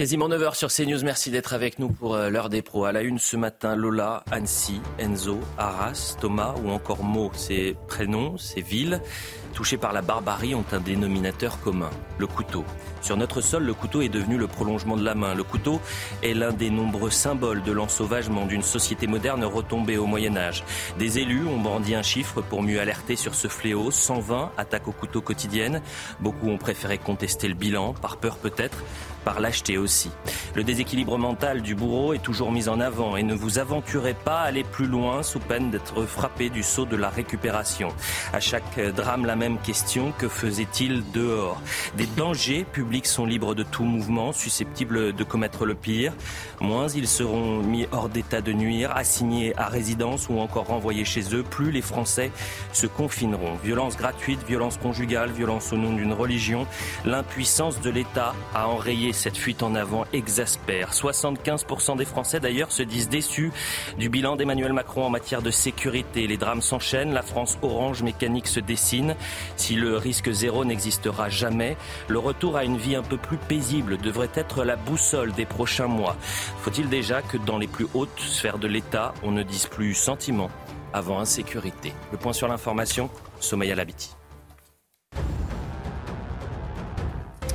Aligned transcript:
Quasiment 0.00 0.30
9h 0.30 0.54
sur 0.54 0.72
CNews, 0.72 1.04
merci 1.04 1.30
d'être 1.30 1.52
avec 1.52 1.78
nous 1.78 1.90
pour 1.90 2.14
euh, 2.14 2.30
l'heure 2.30 2.48
des 2.48 2.62
pros. 2.62 2.86
À 2.86 2.92
la 2.92 3.02
une 3.02 3.18
ce 3.18 3.36
matin, 3.36 3.76
Lola, 3.76 4.24
Annecy, 4.30 4.80
Enzo, 4.98 5.38
Arras, 5.58 6.16
Thomas 6.18 6.54
ou 6.64 6.70
encore 6.70 7.04
Mo, 7.04 7.30
ces 7.34 7.76
prénoms, 7.86 8.38
ces 8.38 8.62
villes 8.62 9.02
touchés 9.50 9.76
par 9.76 9.92
la 9.92 10.02
barbarie 10.02 10.54
ont 10.54 10.64
un 10.72 10.80
dénominateur 10.80 11.60
commun, 11.60 11.90
le 12.18 12.26
couteau. 12.26 12.64
Sur 13.02 13.16
notre 13.16 13.40
sol, 13.40 13.64
le 13.64 13.74
couteau 13.74 14.02
est 14.02 14.08
devenu 14.08 14.36
le 14.36 14.46
prolongement 14.46 14.96
de 14.96 15.04
la 15.04 15.14
main. 15.14 15.34
Le 15.34 15.42
couteau 15.42 15.80
est 16.22 16.34
l'un 16.34 16.52
des 16.52 16.70
nombreux 16.70 17.10
symboles 17.10 17.62
de 17.62 17.72
l'ensauvagement 17.72 18.46
d'une 18.46 18.62
société 18.62 19.06
moderne 19.06 19.44
retombée 19.44 19.96
au 19.96 20.06
Moyen 20.06 20.36
Âge. 20.36 20.64
Des 20.98 21.18
élus 21.18 21.46
ont 21.46 21.58
brandi 21.58 21.94
un 21.94 22.02
chiffre 22.02 22.42
pour 22.42 22.62
mieux 22.62 22.80
alerter 22.80 23.16
sur 23.16 23.34
ce 23.34 23.48
fléau. 23.48 23.90
120 23.90 24.52
attaques 24.58 24.88
au 24.88 24.92
couteau 24.92 25.22
quotidiennes. 25.22 25.80
Beaucoup 26.20 26.48
ont 26.48 26.58
préféré 26.58 26.98
contester 26.98 27.48
le 27.48 27.54
bilan, 27.54 27.94
par 27.94 28.18
peur 28.18 28.36
peut-être, 28.36 28.78
par 29.24 29.40
lâcheté 29.40 29.78
aussi. 29.78 30.10
Le 30.54 30.64
déséquilibre 30.64 31.18
mental 31.18 31.62
du 31.62 31.74
bourreau 31.74 32.14
est 32.14 32.22
toujours 32.22 32.52
mis 32.52 32.68
en 32.68 32.80
avant 32.80 33.16
et 33.16 33.22
ne 33.22 33.34
vous 33.34 33.58
aventurez 33.58 34.14
pas 34.14 34.40
à 34.40 34.44
aller 34.44 34.64
plus 34.64 34.86
loin 34.86 35.22
sous 35.22 35.40
peine 35.40 35.70
d'être 35.70 36.04
frappé 36.04 36.50
du 36.50 36.62
saut 36.62 36.86
de 36.86 36.96
la 36.96 37.08
récupération. 37.08 37.88
À 38.32 38.40
chaque 38.40 38.78
drame, 38.94 39.26
la 39.26 39.36
même 39.40 39.58
question, 39.58 40.12
que 40.18 40.28
faisait-il 40.28 41.02
dehors? 41.12 41.62
Des 41.96 42.04
dangers 42.04 42.66
publics 42.70 43.06
sont 43.06 43.24
libres 43.24 43.54
de 43.54 43.62
tout 43.62 43.84
mouvement, 43.84 44.34
susceptibles 44.34 45.14
de 45.14 45.24
commettre 45.24 45.64
le 45.64 45.74
pire. 45.74 46.12
Moins 46.60 46.88
ils 46.88 47.08
seront 47.08 47.62
mis 47.62 47.86
hors 47.90 48.10
d'état 48.10 48.42
de 48.42 48.52
nuire, 48.52 48.94
assignés 48.94 49.56
à 49.56 49.68
résidence 49.68 50.28
ou 50.28 50.38
encore 50.40 50.66
renvoyés 50.66 51.06
chez 51.06 51.34
eux, 51.34 51.42
plus 51.42 51.70
les 51.70 51.80
Français 51.80 52.30
se 52.74 52.86
confineront. 52.86 53.54
Violence 53.64 53.96
gratuite, 53.96 54.40
violence 54.46 54.76
conjugale, 54.76 55.30
violence 55.30 55.72
au 55.72 55.78
nom 55.78 55.94
d'une 55.94 56.12
religion, 56.12 56.66
l'impuissance 57.06 57.80
de 57.80 57.88
l'État 57.88 58.34
à 58.54 58.68
enrayer 58.68 59.14
cette 59.14 59.38
fuite 59.38 59.62
en 59.62 59.74
avant 59.74 60.04
exaspère. 60.12 60.92
75% 60.92 61.96
des 61.96 62.04
Français 62.04 62.40
d'ailleurs 62.40 62.72
se 62.72 62.82
disent 62.82 63.08
déçus 63.08 63.52
du 63.98 64.10
bilan 64.10 64.36
d'Emmanuel 64.36 64.74
Macron 64.74 65.06
en 65.06 65.10
matière 65.10 65.40
de 65.40 65.50
sécurité. 65.50 66.26
Les 66.26 66.36
drames 66.36 66.60
s'enchaînent, 66.60 67.14
la 67.14 67.22
France 67.22 67.56
orange 67.62 68.02
mécanique 68.02 68.48
se 68.48 68.60
dessine. 68.60 69.16
Si 69.56 69.74
le 69.74 69.96
risque 69.96 70.30
zéro 70.30 70.64
n'existera 70.64 71.28
jamais, 71.28 71.76
le 72.08 72.18
retour 72.18 72.56
à 72.56 72.64
une 72.64 72.76
vie 72.76 72.96
un 72.96 73.02
peu 73.02 73.16
plus 73.16 73.36
paisible 73.36 73.98
devrait 73.98 74.30
être 74.34 74.64
la 74.64 74.76
boussole 74.76 75.32
des 75.32 75.46
prochains 75.46 75.86
mois. 75.86 76.16
Faut-il 76.62 76.88
déjà 76.88 77.22
que 77.22 77.36
dans 77.36 77.58
les 77.58 77.68
plus 77.68 77.86
hautes 77.94 78.20
sphères 78.20 78.58
de 78.58 78.68
l'État, 78.68 79.14
on 79.22 79.30
ne 79.30 79.42
dise 79.42 79.66
plus 79.66 79.94
sentiment 79.94 80.50
avant 80.92 81.20
insécurité? 81.20 81.92
Le 82.12 82.18
point 82.18 82.32
sur 82.32 82.48
l'information, 82.48 83.10
Somaya 83.40 83.74
Labiti. 83.74 84.19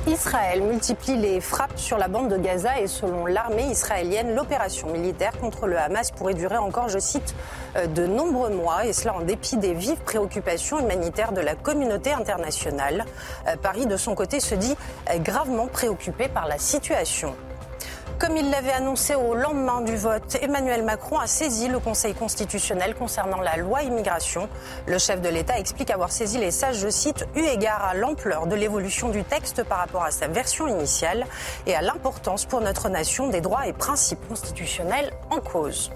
Israël 0.06 0.62
multiplie 0.62 1.16
les 1.16 1.40
frappes 1.40 1.78
sur 1.78 1.98
la 1.98 2.06
bande 2.06 2.28
de 2.28 2.36
Gaza 2.36 2.78
et 2.80 2.86
selon 2.86 3.26
l'armée 3.26 3.64
israélienne, 3.64 4.36
l'opération 4.36 4.88
militaire 4.92 5.32
contre 5.40 5.66
le 5.66 5.76
Hamas 5.76 6.12
pourrait 6.12 6.34
durer 6.34 6.58
encore, 6.58 6.88
je 6.88 7.00
cite, 7.00 7.34
euh, 7.76 7.86
de 7.88 8.06
nombreux 8.06 8.50
mois 8.50 8.86
et 8.86 8.92
cela 8.92 9.14
en 9.14 9.22
dépit 9.22 9.56
des 9.56 9.74
vives 9.74 10.00
préoccupations 10.04 10.78
humanitaires 10.78 11.32
de 11.32 11.40
la 11.40 11.56
communauté 11.56 12.12
internationale. 12.12 13.04
Euh, 13.48 13.56
Paris, 13.60 13.86
de 13.86 13.96
son 13.96 14.14
côté, 14.14 14.38
se 14.38 14.54
dit 14.54 14.76
euh, 15.10 15.18
gravement 15.18 15.66
préoccupé 15.66 16.28
par 16.28 16.46
la 16.46 16.58
situation. 16.58 17.34
Comme 18.18 18.38
il 18.38 18.48
l'avait 18.50 18.72
annoncé 18.72 19.14
au 19.14 19.34
lendemain 19.34 19.82
du 19.82 19.94
vote, 19.94 20.38
Emmanuel 20.40 20.82
Macron 20.82 21.18
a 21.18 21.26
saisi 21.26 21.68
le 21.68 21.78
Conseil 21.78 22.14
constitutionnel 22.14 22.94
concernant 22.94 23.42
la 23.42 23.58
loi 23.58 23.82
immigration. 23.82 24.48
Le 24.86 24.96
chef 24.96 25.20
de 25.20 25.28
l'État 25.28 25.58
explique 25.58 25.90
avoir 25.90 26.10
saisi 26.10 26.38
les 26.38 26.50
sages, 26.50 26.78
je 26.78 26.88
cite, 26.88 27.26
eu 27.36 27.42
égard 27.42 27.84
à 27.84 27.92
l'ampleur 27.92 28.46
de 28.46 28.54
l'évolution 28.54 29.10
du 29.10 29.22
texte 29.22 29.64
par 29.64 29.78
rapport 29.78 30.02
à 30.02 30.10
sa 30.10 30.28
version 30.28 30.66
initiale 30.66 31.26
et 31.66 31.74
à 31.74 31.82
l'importance 31.82 32.46
pour 32.46 32.62
notre 32.62 32.88
nation 32.88 33.28
des 33.28 33.42
droits 33.42 33.66
et 33.66 33.74
principes 33.74 34.26
constitutionnels 34.26 35.12
en 35.30 35.40
cause. 35.40 35.90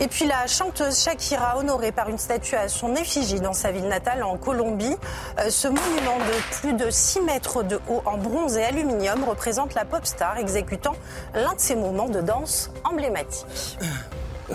Et 0.00 0.06
puis 0.06 0.26
la 0.26 0.46
chanteuse 0.46 1.02
Shakira, 1.02 1.58
honorée 1.58 1.90
par 1.90 2.08
une 2.08 2.18
statue 2.18 2.54
à 2.54 2.68
son 2.68 2.94
effigie 2.94 3.40
dans 3.40 3.52
sa 3.52 3.72
ville 3.72 3.88
natale 3.88 4.22
en 4.22 4.36
Colombie. 4.36 4.94
Euh, 5.38 5.50
ce 5.50 5.66
monument 5.66 6.18
de 6.18 6.56
plus 6.60 6.72
de 6.72 6.88
6 6.88 7.22
mètres 7.22 7.64
de 7.64 7.80
haut 7.88 8.02
en 8.04 8.16
bronze 8.16 8.56
et 8.56 8.62
aluminium 8.62 9.24
représente 9.24 9.74
la 9.74 9.84
pop 9.84 10.06
star 10.06 10.38
exécutant 10.38 10.94
l'un 11.34 11.54
de 11.54 11.60
ses 11.60 11.74
moments 11.74 12.08
de 12.08 12.20
danse 12.20 12.70
emblématiques. 12.84 13.78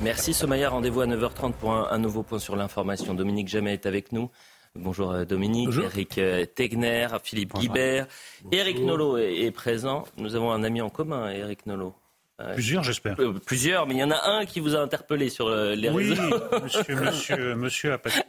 Merci 0.01 0.33
Somaya, 0.33 0.69
rendez-vous 0.69 1.01
à 1.01 1.07
9h30 1.07 1.51
pour 1.51 1.73
un, 1.73 1.87
un 1.91 1.97
nouveau 1.97 2.23
point 2.23 2.39
sur 2.39 2.55
l'information. 2.55 3.13
Dominique 3.13 3.49
Jamais 3.49 3.73
est 3.73 3.85
avec 3.85 4.13
nous. 4.13 4.29
Bonjour 4.75 5.11
euh, 5.11 5.25
Dominique, 5.25 5.67
Bonjour. 5.67 5.85
Eric 5.85 6.17
euh, 6.17 6.45
Tegner, 6.45 7.07
Philippe 7.21 7.53
Guibert. 7.55 8.07
Eric 8.51 8.79
Nolot 8.79 9.17
est, 9.17 9.41
est 9.41 9.51
présent. 9.51 10.05
Nous 10.17 10.35
avons 10.35 10.51
un 10.51 10.63
ami 10.63 10.81
en 10.81 10.89
commun, 10.89 11.29
Eric 11.29 11.65
Nolot. 11.65 11.93
Plusieurs, 12.55 12.83
j'espère. 12.83 13.17
euh, 13.19 13.33
plusieurs, 13.45 13.85
mais 13.87 13.93
il 13.93 13.99
y 13.99 14.03
en 14.03 14.11
a 14.11 14.21
un 14.27 14.45
qui 14.45 14.59
vous 14.59 14.75
a 14.75 14.79
interpellé 14.79 15.29
sur 15.29 15.47
euh, 15.47 15.75
les 15.75 15.89
Oui, 15.89 16.09
réseaux. 16.09 16.39
monsieur, 16.63 16.95
monsieur, 16.95 17.55
monsieur 17.55 17.93
Apathy. 17.93 18.19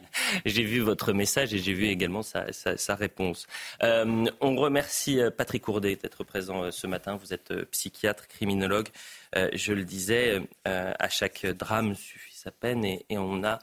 J'ai 0.45 0.63
vu 0.63 0.79
votre 0.79 1.11
message 1.11 1.53
et 1.53 1.57
j'ai 1.57 1.73
vu 1.73 1.85
également 1.87 2.21
sa, 2.21 2.53
sa- 2.53 2.77
sa 2.77 2.95
réponse. 2.95 3.47
Euh, 3.83 4.25
on 4.41 4.55
remercie 4.55 5.19
Patrick 5.35 5.63
Courdet 5.63 5.95
d'être 5.95 6.23
présent 6.23 6.71
ce 6.71 6.85
matin. 6.87 7.15
Vous 7.17 7.33
êtes 7.33 7.53
psychiatre, 7.71 8.27
criminologue. 8.27 8.87
Euh, 9.35 9.49
je 9.53 9.73
le 9.73 9.83
disais, 9.83 10.39
euh, 10.67 10.93
à 10.97 11.09
chaque 11.09 11.45
drame 11.45 11.95
suffit 11.95 12.35
sa 12.37 12.51
peine 12.51 12.85
et, 12.85 13.05
et 13.09 13.17
on 13.17 13.43
a, 13.43 13.59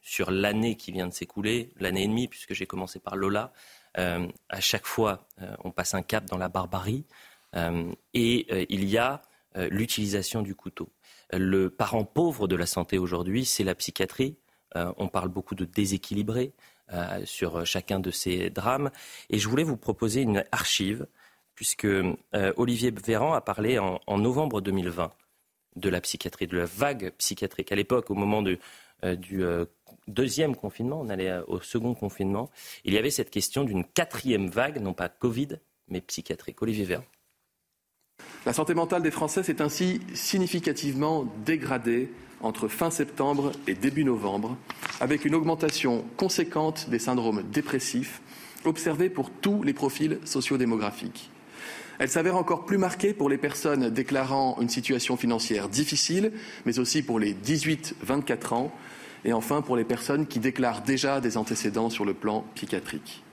sur 0.00 0.30
l'année 0.30 0.76
qui 0.76 0.92
vient 0.92 1.08
de 1.08 1.12
s'écouler, 1.12 1.70
l'année 1.80 2.04
et 2.04 2.08
demie, 2.08 2.28
puisque 2.28 2.52
j'ai 2.54 2.66
commencé 2.66 2.98
par 2.98 3.16
Lola, 3.16 3.52
à 3.94 4.60
chaque 4.60 4.86
fois, 4.86 5.26
on 5.64 5.70
passe 5.70 5.94
un 5.94 6.02
cap 6.02 6.26
dans 6.26 6.36
la 6.38 6.48
barbarie 6.50 7.04
et 8.14 8.66
il 8.74 8.84
y 8.84 8.98
a 8.98 9.22
l'utilisation 9.70 10.42
du 10.42 10.54
couteau. 10.54 10.90
Le 11.32 11.70
parent 11.70 12.04
pauvre 12.04 12.46
de 12.46 12.56
la 12.56 12.66
santé 12.66 12.98
aujourd'hui, 12.98 13.44
c'est 13.44 13.64
la 13.64 13.74
psychiatrie. 13.74 14.36
Euh, 14.76 14.92
on 14.96 15.08
parle 15.08 15.28
beaucoup 15.28 15.54
de 15.54 15.64
déséquilibrés 15.64 16.52
euh, 16.92 17.22
sur 17.24 17.64
chacun 17.66 17.98
de 17.98 18.10
ces 18.10 18.50
drames. 18.50 18.90
Et 19.30 19.38
je 19.38 19.48
voulais 19.48 19.64
vous 19.64 19.76
proposer 19.76 20.22
une 20.22 20.44
archive, 20.52 21.06
puisque 21.54 21.86
euh, 21.86 22.14
Olivier 22.56 22.90
Véran 22.90 23.32
a 23.32 23.40
parlé 23.40 23.78
en, 23.78 24.18
novembre 24.18 24.60
2020 24.60 25.12
de 25.76 25.88
la 25.88 26.00
psychiatrie, 26.00 26.46
de 26.46 26.56
la 26.56 26.64
vague 26.64 27.12
psychiatrique. 27.18 27.72
À 27.72 27.76
l'époque, 27.76 28.10
au 28.10 28.14
moment 28.14 28.42
euh, 29.04 29.14
du 29.14 29.44
euh, 29.44 29.66
deuxième 30.08 30.56
confinement, 30.56 31.00
on 31.00 31.08
allait 31.08 31.30
euh, 31.30 31.42
au 31.48 31.60
second 31.60 31.94
confinement, 31.94 32.50
il 32.84 32.94
y 32.94 32.98
avait 32.98 33.10
cette 33.10 33.30
question 33.30 33.64
d'une 33.64 33.84
quatrième 33.84 34.48
vague, 34.48 34.80
non 34.80 34.94
pas 34.94 35.08
Covid, 35.08 35.58
mais 35.88 36.00
psychiatrique. 36.00 36.62
Olivier 36.62 36.84
Véran. 36.84 37.04
La 38.46 38.52
santé 38.52 38.74
mentale 38.74 39.02
des 39.02 39.10
Français 39.10 39.42
s'est 39.42 39.60
ainsi 39.60 40.00
significativement 40.14 41.26
dégradée 41.44 42.12
entre 42.40 42.68
fin 42.68 42.92
septembre 42.92 43.50
et 43.66 43.74
début 43.74 44.04
novembre, 44.04 44.56
avec 45.00 45.24
une 45.24 45.34
augmentation 45.34 46.04
conséquente 46.16 46.88
des 46.88 47.00
syndromes 47.00 47.42
dépressifs 47.50 48.22
observés 48.64 49.10
pour 49.10 49.30
tous 49.30 49.64
les 49.64 49.72
profils 49.72 50.20
sociodémographiques. 50.24 51.28
Elle 51.98 52.08
s'avère 52.08 52.36
encore 52.36 52.66
plus 52.66 52.78
marquée 52.78 53.14
pour 53.14 53.28
les 53.28 53.36
personnes 53.36 53.90
déclarant 53.90 54.58
une 54.60 54.68
situation 54.68 55.16
financière 55.16 55.68
difficile, 55.68 56.30
mais 56.66 56.78
aussi 56.78 57.02
pour 57.02 57.18
les 57.18 57.34
18-24 57.34 58.54
ans, 58.54 58.72
et 59.24 59.32
enfin 59.32 59.60
pour 59.60 59.76
les 59.76 59.84
personnes 59.84 60.24
qui 60.24 60.38
déclarent 60.38 60.82
déjà 60.82 61.20
des 61.20 61.36
antécédents 61.36 61.90
sur 61.90 62.04
le 62.04 62.14
plan 62.14 62.44
psychiatrique. 62.54 63.24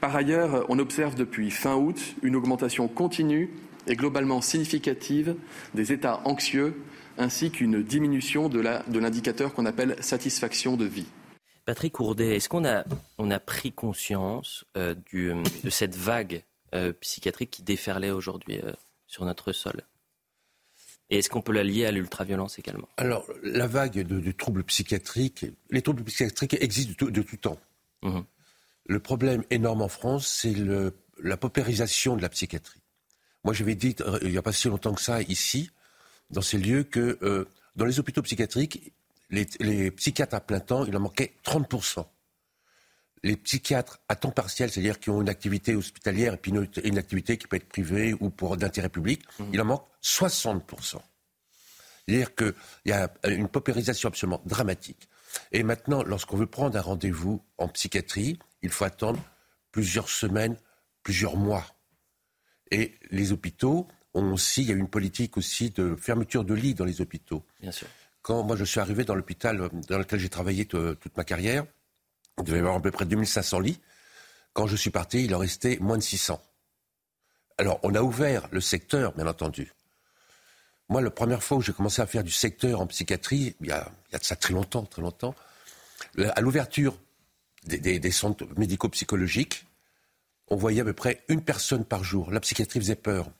Par 0.00 0.16
ailleurs, 0.16 0.64
on 0.70 0.78
observe 0.78 1.16
depuis 1.16 1.50
fin 1.50 1.76
août 1.76 2.00
une 2.22 2.34
augmentation 2.34 2.88
continue 2.88 3.50
et 3.86 3.96
globalement 3.96 4.40
significative 4.40 5.36
des 5.74 5.92
états 5.92 6.20
anxieux 6.24 6.74
ainsi 7.18 7.50
qu'une 7.50 7.82
diminution 7.82 8.48
de 8.48 8.60
l'indicateur 8.98 9.52
qu'on 9.54 9.66
appelle 9.66 9.96
satisfaction 10.00 10.76
de 10.76 10.84
vie. 10.84 11.06
Patrick 11.64 11.92
Courdet, 11.92 12.36
est-ce 12.36 12.48
qu'on 12.48 12.64
a, 12.64 12.84
on 13.18 13.30
a 13.30 13.38
pris 13.38 13.72
conscience 13.72 14.64
euh, 14.76 14.94
du, 15.06 15.32
de 15.62 15.70
cette 15.70 15.94
vague 15.94 16.42
euh, 16.74 16.92
psychiatrique 16.92 17.50
qui 17.50 17.62
déferlait 17.62 18.10
aujourd'hui 18.10 18.60
euh, 18.64 18.72
sur 19.06 19.24
notre 19.24 19.52
sol? 19.52 19.82
Et 21.10 21.18
est-ce 21.18 21.30
qu'on 21.30 21.42
peut 21.42 21.52
la 21.52 21.62
lier 21.62 21.86
à 21.86 21.92
l'ultraviolence 21.92 22.58
également? 22.58 22.88
Alors, 22.96 23.26
la 23.42 23.66
vague 23.66 24.02
de, 24.02 24.18
de 24.18 24.32
troubles 24.32 24.64
psychiatriques, 24.64 25.46
les 25.70 25.82
troubles 25.82 26.02
psychiatriques 26.04 26.56
existent 26.60 26.92
de 26.92 26.96
tout, 26.96 27.10
de 27.10 27.22
tout 27.22 27.36
temps. 27.36 27.60
Mhm. 28.02 28.24
Le 28.86 28.98
problème 28.98 29.44
énorme 29.50 29.82
en 29.82 29.88
France, 29.88 30.26
c'est 30.26 30.54
la 31.22 31.36
paupérisation 31.36 32.16
de 32.16 32.22
la 32.22 32.28
psychiatrie. 32.28 32.81
Moi, 33.44 33.54
j'avais 33.54 33.74
dit, 33.74 33.96
euh, 34.00 34.18
il 34.22 34.30
n'y 34.30 34.38
a 34.38 34.42
pas 34.42 34.52
si 34.52 34.68
longtemps 34.68 34.94
que 34.94 35.00
ça, 35.00 35.22
ici, 35.22 35.70
dans 36.30 36.42
ces 36.42 36.58
lieux, 36.58 36.84
que 36.84 37.18
euh, 37.22 37.48
dans 37.76 37.84
les 37.84 37.98
hôpitaux 37.98 38.22
psychiatriques, 38.22 38.92
les, 39.30 39.90
psychiatres 39.92 40.34
à 40.34 40.40
plein 40.40 40.60
temps, 40.60 40.84
il 40.84 40.96
en 40.96 41.00
manquait 41.00 41.32
30%. 41.44 42.04
Les 43.24 43.36
psychiatres 43.36 44.00
à 44.08 44.16
temps 44.16 44.30
partiel, 44.30 44.70
c'est-à-dire 44.70 45.00
qui 45.00 45.10
ont 45.10 45.22
une 45.22 45.28
activité 45.28 45.74
hospitalière 45.74 46.34
et 46.34 46.36
puis 46.36 46.52
une, 46.52 46.98
activité 46.98 47.38
qui 47.38 47.46
peut 47.46 47.56
être 47.56 47.68
privée 47.68 48.14
ou 48.20 48.30
pour 48.30 48.56
d'intérêt 48.56 48.88
public, 48.88 49.22
mmh. 49.38 49.44
il 49.52 49.60
en 49.60 49.64
manque 49.64 49.86
60%. 50.02 50.98
C'est-à-dire 52.04 52.34
qu'il 52.34 52.54
y 52.84 52.92
a 52.92 53.10
une 53.24 53.48
paupérisation 53.48 54.08
absolument 54.08 54.42
dramatique. 54.44 55.08
Et 55.52 55.62
maintenant, 55.62 56.02
lorsqu'on 56.02 56.36
veut 56.36 56.46
prendre 56.46 56.76
un 56.76 56.80
rendez-vous 56.80 57.42
en 57.58 57.68
psychiatrie, 57.68 58.38
il 58.60 58.70
faut 58.70 58.84
attendre 58.84 59.20
plusieurs 59.70 60.08
semaines, 60.08 60.56
plusieurs 61.02 61.36
mois. 61.36 61.64
Et 62.72 62.98
les 63.10 63.32
hôpitaux 63.32 63.86
ont 64.14 64.32
aussi, 64.32 64.62
il 64.62 64.68
y 64.68 64.72
a 64.72 64.74
une 64.74 64.88
politique 64.88 65.36
aussi 65.36 65.70
de 65.70 65.94
fermeture 65.94 66.42
de 66.42 66.54
lits 66.54 66.74
dans 66.74 66.86
les 66.86 67.00
hôpitaux. 67.00 67.44
Bien 67.60 67.70
sûr. 67.70 67.86
Quand 68.22 68.42
moi 68.42 68.56
je 68.56 68.64
suis 68.64 68.80
arrivé 68.80 69.04
dans 69.04 69.14
l'hôpital 69.14 69.68
dans 69.88 69.98
lequel 69.98 70.18
j'ai 70.18 70.28
travaillé 70.28 70.64
toute 70.64 71.16
ma 71.16 71.24
carrière, 71.24 71.64
il 72.38 72.44
devait 72.44 72.58
y 72.58 72.60
avoir 72.60 72.76
à 72.76 72.80
peu 72.80 72.90
près 72.90 73.04
2500 73.04 73.60
lits. 73.60 73.80
Quand 74.54 74.66
je 74.66 74.76
suis 74.76 74.90
parti, 74.90 75.24
il 75.24 75.34
en 75.34 75.38
restait 75.38 75.78
moins 75.80 75.98
de 75.98 76.02
600. 76.02 76.42
Alors, 77.58 77.78
on 77.82 77.94
a 77.94 78.02
ouvert 78.02 78.48
le 78.50 78.60
secteur, 78.60 79.12
bien 79.12 79.26
entendu. 79.26 79.72
Moi, 80.88 81.02
la 81.02 81.10
première 81.10 81.42
fois 81.42 81.58
où 81.58 81.60
j'ai 81.60 81.72
commencé 81.72 82.00
à 82.00 82.06
faire 82.06 82.24
du 82.24 82.30
secteur 82.30 82.80
en 82.80 82.86
psychiatrie, 82.86 83.54
il 83.60 83.66
y 83.66 83.70
a, 83.70 83.90
il 84.08 84.12
y 84.12 84.16
a 84.16 84.18
de 84.18 84.24
ça 84.24 84.36
très 84.36 84.54
longtemps, 84.54 84.84
très 84.84 85.02
longtemps, 85.02 85.34
à 86.18 86.40
l'ouverture 86.40 86.98
des, 87.64 88.10
centres 88.10 88.46
médico-psychologiques, 88.56 89.66
on 90.52 90.56
voyait 90.56 90.82
à 90.82 90.84
peu 90.84 90.92
près 90.92 91.24
une 91.28 91.42
personne 91.42 91.82
par 91.82 92.04
jour. 92.04 92.30
La 92.30 92.38
psychiatrie 92.38 92.78
faisait 92.78 92.94
peur. 92.94 93.30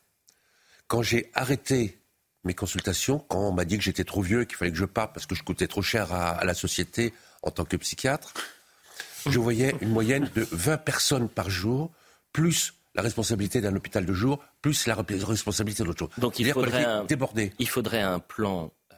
Quand 0.87 1.03
j'ai 1.03 1.31
arrêté 1.35 1.99
mes 2.43 2.55
consultations, 2.55 3.19
quand 3.19 3.39
on 3.39 3.53
m'a 3.53 3.67
dit 3.67 3.77
que 3.77 3.85
j'étais 3.85 4.05
trop 4.05 4.23
vieux 4.23 4.45
qu'il 4.45 4.57
fallait 4.57 4.73
que 4.73 4.79
je 4.79 4.87
parte 4.87 5.13
parce 5.13 5.27
que 5.27 5.35
je 5.35 5.43
coûtais 5.43 5.67
trop 5.67 5.83
cher 5.83 6.11
à, 6.15 6.43
la 6.43 6.55
société 6.55 7.13
en 7.43 7.51
tant 7.51 7.67
que 7.67 7.77
psychiatre, 7.77 8.33
je 9.27 9.39
voyais 9.39 9.75
une 9.83 9.91
moyenne 9.91 10.31
de 10.35 10.49
20 10.53 10.79
personnes 10.79 11.29
par 11.29 11.51
jour, 11.51 11.93
plus 12.33 12.73
la 12.95 13.03
responsabilité 13.03 13.61
d'un 13.61 13.77
hôpital 13.77 14.07
de 14.07 14.13
jour, 14.15 14.43
plus 14.63 14.87
la 14.87 14.95
responsabilité 14.95 15.85
d'autre 15.85 15.99
chose. 15.99 16.11
Donc 16.17 16.39
il 16.39 16.51
faudrait, 16.51 16.87
un, 16.87 17.07
il 17.59 17.69
faudrait 17.69 18.01
un 18.01 18.21
plan 18.21 18.73
euh, 18.93 18.97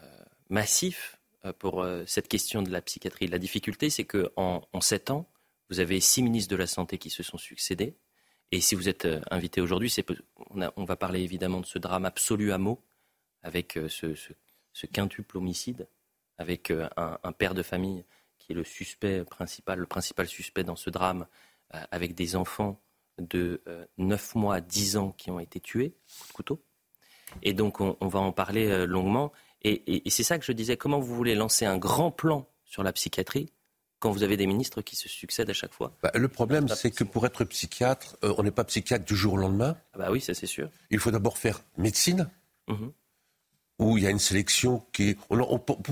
massif 0.51 1.19
euh, 1.45 1.53
pour 1.53 1.83
euh, 1.83 2.05
cette 2.07 2.29
question 2.29 2.63
de 2.63 2.71
la 2.71 2.81
psychiatrie. 2.81 3.27
La 3.27 3.41
difficulté, 3.41 3.91
c'est 3.91 4.05
qu'en 4.05 4.69
en, 4.73 4.81
sept 4.81 5.11
ans, 5.11 5.29
vous 5.69 5.81
avez 5.81 5.99
six 5.99 6.23
ministres 6.23 6.51
de 6.53 6.57
la 6.57 6.69
Santé 6.69 6.97
qui 6.97 7.11
se 7.11 7.25
sont 7.25 7.39
succédés. 7.39 7.97
Et 8.55 8.61
si 8.61 8.77
vous 8.77 8.89
êtes 8.89 9.05
euh, 9.05 9.21
invité 9.33 9.61
aujourd'hui, 9.61 9.93
on, 10.77 10.85
va 10.85 10.95
parler 10.95 11.23
évidemment 11.23 11.61
de 11.61 11.67
ce 11.67 11.77
drame 11.81 12.05
absolu 12.05 12.53
à 12.53 12.59
mots, 12.59 12.81
avec 13.43 13.77
ce, 13.89 14.15
ce, 14.15 14.87
quintuple 14.87 15.39
homicide, 15.39 15.89
avec 16.39 16.71
un, 16.71 17.33
père 17.33 17.55
de 17.55 17.65
famille 17.65 18.05
qui 18.39 18.53
est 18.53 18.55
le 18.55 18.63
suspect 18.63 19.25
principal, 19.25 19.81
le 19.81 19.87
principal 19.87 20.29
suspect 20.29 20.63
dans 20.63 20.77
ce 20.77 20.89
drame, 20.89 21.27
avec 21.71 22.15
des 22.15 22.37
enfants 22.37 22.81
de 23.19 23.61
9 23.99 24.37
mois 24.37 24.55
à 24.57 24.61
10 24.61 24.99
ans 24.99 25.11
qui 25.19 25.33
ont 25.33 25.41
été 25.41 25.59
tués, 25.59 25.97
coup 26.21 26.29
de 26.29 26.33
couteau. 26.33 26.65
Et 27.43 27.55
donc 27.55 27.81
on, 27.81 27.97
on 28.01 28.07
va 28.07 28.21
en 28.21 28.33
parler 28.33 28.87
longuement. 28.87 29.33
Et, 29.63 30.09
c'est 30.09 30.23
ça 30.23 30.39
que 30.39 30.45
je 30.45 30.53
disais, 30.53 30.77
comment 30.77 31.01
vous 31.01 31.15
voulez 31.15 31.35
lancer 31.35 31.67
un 31.67 31.77
grand 31.77 32.13
plan 32.13 32.49
sur 32.65 32.85
la 32.85 32.93
psychiatrie 32.93 33.51
quand 34.05 34.11
vous 34.11 34.23
avez 34.23 34.37
des 34.37 34.47
ministres 34.47 34.83
qui 34.83 34.97
se 34.97 35.09
succèdent 35.09 35.49
à 35.49 35.55
chaque 35.55 35.73
fois 35.73 35.91
bah, 36.03 36.11
Le 36.15 36.29
problème, 36.29 36.69
c'est 36.69 36.91
que 36.91 37.05
pour 37.05 37.25
être 37.25 37.43
psychiatre, 37.45 38.19
euh, 38.23 38.35
on 38.37 38.43
n'est 38.43 38.51
pas 38.51 38.65
psychiatre 38.65 39.07
du 39.07 39.17
jour 39.17 39.33
au 39.33 39.37
lendemain. 39.39 39.79
Ah 39.95 39.99
bah 39.99 40.09
oui, 40.11 40.21
ça 40.21 40.35
c'est 40.35 40.47
sûr. 40.47 40.69
Il 40.91 40.99
faut 40.99 41.11
d'abord 41.11 41.39
faire 41.39 41.63
médecine, 41.79 42.29
mhm. 42.69 42.93
où 43.79 43.97
il 43.97 44.05
y 44.05 44.07
a 44.07 44.11
une 44.11 44.19
sélection 44.19 44.85
qui 44.93 45.17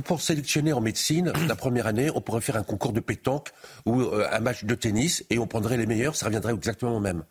pour, 0.04 0.20
sélectionner 0.20 0.74
en 0.74 0.82
médecine, 0.82 1.32
la 1.48 1.56
première 1.56 1.86
année, 1.86 2.10
on 2.14 2.20
pourrait 2.20 2.42
faire 2.42 2.56
un 2.56 2.64
concours 2.64 2.92
de 2.92 3.00
pétanque 3.00 3.48
ou 3.86 4.02
euh, 4.02 4.28
un 4.30 4.40
match 4.40 4.64
de 4.64 4.74
tennis, 4.74 5.24
et 5.30 5.38
on 5.38 5.46
prendrait 5.46 5.78
les 5.78 5.86
meilleurs, 5.86 6.14
ça 6.14 6.26
reviendrait 6.26 6.52
exactement 6.52 6.94
au 6.94 7.00
même. 7.00 7.24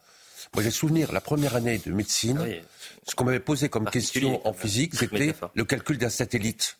Moi, 0.55 0.63
j'ai 0.63 0.71
souvenir, 0.71 1.11
la 1.11 1.21
première 1.21 1.55
année 1.55 1.77
de 1.77 1.91
médecine, 1.91 2.43
ce 3.07 3.13
qu'on 3.13 3.25
m'avait 3.25 3.39
posé 3.39 3.69
comme 3.69 3.87
question 3.87 4.45
en 4.47 4.53
physique, 4.53 4.95
c'était 4.95 5.35
le 5.53 5.63
calcul 5.63 5.99
d'un 5.99 6.09
satellite. 6.09 6.79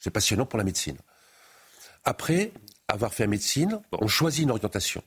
C'est 0.00 0.10
passionnant 0.10 0.46
pour 0.46 0.58
la 0.58 0.64
médecine. 0.64 0.96
Après 2.04 2.50
avoir 2.90 3.14
fait 3.14 3.26
médecine, 3.26 3.80
on 3.92 4.06
choisit 4.06 4.44
une 4.44 4.50
orientation. 4.50 5.02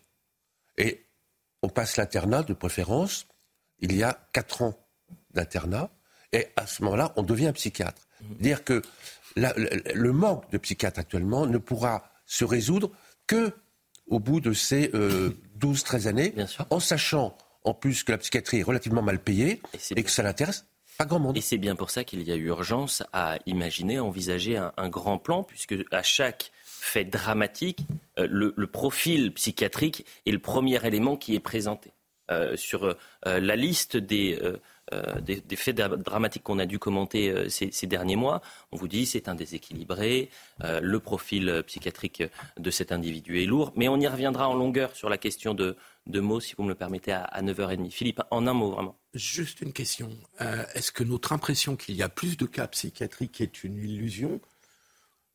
Et 0.78 1.06
on 1.62 1.70
passe 1.70 1.98
l'internat 1.98 2.44
de 2.44 2.54
préférence. 2.54 3.28
Il 3.80 3.96
y 3.96 4.04
a 4.04 4.28
quatre 4.34 4.62
ans 4.62 4.76
d'internat. 5.32 5.90
Et 6.32 6.48
à 6.56 6.66
ce 6.66 6.84
moment-là, 6.84 7.14
on 7.16 7.24
devient 7.24 7.48
un 7.48 7.54
psychiatre. 7.54 8.02
Mmh. 8.22 8.34
Dire 8.40 8.64
que 8.64 8.82
le 9.36 10.12
manque 10.12 10.50
de 10.52 10.58
psychiatres 10.58 11.00
actuellement 11.00 11.46
ne 11.46 11.58
pourra 11.58 12.12
se 12.26 12.46
résoudre 12.46 12.92
que 13.28 13.54
au 14.08 14.20
bout 14.20 14.40
de 14.40 14.54
ces 14.54 14.88
12-13 14.88 14.94
euh, 14.96 16.08
années, 16.10 16.36
en 16.70 16.80
sachant 16.80 17.38
en 17.64 17.74
plus 17.74 18.04
que 18.04 18.12
la 18.12 18.18
psychiatrie 18.18 18.60
est 18.60 18.64
relativement 18.64 19.02
mal 19.02 19.20
payée 19.20 19.62
et, 19.96 20.04
que 20.04 20.12
ça 20.12 20.24
n'intéresse 20.24 20.66
pas 20.98 21.06
grand 21.06 21.20
monde. 21.20 21.38
Et 21.38 21.42
c'est 21.42 21.58
bien 21.58 21.76
pour 21.76 21.90
ça 21.90 22.04
qu'il 22.04 22.22
y 22.22 22.32
a 22.32 22.36
eu 22.36 22.48
urgence 22.48 23.02
à 23.14 23.38
imaginer, 23.48 23.98
à 23.98 24.04
envisager 24.04 24.58
un, 24.58 24.90
grand 24.90 25.18
plan, 25.18 25.44
puisque 25.44 25.76
à 25.92 26.04
chaque 26.04 26.52
fait 26.84 27.06
dramatique, 27.06 27.80
euh, 28.20 28.28
le, 28.30 28.68
profil 28.68 29.34
psychiatrique 29.34 30.06
est 30.26 30.32
le 30.32 30.40
premier 30.40 30.86
élément 30.86 31.16
qui 31.16 31.34
est 31.34 31.40
présenté. 31.40 31.92
Euh, 32.32 32.56
sur 32.56 32.86
euh, 32.86 32.96
la 33.26 33.56
liste 33.56 33.98
des, 33.98 34.40
des, 35.22 35.56
faits 35.56 35.76
dramatiques 35.76 36.44
qu'on 36.44 36.60
a 36.60 36.66
dû 36.66 36.80
commenter 36.80 37.50
ces, 37.50 37.88
derniers 37.88 38.16
mois, 38.16 38.42
on 38.72 38.78
vous 38.78 38.88
dit 38.88 39.06
c'est 39.06 39.28
un 39.28 39.36
déséquilibré, 39.36 40.30
le 40.62 40.98
profil 41.00 41.64
psychiatrique 41.66 42.24
de 42.58 42.70
cet 42.70 42.92
individu 42.92 43.42
est 43.42 43.46
lourd, 43.46 43.72
mais 43.76 43.88
on 43.88 44.00
y 44.00 44.08
reviendra 44.08 44.48
en 44.48 44.54
longueur 44.54 44.96
sur 44.96 45.10
la 45.10 45.18
question 45.18 45.54
de, 45.54 45.76
mots, 46.08 46.40
si 46.40 46.54
vous 46.58 46.64
me 46.64 46.70
le 46.70 46.76
permettez, 46.76 47.14
à, 47.14 47.42
9h30. 47.42 47.92
Philippe, 47.92 48.22
en 48.30 48.46
un 48.46 48.54
mot 48.54 48.72
vraiment. 48.72 48.98
Juste 49.14 49.62
une 49.62 49.74
question. 49.74 50.10
Est-ce 50.76 50.92
que 50.92 51.04
notre 51.04 51.34
impression 51.34 51.76
qu'il 51.76 51.96
y 51.96 52.04
a 52.04 52.10
plus 52.10 52.38
de 52.38 52.46
cas 52.46 52.68
psychiatriques 52.68 53.42
est 53.42 53.64
une 53.64 53.78
illusion 53.78 54.42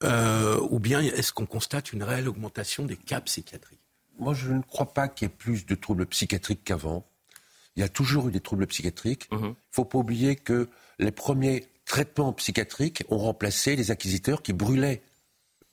euh, 0.05 0.61
ou 0.71 0.79
bien 0.79 1.01
est-ce 1.01 1.33
qu'on 1.33 1.47
constate 1.47 1.93
une 1.93 2.03
réelle 2.03 2.29
augmentation 2.29 2.85
des 2.85 2.97
cas 2.97 3.21
psychiatriques 3.21 3.81
Moi, 4.19 4.35
je 4.35 4.53
ne 4.53 4.63
crois 4.63 4.93
pas 4.93 5.09
qu'il 5.09 5.29
y 5.29 5.31
ait 5.31 5.35
plus 5.35 5.67
de 5.67 5.75
troubles 5.75 6.07
psychiatriques 6.07 6.65
qu'avant. 6.65 7.07
Il 7.77 7.81
y 7.81 7.85
a 7.85 7.89
toujours 7.89 8.29
eu 8.29 8.33
des 8.33 8.41
troubles 8.41 8.67
psychiatriques. 8.67 9.29
Il 9.33 9.39
mhm. 9.39 9.49
ne 9.49 9.55
faut 9.71 9.85
pas 9.85 9.99
oublier 9.99 10.37
que 10.37 10.69
les 10.99 11.13
premiers 11.13 11.67
traitements 11.85 12.33
psychiatriques 12.33 13.05
ont 13.09 13.19
remplacé 13.19 13.77
les 13.77 13.91
inquisiteurs 13.91 14.43
qui 14.43 14.53
brûlaient, 14.53 15.03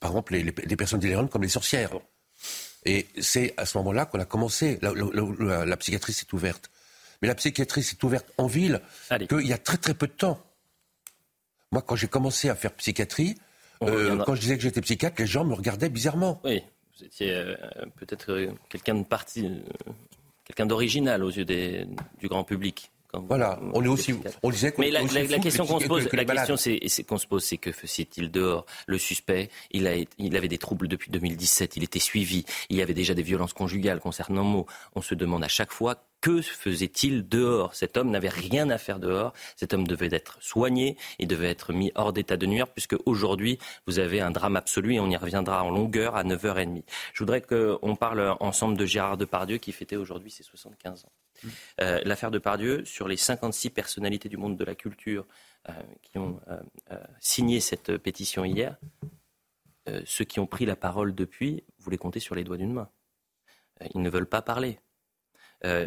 par 0.00 0.10
exemple, 0.10 0.32
les, 0.34 0.42
les 0.42 0.76
personnes 0.76 1.00
délirantes 1.00 1.30
comme 1.30 1.42
les 1.42 1.48
sorcières. 1.48 1.90
Et 2.86 3.08
c'est 3.20 3.52
à 3.56 3.66
ce 3.66 3.76
moment-là 3.78 4.06
qu'on 4.06 4.20
a 4.20 4.24
commencé. 4.24 4.78
La, 4.80 5.76
psychiatrie 5.76 6.12
s'est 6.12 6.32
ouverte. 6.32 6.70
Mais 7.20 7.28
la 7.28 7.34
psychiatrie 7.34 7.82
s'est 7.82 8.02
ouverte 8.04 8.32
en 8.38 8.46
ville 8.46 8.80
qu'il 9.28 9.46
y 9.46 9.52
a 9.52 9.58
très 9.58 9.76
très 9.76 9.94
peu 9.94 10.06
de 10.06 10.12
temps. 10.12 10.40
Moi, 11.72 11.82
quand 11.82 11.96
j'ai 11.96 12.06
commencé 12.06 12.48
à 12.48 12.54
faire 12.54 12.72
psychiatrie, 12.74 13.36
euh, 13.82 14.16
quand 14.24 14.34
je 14.34 14.40
disais 14.40 14.56
que 14.56 14.62
j'étais 14.62 14.80
psychiatre, 14.80 15.16
les 15.18 15.26
gens 15.26 15.44
me 15.44 15.54
regardaient 15.54 15.88
bizarrement. 15.88 16.40
Oui, 16.44 16.62
vous 16.98 17.04
étiez 17.04 17.34
euh, 17.34 17.54
peut-être 17.96 18.32
euh, 18.32 18.52
quelqu'un 18.68 18.94
de 18.94 19.04
parti, 19.04 19.50
quelqu'un 20.44 20.66
d'original 20.66 21.22
aux 21.22 21.30
yeux 21.30 21.44
du 21.44 22.28
grand 22.28 22.44
public. 22.44 22.90
Voilà, 23.14 23.58
on 23.72 23.82
est 23.84 23.88
aussi, 23.88 24.14
on 24.42 24.50
disait 24.50 24.74
Mais 24.78 24.90
la, 24.90 25.00
question 25.38 25.66
qu'on 25.66 25.80
se 25.80 25.86
pose, 25.86 26.08
la 26.12 26.24
question 26.24 26.56
c'est 26.56 27.04
qu'on 27.04 27.18
se 27.18 27.26
pose, 27.26 27.44
c'est 27.44 27.56
que 27.56 27.72
faisait-il 27.72 28.30
dehors 28.30 28.66
Le 28.86 28.98
suspect, 28.98 29.48
il, 29.70 29.86
a, 29.86 29.94
il 30.18 30.36
avait 30.36 30.48
des 30.48 30.58
troubles 30.58 30.88
depuis 30.88 31.10
2017, 31.10 31.76
il 31.76 31.84
était 31.84 31.98
suivi, 31.98 32.44
il 32.68 32.76
y 32.76 32.82
avait 32.82 32.94
déjà 32.94 33.14
des 33.14 33.22
violences 33.22 33.52
conjugales 33.52 34.00
concernant 34.00 34.44
Mo. 34.44 34.66
On 34.94 35.02
se 35.02 35.14
demande 35.14 35.44
à 35.44 35.48
chaque 35.48 35.72
fois 35.72 35.96
que 36.20 36.42
faisait-il 36.42 37.28
dehors? 37.28 37.74
Cet 37.74 37.96
homme 37.96 38.10
n'avait 38.10 38.28
rien 38.28 38.68
à 38.70 38.78
faire 38.78 38.98
dehors. 38.98 39.32
Cet 39.54 39.74
homme 39.74 39.86
devait 39.86 40.08
être 40.10 40.38
soigné, 40.40 40.96
il 41.18 41.28
devait 41.28 41.50
être 41.50 41.72
mis 41.72 41.92
hors 41.94 42.12
d'état 42.12 42.36
de 42.36 42.46
nuire, 42.46 42.66
puisque 42.68 42.96
aujourd'hui, 43.06 43.58
vous 43.86 43.98
avez 43.98 44.20
un 44.20 44.30
drame 44.30 44.56
absolu 44.56 44.94
et 44.94 45.00
on 45.00 45.08
y 45.08 45.16
reviendra 45.16 45.62
en 45.62 45.70
longueur 45.70 46.16
à 46.16 46.24
9h30. 46.24 46.82
Je 47.12 47.18
voudrais 47.18 47.42
qu'on 47.42 47.96
parle 47.96 48.36
ensemble 48.40 48.76
de 48.76 48.86
Gérard 48.86 49.16
Depardieu 49.16 49.58
qui 49.58 49.72
fêtait 49.72 49.96
aujourd'hui 49.96 50.30
ses 50.30 50.42
75 50.42 51.04
ans. 51.04 51.12
Euh, 51.80 52.00
l'affaire 52.04 52.30
de 52.30 52.38
Pardieu, 52.38 52.84
sur 52.84 53.08
les 53.08 53.16
56 53.16 53.70
personnalités 53.70 54.28
du 54.28 54.36
monde 54.36 54.56
de 54.56 54.64
la 54.64 54.74
culture 54.74 55.26
euh, 55.68 55.72
qui 56.02 56.18
ont 56.18 56.40
euh, 56.48 56.98
signé 57.20 57.60
cette 57.60 57.96
pétition 57.98 58.44
hier, 58.44 58.76
ceux 60.04 60.24
qui 60.24 60.40
ont 60.40 60.48
pris 60.48 60.66
la 60.66 60.74
parole 60.74 61.14
depuis, 61.14 61.62
vous 61.78 61.90
les 61.90 61.96
comptez 61.96 62.18
sur 62.18 62.34
les 62.34 62.42
doigts 62.42 62.56
d'une 62.56 62.72
main. 62.72 62.90
ils 63.94 64.02
ne 64.02 64.10
veulent 64.10 64.28
pas 64.28 64.42
parler. 64.42 64.80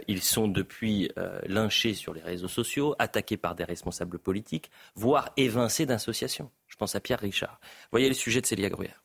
ils 0.08 0.22
sont 0.22 0.48
depuis 0.48 1.12
lynchés 1.46 1.94
sur 1.94 2.14
les 2.14 2.22
réseaux 2.22 2.48
sociaux, 2.48 2.96
attaqués 2.98 3.36
par 3.36 3.56
des 3.56 3.66
responsables 3.66 4.18
politiques, 4.18 4.72
voire 4.96 5.34
évincés 5.36 5.86
d'associations. 5.86 6.50
Je 6.68 6.78
pense 6.78 6.96
à 6.96 7.02
Pierre 7.02 7.20
Richard. 7.20 7.60
Voyez 7.92 8.08
le 8.08 8.14
sujet 8.16 8.40
de 8.40 8.46
Célia 8.46 8.70
Gruyère. 8.70 9.04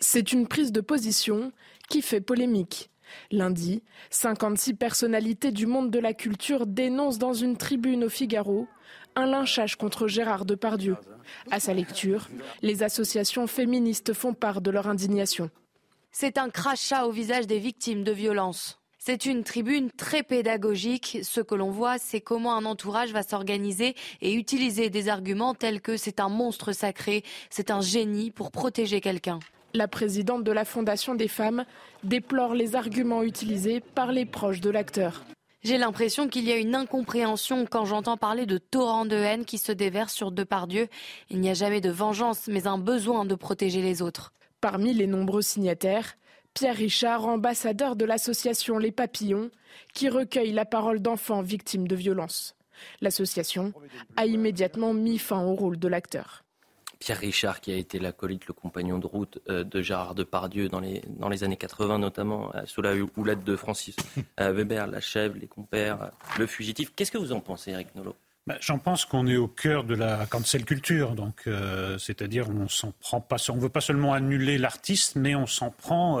C'est 0.00 0.32
une 0.32 0.48
prise 0.48 0.72
de 0.72 0.80
position 0.80 1.52
qui 1.90 2.00
fait 2.00 2.22
polémique. 2.22 2.90
Lundi, 3.30 3.82
56 4.10 4.74
personnalités 4.74 5.52
du 5.52 5.66
monde 5.66 5.90
de 5.90 5.98
la 5.98 6.14
culture 6.14 6.66
dénoncent 6.66 7.18
dans 7.18 7.34
une 7.34 7.56
tribune 7.56 8.04
au 8.04 8.08
Figaro 8.08 8.66
un 9.16 9.26
lynchage 9.26 9.76
contre 9.76 10.06
Gérard 10.06 10.44
Depardieu. 10.44 10.96
À 11.50 11.60
sa 11.60 11.74
lecture, 11.74 12.28
les 12.62 12.82
associations 12.82 13.46
féministes 13.46 14.12
font 14.12 14.34
part 14.34 14.60
de 14.60 14.70
leur 14.70 14.88
indignation. 14.88 15.50
C'est 16.10 16.38
un 16.38 16.50
crachat 16.50 17.06
au 17.06 17.10
visage 17.10 17.46
des 17.46 17.58
victimes 17.58 18.04
de 18.04 18.12
violences. 18.12 18.78
C'est 18.98 19.26
une 19.26 19.44
tribune 19.44 19.90
très 19.90 20.22
pédagogique. 20.22 21.18
Ce 21.22 21.40
que 21.40 21.54
l'on 21.54 21.70
voit, 21.70 21.98
c'est 21.98 22.20
comment 22.20 22.54
un 22.54 22.64
entourage 22.64 23.12
va 23.12 23.22
s'organiser 23.22 23.94
et 24.20 24.34
utiliser 24.34 24.90
des 24.90 25.08
arguments 25.08 25.54
tels 25.54 25.80
que 25.80 25.96
c'est 25.96 26.20
un 26.20 26.28
monstre 26.28 26.72
sacré, 26.72 27.22
c'est 27.48 27.70
un 27.70 27.80
génie 27.80 28.30
pour 28.30 28.50
protéger 28.50 29.00
quelqu'un. 29.00 29.38
La 29.74 29.86
présidente 29.86 30.44
de 30.44 30.52
la 30.52 30.64
Fondation 30.64 31.14
des 31.14 31.28
femmes 31.28 31.64
déplore 32.02 32.54
les 32.54 32.74
arguments 32.74 33.22
utilisés 33.22 33.80
par 33.80 34.12
les 34.12 34.24
proches 34.24 34.60
de 34.60 34.70
l'acteur. 34.70 35.24
J'ai 35.62 35.76
l'impression 35.76 36.28
qu'il 36.28 36.44
y 36.44 36.52
a 36.52 36.56
une 36.56 36.74
incompréhension 36.74 37.66
quand 37.66 37.84
j'entends 37.84 38.16
parler 38.16 38.46
de 38.46 38.58
torrents 38.58 39.04
de 39.04 39.16
haine 39.16 39.44
qui 39.44 39.58
se 39.58 39.72
déversent 39.72 40.14
sur 40.14 40.32
Depardieu. 40.32 40.88
Il 41.28 41.40
n'y 41.40 41.50
a 41.50 41.54
jamais 41.54 41.80
de 41.80 41.90
vengeance, 41.90 42.46
mais 42.46 42.66
un 42.66 42.78
besoin 42.78 43.24
de 43.24 43.34
protéger 43.34 43.82
les 43.82 44.00
autres. 44.00 44.32
Parmi 44.60 44.94
les 44.94 45.06
nombreux 45.06 45.42
signataires, 45.42 46.16
Pierre 46.54 46.76
Richard, 46.76 47.26
ambassadeur 47.26 47.94
de 47.94 48.04
l'association 48.04 48.78
Les 48.78 48.92
Papillons, 48.92 49.50
qui 49.92 50.08
recueille 50.08 50.52
la 50.52 50.64
parole 50.64 51.00
d'enfants 51.00 51.42
victimes 51.42 51.86
de 51.86 51.96
violences. 51.96 52.56
L'association 53.00 53.72
a 54.16 54.26
immédiatement 54.26 54.94
mis 54.94 55.18
fin 55.18 55.44
au 55.44 55.54
rôle 55.54 55.78
de 55.78 55.88
l'acteur. 55.88 56.44
Pierre 56.98 57.18
Richard, 57.18 57.60
qui 57.60 57.72
a 57.72 57.76
été 57.76 57.98
l'acolyte, 57.98 58.46
le 58.46 58.54
compagnon 58.54 58.98
de 58.98 59.06
route 59.06 59.38
euh, 59.48 59.62
de 59.62 59.82
Gérard 59.82 60.14
Depardieu 60.14 60.68
dans 60.68 60.80
les, 60.80 61.02
dans 61.06 61.28
les 61.28 61.44
années 61.44 61.56
80, 61.56 61.98
notamment 61.98 62.54
euh, 62.54 62.62
sous 62.66 62.82
la 62.82 62.94
houlette 63.16 63.44
de 63.44 63.56
Francis 63.56 63.96
euh, 64.40 64.52
Weber, 64.52 64.86
La 64.88 65.00
Chèvre, 65.00 65.36
Les 65.40 65.46
Compères, 65.46 66.10
Le 66.38 66.46
Fugitif. 66.46 66.92
Qu'est-ce 66.96 67.12
que 67.12 67.18
vous 67.18 67.32
en 67.32 67.40
pensez, 67.40 67.70
Eric 67.70 67.94
Nolot? 67.94 68.16
Bah, 68.48 68.56
J'en 68.60 68.78
pense 68.78 69.04
qu'on 69.04 69.26
est 69.28 69.36
au 69.36 69.46
cœur 69.46 69.84
de 69.84 69.94
la 69.94 70.26
cancel 70.26 70.64
culture, 70.64 71.10
donc 71.10 71.46
c'est-à-dire 71.98 72.48
on 72.48 72.66
s'en 72.66 72.92
prend 72.92 73.20
pas, 73.20 73.36
on 73.50 73.58
veut 73.58 73.68
pas 73.68 73.82
seulement 73.82 74.14
annuler 74.14 74.56
l'artiste, 74.56 75.16
mais 75.16 75.34
on 75.34 75.46
s'en 75.46 75.70
prend, 75.70 76.16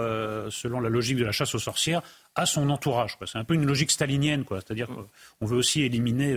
selon 0.50 0.80
la 0.80 0.90
logique 0.90 1.16
de 1.16 1.24
la 1.24 1.32
chasse 1.32 1.54
aux 1.54 1.58
sorcières, 1.58 2.02
à 2.34 2.44
son 2.44 2.68
entourage. 2.68 3.16
C'est 3.24 3.38
un 3.38 3.44
peu 3.44 3.54
une 3.54 3.64
logique 3.64 3.90
stalinienne, 3.90 4.44
quoi. 4.44 4.60
C'est-à-dire 4.60 4.90
mm. 4.90 5.06
qu'on 5.40 5.46
veut 5.46 5.56
aussi 5.56 5.80
éliminer 5.80 6.36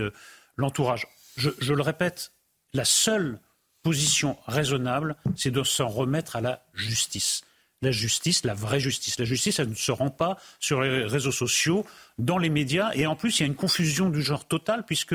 l'entourage. 0.56 1.06
Je, 1.36 1.50
je 1.60 1.74
le 1.74 1.82
répète, 1.82 2.32
la 2.72 2.86
seule 2.86 3.38
position 3.82 4.36
raisonnable, 4.46 5.16
c'est 5.36 5.50
de 5.50 5.62
s'en 5.62 5.88
remettre 5.88 6.36
à 6.36 6.40
la 6.40 6.62
justice. 6.74 7.42
La 7.82 7.90
justice, 7.90 8.44
la 8.44 8.54
vraie 8.54 8.78
justice. 8.78 9.18
La 9.18 9.24
justice, 9.24 9.58
elle 9.58 9.70
ne 9.70 9.74
se 9.74 9.90
rend 9.90 10.10
pas 10.10 10.38
sur 10.60 10.82
les 10.82 11.04
réseaux 11.04 11.32
sociaux, 11.32 11.84
dans 12.18 12.38
les 12.38 12.50
médias. 12.50 12.90
Et 12.94 13.06
en 13.06 13.16
plus, 13.16 13.38
il 13.38 13.42
y 13.42 13.44
a 13.44 13.46
une 13.46 13.54
confusion 13.54 14.10
du 14.10 14.22
genre 14.22 14.46
totale, 14.46 14.84
puisque 14.86 15.14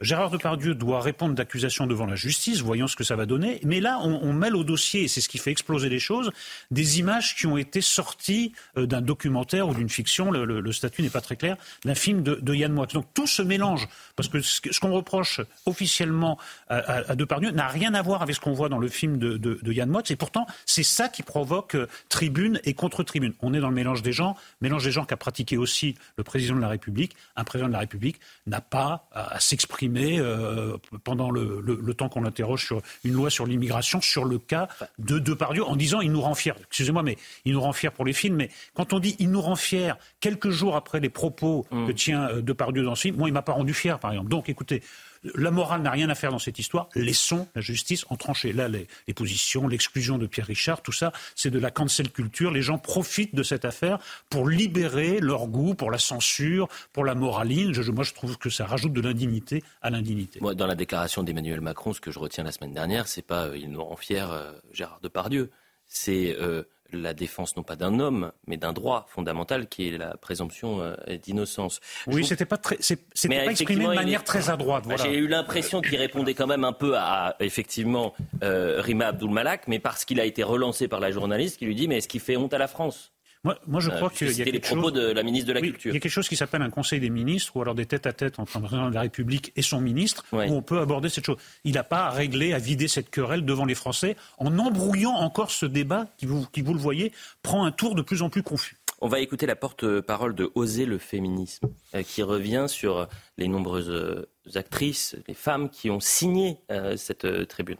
Gérard 0.00 0.30
Depardieu 0.30 0.74
doit 0.74 1.00
répondre 1.00 1.34
d'accusations 1.34 1.86
devant 1.86 2.06
la 2.06 2.16
justice, 2.16 2.60
voyons 2.60 2.86
ce 2.86 2.96
que 2.96 3.04
ça 3.04 3.16
va 3.16 3.26
donner. 3.26 3.60
Mais 3.64 3.80
là, 3.80 3.98
on, 4.02 4.32
mêle 4.32 4.56
au 4.56 4.64
dossier, 4.64 5.04
et 5.04 5.08
c'est 5.08 5.20
ce 5.20 5.28
qui 5.28 5.36
fait 5.36 5.50
exploser 5.50 5.90
les 5.90 5.98
choses, 5.98 6.30
des 6.70 6.98
images 6.98 7.36
qui 7.36 7.46
ont 7.46 7.58
été 7.58 7.82
sorties 7.82 8.52
euh, 8.78 8.86
d'un 8.86 9.02
documentaire 9.02 9.68
ou 9.68 9.74
d'une 9.74 9.90
fiction, 9.90 10.30
le, 10.30 10.72
statut 10.72 11.02
n'est 11.02 11.10
pas 11.10 11.20
très 11.20 11.36
clair, 11.36 11.56
d'un 11.84 11.94
film 11.94 12.22
de, 12.22 12.54
Yann 12.54 12.72
Moix. 12.72 12.86
Donc 12.86 13.06
tout 13.12 13.26
se 13.26 13.42
mélange, 13.42 13.88
parce 14.16 14.28
que 14.28 14.40
ce, 14.40 14.80
qu'on 14.80 14.92
reproche 14.92 15.40
officiellement 15.66 16.38
à, 16.68 17.14
Depardieu 17.14 17.50
n'a 17.50 17.68
rien 17.68 17.92
à 17.94 18.00
voir 18.00 18.22
avec 18.22 18.34
ce 18.34 18.40
qu'on 18.40 18.52
voit 18.52 18.68
dans 18.68 18.78
le 18.78 18.88
film 18.88 19.18
de, 19.18 19.72
Yann 19.72 19.90
Moix, 19.90 20.02
et 20.08 20.16
pourtant 20.16 20.46
c'est 20.64 20.82
ça 20.82 21.08
qui 21.08 21.22
provoque 21.22 21.74
euh, 21.74 21.86
tribune 22.08 22.60
et 22.64 22.72
contre-tribune. 22.72 23.34
On 23.40 23.52
est 23.52 23.60
dans 23.60 23.68
le 23.68 23.74
mélange 23.74 24.02
des 24.02 24.12
gens, 24.12 24.36
mélange 24.60 24.84
des 24.84 24.90
gens 24.90 25.04
qu'a 25.04 25.16
pratiqué 25.16 25.58
aussi 25.58 25.94
le 26.16 26.24
président 26.30 26.54
de 26.54 26.60
la 26.60 26.68
République. 26.68 27.16
Un 27.34 27.42
président 27.42 27.66
de 27.66 27.72
la 27.72 27.80
République 27.80 28.20
n'a 28.46 28.60
pas 28.60 29.08
à, 29.10 29.40
s'exprimer 29.40 30.20
euh, 30.20 30.76
pendant 31.02 31.32
le, 31.32 31.92
temps 31.94 32.08
qu'on 32.08 32.22
l'interroge 32.22 32.64
sur 32.64 32.82
une 33.02 33.14
loi 33.14 33.30
sur 33.30 33.46
l'immigration, 33.46 34.00
sur 34.00 34.24
le 34.24 34.38
cas 34.38 34.68
de 35.00 35.18
Depardieu, 35.18 35.64
en 35.64 35.74
disant 35.74 36.00
il 36.00 36.12
nous 36.12 36.20
rend 36.20 36.36
fiers. 36.36 36.54
Excusez-moi, 36.68 37.02
mais 37.02 37.16
il 37.44 37.54
nous 37.54 37.60
rend 37.60 37.72
fiers 37.72 37.90
pour 37.90 38.04
les 38.04 38.12
films. 38.12 38.36
Mais 38.36 38.48
quand 38.74 38.92
on 38.92 39.00
dit 39.00 39.16
il 39.18 39.32
nous 39.32 39.40
rend 39.40 39.56
fiers 39.56 39.94
quelques 40.20 40.50
jours 40.50 40.76
après 40.76 41.00
les 41.00 41.08
propos 41.08 41.66
mmh. 41.72 41.86
que 41.88 41.92
tient 41.92 42.28
euh, 42.28 42.42
Depardieu 42.42 42.84
dans 42.84 42.94
ce 42.94 43.02
film, 43.02 43.16
moi, 43.16 43.28
il 43.28 43.32
m'a 43.32 43.42
pas 43.42 43.52
rendu 43.52 43.74
fier, 43.74 43.98
par 43.98 44.12
exemple. 44.12 44.28
Donc, 44.28 44.48
écoutez, 44.48 44.82
la 45.22 45.50
morale 45.50 45.82
n'a 45.82 45.90
rien 45.90 46.08
à 46.08 46.14
faire 46.14 46.30
dans 46.30 46.38
cette 46.38 46.58
histoire. 46.58 46.88
Laissons 46.94 47.46
la 47.54 47.60
justice 47.60 48.06
en 48.08 48.16
trancher. 48.16 48.52
Là, 48.52 48.68
les, 48.68 48.86
positions, 49.14 49.68
l'exclusion 49.68 50.18
de 50.18 50.26
Pierre 50.26 50.46
Richard, 50.46 50.82
tout 50.82 50.92
ça, 50.92 51.12
c'est 51.34 51.50
de 51.50 51.58
la 51.58 51.70
cancel 51.70 52.10
culture. 52.10 52.50
Les 52.50 52.62
gens 52.62 52.78
profitent 52.78 53.34
de 53.34 53.42
cette 53.42 53.64
affaire 53.64 53.98
pour 54.30 54.48
libérer 54.48 55.20
leur 55.20 55.46
goût 55.46 55.74
pour 55.74 55.90
la 55.90 55.98
censure, 55.98 56.68
pour 56.92 57.04
la 57.04 57.14
moraline. 57.14 57.72
moi, 57.92 58.04
je 58.04 58.14
trouve 58.14 58.38
que 58.38 58.50
ça 58.50 58.66
rajoute 58.66 58.92
de 58.92 59.00
l'indignité 59.00 59.62
à 59.82 59.90
l'indignité. 59.90 60.40
Dans 60.40 60.66
la 60.66 60.74
déclaration 60.74 61.22
d'Emmanuel 61.22 61.60
Macron, 61.60 61.92
ce 61.92 62.00
que 62.00 62.10
je 62.10 62.18
retiens 62.18 62.44
la 62.44 62.52
semaine 62.52 62.72
dernière, 62.72 63.06
c'est 63.08 63.22
pas 63.22 63.46
euh, 63.46 63.58
il 63.58 63.70
nous 63.70 63.82
rend 63.82 63.96
fiers 63.96 64.26
euh, 64.30 64.52
Gérard 64.72 65.00
Depardieu. 65.02 65.50
C'est 65.86 66.36
euh, 66.40 66.62
la 66.92 67.14
défense 67.14 67.56
non 67.56 67.62
pas 67.62 67.76
d'un 67.76 68.00
homme, 68.00 68.32
mais 68.46 68.56
d'un 68.56 68.72
droit 68.72 69.06
fondamental 69.08 69.68
qui 69.68 69.88
est 69.88 69.98
la 69.98 70.16
présomption 70.16 70.80
euh, 70.80 70.94
d'innocence. 71.22 71.80
Oui, 72.06 72.24
c'était 72.24 72.44
pas 72.44 72.56
très, 72.56 72.76
c'était 72.80 73.28
pas 73.28 73.50
exprimé 73.50 73.84
de 73.84 73.94
manière 73.94 74.24
très 74.24 74.50
à 74.50 74.56
droite. 74.56 74.84
J'ai 75.02 75.16
eu 75.16 75.28
l'impression 75.28 75.80
qu'il 75.80 75.96
répondait 75.96 76.34
quand 76.34 76.46
même 76.46 76.64
un 76.64 76.72
peu 76.72 76.96
à, 76.96 77.36
effectivement 77.40 78.14
euh, 78.42 78.80
Rima 78.80 79.08
Abdul 79.08 79.30
Malak, 79.30 79.68
mais 79.68 79.78
parce 79.78 80.04
qu'il 80.04 80.20
a 80.20 80.24
été 80.24 80.42
relancé 80.42 80.88
par 80.88 81.00
la 81.00 81.10
journaliste 81.10 81.58
qui 81.58 81.66
lui 81.66 81.74
dit 81.74 81.88
mais 81.88 81.98
est-ce 81.98 82.08
qu'il 82.08 82.20
fait 82.20 82.36
honte 82.36 82.54
à 82.54 82.58
la 82.58 82.68
France? 82.68 83.12
Moi, 83.42 83.58
moi, 83.66 83.80
je 83.80 83.88
crois 83.88 84.08
euh, 84.08 84.10
qu'il 84.10 84.28
y 84.28 84.42
a 84.42 84.44
quelque 84.44 84.52
les 84.52 84.60
propos 84.60 84.90
de 84.90 85.12
la 85.12 85.22
ministre 85.22 85.48
de 85.48 85.54
la 85.54 85.62
Culture. 85.62 85.90
Il 85.90 85.94
y 85.94 85.96
a 85.96 86.00
quelque 86.00 86.12
chose 86.12 86.28
qui 86.28 86.36
s'appelle 86.36 86.60
un 86.60 86.68
Conseil 86.68 87.00
des 87.00 87.08
ministres, 87.08 87.56
ou 87.56 87.62
alors 87.62 87.74
des 87.74 87.86
tête-à-tête 87.86 88.38
entre 88.38 88.58
un 88.58 88.60
président 88.60 88.90
de 88.90 88.94
la 88.94 89.00
République 89.00 89.52
et 89.56 89.62
son 89.62 89.80
ministre, 89.80 90.24
où 90.32 90.38
on 90.38 90.62
peut 90.62 90.78
aborder 90.78 91.08
cette 91.08 91.24
chose. 91.24 91.38
Il 91.64 91.74
n'a 91.74 91.84
pas 91.84 92.06
à 92.06 92.10
régler, 92.10 92.52
à 92.52 92.58
vider 92.58 92.86
cette 92.86 93.08
querelle 93.08 93.46
devant 93.46 93.64
les 93.64 93.74
Français, 93.74 94.16
en 94.38 94.58
embrouillant 94.58 95.12
encore 95.12 95.50
ce 95.50 95.64
débat 95.64 96.06
qui, 96.18 96.26
vous, 96.26 96.46
qui, 96.52 96.60
vous 96.60 96.74
le 96.74 96.80
voyez, 96.80 97.12
prend 97.42 97.64
un 97.64 97.72
tour 97.72 97.94
de 97.94 98.02
plus 98.02 98.20
en 98.20 98.28
plus 98.28 98.42
confus. 98.42 98.76
On 99.00 99.08
va 99.08 99.20
écouter 99.20 99.46
la 99.46 99.56
porte-parole 99.56 100.34
de 100.34 100.50
Oser 100.54 100.84
le 100.84 100.98
féminisme, 100.98 101.70
euh, 101.94 102.02
qui 102.02 102.22
revient 102.22 102.66
sur 102.68 103.08
les 103.38 103.48
nombreuses 103.48 103.88
euh, 103.88 104.28
actrices, 104.54 105.16
les 105.26 105.34
femmes 105.34 105.70
qui 105.70 105.88
ont 105.90 106.00
signé 106.00 106.58
cette 106.96 107.26
tribune. 107.48 107.78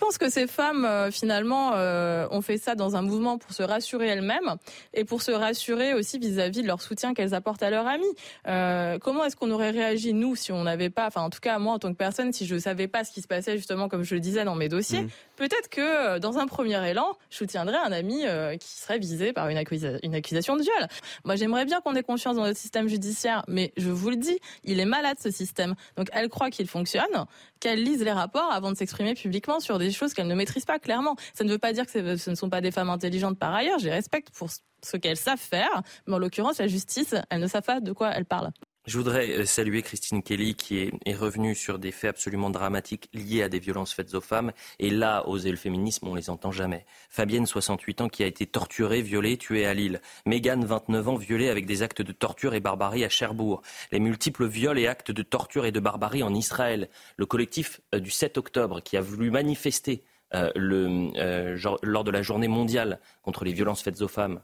Je 0.00 0.06
pense 0.06 0.16
que 0.16 0.30
ces 0.30 0.46
femmes, 0.46 0.84
euh, 0.84 1.10
finalement, 1.10 1.72
euh, 1.74 2.28
ont 2.30 2.40
fait 2.40 2.56
ça 2.56 2.76
dans 2.76 2.94
un 2.94 3.02
mouvement 3.02 3.36
pour 3.36 3.52
se 3.52 3.64
rassurer 3.64 4.06
elles-mêmes 4.06 4.54
et 4.94 5.04
pour 5.04 5.22
se 5.22 5.32
rassurer 5.32 5.92
aussi 5.92 6.20
vis-à-vis 6.20 6.62
de 6.62 6.68
leur 6.68 6.80
soutien 6.80 7.14
qu'elles 7.14 7.34
apportent 7.34 7.64
à 7.64 7.70
leurs 7.70 7.88
amis. 7.88 8.06
Euh, 8.46 9.00
comment 9.00 9.24
est-ce 9.24 9.34
qu'on 9.34 9.50
aurait 9.50 9.70
réagi, 9.70 10.14
nous, 10.14 10.36
si 10.36 10.52
on 10.52 10.62
n'avait 10.62 10.88
pas, 10.88 11.08
enfin, 11.08 11.22
en 11.22 11.30
tout 11.30 11.40
cas, 11.40 11.58
moi, 11.58 11.74
en 11.74 11.78
tant 11.80 11.90
que 11.90 11.96
personne, 11.96 12.32
si 12.32 12.46
je 12.46 12.54
ne 12.54 12.60
savais 12.60 12.86
pas 12.86 13.02
ce 13.02 13.10
qui 13.10 13.22
se 13.22 13.26
passait, 13.26 13.56
justement, 13.56 13.88
comme 13.88 14.04
je 14.04 14.14
le 14.14 14.20
disais 14.20 14.44
dans 14.44 14.54
mes 14.54 14.68
dossiers, 14.68 15.02
mmh. 15.02 15.10
peut-être 15.34 15.68
que, 15.68 16.18
dans 16.20 16.38
un 16.38 16.46
premier 16.46 16.88
élan, 16.88 17.16
je 17.30 17.38
soutiendrais 17.38 17.78
un 17.78 17.90
ami 17.90 18.22
qui 18.60 18.76
serait 18.76 19.00
visé 19.00 19.32
par 19.32 19.48
une, 19.48 19.60
une 20.04 20.14
accusation 20.14 20.56
de 20.56 20.62
viol. 20.62 20.88
Moi, 21.24 21.34
j'aimerais 21.34 21.64
bien 21.64 21.80
qu'on 21.80 21.96
ait 21.96 22.04
confiance 22.04 22.36
dans 22.36 22.44
notre 22.44 22.58
système 22.58 22.88
judiciaire, 22.88 23.42
mais 23.48 23.72
je 23.76 23.90
vous 23.90 24.10
le 24.10 24.16
dis, 24.16 24.38
il 24.62 24.78
est 24.78 24.84
malade, 24.84 25.16
ce 25.20 25.32
système. 25.32 25.74
Donc, 25.96 26.06
elle 26.12 26.28
croit 26.28 26.50
qu'il 26.50 26.68
fonctionne, 26.68 27.26
qu'elle 27.58 27.82
lise 27.82 28.04
les 28.04 28.12
rapports 28.12 28.52
avant 28.52 28.70
de 28.70 28.76
s'exprimer 28.76 29.14
publiquement 29.14 29.58
sur 29.58 29.78
des 29.78 29.87
des 29.88 29.94
choses 29.94 30.14
qu'elles 30.14 30.26
ne 30.26 30.34
maîtrisent 30.34 30.64
pas 30.64 30.78
clairement. 30.78 31.16
Ça 31.34 31.44
ne 31.44 31.50
veut 31.50 31.58
pas 31.58 31.72
dire 31.72 31.86
que 31.86 32.16
ce 32.16 32.30
ne 32.30 32.34
sont 32.34 32.50
pas 32.50 32.60
des 32.60 32.70
femmes 32.70 32.90
intelligentes 32.90 33.38
par 33.38 33.54
ailleurs. 33.54 33.78
Je 33.78 33.86
les 33.86 33.92
respecte 33.92 34.30
pour 34.30 34.48
ce 34.50 34.96
qu'elles 34.96 35.16
savent 35.16 35.38
faire, 35.38 35.82
mais 36.06 36.14
en 36.14 36.18
l'occurrence, 36.18 36.58
la 36.58 36.68
justice, 36.68 37.14
elles 37.30 37.40
ne 37.40 37.48
savent 37.48 37.64
pas 37.64 37.80
de 37.80 37.92
quoi 37.92 38.10
elles 38.10 38.24
parlent. 38.24 38.52
Je 38.86 38.96
voudrais 38.96 39.30
euh, 39.30 39.44
saluer 39.44 39.82
Christine 39.82 40.22
Kelly 40.22 40.54
qui 40.54 40.78
est, 40.78 41.14
revenue 41.14 41.54
sur 41.54 41.78
des 41.78 41.90
faits 41.90 42.10
absolument 42.10 42.48
dramatiques 42.48 43.10
liés 43.12 43.42
à 43.42 43.48
des 43.48 43.58
violences 43.58 43.92
faites 43.92 44.14
aux 44.14 44.20
femmes. 44.20 44.52
Et 44.78 44.88
là, 44.88 45.28
oser 45.28 45.50
le 45.50 45.56
féminisme, 45.56 46.06
on 46.06 46.14
les 46.14 46.30
entend 46.30 46.52
jamais. 46.52 46.86
Fabienne, 47.10 47.44
68 47.44 48.00
ans, 48.00 48.08
qui 48.08 48.22
a 48.22 48.26
été 48.26 48.46
torturée, 48.46 49.02
violée, 49.02 49.36
tuée 49.36 49.66
à 49.66 49.74
Lille. 49.74 50.00
Mégane, 50.26 50.64
29 50.64 51.08
ans, 51.08 51.16
violée 51.16 51.50
avec 51.50 51.66
des 51.66 51.82
actes 51.82 52.02
de 52.02 52.12
torture 52.12 52.54
et 52.54 52.60
barbarie 52.60 53.04
à 53.04 53.08
Cherbourg. 53.08 53.62
Les 53.92 54.00
multiples 54.00 54.46
viols 54.46 54.78
et 54.78 54.86
actes 54.86 55.10
de 55.10 55.22
torture 55.22 55.66
et 55.66 55.72
de 55.72 55.80
barbarie 55.80 56.22
en 56.22 56.32
Israël. 56.32 56.88
Le 57.16 57.26
collectif 57.26 57.80
euh, 57.94 58.00
du 58.00 58.10
7 58.10 58.38
octobre 58.38 58.80
qui 58.80 58.96
a 58.96 59.02
voulu 59.02 59.30
manifester 59.30 60.02
euh, 60.34 60.50
lors 60.54 62.04
de 62.04 62.10
la 62.10 62.22
journée 62.22 62.48
mondiale 62.48 63.00
contre 63.22 63.44
les 63.44 63.52
violences 63.52 63.82
faites 63.82 64.00
aux 64.00 64.08
femmes. 64.08 64.40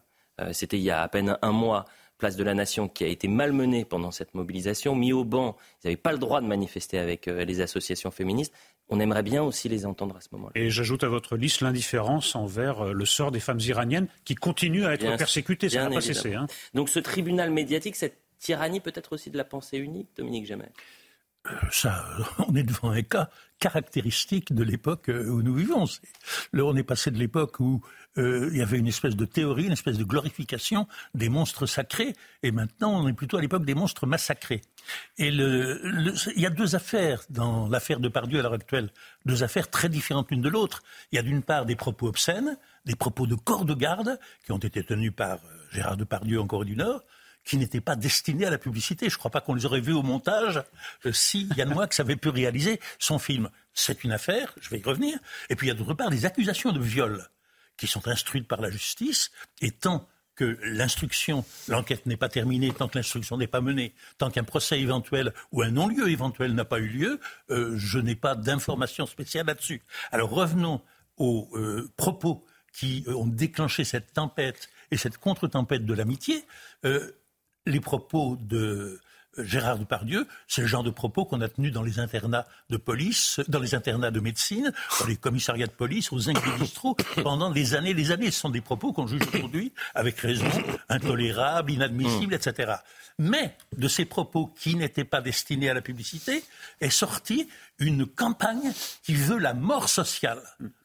C'était 0.50 0.79
il 0.79 0.83
y 0.83 0.91
a 0.91 1.00
à 1.00 1.09
peine 1.09 1.38
un 1.43 1.53
mois 1.53 1.85
place 2.25 2.37
de 2.37 2.45
la 2.45 2.54
Nation, 2.54 2.88
qui 2.88 3.04
a 3.04 3.07
été 3.07 3.28
malmenée 3.28 3.85
pendant 3.85 4.11
cette 4.11 4.33
mobilisation, 4.33 4.95
mis 4.95 5.12
au 5.12 5.25
banc. 5.25 5.59
Ils 5.83 5.88
n'avaient 5.88 5.99
pas 5.99 6.12
le 6.12 6.16
droit 6.16 6.40
de 6.40 6.47
manifester 6.47 6.99
avec 6.99 7.28
euh, 7.28 7.45
les 7.45 7.61
associations 7.61 8.11
féministes. 8.11 8.54
On 8.88 8.99
aimerait 8.99 9.23
bien 9.23 9.43
aussi 9.43 9.69
les 9.69 9.85
entendre 9.85 10.16
à 10.16 10.23
ce 10.23 10.28
moment-là. 10.33 10.52
Et 10.54 10.71
j'ajoute 10.71 11.04
à 11.04 11.09
votre 11.09 11.37
liste 11.37 11.61
l'indifférence 11.61 12.35
envers 12.35 12.81
euh, 12.81 12.93
le 12.95 13.04
sort 13.04 13.31
des 13.31 13.40
femmes 13.40 13.61
iraniennes 13.61 14.09
qui 14.25 14.37
continuent 14.37 14.87
à 14.87 14.95
être 14.95 15.19
persécutées. 15.19 15.69
Ça 15.69 15.87
n'a 15.87 15.90
pas 15.90 16.00
cessé. 16.00 16.33
Hein. 16.33 16.47
Donc 16.73 16.88
ce 16.88 16.99
tribunal 16.99 17.50
médiatique, 17.50 17.95
cette 17.95 18.16
tyrannie 18.38 18.81
peut-être 18.81 19.12
aussi 19.12 19.31
de 19.31 19.37
la 19.37 19.45
pensée 19.45 19.76
unique, 19.76 20.09
Dominique 20.16 20.47
Jamais? 20.47 20.71
Ça, 21.70 22.04
on 22.48 22.54
est 22.54 22.62
devant 22.62 22.90
un 22.90 23.02
cas 23.02 23.30
caractéristique 23.58 24.52
de 24.52 24.62
l'époque 24.62 25.08
où 25.08 25.42
nous 25.42 25.54
vivons. 25.54 25.84
Là, 26.52 26.64
on 26.64 26.76
est 26.76 26.82
passé 26.82 27.10
de 27.10 27.18
l'époque 27.18 27.60
où 27.60 27.80
euh, 28.18 28.48
il 28.52 28.58
y 28.58 28.62
avait 28.62 28.78
une 28.78 28.86
espèce 28.86 29.16
de 29.16 29.24
théorie, 29.24 29.64
une 29.64 29.72
espèce 29.72 29.98
de 29.98 30.04
glorification 30.04 30.86
des 31.14 31.28
monstres 31.28 31.66
sacrés, 31.66 32.14
et 32.42 32.52
maintenant 32.52 33.02
on 33.02 33.08
est 33.08 33.12
plutôt 33.12 33.38
à 33.38 33.40
l'époque 33.40 33.64
des 33.64 33.74
monstres 33.74 34.06
massacrés. 34.06 34.60
Et 35.18 35.28
il 35.28 36.12
y 36.36 36.46
a 36.46 36.50
deux 36.50 36.76
affaires 36.76 37.22
dans 37.30 37.68
l'affaire 37.68 38.00
de 38.00 38.08
Pardieu 38.08 38.38
à 38.38 38.42
l'heure 38.42 38.52
actuelle, 38.52 38.90
deux 39.24 39.42
affaires 39.42 39.70
très 39.70 39.88
différentes 39.88 40.30
l'une 40.30 40.42
de 40.42 40.48
l'autre. 40.48 40.82
Il 41.10 41.16
y 41.16 41.18
a 41.18 41.22
d'une 41.22 41.42
part 41.42 41.64
des 41.64 41.76
propos 41.76 42.08
obscènes, 42.08 42.58
des 42.84 42.96
propos 42.96 43.26
de 43.26 43.34
corps 43.34 43.64
de 43.64 43.74
garde 43.74 44.18
qui 44.44 44.52
ont 44.52 44.58
été 44.58 44.84
tenus 44.84 45.12
par 45.14 45.36
euh, 45.36 45.66
Gérard 45.72 45.96
Depardieu 45.96 46.40
en 46.40 46.46
Corée 46.46 46.66
du 46.66 46.76
Nord, 46.76 47.02
qui 47.44 47.56
n'étaient 47.56 47.80
pas 47.80 47.96
destinés 47.96 48.46
à 48.46 48.50
la 48.50 48.58
publicité. 48.58 49.08
Je 49.08 49.14
ne 49.14 49.18
crois 49.18 49.30
pas 49.30 49.40
qu'on 49.40 49.54
les 49.54 49.66
aurait 49.66 49.80
vus 49.80 49.92
au 49.92 50.02
montage 50.02 50.62
euh, 51.06 51.12
si 51.12 51.48
Yann 51.56 51.68
Moix 51.68 51.88
avait 51.98 52.16
pu 52.16 52.28
réaliser 52.28 52.80
son 52.98 53.18
film. 53.18 53.50
C'est 53.74 54.04
une 54.04 54.12
affaire, 54.12 54.54
je 54.60 54.70
vais 54.70 54.78
y 54.78 54.82
revenir. 54.82 55.18
Et 55.50 55.56
puis 55.56 55.66
il 55.66 55.68
y 55.68 55.72
a 55.72 55.74
d'autre 55.74 55.94
part 55.94 56.10
des 56.10 56.24
accusations 56.26 56.72
de 56.72 56.80
viol 56.80 57.28
qui 57.76 57.86
sont 57.86 58.06
instruites 58.08 58.46
par 58.46 58.60
la 58.60 58.70
justice, 58.70 59.32
et 59.60 59.72
tant 59.72 60.08
que 60.36 60.58
l'instruction, 60.62 61.44
l'enquête 61.68 62.06
n'est 62.06 62.16
pas 62.16 62.28
terminée, 62.28 62.72
tant 62.72 62.88
que 62.88 62.98
l'instruction 62.98 63.36
n'est 63.36 63.46
pas 63.46 63.60
menée, 63.60 63.94
tant 64.18 64.30
qu'un 64.30 64.44
procès 64.44 64.80
éventuel 64.80 65.32
ou 65.52 65.62
un 65.62 65.70
non-lieu 65.70 66.10
éventuel 66.10 66.54
n'a 66.54 66.64
pas 66.64 66.78
eu 66.78 66.88
lieu, 66.88 67.20
euh, 67.50 67.74
je 67.76 67.98
n'ai 67.98 68.16
pas 68.16 68.34
d'informations 68.34 69.06
spéciales 69.06 69.46
là-dessus. 69.46 69.82
Alors 70.10 70.30
revenons 70.30 70.80
aux 71.16 71.48
euh, 71.54 71.90
propos 71.96 72.44
qui 72.72 73.04
ont 73.06 73.26
déclenché 73.26 73.84
cette 73.84 74.12
tempête 74.12 74.68
et 74.90 74.96
cette 74.96 75.18
contre-tempête 75.18 75.86
de 75.86 75.94
l'amitié. 75.94 76.44
Les 77.66 77.80
propos 77.80 78.37
de 78.40 79.00
Gérard 79.38 79.78
Depardieu, 79.78 80.26
c'est 80.47 80.61
le 80.61 80.66
genre 80.66 80.83
de 80.83 80.90
propos 80.90 81.25
qu'on 81.25 81.40
a 81.40 81.49
tenus 81.49 81.73
dans 81.73 81.83
les 81.83 81.99
internats 81.99 82.47
de 82.71 82.76
police, 82.76 83.40
dans 83.49 83.59
les 83.59 83.75
internats 83.75 84.11
de 84.11 84.21
médecine, 84.21 84.73
dans 85.00 85.06
les 85.06 85.16
commissariats 85.16 85.66
de 85.66 85.73
police, 85.73 86.12
aux 86.12 86.28
inquisistraux, 86.28 86.97
pendant 87.23 87.50
des 87.50 87.75
années 87.75 87.90
et 87.90 87.94
des 87.94 88.12
années. 88.12 88.30
Ce 88.30 88.40
sont 88.40 88.50
des 88.50 88.61
propos 88.61 88.92
qu'on 88.92 89.06
juge 89.06 89.23
aujourd'hui 89.33 89.73
avec 89.94 90.18
raison, 90.21 90.47
intolérables, 90.88 91.73
inadmissibles, 91.73 92.35
etc. 92.35 92.75
Mais 93.18 93.56
de 93.76 93.88
ces 93.88 94.04
propos 94.04 94.47
qui 94.47 94.75
n'étaient 94.75 95.04
pas 95.04 95.21
destinés 95.21 95.71
à 95.71 95.75
la 95.75 95.83
publicité 95.83 96.42
est 96.80 96.90
sortie 96.90 97.49
une 97.78 98.07
campagne 98.07 98.73
qui 99.02 99.14
veut 99.14 99.38
la 99.38 99.54
mort 99.54 99.88
sociale 99.88 100.40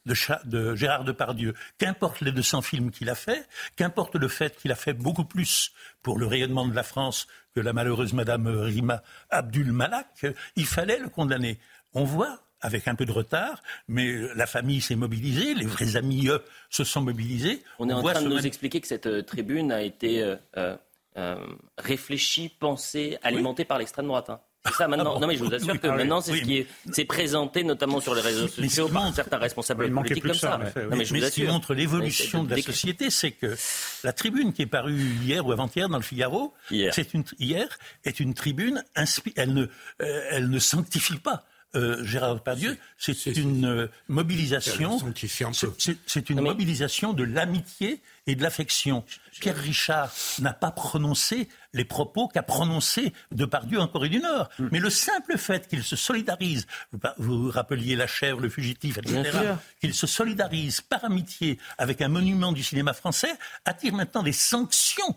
de, 0.06 0.14
de 0.44 0.74
Gérard 0.74 1.04
Depardieu. 1.04 1.54
Qu'importe 1.78 2.20
les 2.20 2.32
200 2.32 2.62
films 2.62 2.90
qu'il 2.90 3.08
a 3.10 3.14
fait, 3.14 3.46
qu'importe 3.76 4.16
le 4.16 4.28
fait 4.28 4.56
qu'il 4.56 4.72
a 4.72 4.76
fait 4.76 4.92
beaucoup 4.94 5.24
plus 5.24 5.72
pour 6.02 6.18
le 6.18 6.26
rayonnement 6.26 6.66
de 6.66 6.74
la 6.74 6.82
France 6.82 7.26
que 7.54 7.60
la 7.60 7.72
malheureuse 7.72 8.12
Madame 8.12 8.46
Rima 8.46 9.02
Abdul 9.30 9.72
Malak, 9.72 10.26
il 10.56 10.66
fallait 10.66 10.98
le 10.98 11.08
condamner. 11.08 11.58
On 11.94 12.04
voit 12.04 12.40
avec 12.60 12.88
un 12.88 12.94
peu 12.94 13.06
de 13.06 13.12
retard, 13.12 13.62
mais 13.88 14.14
la 14.34 14.46
famille 14.46 14.80
s'est 14.80 14.96
mobilisée, 14.96 15.54
les 15.54 15.66
vrais 15.66 15.96
amis 15.96 16.28
eux, 16.28 16.42
se 16.68 16.84
sont 16.84 17.00
mobilisés. 17.00 17.62
On, 17.78 17.88
est 17.88 17.92
en 17.92 18.02
train 18.02 18.22
de 18.22 18.28
nous 18.28 18.46
expliquer 18.46 18.80
que 18.80 18.86
cette 18.86 19.06
euh, 19.06 19.22
tribune 19.22 19.72
a 19.72 19.82
été 19.82 20.22
euh, 20.22 20.36
euh, 21.16 21.36
réfléchie, 21.78 22.50
pensée, 22.50 23.18
alimentée 23.22 23.64
par 23.64 23.78
l'extrême 23.78 24.06
droite. 24.06 24.30
Hein. 24.30 24.40
C'est 24.66 24.74
ça 24.74 24.88
maintenant. 24.88 25.14
Ah 25.16 25.20
non, 25.20 25.26
mais 25.26 25.36
je 25.36 25.44
vous 25.44 25.54
assure 25.54 25.80
que 25.80 25.86
ah 25.86 25.96
maintenant, 25.96 26.20
c'est 26.20 26.36
ce 26.36 26.42
qui 26.42 26.58
est, 26.58 27.04
présenté, 27.04 27.64
notamment 27.64 28.00
sur 28.00 28.14
les 28.14 28.20
réseaux 28.20 28.48
sociaux, 28.48 28.88
par 28.88 29.14
certains 29.14 29.38
responsables 29.38 29.90
politiques 29.90 30.22
comme 30.22 30.34
ça. 30.34 30.60
mais, 30.90 31.04
ce 31.04 31.30
qui 31.30 31.44
montre 31.44 31.74
l'évolution 31.74 32.44
de 32.44 32.54
la 32.54 32.62
société, 32.62 33.10
c'est 33.10 33.32
que 33.32 33.56
la 34.04 34.12
tribune 34.12 34.52
qui 34.52 34.62
est 34.62 34.66
parue 34.66 35.00
hier 35.22 35.46
ou 35.46 35.52
avant-hier 35.52 35.88
dans 35.88 35.98
le 35.98 36.02
Figaro, 36.02 36.54
c'est 36.92 37.14
une 37.14 37.24
hier 37.38 37.78
est 38.04 38.20
une 38.20 38.34
tribune. 38.34 38.84
Elle 39.36 39.54
ne, 39.54 39.62
euh, 40.02 40.26
elle 40.30 40.50
ne 40.50 40.58
sanctifie 40.58 41.18
pas. 41.18 41.44
Euh, 41.76 42.04
Gérard 42.04 42.34
Depardieu, 42.34 42.76
c'est 42.98 43.26
une 43.36 43.64
euh, 43.64 43.86
mobilisation. 44.08 44.98
C'est 46.06 46.30
une 46.30 46.40
mobilisation 46.40 47.12
de 47.12 47.22
l'amitié 47.22 48.00
et 48.26 48.34
de 48.34 48.42
l'affection. 48.42 49.04
Pierre 49.40 49.56
Richard 49.56 50.12
n'a 50.40 50.52
pas 50.52 50.72
prononcé 50.72 51.48
les 51.72 51.84
propos 51.84 52.28
qu'a 52.28 52.42
prononcé 52.42 53.12
Depardieu 53.30 53.80
en 53.80 53.86
Corée 53.86 54.08
du 54.08 54.18
Nord. 54.18 54.48
Mm. 54.58 54.68
Mais 54.72 54.80
le 54.80 54.90
simple 54.90 55.38
fait 55.38 55.68
qu'il 55.68 55.82
se 55.82 55.96
solidarise, 55.96 56.66
vous, 56.92 57.00
vous 57.18 57.50
rappeliez 57.50 57.96
la 57.96 58.06
chèvre, 58.06 58.40
le 58.40 58.48
fugitif, 58.48 58.98
etc., 58.98 59.54
qu'il 59.80 59.94
se 59.94 60.06
solidarise 60.06 60.80
par 60.80 61.04
amitié 61.04 61.58
avec 61.78 62.02
un 62.02 62.08
monument 62.08 62.52
du 62.52 62.62
cinéma 62.62 62.92
français, 62.92 63.32
attire 63.64 63.94
maintenant 63.94 64.22
des 64.22 64.32
sanctions 64.32 65.16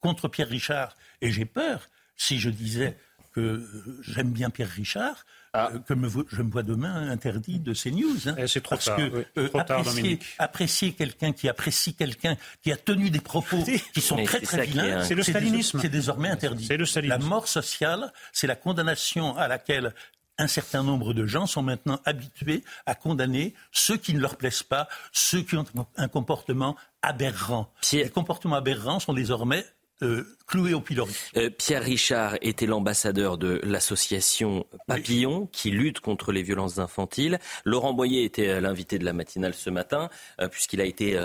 contre 0.00 0.28
Pierre 0.28 0.48
Richard. 0.48 0.94
Et 1.20 1.32
j'ai 1.32 1.44
peur, 1.44 1.88
si 2.16 2.38
je 2.38 2.50
disais 2.50 2.96
que 3.38 3.62
j'aime 4.02 4.30
bien 4.30 4.50
Pierre 4.50 4.70
Richard, 4.70 5.24
ah. 5.54 5.70
Euh, 5.72 5.78
que 5.78 5.94
je 6.30 6.42
me 6.42 6.50
vois 6.50 6.62
demain 6.62 7.08
interdit 7.08 7.58
de 7.58 7.72
ces 7.72 7.90
news. 7.90 8.28
Hein. 8.28 8.34
Eh, 8.36 8.46
c'est 8.46 8.60
trop 8.60 8.76
tard. 8.76 8.96
Que, 8.96 9.24
euh, 9.38 9.48
apprécier, 9.54 10.18
apprécier 10.38 10.92
quelqu'un 10.92 11.32
qui 11.32 11.48
apprécie 11.48 11.94
quelqu'un 11.94 12.36
qui 12.62 12.70
a 12.70 12.76
tenu 12.76 13.08
des 13.08 13.20
propos 13.20 13.64
qui 13.94 14.00
sont 14.00 14.22
très 14.24 14.40
très 14.40 14.66
vilains, 14.66 15.04
c'est 15.04 15.14
le 15.14 15.22
stalinisme. 15.22 15.80
C'est 15.80 15.88
désormais 15.88 16.28
interdit. 16.28 16.68
Le 16.68 17.08
la 17.08 17.18
mort 17.18 17.48
sociale, 17.48 18.12
c'est 18.32 18.46
la 18.46 18.56
condamnation 18.56 19.36
à 19.36 19.48
laquelle 19.48 19.94
un 20.36 20.48
certain 20.48 20.82
nombre 20.82 21.14
de 21.14 21.26
gens 21.26 21.46
sont 21.46 21.62
maintenant 21.62 22.00
habitués 22.04 22.62
à 22.86 22.94
condamner 22.94 23.54
ceux 23.72 23.96
qui 23.96 24.14
ne 24.14 24.20
leur 24.20 24.36
plaisent 24.36 24.62
pas, 24.62 24.88
ceux 25.12 25.42
qui 25.42 25.56
ont 25.56 25.64
un 25.96 26.08
comportement 26.08 26.76
aberrant. 27.02 27.72
Les 27.92 28.10
comportements 28.10 28.56
aberrants 28.56 29.00
sont 29.00 29.14
désormais 29.14 29.64
euh, 30.02 30.24
cloué 30.46 30.74
au 30.74 30.80
pilori. 30.80 31.12
Euh, 31.36 31.50
Pierre 31.50 31.82
Richard 31.82 32.36
était 32.40 32.66
l'ambassadeur 32.66 33.36
de 33.36 33.60
l'association 33.64 34.66
Papillon 34.86 35.48
qui 35.52 35.70
lutte 35.70 36.00
contre 36.00 36.32
les 36.32 36.42
violences 36.42 36.78
infantiles. 36.78 37.38
Laurent 37.64 37.92
Boyer 37.92 38.24
était 38.24 38.48
euh, 38.48 38.60
l'invité 38.60 38.98
de 38.98 39.04
la 39.04 39.12
matinale 39.12 39.54
ce 39.54 39.70
matin 39.70 40.08
puisqu'il 40.50 40.80
a 40.80 40.84
été 40.84 41.20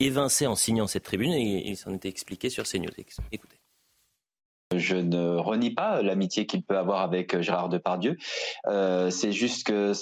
évincé 0.00 0.46
en 0.46 0.54
signant 0.54 0.86
cette 0.86 1.04
tribune 1.04 1.32
et 1.32 1.68
il 1.68 1.76
s'en 1.76 1.92
était 1.94 2.08
expliqué 2.08 2.50
sur 2.50 2.64
CNews. 2.64 2.90
Écoutez. 3.32 3.53
Je 4.72 4.96
ne 4.96 5.36
renie 5.36 5.70
pas 5.70 6.02
l'amitié 6.02 6.46
qu'il 6.46 6.62
peut 6.62 6.76
avoir 6.76 7.00
avec 7.02 7.40
Gérard 7.40 7.68
Depardieu. 7.68 8.16
Euh, 8.66 9.10
c'est 9.10 9.32
juste 9.32 9.66
que 9.66 9.92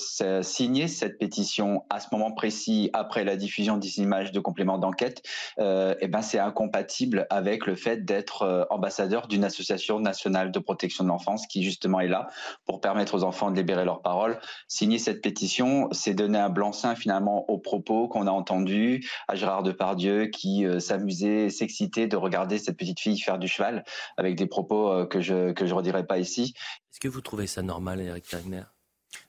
signer 0.42 0.88
cette 0.88 1.18
pétition 1.18 1.84
à 1.90 2.00
ce 2.00 2.08
moment 2.12 2.32
précis, 2.32 2.90
après 2.92 3.24
la 3.24 3.36
diffusion 3.36 3.76
des 3.76 3.98
images 3.98 4.32
de 4.32 4.40
complément 4.40 4.78
d'enquête, 4.78 5.22
euh, 5.58 5.94
eh 6.00 6.08
ben 6.08 6.22
c'est 6.22 6.38
incompatible 6.38 7.26
avec 7.30 7.66
le 7.66 7.74
fait 7.74 8.04
d'être 8.04 8.42
euh, 8.42 8.64
ambassadeur 8.70 9.26
d'une 9.26 9.44
association 9.44 10.00
nationale 10.00 10.50
de 10.50 10.58
protection 10.58 11.04
de 11.04 11.08
l'enfance 11.08 11.46
qui 11.46 11.62
justement 11.62 12.00
est 12.00 12.08
là 12.08 12.28
pour 12.64 12.80
permettre 12.80 13.14
aux 13.14 13.24
enfants 13.24 13.50
de 13.50 13.56
libérer 13.56 13.84
leur 13.84 14.00
parole. 14.00 14.40
Signer 14.68 14.98
cette 14.98 15.22
pétition, 15.22 15.88
c'est 15.92 16.14
donner 16.14 16.38
un 16.38 16.50
blanc-seing 16.50 16.94
finalement 16.94 17.48
aux 17.50 17.58
propos 17.58 18.08
qu'on 18.08 18.26
a 18.26 18.30
entendus 18.30 19.06
à 19.28 19.34
Gérard 19.34 19.62
Depardieu 19.62 20.26
qui 20.26 20.64
euh, 20.66 20.80
s'amusait, 20.80 21.50
s'excitait 21.50 22.06
de 22.06 22.16
regarder 22.16 22.58
cette 22.58 22.76
petite 22.76 23.00
fille 23.00 23.18
faire 23.18 23.38
du 23.38 23.48
cheval 23.48 23.84
avec 24.16 24.36
des 24.36 24.46
propos 24.52 24.90
euh, 24.90 25.06
que 25.06 25.20
je 25.20 25.52
que 25.52 25.66
je 25.66 25.74
redirai 25.74 26.06
pas 26.06 26.18
ici. 26.18 26.52
Est-ce 26.90 27.00
que 27.00 27.08
vous 27.08 27.22
trouvez 27.22 27.46
ça 27.46 27.62
normal, 27.62 28.00
Eric 28.00 28.30
Wagner? 28.30 28.64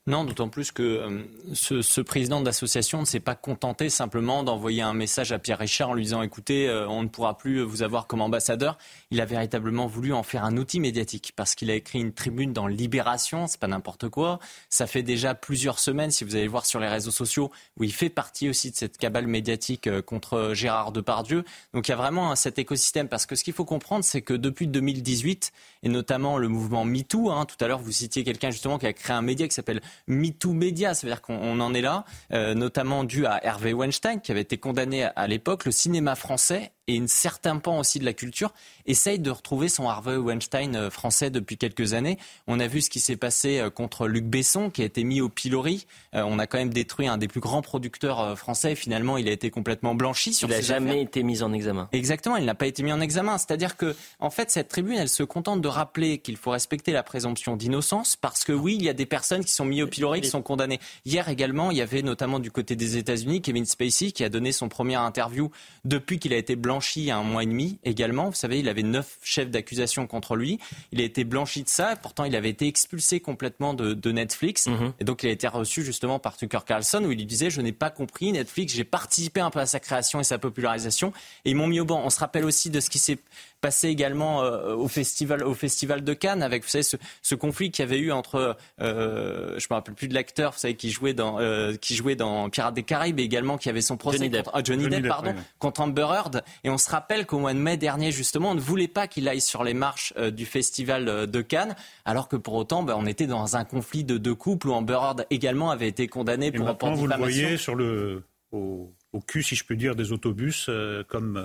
Non, 0.05 0.25
d'autant 0.25 0.49
plus 0.49 0.73
que 0.73 0.83
euh, 0.83 1.23
ce, 1.53 1.81
ce, 1.81 2.01
président 2.01 2.41
d'association 2.41 2.99
ne 2.99 3.05
s'est 3.05 3.21
pas 3.21 3.35
contenté 3.35 3.89
simplement 3.89 4.43
d'envoyer 4.43 4.81
un 4.81 4.93
message 4.93 5.31
à 5.31 5.39
Pierre 5.39 5.59
Richard 5.59 5.91
en 5.91 5.93
lui 5.93 6.03
disant 6.03 6.21
écoutez, 6.21 6.67
euh, 6.67 6.85
on 6.89 7.03
ne 7.03 7.07
pourra 7.07 7.37
plus 7.37 7.61
vous 7.61 7.83
avoir 7.83 8.05
comme 8.05 8.19
ambassadeur. 8.19 8.77
Il 9.11 9.21
a 9.21 9.25
véritablement 9.25 9.87
voulu 9.87 10.11
en 10.11 10.21
faire 10.21 10.43
un 10.43 10.57
outil 10.57 10.81
médiatique 10.81 11.31
parce 11.37 11.55
qu'il 11.55 11.71
a 11.71 11.75
écrit 11.75 12.01
une 12.01 12.11
tribune 12.11 12.51
dans 12.51 12.67
Libération, 12.67 13.47
c'est 13.47 13.61
pas 13.61 13.67
n'importe 13.67 14.09
quoi. 14.09 14.39
Ça 14.67 14.87
fait 14.87 15.03
déjà 15.03 15.35
plusieurs 15.35 15.79
semaines, 15.79 16.11
si 16.11 16.25
vous 16.25 16.35
allez 16.35 16.49
voir 16.49 16.65
sur 16.65 16.81
les 16.81 16.89
réseaux 16.89 17.09
sociaux, 17.09 17.49
où 17.77 17.85
il 17.85 17.93
fait 17.93 18.09
partie 18.09 18.49
aussi 18.49 18.71
de 18.71 18.75
cette 18.75 18.97
cabale 18.97 19.27
médiatique 19.27 19.87
euh, 19.87 20.01
contre 20.01 20.51
Gérard 20.53 20.91
Depardieu. 20.91 21.45
Donc 21.73 21.87
il 21.87 21.91
y 21.91 21.93
a 21.93 21.97
vraiment 21.97 22.35
cet 22.35 22.59
écosystème 22.59 23.07
parce 23.07 23.25
que 23.25 23.37
ce 23.37 23.43
qu'il 23.45 23.53
faut 23.53 23.63
comprendre, 23.63 24.03
c'est 24.03 24.21
que 24.21 24.33
depuis 24.33 24.67
2018 24.67 25.53
et 25.83 25.87
notamment 25.87 26.37
le 26.37 26.49
mouvement 26.49 26.83
MeToo, 26.83 27.31
hein, 27.31 27.45
tout 27.45 27.63
à 27.63 27.69
l'heure 27.69 27.79
vous 27.79 27.93
citiez 27.93 28.25
quelqu'un 28.25 28.51
justement 28.51 28.77
qui 28.77 28.85
a 28.85 28.91
créé 28.91 29.15
un 29.15 29.21
média 29.21 29.47
qui 29.47 29.53
s'appelle 29.53 29.81
MeToo 30.07 30.53
Media, 30.53 30.93
ça 30.93 31.07
veut 31.07 31.13
dire 31.13 31.21
qu'on 31.21 31.59
en 31.59 31.73
est 31.73 31.81
là, 31.81 32.05
euh, 32.31 32.53
notamment 32.53 33.03
dû 33.03 33.25
à 33.25 33.43
Hervé 33.43 33.73
Weinstein, 33.73 34.19
qui 34.19 34.31
avait 34.31 34.41
été 34.41 34.57
condamné 34.57 35.03
à 35.03 35.27
l'époque. 35.27 35.65
Le 35.65 35.71
cinéma 35.71 36.15
français 36.15 36.71
et 36.87 36.99
un 36.99 37.07
certain 37.07 37.57
pan 37.57 37.79
aussi 37.79 37.99
de 37.99 38.05
la 38.05 38.13
culture 38.13 38.53
essaye 38.85 39.19
de 39.19 39.31
retrouver 39.31 39.69
son 39.69 39.87
Harvey 39.87 40.17
Weinstein 40.17 40.75
euh, 40.75 40.89
français 40.89 41.29
depuis 41.29 41.57
quelques 41.57 41.93
années. 41.93 42.17
On 42.47 42.59
a 42.59 42.67
vu 42.67 42.81
ce 42.81 42.89
qui 42.89 42.99
s'est 42.99 43.15
passé 43.15 43.59
euh, 43.59 43.69
contre 43.69 44.07
Luc 44.07 44.25
Besson, 44.25 44.69
qui 44.69 44.81
a 44.81 44.85
été 44.85 45.03
mis 45.03 45.21
au 45.21 45.29
pilori. 45.29 45.87
Euh, 46.13 46.23
on 46.25 46.39
a 46.39 46.47
quand 46.47 46.57
même 46.57 46.73
détruit 46.73 47.07
un 47.07 47.17
des 47.17 47.27
plus 47.27 47.39
grands 47.39 47.61
producteurs 47.61 48.37
français. 48.37 48.75
finalement, 48.75 49.17
il 49.17 49.27
a 49.29 49.31
été 49.31 49.49
complètement 49.49 49.95
blanchi 49.95 50.33
sur. 50.33 50.49
Il 50.49 50.51
n'a 50.51 50.61
jamais 50.61 51.01
été 51.01 51.23
mis 51.23 51.41
en 51.41 51.53
examen. 51.53 51.87
Exactement, 51.93 52.35
il 52.35 52.45
n'a 52.45 52.55
pas 52.55 52.67
été 52.67 52.83
mis 52.83 52.91
en 52.91 52.99
examen. 52.99 53.37
C'est-à-dire 53.37 53.77
que, 53.77 53.95
en 54.19 54.29
fait, 54.29 54.51
cette 54.51 54.67
tribune, 54.67 54.97
elle 54.97 55.09
se 55.09 55.23
contente 55.23 55.61
de 55.61 55.67
rappeler 55.67 56.17
qu'il 56.17 56.37
faut 56.37 56.51
respecter 56.51 56.91
la 56.91 57.03
présomption 57.03 57.55
d'innocence, 57.55 58.15
parce 58.17 58.43
que 58.43 58.51
oui, 58.51 58.75
il 58.77 58.83
y 58.83 58.89
a 58.89 58.93
des 58.93 59.05
personnes 59.05 59.45
qui 59.45 59.51
sont 59.53 59.65
mises 59.65 59.83
au 59.83 59.87
pilori, 59.87 60.21
qui 60.21 60.29
sont 60.29 60.41
condamnées. 60.41 60.79
Hier 61.05 61.29
également, 61.29 61.71
il 61.71 61.77
y 61.77 61.81
avait 61.81 62.01
notamment 62.01 62.39
du 62.39 62.51
côté 62.51 62.75
des 62.75 62.97
États-Unis 62.97 63.41
Kevin 63.41 63.65
Spacey 63.65 64.11
qui 64.11 64.23
a 64.23 64.29
donné 64.29 64.51
son 64.51 64.67
première 64.67 65.01
interview 65.01 65.49
depuis 65.85 66.19
qu'il 66.19 66.33
a 66.33 66.37
été 66.37 66.55
blanchi 66.55 66.72
blanchi 66.73 67.01
il 67.01 67.05
y 67.05 67.11
a 67.11 67.17
un 67.17 67.23
mois 67.23 67.43
et 67.43 67.45
demi 67.45 67.77
également. 67.83 68.29
Vous 68.29 68.35
savez, 68.35 68.59
il 68.59 68.67
avait 68.67 68.81
neuf 68.81 69.17
chefs 69.23 69.51
d'accusation 69.51 70.07
contre 70.07 70.35
lui. 70.35 70.59
Il 70.91 71.01
a 71.01 71.03
été 71.03 71.23
blanchi 71.23 71.61
de 71.61 71.69
ça. 71.69 71.95
Pourtant, 71.95 72.23
il 72.23 72.35
avait 72.35 72.49
été 72.49 72.67
expulsé 72.67 73.19
complètement 73.19 73.75
de, 73.75 73.93
de 73.93 74.11
Netflix. 74.11 74.65
Mhm. 74.65 74.93
Et 74.99 75.03
donc, 75.03 75.21
il 75.23 75.29
a 75.29 75.31
été 75.31 75.47
reçu 75.47 75.83
justement 75.83 76.17
par 76.17 76.35
Tucker 76.35 76.59
Carlson 76.65 77.03
où 77.05 77.11
il 77.11 77.17
lui 77.17 77.25
disait 77.25 77.51
Je 77.51 77.61
n'ai 77.61 77.71
pas 77.71 77.91
compris 77.91 78.31
Netflix, 78.31 78.73
j'ai 78.73 78.83
participé 78.83 79.39
un 79.39 79.51
peu 79.51 79.59
à 79.59 79.67
sa 79.67 79.79
création 79.79 80.19
et 80.19 80.23
sa 80.23 80.39
popularisation. 80.39 81.13
Et 81.45 81.51
ils 81.51 81.55
m'ont 81.55 81.67
mis 81.67 81.79
au 81.79 81.85
banc. 81.85 82.01
On 82.03 82.09
se 82.09 82.19
rappelle 82.19 82.45
aussi 82.45 82.71
de 82.71 82.79
ce 82.79 82.89
qui 82.89 82.99
s'est 82.99 83.19
passé 83.63 83.87
également 83.87 84.43
euh, 84.43 84.75
au, 84.75 84.89
festival, 84.89 85.41
au 85.41 85.53
festival 85.53 86.03
de 86.03 86.13
Cannes 86.13 86.43
avec 86.43 86.63
vous 86.63 86.69
savez, 86.69 86.83
ce, 86.83 86.97
ce 87.21 87.33
conflit 87.33 87.71
qu'il 87.71 87.85
y 87.85 87.87
avait 87.87 87.97
eu 87.97 88.11
entre, 88.11 88.57
euh, 88.81 89.57
je 89.57 89.67
me 89.69 89.75
rappelle 89.75 89.95
plus 89.95 90.09
de 90.09 90.13
l'acteur, 90.13 90.51
vous 90.51 90.59
savez, 90.59 90.75
qui 90.75 90.91
jouait 90.91 91.13
dans, 91.13 91.39
euh, 91.39 91.73
qui 91.75 91.95
jouait 91.95 92.17
dans 92.17 92.49
Pirates 92.49 92.73
des 92.73 92.83
Caraïbes 92.83 93.21
et 93.21 93.23
également 93.23 93.57
qui 93.57 93.69
avait 93.69 93.79
son 93.79 93.95
procès 93.95 94.17
Johnny 94.17 94.29
Depp, 94.29 94.43
contre, 94.43 94.57
ah, 94.57 94.63
Johnny, 94.65 94.89
Depp, 94.89 95.07
pardon, 95.07 95.33
contre 95.59 95.79
Amber 95.79 96.07
Heard. 96.11 96.43
Et 96.65 96.69
on 96.69 96.77
se 96.77 96.89
rappelle 96.89 97.25
qu'au 97.25 97.39
mois 97.39 97.53
de 97.53 97.59
mai 97.59 97.77
dernier, 97.77 98.11
justement, 98.11 98.51
on 98.51 98.55
ne 98.55 98.59
voulait 98.59 98.89
pas 98.89 99.07
qu'il 99.07 99.29
aille 99.29 99.39
sur 99.39 99.63
les 99.63 99.73
marches 99.73 100.13
euh, 100.17 100.29
du 100.29 100.45
festival 100.45 101.31
de 101.31 101.41
Cannes, 101.41 101.77
alors 102.03 102.27
que 102.27 102.35
pour 102.35 102.55
autant, 102.55 102.83
ben, 102.83 102.95
on 102.97 103.05
était 103.05 103.27
dans 103.27 103.55
un 103.55 103.63
conflit 103.63 104.03
de 104.03 104.17
deux 104.17 104.35
couples 104.35 104.67
où 104.67 104.73
Amber 104.73 104.99
Heard 105.01 105.25
également 105.29 105.71
avait 105.71 105.87
été 105.87 106.09
condamné 106.09 106.51
pour, 106.51 106.77
pour 106.77 106.91
vous 106.95 107.07
le 107.07 107.15
voyez 107.15 107.55
sur 107.55 107.75
le, 107.75 108.23
au, 108.51 108.93
au, 109.13 109.21
cul, 109.21 109.41
si 109.41 109.55
je 109.55 109.63
peux 109.63 109.77
dire, 109.77 109.95
des 109.95 110.11
autobus, 110.11 110.69
comme 111.07 111.41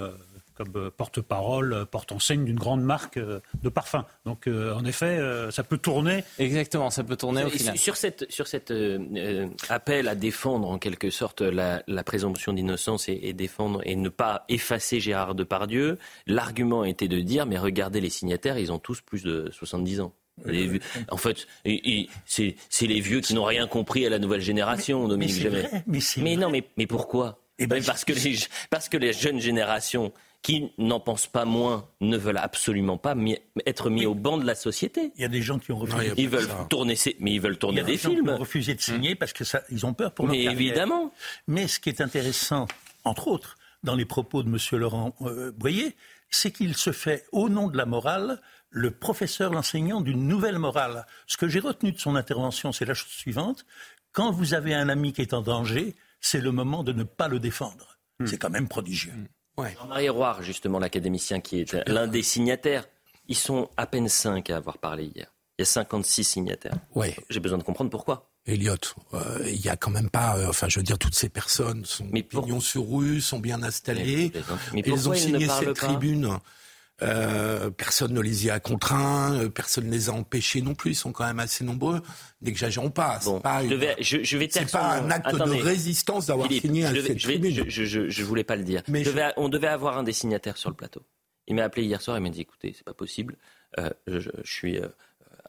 comme 0.59 0.73
euh, 0.75 0.91
porte-parole, 0.95 1.73
euh, 1.73 1.85
porte-enseigne 1.85 2.45
d'une 2.45 2.59
grande 2.59 2.83
marque 2.83 3.17
euh, 3.17 3.39
de 3.63 3.69
parfum. 3.69 4.05
Donc, 4.25 4.49
en 4.49 4.85
effet, 4.85 5.21
ça 5.51 5.63
peut 5.63 5.79
tourner. 5.79 6.25
Exactement, 6.39 6.91
ça 6.91 7.05
peut 7.05 7.17
tourner 7.17 7.45
au 7.45 7.51
final. 7.51 7.79
Sur 7.79 7.97
cette, 7.97 8.31
sur 8.31 8.47
cette 8.47 8.73
appel 9.69 10.09
à 10.09 10.15
défendre 10.15 10.69
en 10.69 10.79
quelque 10.79 11.11
sorte 11.11 11.41
la, 11.41 11.83
présomption 12.05 12.53
d'innocence 12.53 13.09
et, 13.09 13.33
défendre 13.33 13.81
et 13.85 13.97
ne 13.97 14.09
pas 14.09 14.45
effacer 14.49 15.01
Gérard 15.01 15.35
Depardieu, 15.35 15.99
l'argument 16.27 16.85
était 16.85 17.09
de 17.09 17.21
dire 17.21 17.47
mais 17.47 17.59
regardez 17.59 18.01
les 18.01 18.11
signataires, 18.11 18.59
ils 18.59 18.73
ont 18.73 18.79
tous 18.79 19.01
plus 19.01 19.23
de 19.23 19.49
70 19.53 20.01
ans. 20.01 20.13
en 21.11 21.17
fait, 21.17 21.47
c'est 22.27 22.87
les 22.87 23.01
vieux 23.01 23.21
qui 23.21 23.35
n'ont 23.35 23.45
rien 23.45 23.67
compris 23.67 24.05
à 24.07 24.11
la 24.11 24.19
nouvelle 24.19 24.43
génération, 24.43 25.07
Dominique 25.09 25.41
Jamais. 25.41 25.69
mais, 25.87 26.01
mais 26.19 26.37
non, 26.37 26.51
mais, 26.51 26.65
mais 26.77 26.87
pourquoi? 26.87 27.39
Eh 27.59 27.67
ben, 27.67 27.83
parce, 27.83 28.05
que 28.05 28.13
les, 28.13 28.39
parce 28.71 28.89
que 28.89 28.97
les 28.97 29.13
jeunes 29.13 29.41
générations 29.41 30.13
qui 30.49 30.73
n'en 30.79 30.99
pensent 30.99 31.27
pas 31.27 31.45
moins 31.45 31.87
ne 32.01 32.17
veulent 32.17 32.39
absolument 32.39 32.97
pas 32.97 33.15
être 33.67 33.91
mis 33.91 34.07
au 34.07 34.15
banc 34.15 34.39
de 34.39 34.47
la 34.47 34.55
société. 34.55 35.13
Il 35.17 35.21
y 35.21 35.25
a 35.27 35.29
des 35.29 35.43
gens 35.43 35.59
qui 35.59 35.73
ont 35.73 35.77
refusé. 35.77 36.15
ils 36.17 36.31
veulent 36.31 36.49
tourner, 36.71 36.97
mais 37.21 37.35
ils 37.35 37.41
veulent 37.41 37.59
tourner 37.59 37.83
des, 37.83 37.93
des 37.93 37.99
films. 37.99 38.25
Qui 38.25 38.31
ont 38.31 38.39
refusé 38.39 38.75
de 38.75 38.81
signer 38.81 39.15
parce 39.15 39.35
que 39.35 39.45
ça, 39.45 39.61
ils 39.71 39.85
ont 39.85 39.93
peur 39.93 40.15
pour 40.15 40.27
leur 40.27 40.35
mais 40.35 40.45
évidemment. 40.45 41.13
Mais 41.49 41.69
ce 41.69 41.79
qui 41.79 41.91
est 41.91 42.01
intéressant, 42.01 42.67
entre 43.05 43.29
autres, 43.29 43.59
dans 43.83 43.95
les 43.95 44.07
propos 44.07 44.43
de 44.43 44.49
M. 44.49 44.57
Laurent 44.81 45.15
euh, 45.21 45.53
Boyer, 45.53 45.95
c'est 46.31 46.51
qu'il 46.51 46.75
se 46.75 46.93
fait, 46.93 47.27
au 47.31 47.51
nom 47.51 47.69
de 47.69 47.77
la 47.77 47.85
morale, 47.85 48.41
le 48.71 48.91
professeur, 48.91 49.53
l'enseignant 49.53 50.01
d'une 50.01 50.27
nouvelle 50.27 50.59
morale. 50.59 51.05
Ce 51.27 51.37
que 51.37 51.47
j'ai 51.47 51.61
retenu 51.61 51.93
de 51.93 51.99
son 51.99 52.17
intervention, 52.17 52.73
c'est 52.73 52.87
la 52.87 52.95
chose 52.95 53.13
suivante. 53.13 53.67
Quand 54.13 54.31
vous 54.31 54.55
avez 54.55 54.73
un 54.73 54.89
ami 54.89 55.13
qui 55.13 55.21
est 55.21 55.35
en 55.35 55.43
danger, 55.43 55.95
c'est 56.23 56.41
le 56.41 56.53
moment 56.53 56.85
de 56.85 56.95
ne 56.95 57.05
pas 57.05 57.29
le 57.29 57.39
défendre. 57.39 57.99
Hmm. 58.19 58.27
C'est 58.27 58.39
quand 58.39 58.49
même 58.49 58.67
prodigieux. 58.67 59.13
Jean-Marie 59.81 60.09
Roire, 60.09 60.43
justement, 60.43 60.79
l'académicien 60.79 61.41
qui 61.41 61.61
est 61.61 61.89
l'un 61.89 62.07
des 62.07 62.23
signataires, 62.23 62.87
ils 63.29 63.37
sont 63.37 63.69
à 63.77 63.87
peine 63.87 64.09
cinq 64.09 64.51
à 64.51 64.57
avoir 64.57 64.79
parlé 64.79 65.05
hier. 65.05 65.33
Il 65.59 65.63
y 65.63 65.65
a 65.65 65.67
56 65.67 66.25
signataires. 66.25 66.75
Ouais. 66.95 67.17
J'ai 67.31 67.41
besoin 67.41 67.59
de 67.59 67.65
comprendre 67.65 67.91
pourquoi. 67.91 68.31
Elliot, 68.47 68.77
euh, 69.13 69.45
il 69.47 69.61
n'y 69.61 69.69
a 69.69 69.77
quand 69.77 69.91
même 69.91 70.09
pas, 70.09 70.39
euh, 70.39 70.49
enfin, 70.49 70.69
je 70.69 70.79
veux 70.79 70.85
dire, 70.85 70.99
toutes 70.99 71.15
ces 71.15 71.29
personnes 71.29 71.85
sont 71.85 72.07
mais 72.11 72.27
sur 72.61 72.89
rue, 72.89 73.21
sont 73.21 73.41
bien 73.41 73.63
installées. 73.63 74.33
Mais, 74.73 74.83
ils 74.87 75.09
ont 75.09 75.15
signé 75.15 75.49
cette 75.49 75.75
tribune 75.75 76.39
euh, 77.01 77.71
personne 77.71 78.13
ne 78.13 78.21
les 78.21 78.47
y 78.47 78.51
a 78.51 78.59
contraints, 78.59 79.35
euh, 79.35 79.49
personne 79.49 79.87
ne 79.87 79.93
les 79.93 80.09
a 80.09 80.13
empêchés 80.13 80.63
non 80.63 80.75
plus. 80.75 80.93
Ils 80.93 80.97
sont 80.97 81.13
quand 81.13 81.25
même 81.25 81.39
assez 81.39 81.65
nombreux. 81.65 82.03
N'exagérons 82.43 82.91
pas. 82.91 83.21
C'est 83.21 83.41
pas, 83.41 83.67
je 83.67 83.75
vais, 83.75 83.97
je, 84.01 84.37
vais 84.37 84.49
pas 84.71 84.95
un 84.95 85.11
acte 85.11 85.33
de 85.33 85.63
résistance 85.63 86.27
d'avoir 86.27 86.51
signé 86.51 86.87
je, 86.87 87.01
cette 87.01 87.19
je, 87.19 88.09
je, 88.09 88.23
voulais 88.25 88.43
pas 88.43 88.57
le 88.57 88.65
dire. 88.65 88.83
Mais 88.89 89.05
on 89.37 89.49
devait 89.49 89.69
avoir 89.69 89.99
un 89.99 90.03
des 90.03 90.13
signataires 90.13 90.57
sur 90.57 90.71
le 90.71 90.77
plateau. 90.77 91.03
Il 91.47 91.55
m'a 91.55 91.63
appelé 91.65 91.85
hier 91.85 92.03
soir 92.03 92.17
et 92.17 92.21
m'a 92.21 92.31
dit 92.31 92.41
écoutez, 92.41 92.75
c'est 92.77 92.85
pas 92.85 92.95
possible. 92.95 93.37
Euh, 93.79 93.91
je, 94.07 94.31
suis 94.45 94.81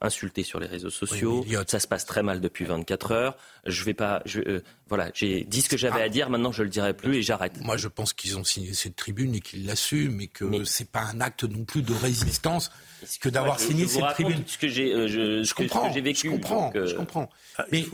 insulté 0.02 0.44
sur 0.44 0.60
les 0.60 0.68
réseaux 0.68 0.90
sociaux. 0.90 1.46
ça 1.68 1.80
se 1.80 1.88
passe 1.88 2.06
très 2.06 2.24
mal 2.24 2.42
depuis 2.42 2.66
24 2.66 3.12
heures. 3.12 3.38
Je 3.66 3.84
vais 3.84 3.94
pas. 3.94 4.22
Je, 4.26 4.40
euh, 4.42 4.64
voilà, 4.88 5.12
j'ai 5.14 5.44
dit 5.44 5.62
ce 5.62 5.70
que 5.70 5.78
j'avais 5.78 6.02
ah. 6.02 6.06
à 6.06 6.10
dire. 6.10 6.30
Maintenant, 6.30 6.52
je 6.52 6.64
le 6.64 6.70
dirai 6.70 6.94
plus 6.94 7.18
et 7.18 7.22
j'arrête. 7.22 7.60
Moi, 7.62 7.78
je 7.78 7.88
pense 7.88 8.14
qu'ils 8.14 8.38
ont 8.38 8.44
signé 8.44 8.74
cette 8.74 8.96
tribune 8.96 9.36
et 9.36 9.40
qu'ils 9.42 9.66
l'assument, 9.66 10.22
et 10.22 10.28
que 10.28 10.64
ce 10.64 10.80
c'est 10.80 10.92
pas 10.92 11.02
un 11.02 11.20
acte 11.22 11.44
non 11.44 11.66
plus 11.66 11.82
de 11.82 11.94
résistance 11.94 12.72
que 13.20 13.30
d'avoir 13.30 13.60
signé 13.60 13.88
cette 13.88 14.08
tribune. 14.14 14.44
Ce 14.46 14.58
que 14.58 14.68
j'ai, 14.68 14.94
euh, 14.94 15.08
je, 15.44 15.54
comprends. 15.54 15.92
j'ai 15.92 16.02
vécu. 16.02 16.28
Je 16.28 16.34
comprends. 16.34 16.72
Euh, 16.76 16.86
je 16.86 16.96
comprends. 16.96 17.30
Mais 17.72 17.82
il, 17.82 17.86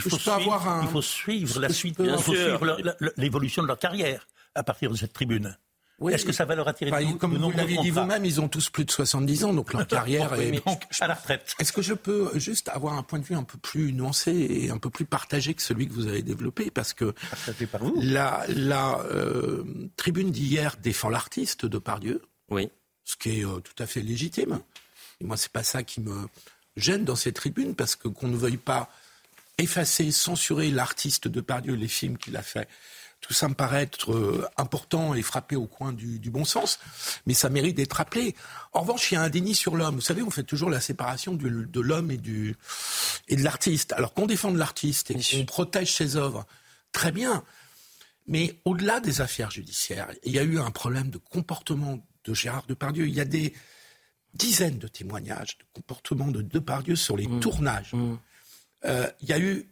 faut, 0.00 0.18
suivre, 0.18 0.32
avoir 0.32 0.68
un... 0.68 0.82
il 0.82 0.88
faut 0.88 1.02
suivre 1.02 1.60
la 1.60 1.70
suite. 1.70 1.96
Il 1.98 2.18
faut 2.18 2.34
suivre 2.34 2.76
l'évolution 3.16 3.62
de 3.62 3.68
leur 3.68 3.78
carrière 3.78 4.26
à 4.54 4.62
partir 4.62 4.90
de 4.90 4.96
cette 4.96 5.12
tribune. 5.12 5.56
Est-ce 6.10 6.26
que 6.26 6.32
ça 6.32 6.44
va 6.44 6.54
leur 6.54 6.68
attirer 6.68 6.90
Comme 7.18 7.38
vous 7.38 7.50
l'avez 7.52 7.78
dit 7.78 7.90
vous-même, 7.90 8.24
ils 8.24 8.40
ont 8.40 8.48
tous 8.48 8.68
plus 8.68 8.84
de 8.84 8.90
70 8.90 9.44
ans, 9.44 9.52
donc 9.52 9.72
leur 9.72 9.86
carrière 9.86 10.34
est 10.34 10.62
à 11.00 11.06
la 11.06 11.14
retraite. 11.14 11.54
Est-ce 11.58 11.72
que 11.72 11.82
je 11.82 11.94
peux 11.94 12.30
juste 12.38 12.68
avoir 12.68 12.94
un 12.94 13.02
point 13.02 13.18
de 13.18 13.24
vue 13.24 13.34
un 13.34 13.44
peu 13.44 13.58
plus 13.58 13.92
nuancé 13.92 14.32
et 14.32 14.70
un 14.70 14.78
peu 14.78 14.90
plus 14.90 15.06
partagé 15.06 15.54
que 15.54 15.62
celui 15.62 15.88
que 15.88 15.94
vous 15.94 16.06
avez 16.06 16.22
développé? 16.22 16.70
Parce 16.70 16.92
que 16.92 17.14
par 17.72 17.82
vous. 17.82 17.94
la, 18.00 18.44
la 18.48 19.00
euh, 19.10 19.64
tribune 19.96 20.30
d'hier 20.30 20.76
défend 20.82 21.08
l'artiste 21.08 21.64
de 21.64 21.78
Pardieu, 21.78 22.22
oui. 22.50 22.70
ce 23.04 23.16
qui 23.16 23.40
est 23.40 23.44
euh, 23.44 23.60
tout 23.60 23.82
à 23.82 23.86
fait 23.86 24.00
légitime. 24.00 24.60
Et 25.20 25.24
moi, 25.24 25.36
c'est 25.36 25.52
pas 25.52 25.62
ça 25.62 25.82
qui 25.82 26.00
me 26.00 26.28
gêne 26.76 27.04
dans 27.04 27.16
ces 27.16 27.32
tribunes, 27.32 27.74
parce 27.74 27.96
que 27.96 28.08
qu'on 28.08 28.28
ne 28.28 28.36
veuille 28.36 28.58
pas 28.58 28.90
effacer, 29.58 30.10
censurer 30.10 30.70
l'artiste 30.70 31.28
de 31.28 31.40
Pardieu, 31.40 31.74
les 31.74 31.88
films 31.88 32.18
qu'il 32.18 32.36
a 32.36 32.42
fait 32.42 32.68
tout 33.26 33.34
ça 33.34 33.48
me 33.48 33.54
paraît 33.54 33.82
être 33.82 34.12
euh, 34.12 34.46
important 34.56 35.14
et 35.14 35.22
frappé 35.22 35.56
au 35.56 35.66
coin 35.66 35.92
du, 35.92 36.30
bon 36.30 36.44
sens, 36.44 36.78
mais 37.26 37.34
ça 37.34 37.48
mérite 37.48 37.76
d'être 37.76 37.94
rappelé. 37.94 38.36
En 38.72 38.82
revanche, 38.82 39.10
il 39.10 39.14
y 39.14 39.16
a 39.16 39.22
un 39.22 39.28
déni 39.28 39.54
sur 39.54 39.76
l'homme. 39.76 39.96
Vous 39.96 40.00
savez, 40.00 40.22
on 40.22 40.30
fait 40.30 40.44
toujours 40.44 40.70
la 40.70 40.80
séparation 40.80 41.34
de 41.34 41.80
l'homme 41.80 42.10
et, 42.10 42.18
du, 42.18 42.56
et 43.28 43.36
de 43.36 43.42
l'artiste. 43.42 43.92
Alors 43.94 44.14
qu'on 44.14 44.26
défende 44.26 44.56
l'artiste 44.56 45.10
et 45.10 45.14
qu'on 45.14 45.44
protège 45.44 45.92
ses 45.92 46.16
œuvres, 46.16 46.46
très 46.92 47.10
bien. 47.10 47.42
Mais 48.28 48.60
au-delà 48.64 49.00
des 49.00 49.20
affaires 49.20 49.50
judiciaires, 49.50 50.08
il 50.24 50.32
y 50.32 50.38
a 50.38 50.42
eu 50.42 50.58
un 50.58 50.70
problème 50.70 51.10
de 51.10 51.18
comportement 51.18 52.06
de 52.24 52.34
Gérard 52.34 52.66
Depardieu. 52.66 53.08
Il 53.08 53.14
y 53.14 53.20
a 53.20 53.24
des 53.24 53.54
dizaines 54.34 54.78
de 54.78 54.88
témoignages 54.88 55.58
de 55.58 55.64
comportement 55.72 56.28
de 56.28 56.42
Depardieu 56.42 56.94
sur 56.94 57.16
les 57.16 57.26
mmh. 57.26 57.40
tournages. 57.40 57.92
Mmh. 57.92 58.18
Euh, 58.84 59.10
il 59.20 59.28
y 59.28 59.32
a 59.32 59.38
eu 59.38 59.68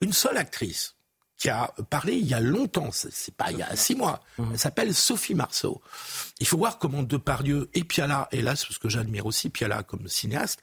une 0.00 0.12
seule 0.12 0.38
actrice 0.38 0.96
qui 1.38 1.50
a 1.50 1.72
parlé 1.90 2.14
il 2.14 2.26
y 2.26 2.34
a 2.34 2.40
longtemps, 2.40 2.90
c'est 2.92 3.34
pas 3.34 3.50
il 3.50 3.58
y 3.58 3.62
a 3.62 3.76
six 3.76 3.94
mois. 3.94 4.22
Elle 4.38 4.58
s'appelle 4.58 4.94
Sophie 4.94 5.34
Marceau. 5.34 5.80
Il 6.40 6.46
faut 6.46 6.56
voir 6.56 6.78
comment 6.78 7.02
Depardieu 7.02 7.68
et 7.74 7.84
Piala, 7.84 8.28
hélas, 8.32 8.64
parce 8.64 8.78
que 8.78 8.88
j'admire 8.88 9.26
aussi 9.26 9.50
Piala 9.50 9.82
comme 9.82 10.08
cinéaste, 10.08 10.60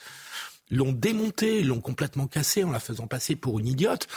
l'ont 0.72 0.92
démonté, 0.92 1.64
l'ont 1.64 1.82
complètement 1.82 2.28
cassé 2.28 2.64
en 2.64 2.72
la 2.72 2.80
faisant 2.80 3.08
passer 3.08 3.36
pour 3.36 3.60
une 3.60 3.68
idiote. 3.68 4.08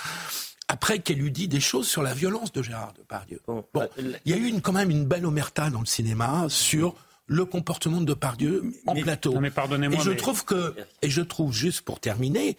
Après 0.69 0.99
qu'elle 0.99 1.23
eut 1.23 1.31
dit 1.31 1.47
des 1.47 1.61
choses 1.61 1.87
sur 1.87 2.03
la 2.03 2.13
violence 2.13 2.53
de 2.53 2.63
Gérard 2.63 2.93
Depardieu. 2.95 3.41
Bon, 3.47 3.65
bon 3.73 3.89
il 3.99 4.19
y 4.25 4.33
a 4.33 4.37
eu 4.37 4.47
une, 4.47 4.61
quand 4.61 4.73
même 4.73 4.91
une 4.91 5.05
belle 5.05 5.25
omerta 5.25 5.71
dans 5.71 5.81
le 5.81 5.87
cinéma 5.87 6.47
sur 6.49 6.97
le 7.27 7.45
comportement 7.45 8.01
de 8.01 8.07
Depardieu 8.07 8.73
en 8.87 8.95
plateau. 8.95 9.39
mais 9.41 9.51
pardonnez-moi. 9.51 10.01
Et 10.01 10.05
je 10.05 10.13
trouve 10.13 10.45
que, 10.45 10.75
et 11.03 11.11
je 11.11 11.21
trouve 11.21 11.53
juste 11.53 11.83
pour 11.83 12.01
terminer, 12.01 12.57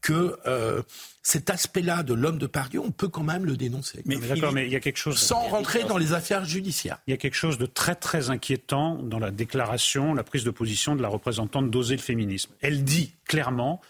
que 0.00 0.38
euh, 0.46 0.82
cet 1.22 1.50
aspect-là 1.50 2.02
de 2.02 2.14
l'homme 2.14 2.38
de 2.38 2.46
Pardieu, 2.46 2.80
on 2.80 2.90
peut 2.90 3.08
quand 3.08 3.22
même 3.22 3.44
le 3.44 3.56
dénoncer. 3.56 4.02
Mais, 4.06 4.16
d'accord, 4.16 4.52
mais 4.52 4.66
il 4.66 4.72
y 4.72 4.76
a 4.76 4.80
quelque 4.80 4.96
chose. 4.96 5.18
Sans 5.18 5.48
rentrer 5.48 5.84
dans 5.84 5.98
les 5.98 6.12
affaires 6.12 6.44
judiciaires. 6.44 6.98
Il 7.06 7.10
y 7.10 7.14
a 7.14 7.16
quelque 7.16 7.34
chose 7.34 7.58
de 7.58 7.66
très 7.66 7.94
très 7.94 8.30
inquiétant 8.30 8.94
dans 8.94 9.18
la 9.18 9.30
déclaration, 9.30 10.14
la 10.14 10.24
prise 10.24 10.44
de 10.44 10.50
position 10.50 10.96
de 10.96 11.02
la 11.02 11.08
représentante 11.08 11.70
d'Oser 11.70 11.96
le 11.96 12.02
féminisme. 12.02 12.52
Elle 12.60 12.84
dit 12.84 13.12
clairement. 13.26 13.80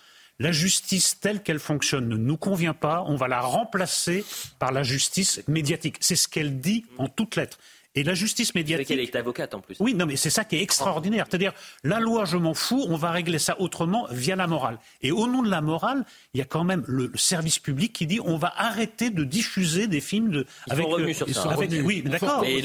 La 0.43 0.53
justice 0.53 1.21
telle 1.21 1.43
qu'elle 1.43 1.59
fonctionne 1.59 2.09
ne 2.09 2.17
nous 2.17 2.39
convient 2.39 2.73
pas, 2.73 3.05
on 3.07 3.15
va 3.15 3.29
la 3.29 3.43
remplacer 3.43 4.25
par 4.59 4.73
la 4.73 4.83
justice 4.83 5.43
médiatique. 5.49 5.99
C'est 6.01 6.17
ce 6.17 6.29
qu'elle 6.29 6.61
dit 6.61 6.87
en 6.97 7.09
toutes 7.09 7.37
lettres. 7.37 7.59
Et 7.97 8.05
la 8.05 8.15
justice 8.15 8.55
médiatique. 8.55 8.87
qu'elle 8.87 9.01
est 9.01 9.17
avocate 9.17 9.53
en 9.53 9.61
plus. 9.61 9.77
Oui, 9.81 9.95
non, 9.95 10.07
mais 10.07 10.15
c'est 10.15 10.31
ça 10.31 10.45
qui 10.45 10.55
est 10.55 10.63
extraordinaire. 10.63 11.27
C'est-à-dire, 11.29 11.53
la 11.83 11.99
loi, 11.99 12.25
je 12.25 12.37
m'en 12.37 12.55
fous, 12.55 12.87
on 12.89 12.97
va 12.97 13.11
régler 13.11 13.41
ça 13.41 13.61
autrement 13.61 14.07
via 14.13 14.37
la 14.37 14.47
morale. 14.47 14.79
Et 15.03 15.11
au 15.11 15.27
nom 15.27 15.43
de 15.43 15.51
la 15.51 15.61
morale, 15.61 16.05
il 16.33 16.39
y 16.39 16.41
a 16.41 16.45
quand 16.45 16.63
même 16.63 16.85
le, 16.87 17.11
service 17.17 17.59
public 17.59 17.93
qui 17.93 18.07
dit 18.07 18.21
on 18.25 18.37
va 18.37 18.53
arrêter 18.57 19.11
de 19.11 19.25
diffuser 19.25 19.89
des 19.89 20.01
films 20.01 20.31
de. 20.31 20.47
Ils 20.69 20.73
avec, 20.73 20.85
sont 20.85 20.91
revenus 20.93 21.17
sur 21.17 21.29
ça. 21.29 21.57
oui, 21.85 22.03
d'accord. 22.03 22.45
Et 22.45 22.63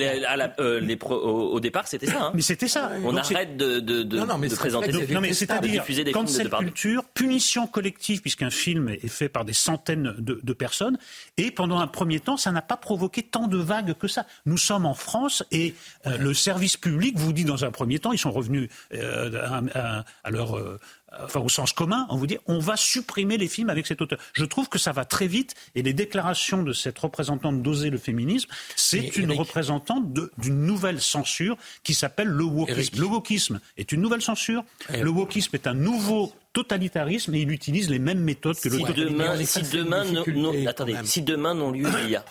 euh, 0.59 0.95
au, 1.09 1.59
départ, 1.59 1.88
c'était 1.88 2.05
ça. 2.05 2.25
Hein. 2.25 2.31
Mais 2.35 2.41
c'était 2.41 2.67
ça. 2.67 2.91
On 3.03 3.17
arrête 3.17 3.57
de, 3.57 3.79
de, 3.79 4.03
de, 4.03 4.17
non, 4.19 4.27
non, 4.27 4.38
mais 4.38 4.47
de 4.47 4.55
présenter 4.55 4.91
des 4.91 5.11
Non, 5.11 5.21
mais 5.21 5.33
c'est-à-dire, 5.33 5.83
quand 6.13 6.29
cette 6.29 6.51
culture, 6.51 7.03
punition 7.03 7.65
collective, 7.65 8.21
puisqu'un 8.21 8.51
film 8.51 8.89
est 8.89 9.07
fait 9.07 9.29
par 9.29 9.43
des 9.43 9.53
centaines 9.53 10.13
de, 10.19 10.39
de 10.41 10.53
personnes, 10.53 10.99
et 11.38 11.49
pendant 11.49 11.79
un 11.79 11.88
premier 11.88 12.19
temps, 12.19 12.38
ça 12.38 12.51
n'a 12.51 12.61
pas 12.61 12.77
provoqué 12.77 13.23
tant 13.23 13.47
de 13.47 13.57
vagues 13.57 13.95
que 13.95 14.07
ça. 14.07 14.27
Nous 14.45 14.57
sommes 14.57 14.85
en 14.85 14.93
France 14.93 15.14
France 15.15 15.43
et 15.51 15.73
euh, 16.08 16.17
le 16.17 16.34
service 16.34 16.75
public 16.75 17.17
vous 17.17 17.32
dit 17.32 17.45
dans 17.45 17.63
un 17.63 17.71
premier 17.71 17.99
temps, 17.99 18.12
ils 18.12 18.19
sont 18.19 18.32
revenus 18.32 18.69
à, 18.91 20.30
leur 20.30 20.80
enfin 21.23 21.39
au 21.39 21.49
sens 21.49 21.71
commun, 21.71 22.06
on 22.10 22.17
vous 22.17 22.28
dit 22.28 22.38
on 22.47 22.60
va 22.60 22.75
supprimer 22.75 23.38
les 23.38 23.47
films 23.47 23.69
avec 23.69 23.88
cet 23.88 24.01
auteur. 24.01 24.19
Je 24.34 24.45
trouve 24.45 24.69
que 24.69 24.78
ça 24.78 24.91
va 24.91 25.06
très 25.06 25.28
vite 25.28 25.56
et 25.75 25.82
les 25.82 25.93
déclarations 25.93 26.63
de 26.63 26.73
cette 26.73 26.97
représentante 26.99 27.62
d'oser 27.62 27.89
le 27.89 27.97
féminisme, 27.97 28.49
c'est 28.75 29.15
une 29.17 29.32
représentante 29.32 30.12
d'une 30.38 30.65
nouvelle 30.65 31.01
censure 31.01 31.58
qui 31.84 31.93
s'appelle 31.93 32.28
le 32.28 32.43
wokisme. 32.43 32.99
Le 32.99 33.06
wokisme 33.06 33.60
est 33.78 33.91
une 33.91 34.01
nouvelle 34.01 34.21
censure. 34.21 34.63
Le 34.89 35.10
wokisme 35.10 35.56
est 35.56 35.67
un 35.67 35.73
nouveau 35.73 36.34
totalitarisme 36.54 37.34
et 37.36 37.41
il 37.41 37.51
utilise 37.51 37.89
les 37.89 37.99
mêmes 37.99 38.21
méthodes 38.21 38.60
que 38.60 38.69
le 38.69 38.78
si 38.78 38.93
demain, 38.93 39.45
si 39.45 39.62
demain, 39.63 40.04
non, 40.06 40.54
attendez, 40.67 40.95
si 41.04 41.21
demain 41.21 41.54
non 41.54 41.71
lieu 41.71 41.88
il 42.04 42.12
y 42.12 42.15
a, 42.15 42.25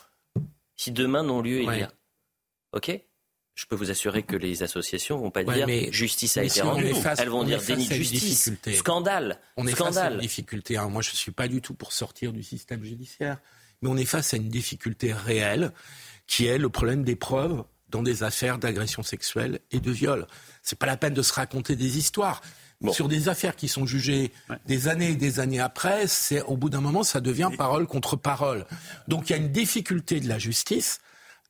si 0.77 0.92
demain 0.92 1.23
non 1.23 1.42
lieu 1.42 1.62
il 1.62 1.79
y 1.79 1.83
a, 1.83 1.90
ok 2.74 3.00
je 3.54 3.66
peux 3.66 3.76
vous 3.76 3.90
assurer 3.90 4.24
que 4.24 4.34
les 4.34 4.64
associations 4.64 5.16
vont 5.18 5.30
pas 5.30 5.44
dire 5.44 5.68
justice 5.92 6.37
a 6.37 6.42
été 6.42 6.60
rendue. 6.60 6.92
Elles 7.18 7.28
vont 7.28 7.44
dire 7.44 7.62
déni 7.62 7.87
de 7.87 7.94
justice, 7.94 8.50
scandale. 8.74 9.38
On 9.56 9.66
est 9.66 9.72
scandale. 9.72 9.94
face 9.94 10.02
à 10.02 10.10
une 10.14 10.20
difficulté. 10.20 10.76
moi, 10.90 11.02
je 11.02 11.10
ne 11.12 11.16
suis 11.16 11.30
pas 11.30 11.46
du 11.46 11.60
tout 11.60 11.74
pour 11.74 11.92
sortir 11.92 12.32
du 12.32 12.42
système 12.42 12.82
judiciaire, 12.82 13.38
mais 13.80 13.88
on 13.88 13.96
est 13.96 14.04
face 14.04 14.34
à 14.34 14.38
une 14.38 14.48
difficulté 14.48 15.12
réelle 15.12 15.70
qui 16.26 16.46
est 16.46 16.58
le 16.58 16.68
problème 16.68 17.04
des 17.04 17.14
preuves 17.14 17.62
dans 17.90 18.02
des 18.02 18.24
affaires 18.24 18.58
d'agression 18.58 19.04
sexuelle 19.04 19.60
et 19.70 19.78
de 19.78 19.90
viol. 19.92 20.26
C'est 20.62 20.78
pas 20.78 20.87
la 20.87 20.96
peine 20.96 21.14
de 21.14 21.22
se 21.22 21.32
raconter 21.32 21.76
des 21.76 21.96
histoires. 21.96 22.42
Sur 22.90 23.08
des 23.08 23.28
affaires 23.30 23.56
qui 23.56 23.68
sont 23.68 23.87
jugées 23.87 24.30
des 24.66 24.88
années 24.88 25.10
et 25.10 25.16
des 25.16 25.40
années 25.40 25.60
après, 25.60 26.06
c'est 26.06 26.42
au 26.42 26.56
bout 26.56 26.68
d'un 26.68 26.82
moment, 26.82 27.02
ça 27.02 27.20
devient 27.20 27.50
parole 27.56 27.87
contre 27.87 28.16
parole. 28.16 28.66
Donc 29.06 29.30
il 29.30 29.32
y 29.32 29.37
a 29.37 29.38
une 29.38 29.52
difficulté 29.52 30.20
de 30.20 30.28
la 30.28 30.38
justice 30.38 31.00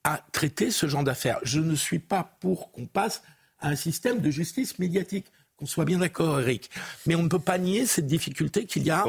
à 0.05 0.25
traiter 0.33 0.71
ce 0.71 0.87
genre 0.87 1.03
d'affaires. 1.03 1.38
Je 1.43 1.61
ne 1.61 1.75
suis 1.75 1.99
pas 1.99 2.37
pour 2.40 2.71
qu'on 2.73 2.87
passe 2.87 3.23
à 3.59 3.69
un 3.69 3.77
système 3.77 4.21
de 4.21 4.31
justice 4.31 4.79
médiatique. 4.79 5.27
Qu'on 5.57 5.67
soit 5.67 5.85
bien 5.85 5.99
d'accord, 5.99 6.40
Eric. 6.40 6.71
Mais 7.07 7.14
on 7.14 7.23
ne 7.23 7.29
peut 7.29 7.38
pas 7.38 7.59
nier 7.59 7.87
cette 7.87 8.07
difficulté 8.07 8.67
qu'il 8.67 8.83
y 8.83 8.90
a, 8.90 9.05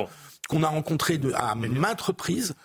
qu'on 0.47 0.63
a 0.63 0.67
rencontrée 0.67 1.19
à 1.33 1.55
maintes 1.55 2.01
reprises 2.01 2.55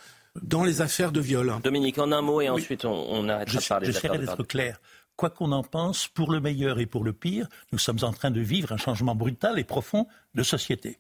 dans 0.43 0.65
les 0.65 0.81
affaires 0.81 1.13
de 1.13 1.21
viol. 1.21 1.53
Dominique, 1.65 1.99
en 1.99 2.13
un 2.13 2.21
mot 2.21 2.41
et 2.41 2.49
ensuite 2.49 2.85
on, 2.85 2.93
on 2.93 3.29
arrêtera 3.29 3.61
de 3.61 3.67
parler 3.67 3.87
J'essaierai 3.87 4.19
d'être 4.19 4.43
clair. 4.45 4.81
Quoi 5.17 5.31
qu'on 5.31 5.53
en 5.53 5.63
pense, 5.63 6.09
pour 6.09 6.31
le 6.31 6.41
meilleur 6.41 6.79
et 6.79 6.87
pour 6.87 7.05
le 7.05 7.13
pire, 7.13 7.49
nous 7.73 7.79
sommes 7.79 7.99
en 8.03 8.13
train 8.13 8.31
de 8.31 8.41
vivre 8.41 8.73
un 8.73 8.77
changement 8.77 9.15
brutal 9.15 9.59
et 9.59 9.65
profond 9.65 10.07
de 10.35 10.43
société. 10.43 10.99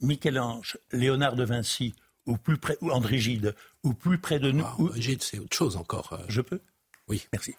Michel-Ange, 0.00 0.78
Léonard 0.92 1.36
de 1.36 1.44
Vinci, 1.44 1.94
ou 2.26 2.36
plus 2.36 2.58
près, 2.58 2.76
ou 2.80 2.90
André 2.90 3.18
Gide, 3.18 3.54
ou 3.84 3.94
plus 3.94 4.18
près 4.18 4.40
de 4.40 4.50
nous. 4.50 4.66
Gide, 4.96 5.22
c'est 5.22 5.38
autre 5.38 5.56
chose 5.56 5.76
encore. 5.76 6.18
Je 6.28 6.40
peux? 6.40 6.60
Oui. 7.08 7.26
Merci. 7.32 7.54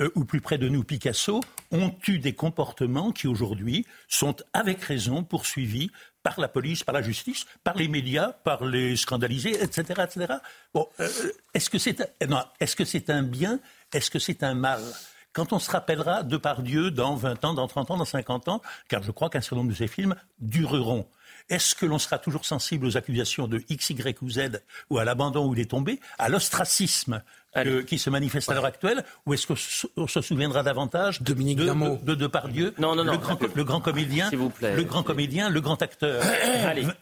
Euh, 0.00 0.10
ou 0.14 0.24
plus 0.24 0.40
près 0.40 0.58
de 0.58 0.68
nous, 0.68 0.84
Picasso, 0.84 1.40
ont 1.70 1.94
eu 2.06 2.18
des 2.18 2.34
comportements 2.34 3.12
qui 3.12 3.26
aujourd'hui 3.26 3.86
sont 4.08 4.36
avec 4.52 4.82
raison 4.82 5.24
poursuivis 5.24 5.90
par 6.22 6.38
la 6.38 6.48
police, 6.48 6.84
par 6.84 6.94
la 6.94 7.00
justice, 7.00 7.46
par 7.64 7.76
les 7.76 7.88
médias, 7.88 8.32
par 8.44 8.64
les 8.64 8.96
scandalisés, 8.96 9.62
etc. 9.62 10.02
etc. 10.04 10.34
Bon, 10.74 10.86
euh, 11.00 11.08
est-ce 11.54 11.70
que 11.70 11.78
c'est 11.78 12.02
un, 12.02 12.44
est-ce 12.60 12.76
que 12.76 12.84
c'est 12.84 13.08
un 13.08 13.22
bien 13.22 13.58
Est-ce 13.94 14.10
que 14.10 14.18
c'est 14.18 14.42
un 14.42 14.54
mal? 14.54 14.82
Quand 15.32 15.52
on 15.52 15.58
se 15.58 15.70
rappellera 15.70 16.22
de 16.22 16.36
par 16.36 16.60
Dieu 16.60 16.90
dans 16.90 17.14
20 17.14 17.44
ans, 17.44 17.54
dans 17.54 17.68
30 17.68 17.92
ans, 17.92 17.96
dans 17.96 18.04
50 18.04 18.48
ans, 18.48 18.60
car 18.88 19.02
je 19.02 19.12
crois 19.12 19.30
qu'un 19.30 19.40
certain 19.40 19.56
nombre 19.56 19.70
de 19.70 19.76
ces 19.76 19.86
films 19.86 20.14
dureront. 20.40 21.06
Est-ce 21.50 21.74
que 21.74 21.84
l'on 21.84 21.98
sera 21.98 22.18
toujours 22.18 22.46
sensible 22.46 22.86
aux 22.86 22.96
accusations 22.96 23.48
de 23.48 23.62
X, 23.68 23.90
Y 23.90 24.22
ou 24.22 24.30
Z, 24.30 24.62
ou 24.88 24.98
à 24.98 25.04
l'abandon 25.04 25.46
où 25.46 25.54
il 25.54 25.60
est 25.60 25.70
tombé, 25.70 26.00
à 26.18 26.28
l'ostracisme 26.28 27.22
qui 27.86 27.98
se 27.98 28.10
manifeste 28.10 28.48
à 28.48 28.54
l'heure 28.54 28.64
actuelle, 28.64 29.04
ou 29.26 29.34
est-ce 29.34 29.46
qu'on 29.46 30.06
se 30.06 30.20
souviendra 30.20 30.62
davantage 30.62 31.20
Dominique 31.20 31.58
de, 31.58 31.64
de, 31.64 32.04
de 32.04 32.14
Depardieu, 32.14 32.74
non, 32.78 32.94
non, 32.94 33.04
non, 33.04 33.12
le, 33.12 33.18
grand, 33.18 33.38
le 33.54 33.64
grand 33.64 33.80
comédien, 33.80 34.30
vous 34.32 34.50
plaît. 34.50 34.76
le 34.76 34.84
grand 34.84 35.02
comédien, 35.02 35.50
le 35.50 35.60
grand 35.60 35.82
acteur, 35.82 36.22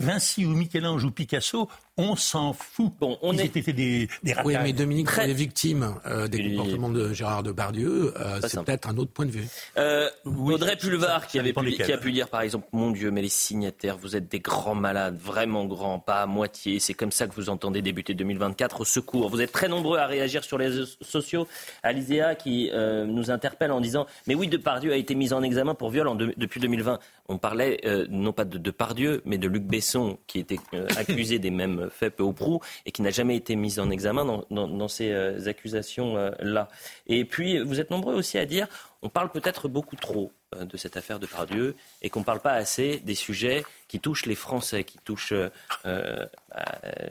Vinci 0.00 0.46
ou 0.46 0.54
Michel-Ange 0.54 1.04
ou 1.04 1.10
Picasso, 1.10 1.68
on 1.98 2.16
s'en 2.16 2.52
fout. 2.52 2.92
Bon, 2.98 3.18
on 3.22 3.32
Ils 3.32 3.40
est... 3.40 3.56
étaient 3.56 3.72
des, 3.72 4.08
des 4.22 4.34
Oui, 4.44 4.56
mais 4.62 4.72
Dominique, 4.72 5.06
Très... 5.06 5.26
les 5.26 5.34
victimes 5.34 5.94
euh, 6.06 6.28
des 6.28 6.50
comportements 6.50 6.88
de 6.88 7.12
Gérard 7.12 7.42
Depardieu, 7.42 8.14
euh, 8.16 8.40
c'est 8.46 8.62
peut-être 8.62 8.88
un 8.88 8.96
autre 8.96 9.10
point 9.10 9.26
de 9.26 9.30
vue. 9.30 9.46
Euh, 9.76 10.08
Audrey 10.24 10.76
Pulvar, 10.76 11.26
qui, 11.26 11.38
avait 11.38 11.52
pu, 11.52 11.72
qui 11.72 11.92
a 11.92 11.98
pu 11.98 12.12
dire 12.12 12.28
par 12.28 12.40
exemple, 12.40 12.68
mon 12.72 12.92
Dieu, 12.92 13.10
mais 13.10 13.20
les 13.20 13.28
signataires, 13.28 13.98
vous 13.98 14.16
êtes 14.16 14.28
des 14.28 14.40
grands 14.40 14.74
malades, 14.74 15.18
vraiment 15.18 15.66
grands, 15.66 15.98
pas 15.98 16.22
à 16.22 16.26
moitié. 16.26 16.78
C'est 16.78 16.94
comme 16.94 17.12
ça 17.12 17.26
que 17.26 17.34
vous 17.34 17.50
entendez 17.50 17.82
débuter 17.82 18.14
2024. 18.14 18.80
Au 18.80 18.84
secours. 18.84 19.28
Vous 19.28 19.40
êtes 19.40 19.52
très 19.52 19.68
nombreux 19.68 19.98
à 19.98 20.06
réagir 20.06 20.44
sur 20.44 20.56
les 20.56 20.84
sociaux. 21.00 21.46
Alizéa 21.82 22.34
qui 22.34 22.70
euh, 22.72 23.06
nous 23.06 23.30
interpelle 23.30 23.72
en 23.72 23.80
disant 23.80 24.06
Mais 24.26 24.34
oui, 24.34 24.48
Depardieu 24.48 24.92
a 24.92 24.96
été 24.96 25.14
mis 25.14 25.32
en 25.32 25.42
examen 25.42 25.74
pour 25.74 25.90
viol 25.90 26.08
en 26.08 26.14
de, 26.14 26.32
depuis 26.36 26.60
2020. 26.60 26.98
On 27.28 27.38
parlait 27.38 27.80
euh, 27.84 28.06
non 28.08 28.32
pas 28.32 28.44
de 28.44 28.58
Depardieu, 28.58 29.22
mais 29.24 29.38
de 29.38 29.48
Luc 29.48 29.64
Besson, 29.64 30.18
qui 30.26 30.38
était 30.38 30.60
euh, 30.74 30.86
accusé 30.96 31.38
des 31.38 31.50
mêmes 31.50 31.87
faits 31.90 32.16
peu 32.16 32.22
ou 32.22 32.32
prou 32.32 32.60
et 32.86 32.92
qui 32.92 33.02
n'a 33.02 33.10
jamais 33.10 33.36
été 33.36 33.56
mis 33.56 33.78
en 33.80 33.90
examen 33.90 34.42
dans, 34.50 34.88
ces 34.88 35.12
euh, 35.12 35.46
accusations-là. 35.46 36.68
Et 37.06 37.24
puis, 37.24 37.58
vous 37.60 37.80
êtes 37.80 37.90
nombreux 37.90 38.14
aussi 38.14 38.38
à 38.38 38.46
dire 38.46 38.66
on 39.02 39.08
parle 39.08 39.30
peut-être 39.30 39.68
beaucoup 39.68 39.96
trop 39.96 40.32
euh, 40.32 40.37
de 40.56 40.76
cette 40.76 40.96
affaire 40.96 41.18
de 41.18 41.26
Pardieu 41.26 41.76
et 42.02 42.10
qu'on 42.10 42.20
ne 42.20 42.24
parle 42.24 42.40
pas 42.40 42.52
assez 42.52 42.98
des 43.04 43.14
sujets 43.14 43.64
qui 43.86 44.00
touchent 44.00 44.26
les 44.26 44.34
Français, 44.34 44.84
qui 44.84 44.98
touchent. 44.98 45.32
Euh, 45.32 45.48
euh, 45.84 46.26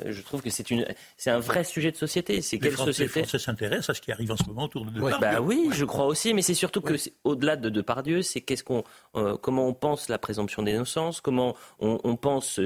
je 0.06 0.22
trouve 0.22 0.42
que 0.42 0.50
c'est 0.50 0.70
une, 0.70 0.86
c'est 1.18 1.32
un 1.32 1.40
vrai 1.40 1.64
sujet 1.64 1.92
de 1.92 1.98
société. 1.98 2.42
C'est 2.42 2.60
quelle 2.60 2.72
Français, 2.72 2.92
société 2.92 3.22
Les 3.22 3.28
Français 3.28 3.44
s'intéressent 3.44 3.90
à 3.90 3.94
ce 3.96 4.02
qui 4.02 4.12
arrive 4.12 4.32
en 4.32 4.38
ce 4.38 4.44
moment 4.46 4.64
autour 4.64 4.86
de 4.86 4.92
Depardieu. 4.92 5.20
Bah 5.20 5.42
oui, 5.42 5.70
je 5.74 5.86
crois 5.86 6.06
aussi, 6.06 6.34
mais 6.34 6.42
c'est 6.42 6.54
surtout 6.54 6.82
que 6.82 6.94
au-delà 7.24 7.56
de 7.56 7.70
Depardieu, 7.70 8.22
c'est 8.22 8.42
qu'est-ce 8.42 8.64
qu'on, 8.64 8.84
comment 9.42 9.68
on 9.68 9.74
pense 9.74 10.10
la 10.10 10.18
présomption 10.18 10.64
d'innocence, 10.64 11.22
comment 11.22 11.56
on, 11.80 12.00
on 12.04 12.16
pense 12.16 12.60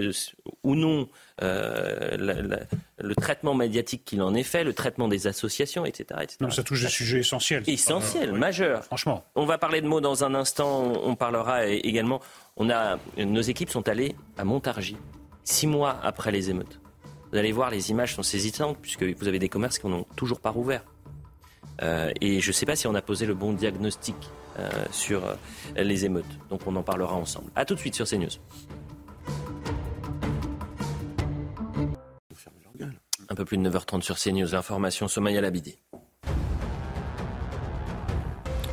ou 0.64 0.76
non 0.76 1.10
euh, 1.42 2.18
la, 2.18 2.34
la, 2.36 2.60
le 3.00 3.16
traitement 3.16 3.56
médiatique 3.56 4.06
qu'il 4.06 4.22
en 4.22 4.36
est 4.36 4.44
fait, 4.44 4.64
le 4.64 4.74
traitement 4.74 5.08
des 5.08 5.26
associations, 5.26 5.86
etc. 5.86 6.20
etc. 6.22 6.38
Non, 6.40 6.52
ça 6.52 6.62
touche 6.62 6.84
des 6.84 6.90
sujets 6.90 7.20
essentiels. 7.20 7.64
Essentiels, 7.66 8.30
euh, 8.30 8.38
majeurs. 8.38 8.84
Franchement. 8.84 9.24
On 9.34 9.46
va 9.46 9.58
parler 9.58 9.82
de 9.82 9.88
mots 9.88 10.02
dans 10.02 10.24
un 10.24 10.36
instant. 10.36 10.61
On 10.66 11.16
parlera 11.16 11.66
également. 11.68 12.22
On 12.58 12.70
a, 12.70 12.98
nos 13.18 13.42
équipes 13.42 13.70
sont 13.70 13.88
allées 13.88 14.16
à 14.38 14.44
Montargis, 14.44 14.98
six 15.44 15.68
mois 15.68 15.98
après 16.04 16.32
les 16.32 16.50
émeutes. 16.50 16.80
Vous 17.32 17.38
allez 17.38 17.52
voir, 17.52 17.70
les 17.70 17.92
images 17.92 18.16
sont 18.16 18.24
saisissantes 18.24 18.78
puisque 18.82 19.04
vous 19.04 19.28
avez 19.28 19.40
des 19.40 19.50
commerces 19.50 19.80
qui 19.80 19.88
n'ont 19.88 20.06
toujours 20.16 20.40
pas 20.42 20.50
rouvert. 20.50 20.84
Euh, 21.82 22.12
et 22.20 22.42
je 22.42 22.50
ne 22.50 22.54
sais 22.54 22.66
pas 22.66 22.76
si 22.76 22.88
on 22.88 22.96
a 22.96 23.02
posé 23.02 23.26
le 23.26 23.34
bon 23.34 23.54
diagnostic 23.54 24.16
euh, 24.60 24.70
sur 24.92 25.26
euh, 25.26 25.36
les 25.76 26.06
émeutes. 26.06 26.26
Donc 26.50 26.62
on 26.68 26.76
en 26.76 26.84
parlera 26.84 27.16
ensemble. 27.16 27.50
A 27.56 27.66
tout 27.66 27.76
de 27.76 27.80
suite 27.80 27.96
sur 27.96 28.06
CNews. 28.06 28.30
Un 33.30 33.36
peu 33.36 33.46
plus 33.46 33.58
de 33.58 33.70
9h30 33.70 34.02
sur 34.02 34.18
CNews. 34.18 34.52
L'information, 34.52 35.08
Somaya 35.08 35.40
Labidi. 35.40 35.78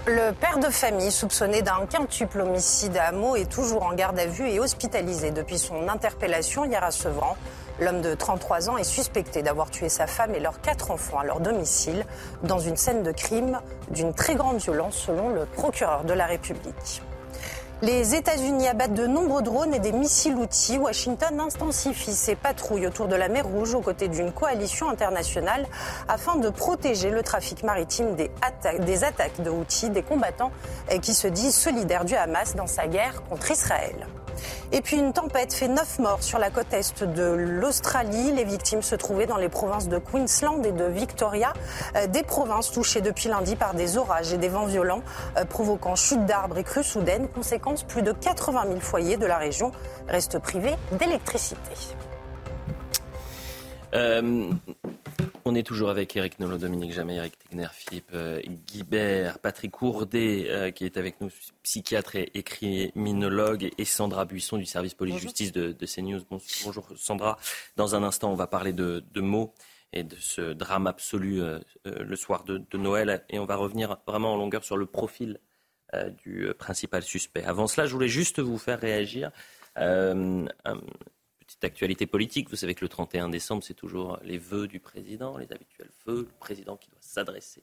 Le 0.09 0.33
père 0.33 0.59
de 0.59 0.71
famille 0.71 1.13
soupçonné 1.13 1.61
d'un 1.61 1.85
quintuple 1.85 2.41
homicide 2.41 2.97
à 2.97 3.13
Meaux 3.13 3.37
est 3.37 3.53
toujours 3.53 3.83
en 3.83 3.93
garde 3.93 4.19
à 4.19 4.25
vue 4.25 4.49
et 4.49 4.59
hospitalisé 4.59 5.33
depuis 5.33 5.59
son 5.59 5.87
interpellation 5.87 6.65
hier 6.65 6.83
à 6.83 6.91
Sevran. 6.91 7.37
L'homme 7.79 8.01
de 8.01 8.15
33 8.15 8.71
ans 8.71 8.79
est 8.79 8.85
suspecté 8.85 9.43
d'avoir 9.43 9.71
tué 9.71 9.91
sa 9.91 10.07
femme 10.07 10.35
et 10.35 10.41
leurs 10.41 10.63
quatre 10.63 10.93
enfants 10.93 11.19
à 11.19 11.25
leur 11.25 11.41
domicile 11.41 12.07
dans 12.43 12.59
une 12.59 12.79
scène 12.79 13.03
de 13.03 13.13
crime 13.13 13.61
d'une 13.91 14.15
très 14.15 14.35
grande 14.35 14.57
violence 14.57 14.97
selon 14.97 15.29
le 15.29 15.45
procureur 15.45 16.05
de 16.05 16.15
la 16.15 16.25
République. 16.25 17.03
Les 17.81 18.17
États-Unis 18.17 18.67
abattent 18.67 18.95
de 18.95 19.07
nombreux 19.07 19.41
drones 19.41 19.73
et 19.73 19.79
des 19.79 19.93
missiles 19.93 20.35
outils. 20.35 20.79
Washington 20.79 21.39
intensifie 21.39 22.13
ses 22.13 22.35
patrouilles 22.35 22.89
autour 22.89 23.07
de 23.07 23.15
la 23.15 23.29
mer 23.29 23.47
Rouge 23.47 23.75
aux 23.75 23.81
côtés 23.81 24.09
d'une 24.09 24.33
coalition 24.33 24.91
internationale 24.91 25.65
afin 26.09 26.35
de 26.35 26.51
protéger 26.51 27.11
le 27.11 27.23
trafic 27.23 27.63
maritime 27.63 28.17
des, 28.17 28.33
atta 28.43 28.79
des 28.79 29.05
attaques 29.05 29.41
de 29.43 29.51
outils 29.51 29.91
des 29.91 30.03
combattants 30.03 30.51
qui 31.01 31.15
se 31.15 31.29
disent 31.29 31.55
solidaires 31.55 32.05
du 32.05 32.17
Hamas 32.17 32.57
dans 32.57 32.67
sa 32.67 32.89
guerre 32.89 33.23
contre 33.29 33.53
Israël. 33.53 34.09
Et 34.73 34.81
puis 34.81 34.97
une 34.97 35.13
tempête 35.13 35.53
fait 35.53 35.69
neuf 35.69 35.99
morts 35.99 36.23
sur 36.23 36.39
la 36.39 36.51
côte 36.51 36.73
est 36.73 37.03
de 37.03 37.23
l'Australie. 37.23 38.33
Les 38.33 38.45
victimes 38.45 38.83
se 38.83 38.95
trouvaient 38.95 39.27
dans 39.27 39.37
les 39.37 39.49
provinces 39.49 39.89
de 39.89 39.99
Queensland 39.99 40.65
et 40.65 40.73
de 40.73 40.85
Victoria, 40.85 41.53
euh, 41.97 42.07
des 42.07 42.23
provinces 42.23 42.71
touchées 42.71 43.01
depuis 43.01 43.29
lundi 43.29 43.57
par 43.57 43.75
des 43.75 43.97
orages 43.97 44.33
et 44.33 44.39
des 44.39 44.49
vents 44.49 44.67
violents, 44.67 45.03
euh, 45.37 45.45
provoquant 45.45 45.97
chute 45.97 46.25
d'arbres 46.27 46.59
et 46.59 46.65
crues 46.65 46.85
soudaines. 46.85 47.29
Conséquence, 47.29 47.83
plus 47.83 48.03
de 48.03 48.13
80 48.13 48.65
000 48.69 48.81
foyers 48.81 49.17
de 49.17 49.27
la 49.27 49.39
région 49.39 49.73
restent 50.09 50.39
privés 50.39 50.77
d'électricité. 50.93 51.98
Euh, 53.95 54.51
on 55.45 55.55
est 55.55 55.63
toujours 55.63 55.89
avec 55.89 56.15
Eric 56.17 56.39
Nolot, 56.41 56.59
Dominique 56.59 56.93
Jamais, 56.93 57.17
Eric 57.17 57.39
Tegner, 57.39 57.69
Philippe 57.73 58.11
euh, 58.13 58.41
Guibert, 58.67 59.39
Patrick 59.39 59.71
Courdet, 59.71 60.47
euh, 60.49 60.71
qui 60.71 60.85
est 60.85 60.97
avec 60.97 61.21
nous, 61.21 61.31
psychiatre 61.63 62.17
et, 62.17 62.31
et 62.35 62.43
criminologue, 62.43 63.71
et 63.79 63.85
Sandra 63.85 64.27
Buisson 64.27 64.59
du 64.59 64.67
service 64.67 64.95
police-justice 64.95 65.53
de, 65.53 65.73
de, 65.73 65.87
CNews. 65.87 66.21
Bonjour 66.65 66.87
Sandra. 66.97 67.39
Dans 67.77 67.95
un 67.95 68.03
instant, 68.03 68.31
on 68.31 68.37
va 68.37 68.47
parler 68.47 68.73
de, 68.73 69.03
mots 69.17 69.55
et 69.95 70.05
de 70.05 70.17
ce 70.17 70.53
drame 70.53 70.87
absolu 70.87 71.41
le 71.85 72.17
soir 72.17 72.45
de, 72.45 72.77
Noël. 72.77 73.25
Et 73.31 73.39
on 73.39 73.47
va 73.47 73.57
revenir 73.57 73.99
vraiment 74.07 74.35
en 74.35 74.37
longueur 74.37 74.65
sur 74.65 74.77
le 74.77 74.85
profil 74.85 75.41
du 76.25 76.53
principal 76.59 77.03
suspect. 77.03 77.45
Avant 77.45 77.67
cela, 77.67 77.87
je 77.87 77.95
voulais 77.95 78.09
juste 78.09 78.39
vous 78.41 78.59
faire 78.59 78.81
réagir. 78.81 79.31
Petite 81.59 81.65
actualité 81.65 82.07
politique. 82.07 82.49
Vous 82.51 82.57
savez 82.57 82.75
que 82.75 82.85
le 82.85 82.89
31 82.89 83.29
décembre, 83.29 83.63
c'est 83.63 83.75
toujours 83.75 84.19
les 84.23 84.39
vœux 84.39 84.69
du 84.69 84.81
président, 84.81 85.37
les 85.37 85.51
habituels 85.53 85.91
vœux, 86.07 86.29
le 86.31 86.39
président 86.39 86.77
qui 86.77 86.91
doit 86.91 86.99
s'adresser 87.01 87.63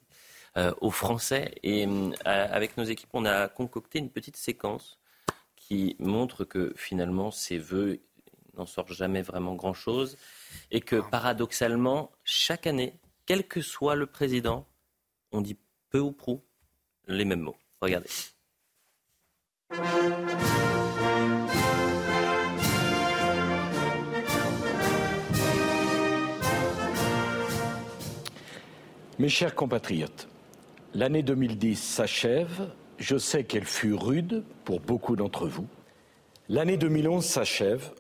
aux 0.81 0.91
Français. 0.91 1.55
Et 1.63 1.88
avec 2.25 2.77
nos 2.77 2.84
équipes, 2.84 3.10
on 3.13 3.25
a 3.25 3.47
concocté 3.47 3.99
une 3.99 4.10
petite 4.10 4.38
séquence 4.38 4.99
qui 5.55 5.95
montre 5.99 6.45
que 6.45 6.73
finalement 6.75 7.31
ces 7.31 7.58
vœux 7.58 7.99
n'en 8.55 8.65
sortent 8.65 8.93
jamais 8.93 9.21
vraiment 9.21 9.55
grand-chose 9.55 10.17
et 10.71 10.81
que 10.81 10.97
paradoxalement, 10.97 12.12
chaque 12.23 12.67
année, 12.67 12.99
quel 13.25 13.47
que 13.47 13.62
soit 13.62 13.95
le 13.95 14.05
président, 14.05 14.67
on 15.31 15.41
dit 15.41 15.58
peu 15.89 15.99
ou 15.99 16.12
prou 16.12 16.43
les 17.08 17.25
mêmes 17.25 17.41
mots. 17.41 17.58
Regardez. 17.81 18.10
Mes 29.17 29.30
chers 29.30 29.56
compatriotes, 29.56 30.28
l'année 30.93 31.23
2010 31.23 31.75
s'achève 31.75 32.69
je 32.97 33.17
sais 33.17 33.43
qu'elle 33.43 33.65
fut 33.65 33.93
rude 33.93 34.43
pour 34.63 34.80
beaucoup 34.80 35.15
d'entre 35.15 35.47
vous. 35.47 35.67
L'année 36.47 36.78
2011 36.78 37.25
s'achève. 37.25 37.91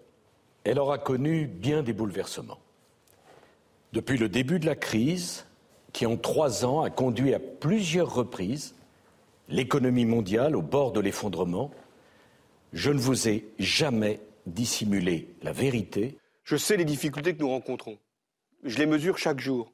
Elle 0.63 0.79
aura 0.79 0.97
connu 0.97 1.45
bien 1.45 1.83
des 1.83 1.93
bouleversements. 1.93 2.59
Depuis 3.93 4.17
le 4.17 4.29
début 4.29 4.59
de 4.59 4.65
la 4.65 4.75
crise, 4.75 5.45
qui 5.93 6.05
en 6.05 6.17
trois 6.17 6.65
ans 6.65 6.81
a 6.81 6.89
conduit 6.89 7.33
à 7.33 7.39
plusieurs 7.39 8.13
reprises 8.13 8.75
l'économie 9.47 10.05
mondiale 10.05 10.55
au 10.55 10.61
bord 10.61 10.91
de 10.91 10.99
l'effondrement, 10.99 11.71
je 12.73 12.91
ne 12.91 12.99
vous 12.99 13.27
ai 13.27 13.45
jamais 13.59 14.19
dissimulé 14.47 15.35
la 15.43 15.51
vérité. 15.51 16.17
Je 16.43 16.57
sais 16.57 16.77
les 16.77 16.85
difficultés 16.85 17.35
que 17.35 17.41
nous 17.41 17.49
rencontrons. 17.49 17.97
Je 18.63 18.77
les 18.79 18.85
mesure 18.85 19.17
chaque 19.17 19.39
jour. 19.39 19.71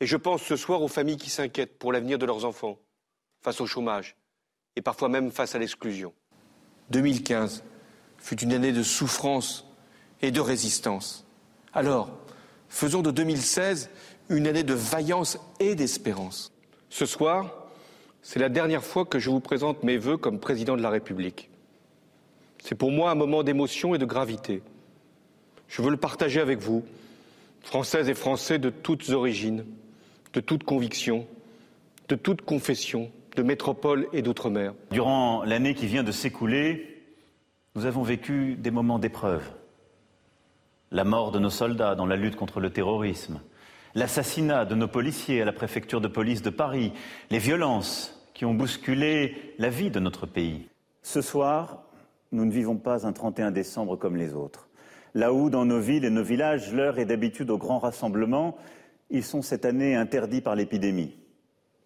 Et 0.00 0.06
je 0.06 0.16
pense 0.16 0.42
ce 0.42 0.56
soir 0.56 0.82
aux 0.82 0.88
familles 0.88 1.16
qui 1.16 1.30
s'inquiètent 1.30 1.78
pour 1.78 1.92
l'avenir 1.92 2.18
de 2.18 2.26
leurs 2.26 2.44
enfants, 2.44 2.78
face 3.42 3.60
au 3.60 3.66
chômage, 3.66 4.16
et 4.76 4.82
parfois 4.82 5.08
même 5.08 5.30
face 5.30 5.54
à 5.54 5.58
l'exclusion. 5.58 6.12
2015 6.90 7.64
fut 8.18 8.40
une 8.40 8.52
année 8.52 8.72
de 8.72 8.82
souffrance 8.82 9.66
et 10.20 10.30
de 10.30 10.40
résistance. 10.40 11.26
Alors, 11.72 12.10
faisons 12.68 13.02
de 13.02 13.10
2016 13.10 13.90
une 14.28 14.46
année 14.46 14.62
de 14.62 14.74
vaillance 14.74 15.38
et 15.60 15.74
d'espérance. 15.74 16.52
Ce 16.88 17.06
soir, 17.06 17.68
c'est 18.22 18.38
la 18.38 18.48
dernière 18.48 18.84
fois 18.84 19.04
que 19.04 19.18
je 19.18 19.30
vous 19.30 19.40
présente 19.40 19.82
mes 19.82 19.98
vœux 19.98 20.16
comme 20.16 20.40
président 20.40 20.76
de 20.76 20.82
la 20.82 20.90
République. 20.90 21.50
C'est 22.62 22.74
pour 22.74 22.90
moi 22.90 23.10
un 23.10 23.14
moment 23.14 23.42
d'émotion 23.42 23.94
et 23.94 23.98
de 23.98 24.06
gravité. 24.06 24.62
Je 25.68 25.82
veux 25.82 25.90
le 25.90 25.98
partager 25.98 26.40
avec 26.40 26.60
vous, 26.60 26.84
Françaises 27.62 28.08
et 28.08 28.14
Français 28.14 28.58
de 28.58 28.70
toutes 28.70 29.10
origines, 29.10 29.66
de 30.34 30.40
toutes 30.40 30.64
convictions, 30.64 31.26
de 32.08 32.16
toutes 32.16 32.42
confessions, 32.42 33.10
de 33.36 33.42
métropole 33.42 34.08
et 34.12 34.20
d'outre-mer. 34.20 34.74
Durant 34.90 35.44
l'année 35.44 35.74
qui 35.74 35.86
vient 35.86 36.02
de 36.02 36.12
s'écouler, 36.12 37.02
nous 37.76 37.86
avons 37.86 38.02
vécu 38.02 38.56
des 38.56 38.70
moments 38.70 38.98
d'épreuve. 38.98 39.44
La 40.90 41.04
mort 41.04 41.32
de 41.32 41.38
nos 41.38 41.50
soldats 41.50 41.94
dans 41.94 42.06
la 42.06 42.16
lutte 42.16 42.36
contre 42.36 42.60
le 42.60 42.70
terrorisme, 42.70 43.40
l'assassinat 43.94 44.64
de 44.64 44.74
nos 44.74 44.88
policiers 44.88 45.40
à 45.42 45.44
la 45.44 45.52
préfecture 45.52 46.00
de 46.00 46.08
police 46.08 46.42
de 46.42 46.50
Paris, 46.50 46.92
les 47.30 47.38
violences 47.38 48.20
qui 48.34 48.44
ont 48.44 48.54
bousculé 48.54 49.54
la 49.58 49.70
vie 49.70 49.90
de 49.90 50.00
notre 50.00 50.26
pays. 50.26 50.66
Ce 51.02 51.22
soir, 51.22 51.84
nous 52.32 52.44
ne 52.44 52.50
vivons 52.50 52.76
pas 52.76 53.06
un 53.06 53.12
31 53.12 53.52
décembre 53.52 53.96
comme 53.96 54.16
les 54.16 54.34
autres. 54.34 54.68
Là 55.14 55.32
où, 55.32 55.48
dans 55.48 55.64
nos 55.64 55.78
villes 55.78 56.04
et 56.04 56.10
nos 56.10 56.24
villages, 56.24 56.72
l'heure 56.72 56.98
est 56.98 57.04
d'habitude 57.04 57.50
au 57.50 57.58
grand 57.58 57.78
rassemblement, 57.78 58.56
ils 59.10 59.24
sont 59.24 59.42
cette 59.42 59.64
année 59.64 59.94
interdits 59.94 60.40
par 60.40 60.54
l'épidémie 60.54 61.16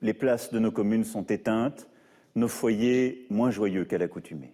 les 0.03 0.15
places 0.15 0.53
de 0.53 0.59
nos 0.59 0.71
communes 0.71 1.05
sont 1.05 1.25
éteintes, 1.25 1.89
nos 2.35 2.49
foyers 2.49 3.27
moins 3.31 3.51
joyeux 3.51 3.85
qu'à 3.85 3.99
l'accoutumée. 3.99 4.53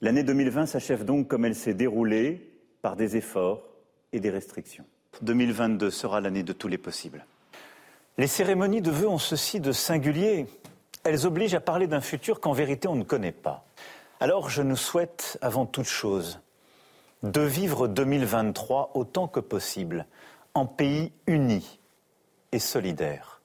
L'année 0.00 0.22
2020 0.22 0.66
s'achève 0.66 1.04
donc 1.04 1.28
comme 1.28 1.44
elle 1.44 1.54
s'est 1.54 1.74
déroulée, 1.74 2.44
par 2.82 2.94
des 2.96 3.16
efforts 3.16 3.62
et 4.12 4.20
des 4.20 4.30
restrictions. 4.30 4.84
2022 5.22 5.90
sera 5.90 6.20
l'année 6.20 6.44
de 6.44 6.52
tous 6.52 6.68
les 6.68 6.78
possibles. 6.78 7.26
Les 8.18 8.28
cérémonies 8.28 8.82
de 8.82 8.90
vœux 8.90 9.08
ont 9.08 9.18
ceci 9.18 9.58
de 9.60 9.72
singulier. 9.72 10.46
Elles 11.04 11.26
obligent 11.26 11.54
à 11.54 11.60
parler 11.60 11.86
d'un 11.86 12.00
futur 12.00 12.40
qu'en 12.40 12.52
vérité 12.52 12.86
on 12.86 12.94
ne 12.94 13.04
connaît 13.04 13.32
pas. 13.32 13.66
Alors 14.20 14.48
je 14.48 14.62
nous 14.62 14.76
souhaite 14.76 15.38
avant 15.40 15.66
toute 15.66 15.86
chose 15.86 16.40
de 17.24 17.40
vivre 17.40 17.88
2023 17.88 18.92
autant 18.94 19.26
que 19.26 19.40
possible 19.40 20.06
en 20.58 20.66
pays 20.66 21.12
uni 21.26 21.80
et 22.52 22.58
solidaire 22.58 23.38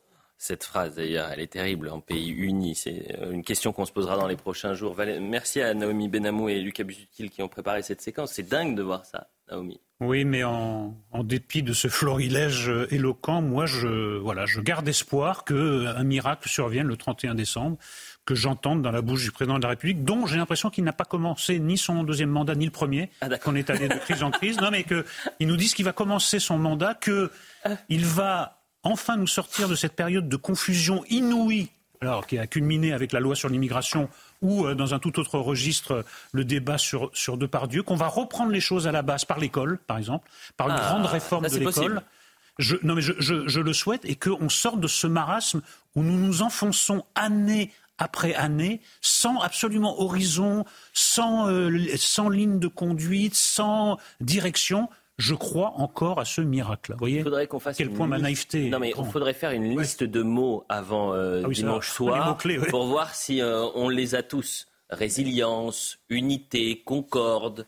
cette 0.43 0.65
phrase 0.65 0.95
d'ailleurs, 0.95 1.29
elle 1.31 1.39
est 1.39 1.53
terrible, 1.53 1.87
en 1.87 2.01
pays 2.01 2.27
uni. 2.27 2.75
C'est 2.75 3.15
euh, 3.17 3.31
une 3.31 3.43
question 3.43 3.71
qu'on 3.71 3.85
se 3.85 3.93
posera 3.93 4.17
dans 4.17 4.27
les 4.27 4.35
prochains 4.35 4.73
jours. 4.73 4.93
Merci 5.21 5.61
à 5.61 5.73
Naomi 5.73 6.09
Benamou 6.09 6.49
et 6.49 6.59
Lucas 6.59 6.83
Busutil 6.83 7.29
qui 7.29 7.41
ont 7.41 7.47
préparé 7.47 7.81
cette 7.81 8.01
séquence. 8.01 8.33
C'est 8.33 8.49
dingue 8.49 8.75
de 8.75 8.83
voir 8.83 9.05
ça, 9.05 9.29
Naomi. 9.49 9.79
Oui, 10.01 10.25
mais 10.25 10.43
en, 10.43 10.97
dépit 11.23 11.63
de 11.63 11.71
ce 11.71 11.87
florilège 11.87 12.67
euh, 12.67 12.93
éloquent, 12.93 13.41
moi, 13.41 13.65
je, 13.65 14.17
voilà, 14.17 14.45
je 14.45 14.59
garde 14.59 14.85
espoir 14.89 15.45
qu'un 15.45 15.55
euh, 15.55 16.03
miracle 16.03 16.49
survienne 16.49 16.87
le 16.87 16.97
31 16.97 17.35
décembre, 17.35 17.77
que 18.25 18.35
j'entende 18.35 18.81
dans 18.81 18.91
la 18.91 19.01
bouche 19.01 19.23
du 19.23 19.31
président 19.31 19.57
de 19.57 19.63
la 19.63 19.69
République, 19.69 20.03
dont 20.03 20.25
j'ai 20.25 20.37
l'impression 20.37 20.69
qu'il 20.69 20.83
n'a 20.83 20.93
pas 20.93 21.05
commencé 21.05 21.59
ni 21.59 21.77
son 21.77 22.03
deuxième 22.03 22.29
mandat, 22.29 22.55
ni 22.55 22.65
le 22.65 22.71
premier, 22.71 23.09
ah, 23.21 23.37
qu'on 23.37 23.55
est 23.55 23.69
allé 23.69 23.87
de 23.87 23.95
crise 23.95 24.23
en 24.23 24.31
crise. 24.31 24.59
Non, 24.61 24.71
mais 24.71 24.83
qu'il 24.83 25.47
nous 25.47 25.57
dise 25.57 25.73
qu'il 25.73 25.85
va 25.85 25.93
commencer 25.93 26.39
son 26.39 26.57
mandat, 26.57 26.95
qu'il 26.95 28.05
va 28.05 28.61
enfin 28.83 29.17
nous 29.17 29.27
sortir 29.27 29.67
de 29.67 29.75
cette 29.75 29.95
période 29.95 30.29
de 30.29 30.35
confusion 30.37 31.03
inouïe 31.09 31.69
alors, 32.03 32.27
qui 32.27 32.37
a 32.37 32.47
culminé 32.47 32.91
avec 32.91 33.13
la 33.13 33.21
loi 33.21 33.33
sur 33.33 33.47
l'immigration 33.47 34.09
ou 34.41 34.65
euh, 34.65 34.75
dans 34.75 34.93
un 34.93 34.99
tout 34.99 35.19
autre 35.19 35.39
registre 35.39 36.03
le 36.33 36.43
débat 36.43 36.77
sur, 36.77 37.09
sur 37.13 37.37
Depardieu, 37.37 37.81
qu'on 37.81 37.95
va 37.95 38.07
reprendre 38.07 38.51
les 38.51 38.59
choses 38.59 38.87
à 38.87 38.91
la 38.91 39.01
base 39.01 39.23
par 39.23 39.39
l'école, 39.39 39.79
par 39.87 39.97
exemple, 39.97 40.29
par 40.57 40.67
une 40.67 40.75
ah, 40.77 40.89
grande 40.89 41.05
réforme 41.05 41.47
de 41.47 41.57
l'école. 41.57 42.01
Je, 42.59 42.75
non 42.83 42.93
mais 42.93 43.01
je, 43.01 43.13
je, 43.19 43.59
le 43.59 43.73
souhaite 43.73 44.05
et 44.05 44.15
qu'on 44.15 44.47
sorte 44.47 44.79
de 44.79 44.87
ce 44.87 45.07
marasme 45.07 45.61
où 45.95 46.03
nous 46.03 46.17
nous 46.17 46.43
enfonçons 46.43 47.03
année 47.15 47.71
après 47.97 48.33
année 48.33 48.81
sans 49.01 49.39
absolument 49.39 50.01
horizon, 50.01 50.65
sans, 50.93 51.47
euh, 51.49 51.85
sans 51.95 52.29
ligne 52.29 52.59
de 52.59 52.67
conduite, 52.67 53.35
sans 53.35 53.97
direction 54.19 54.89
je 55.17 55.35
crois 55.35 55.73
encore 55.77 56.19
à 56.19 56.25
ce 56.25 56.41
miracle. 56.41 56.93
Vous 56.93 56.99
voyez 56.99 57.17
il 57.19 57.23
faudrait 57.23 57.47
qu'on 57.47 57.59
fasse 57.59 57.77
quel 57.77 57.91
point 57.91 58.07
ma 58.07 58.17
naïveté. 58.17 58.69
Non, 58.69 58.79
mais 58.79 58.93
il 58.97 59.05
faudrait 59.05 59.33
faire 59.33 59.51
une 59.51 59.79
liste 59.79 60.03
de 60.03 60.21
mots 60.23 60.65
avant 60.69 61.13
euh, 61.13 61.43
ah 61.45 61.49
dimanche 61.49 61.89
soir 61.89 62.37
pour 62.69 62.87
voir 62.87 63.13
si 63.13 63.41
euh, 63.41 63.65
on 63.75 63.89
les 63.89 64.15
a 64.15 64.23
tous. 64.23 64.67
Résilience, 64.89 65.99
unité, 66.09 66.81
concorde. 66.83 67.65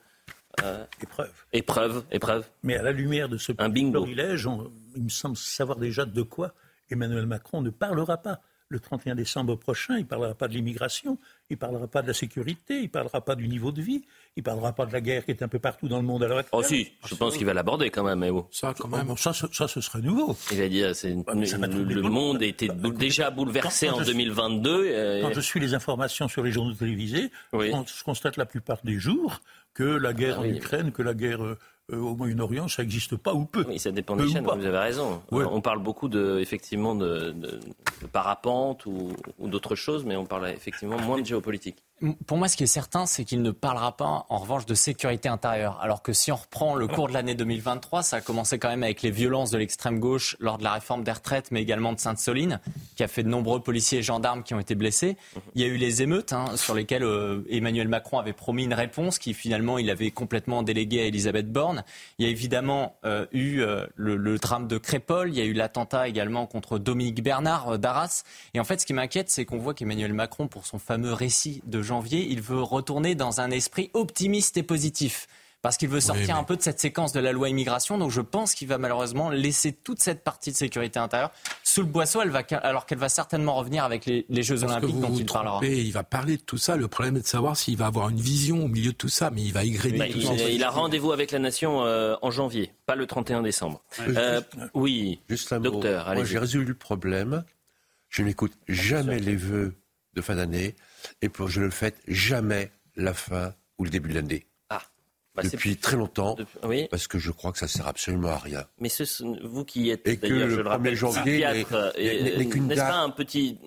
Euh, 0.63 0.85
épreuve. 1.01 1.31
Épreuve, 1.53 2.03
épreuve. 2.11 2.45
Mais 2.63 2.77
à 2.77 2.83
la 2.83 2.91
lumière 2.91 3.29
de 3.29 3.37
ce 3.37 3.51
Un 3.57 3.69
bingo. 3.69 4.05
il 4.07 5.03
me 5.03 5.09
semble 5.09 5.37
savoir 5.37 5.77
déjà 5.77 6.05
de 6.05 6.21
quoi 6.21 6.53
Emmanuel 6.89 7.25
Macron 7.25 7.61
ne 7.61 7.69
parlera 7.69 8.17
pas 8.17 8.41
le 8.69 8.79
31 8.79 9.15
décembre 9.15 9.55
prochain, 9.55 9.95
il 9.97 10.01
ne 10.01 10.07
parlera 10.07 10.33
pas 10.33 10.47
de 10.47 10.53
l'immigration, 10.53 11.17
il 11.49 11.53
ne 11.53 11.59
parlera 11.59 11.87
pas 11.87 12.01
de 12.01 12.07
la 12.07 12.13
sécurité, 12.13 12.77
il 12.77 12.83
ne 12.83 12.87
parlera 12.87 13.21
pas 13.21 13.35
du 13.35 13.47
niveau 13.47 13.71
de 13.71 13.81
vie, 13.81 14.03
il 14.35 14.39
ne 14.39 14.43
parlera 14.43 14.73
pas 14.73 14.85
de 14.85 14.93
la 14.93 15.01
guerre 15.01 15.23
qui 15.23 15.31
est 15.31 15.43
un 15.43 15.47
peu 15.47 15.59
partout 15.59 15.87
dans 15.87 15.97
le 15.97 16.03
monde 16.03 16.23
à 16.23 16.27
l'heure 16.27 16.39
actuelle. 16.39 16.59
Oh 16.59 16.63
si, 16.63 16.91
je 17.05 17.15
pense 17.15 17.37
qu'il 17.37 17.45
va 17.45 17.53
l'aborder 17.53 17.91
quand 17.91 18.03
même. 18.03 18.19
Mais 18.19 18.31
Ça, 18.51 18.73
quand 18.77 18.87
même. 18.87 19.15
Ça, 19.17 19.33
ça, 19.33 19.67
ce 19.67 19.81
serait 19.81 20.01
nouveau. 20.01 20.35
Il 20.51 20.57
va 20.57 20.67
dire, 20.67 20.95
c'est 20.95 21.13
le, 21.13 22.01
monde 22.01 22.41
était 22.41 22.69
déjà 22.69 23.29
bouleversé 23.29 23.89
en 23.89 24.01
2022. 24.01 25.21
Quand 25.21 25.33
je 25.33 25.41
suis 25.41 25.59
les 25.59 25.73
informations 25.73 26.27
sur 26.27 26.43
les 26.43 26.51
journaux 26.51 26.73
télévisés, 26.73 27.31
je 27.53 28.03
constate 28.03 28.37
la 28.37 28.45
plupart 28.45 28.79
des 28.83 28.97
jours 28.97 29.41
que 29.73 29.83
la 29.83 30.13
guerre 30.13 30.37
ah 30.39 30.43
en 30.43 30.45
Ukraine, 30.45 30.91
que 30.91 31.01
la 31.01 31.13
guerre 31.13 31.57
euh, 31.91 31.99
au 31.99 32.15
Moyen-Orient, 32.15 32.67
ça 32.67 32.81
n'existe 32.81 33.15
pas 33.15 33.33
ou 33.33 33.45
peu. 33.45 33.63
Oui, 33.67 33.77
ça 33.77 33.91
dépend 33.91 34.15
des 34.15 34.27
chaînes, 34.27 34.43
vous 34.43 34.65
avez 34.65 34.77
raison. 34.77 35.21
On 35.31 35.61
parle 35.61 35.79
beaucoup 35.79 36.07
de, 36.07 36.39
effectivement 36.39 36.95
de, 36.95 37.31
de, 37.31 37.59
parapente 38.11 38.85
ou, 38.87 39.13
d'autres 39.39 39.75
choses, 39.75 40.03
mais 40.03 40.15
on 40.15 40.25
parle 40.25 40.49
effectivement 40.49 40.97
moins 40.99 41.21
de 41.21 41.25
géopolitique. 41.25 41.84
Pour 42.27 42.37
moi, 42.37 42.49
ce 42.49 42.57
qui 42.57 42.63
est 42.63 42.67
certain, 42.67 43.05
c'est 43.05 43.23
qu'il 43.23 43.41
ne 43.41 43.51
parlera 43.51 43.95
pas, 43.95 44.25
en 44.27 44.37
revanche, 44.37 44.65
de 44.65 44.73
sécurité 44.73 45.29
intérieure. 45.29 45.79
Alors 45.81 46.01
que 46.01 46.11
si 46.11 46.29
on 46.29 46.35
reprend 46.35 46.75
le 46.75 46.87
cours 46.87 47.07
de 47.07 47.13
l'année 47.13 47.35
2023, 47.35 48.03
ça 48.03 48.17
a 48.17 48.21
commencé 48.21 48.59
quand 48.59 48.67
même 48.67 48.83
avec 48.83 49.01
les 49.01 49.11
violences 49.11 49.51
de 49.51 49.57
l'extrême 49.57 49.99
gauche 49.99 50.35
lors 50.39 50.57
de 50.57 50.63
la 50.63 50.73
réforme 50.73 51.05
des 51.05 51.13
retraites, 51.13 51.51
mais 51.51 51.61
également 51.61 51.93
de 51.93 51.99
Sainte-Soline, 51.99 52.59
qui 52.97 53.03
a 53.03 53.07
fait 53.07 53.23
de 53.23 53.29
nombreux 53.29 53.61
policiers 53.61 53.99
et 53.99 54.03
gendarmes 54.03 54.43
qui 54.43 54.53
ont 54.53 54.59
été 54.59 54.75
blessés. 54.75 55.15
Il 55.55 55.61
y 55.61 55.63
a 55.63 55.67
eu 55.67 55.77
les 55.77 56.01
émeutes, 56.01 56.33
hein, 56.33 56.57
sur 56.57 56.75
lesquelles 56.75 57.03
euh, 57.03 57.43
Emmanuel 57.49 57.87
Macron 57.87 58.19
avait 58.19 58.33
promis 58.33 58.65
une 58.65 58.73
réponse, 58.73 59.17
qui 59.17 59.33
finalement 59.33 59.77
il 59.77 59.89
avait 59.89 60.11
complètement 60.11 60.63
délégué 60.63 61.01
à 61.01 61.05
Elisabeth 61.05 61.49
Borne. 61.49 61.85
Il 62.19 62.25
y 62.25 62.27
a 62.27 62.31
évidemment 62.31 62.97
euh, 63.05 63.25
eu 63.31 63.61
euh, 63.61 63.85
le, 63.95 64.17
le, 64.17 64.37
drame 64.37 64.67
de 64.67 64.77
Crépol, 64.77 65.29
il 65.29 65.37
y 65.37 65.41
a 65.41 65.45
eu 65.45 65.53
l'attentat 65.53 66.09
également 66.09 66.45
contre 66.45 66.77
Dominique 66.77 67.23
Bernard 67.23 67.79
d'Arras. 67.79 68.23
Et 68.53 68.59
en 68.59 68.65
fait, 68.65 68.81
ce 68.81 68.85
qui 68.85 68.93
m'inquiète, 68.93 69.29
c'est 69.29 69.45
qu'on 69.45 69.59
voit 69.59 69.73
qu'Emmanuel 69.73 70.11
Macron, 70.11 70.49
pour 70.49 70.65
son 70.65 70.77
fameux 70.77 71.13
récit 71.13 71.63
de 71.65 71.84
janvier, 71.85 72.27
il 72.29 72.41
veut 72.41 72.61
retourner 72.61 73.15
dans 73.15 73.39
un 73.39 73.51
esprit 73.51 73.89
optimiste 73.93 74.57
et 74.57 74.63
positif 74.63 75.27
parce 75.65 75.77
qu'il 75.77 75.89
veut 75.89 75.99
sortir 75.99 76.37
un 76.37 76.43
peu 76.43 76.55
de 76.55 76.61
cette 76.61 76.79
séquence 76.79 77.11
de 77.11 77.19
la 77.19 77.31
loi 77.31 77.49
immigration. 77.49 77.97
Donc 77.97 78.11
je 78.11 78.21
pense 78.21 78.53
qu'il 78.53 78.67
va 78.67 78.77
malheureusement 78.77 79.31
laisser 79.31 79.73
toute 79.73 79.99
cette 79.99 80.23
partie 80.23 80.51
de 80.51 80.55
sécurité 80.55 80.99
intérieure 80.99 81.31
sous 81.63 81.81
le 81.81 81.87
boisseau, 81.87 82.21
elle 82.21 82.29
va, 82.29 82.43
alors 82.61 82.85
qu'elle 82.85 82.99
va 82.99 83.09
certainement 83.09 83.55
revenir 83.55 83.83
avec 83.83 84.05
les, 84.05 84.43
Jeux 84.43 84.63
Olympiques 84.63 84.99
dont 84.99 85.13
il 85.13 85.25
parlera. 85.25 85.59
Il 85.65 85.91
va 85.91 86.03
parler 86.03 86.37
de 86.37 86.41
tout 86.41 86.59
ça. 86.59 86.75
Le 86.75 86.87
problème 86.87 87.17
est 87.17 87.21
de 87.21 87.27
savoir 87.27 87.57
s'il 87.57 87.77
va 87.77 87.87
avoir 87.87 88.09
une 88.09 88.21
vision 88.21 88.63
au 88.63 88.67
milieu 88.67 88.91
de 88.91 88.95
tout 88.95 89.09
ça, 89.09 89.31
mais 89.31 89.41
il 89.41 89.51
va 89.51 89.65
égrener 89.65 89.97
bah, 89.97 90.05
tout 90.07 90.19
il, 90.19 90.25
ça. 90.25 90.33
Il 90.35 90.63
a 90.63 90.69
rendez-vous 90.69 91.11
avec 91.11 91.31
la 91.31 91.39
nation 91.39 91.83
euh, 91.83 92.15
en 92.21 92.29
janvier, 92.29 92.71
pas 92.85 92.95
le 92.95 93.07
31 93.07 93.41
décembre. 93.41 93.81
Euh, 94.07 94.41
oui, 94.75 95.19
juste 95.27 95.51
un 95.51 95.59
docteur. 95.59 96.13
Moi, 96.13 96.23
j'ai 96.23 96.37
résolu 96.37 96.65
le 96.65 96.75
problème. 96.75 97.43
Je 98.07 98.21
n'écoute 98.21 98.53
jamais 98.67 99.19
les 99.19 99.35
vœux 99.35 99.73
de 100.13 100.21
fin 100.21 100.35
d'année 100.35 100.75
et 101.21 101.29
pour, 101.29 101.47
je 101.47 101.59
ne 101.59 101.65
le 101.65 101.71
fête 101.71 101.97
jamais 102.07 102.71
la 102.95 103.13
fin 103.13 103.53
ou 103.77 103.83
le 103.83 103.89
début 103.89 104.09
de 104.09 104.15
l'année. 104.15 104.45
Ah, 104.69 104.81
bah 105.35 105.43
depuis 105.43 105.77
très 105.77 105.97
longtemps, 105.97 106.35
oui. 106.63 106.87
parce 106.89 107.07
que 107.07 107.19
je 107.19 107.31
crois 107.31 107.51
que 107.51 107.57
ça 107.59 107.67
sert 107.67 107.87
absolument 107.87 108.29
à 108.29 108.37
rien. 108.37 108.65
Mais 108.79 108.89
ce, 108.89 109.03
vous 109.45 109.65
qui 109.65 109.89
êtes 109.89 110.07
et 110.07 110.17
que 110.17 110.27
le, 110.27 110.49
je 110.49 110.61
le 110.61 110.69
rappelle, 110.69 110.95
janvier 110.95 111.39
n'est-ce 111.39 112.75
pas 112.75 112.97
un 112.99 113.09
petit 113.09 113.57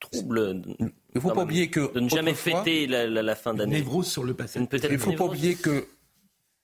trouble 0.00 0.62
Il 0.80 0.90
ne 1.14 1.20
faut 1.20 1.30
pas 1.30 1.42
oublier 1.42 1.68
que 1.70 1.92
de 1.92 2.00
ne 2.00 2.08
jamais 2.08 2.34
fêter 2.34 2.86
la, 2.86 3.06
la, 3.06 3.22
la 3.22 3.34
fin 3.36 3.54
d'année. 3.54 3.76
Névrose 3.76 4.08
sur 4.10 4.24
le 4.24 4.34
passé. 4.34 4.58
Il 4.58 4.92
ne 4.92 4.98
faut 4.98 5.12
pas 5.12 5.24
oublier 5.24 5.54
que 5.54 5.86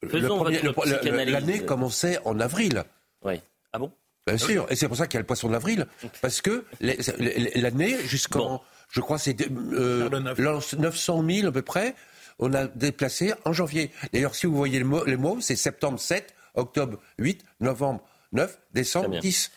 l'année 0.03 1.65
commençait 1.65 2.19
en 2.25 2.41
avril. 2.41 2.85
Oui. 3.23 3.41
Ah 3.73 3.79
bon? 3.79 3.93
Bien 4.27 4.37
sûr, 4.37 4.67
et 4.69 4.77
c'est 4.77 4.89
pour 4.89 4.97
ça 4.99 5.07
qu'il 5.07 5.15
y 5.15 5.17
a 5.17 5.21
le 5.21 5.27
poisson 5.27 5.49
d'avril, 5.49 5.87
parce 6.21 6.43
que 6.43 6.65
l'année 6.81 7.97
jusqu'en, 8.05 8.63
je 8.91 9.01
crois, 9.01 9.19
c'est 9.19 9.37
euh, 9.41 10.09
900 10.79 11.25
000 11.29 11.49
à 11.49 11.53
peu 11.53 11.63
près, 11.63 11.95
on 12.39 12.53
a 12.55 12.67
déplacé 12.67 13.35
en 13.45 13.53
janvier. 13.53 13.91
D'ailleurs, 14.13 14.35
si 14.35 14.47
vous 14.47 14.57
voyez 14.57 14.79
les 14.79 15.17
mots, 15.17 15.41
c'est 15.41 15.57
septembre 15.57 15.99
7, 15.99 16.35
octobre 16.55 16.99
8, 17.19 17.45
novembre 17.61 18.03
9, 18.33 18.59
décembre 18.73 19.19
10. 19.19 19.51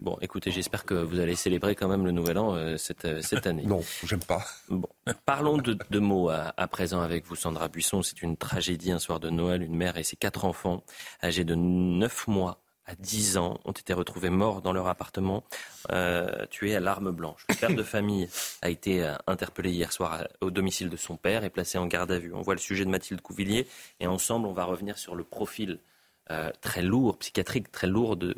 Bon, 0.00 0.16
écoutez, 0.20 0.52
j'espère 0.52 0.84
que 0.84 0.94
vous 0.94 1.18
allez 1.18 1.34
célébrer 1.34 1.74
quand 1.74 1.88
même 1.88 2.04
le 2.04 2.12
Nouvel 2.12 2.38
An 2.38 2.54
euh, 2.54 2.76
cette, 2.76 3.04
euh, 3.04 3.20
cette 3.20 3.48
année. 3.48 3.64
non, 3.64 3.82
j'aime 4.04 4.22
pas. 4.22 4.44
Bon, 4.68 4.88
parlons 5.26 5.58
de, 5.58 5.76
de 5.90 5.98
mots 5.98 6.28
à, 6.28 6.54
à, 6.56 6.68
présent 6.68 7.00
avec 7.00 7.26
vous, 7.26 7.34
Sandra 7.34 7.66
Buisson. 7.66 8.04
C'est 8.04 8.22
une 8.22 8.36
tragédie, 8.36 8.92
un 8.92 9.00
soir 9.00 9.18
de 9.18 9.28
Noël. 9.28 9.60
Une 9.60 9.74
mère 9.74 9.96
et 9.96 10.04
ses 10.04 10.14
quatre 10.14 10.44
enfants, 10.44 10.84
âgés 11.20 11.42
de 11.42 11.56
9 11.56 12.28
mois 12.28 12.60
à 12.88 12.94
10 12.98 13.36
ans 13.36 13.60
ont 13.66 13.72
été 13.72 13.92
retrouvés 13.92 14.30
morts 14.30 14.62
dans 14.62 14.72
leur 14.72 14.88
appartement, 14.88 15.44
euh, 15.92 16.46
tués 16.46 16.74
à 16.74 16.80
l'arme 16.80 17.10
blanche. 17.10 17.44
Le 17.50 17.54
père 17.54 17.74
de 17.74 17.82
famille 17.82 18.28
a 18.62 18.70
été 18.70 19.04
euh, 19.04 19.14
interpellé 19.26 19.70
hier 19.70 19.92
soir 19.92 20.26
au 20.40 20.50
domicile 20.50 20.88
de 20.88 20.96
son 20.96 21.16
père 21.16 21.44
et 21.44 21.50
placé 21.50 21.76
en 21.76 21.86
garde 21.86 22.10
à 22.10 22.18
vue. 22.18 22.32
On 22.32 22.40
voit 22.40 22.54
le 22.54 22.60
sujet 22.60 22.86
de 22.86 22.90
Mathilde 22.90 23.20
Couvillier 23.20 23.66
et 24.00 24.06
ensemble 24.06 24.46
on 24.46 24.54
va 24.54 24.64
revenir 24.64 24.96
sur 24.96 25.14
le 25.14 25.22
profil 25.22 25.80
euh, 26.30 26.50
très 26.62 26.82
lourd, 26.82 27.18
psychiatrique 27.18 27.70
très 27.70 27.86
lourd 27.86 28.16
du 28.16 28.34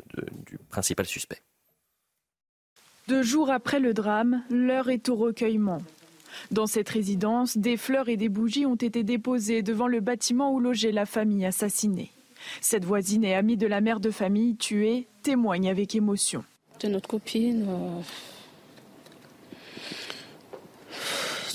principal 0.69 1.05
suspect. 1.05 1.41
Deux 3.07 3.23
jours 3.23 3.49
après 3.49 3.79
le 3.79 3.93
drame, 3.93 4.43
l'heure 4.49 4.89
est 4.89 5.07
au 5.07 5.15
recueillement. 5.15 5.81
Dans 6.51 6.67
cette 6.67 6.89
résidence, 6.89 7.57
des 7.57 7.77
fleurs 7.77 8.09
et 8.09 8.17
des 8.17 8.29
bougies 8.29 8.65
ont 8.65 8.75
été 8.75 9.03
déposées 9.03 9.63
devant 9.63 9.87
le 9.87 10.01
bâtiment 10.01 10.53
où 10.53 10.59
logeait 10.59 10.91
la 10.91 11.05
famille 11.05 11.45
assassinée. 11.45 12.11
Cette 12.61 12.85
voisine 12.85 13.23
et 13.23 13.35
amie 13.35 13.57
de 13.57 13.67
la 13.67 13.81
mère 13.81 13.99
de 13.99 14.11
famille 14.11 14.55
tuée 14.55 15.07
témoigne 15.23 15.69
avec 15.69 15.95
émotion. 15.95 16.43
De 16.79 16.87
notre 16.87 17.07
copine. 17.07 17.65
Euh... 17.69 18.01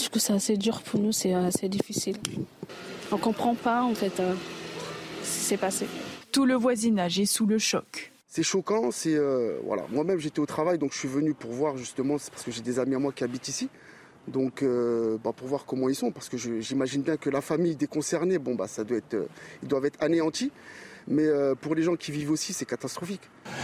Du 0.00 0.08
coup, 0.10 0.18
c'est 0.18 0.32
assez 0.32 0.56
dur 0.56 0.82
pour 0.82 1.00
nous, 1.00 1.12
c'est 1.12 1.34
assez 1.34 1.68
difficile. 1.68 2.16
On 3.12 3.18
comprend 3.18 3.54
pas 3.54 3.82
en 3.82 3.94
fait 3.94 4.20
euh, 4.20 4.34
ce 5.22 5.38
qui 5.38 5.44
s'est 5.44 5.56
passé. 5.56 5.86
Tout 6.32 6.44
le 6.44 6.54
voisinage 6.54 7.18
est 7.18 7.26
sous 7.26 7.46
le 7.46 7.58
choc. 7.58 8.12
C'est 8.28 8.42
choquant, 8.42 8.90
c'est 8.90 9.14
euh, 9.14 9.58
voilà. 9.64 9.84
Moi-même 9.90 10.18
j'étais 10.18 10.40
au 10.40 10.46
travail, 10.46 10.78
donc 10.78 10.92
je 10.92 10.98
suis 10.98 11.08
venu 11.08 11.32
pour 11.32 11.52
voir 11.52 11.76
justement, 11.76 12.18
c'est 12.18 12.30
parce 12.30 12.42
que 12.42 12.50
j'ai 12.50 12.60
des 12.60 12.78
amis 12.78 12.94
à 12.94 12.98
moi 12.98 13.12
qui 13.12 13.24
habitent 13.24 13.48
ici. 13.48 13.68
Donc, 14.28 14.62
euh, 14.62 15.18
bah, 15.22 15.32
pour 15.34 15.46
voir 15.46 15.64
comment 15.64 15.88
ils 15.88 15.94
sont, 15.94 16.10
parce 16.10 16.28
que 16.28 16.36
j'imagine 16.36 17.02
bien 17.02 17.16
que 17.16 17.30
la 17.30 17.40
famille 17.40 17.76
des 17.76 17.86
concernés, 17.86 18.38
bon, 18.38 18.54
bah, 18.54 18.66
ça 18.66 18.84
doit 18.84 18.98
être, 18.98 19.14
euh, 19.14 19.28
ils 19.62 19.68
doivent 19.68 19.86
être 19.86 20.02
anéantis. 20.02 20.50
Mais 21.08 21.26
euh, 21.26 21.54
pour 21.54 21.74
les 21.76 21.82
gens 21.82 21.94
qui 21.94 22.10
vivent 22.10 22.32
aussi, 22.32 22.52
c'est 22.52 22.64
catastrophique. 22.64 23.22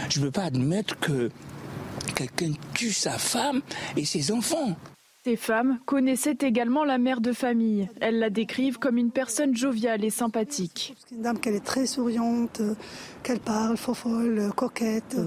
Je 0.09 0.19
ne 0.19 0.25
peux 0.25 0.31
pas 0.31 0.43
admettre 0.43 0.97
que 0.99 1.29
quelqu'un 2.15 2.53
tue 2.73 2.93
sa 2.93 3.17
femme 3.17 3.61
et 3.97 4.05
ses 4.05 4.31
enfants. 4.31 4.77
Ces 5.25 5.35
femmes 5.35 5.79
connaissaient 5.85 6.37
également 6.41 6.85
la 6.85 6.97
mère 6.97 7.21
de 7.21 7.33
famille. 7.33 7.89
Elles 8.01 8.19
la 8.19 8.29
décrivent 8.29 8.77
comme 8.77 8.97
une 8.97 9.11
personne 9.11 9.55
joviale 9.55 10.03
et 10.03 10.09
sympathique. 10.09 10.95
Une 11.11 11.21
dame 11.21 11.39
qu'elle 11.39 11.55
est 11.55 11.63
très 11.63 11.85
souriante, 11.85 12.61
qu'elle 13.23 13.39
parle, 13.39 13.77
fofolle, 13.77 14.51
coquette, 14.55 15.17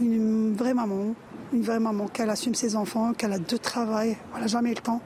une 0.00 0.54
vraie 0.54 0.74
maman 0.74 1.14
une 1.52 1.62
vraie 1.62 1.80
maman, 1.80 2.08
qu'elle 2.08 2.30
assume 2.30 2.54
ses 2.54 2.76
enfants, 2.76 3.12
qu'elle 3.12 3.32
a 3.32 3.38
deux 3.38 3.58
travail, 3.58 4.16
elle 4.34 4.40
n'a 4.40 4.46
jamais 4.46 4.70
le 4.70 4.80
temps, 4.80 5.00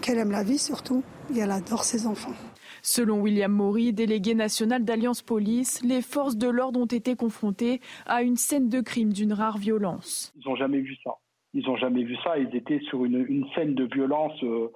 qu'elle 0.00 0.18
aime 0.18 0.30
la 0.30 0.42
vie 0.42 0.58
surtout, 0.58 1.02
et 1.34 1.38
elle 1.38 1.50
adore 1.50 1.84
ses 1.84 2.06
enfants. 2.06 2.34
Selon 2.82 3.20
William 3.20 3.52
Maury, 3.52 3.92
délégué 3.92 4.34
national 4.34 4.84
d'Alliance 4.84 5.22
Police, 5.22 5.82
les 5.84 6.02
forces 6.02 6.36
de 6.36 6.48
l'ordre 6.48 6.80
ont 6.80 6.86
été 6.86 7.14
confrontées 7.14 7.80
à 8.06 8.22
une 8.22 8.36
scène 8.36 8.68
de 8.68 8.80
crime 8.80 9.12
d'une 9.12 9.32
rare 9.32 9.56
violence. 9.56 10.32
Ils 10.36 10.48
n'ont 10.48 10.56
jamais 10.56 10.80
vu 10.80 10.96
ça. 11.04 11.12
Ils 11.54 11.64
n'ont 11.64 11.76
jamais 11.76 12.02
vu 12.02 12.16
ça. 12.24 12.38
Ils 12.38 12.54
étaient 12.56 12.80
sur 12.88 13.04
une, 13.04 13.24
une 13.28 13.46
scène 13.54 13.74
de 13.74 13.84
violence 13.84 14.32
euh, 14.42 14.72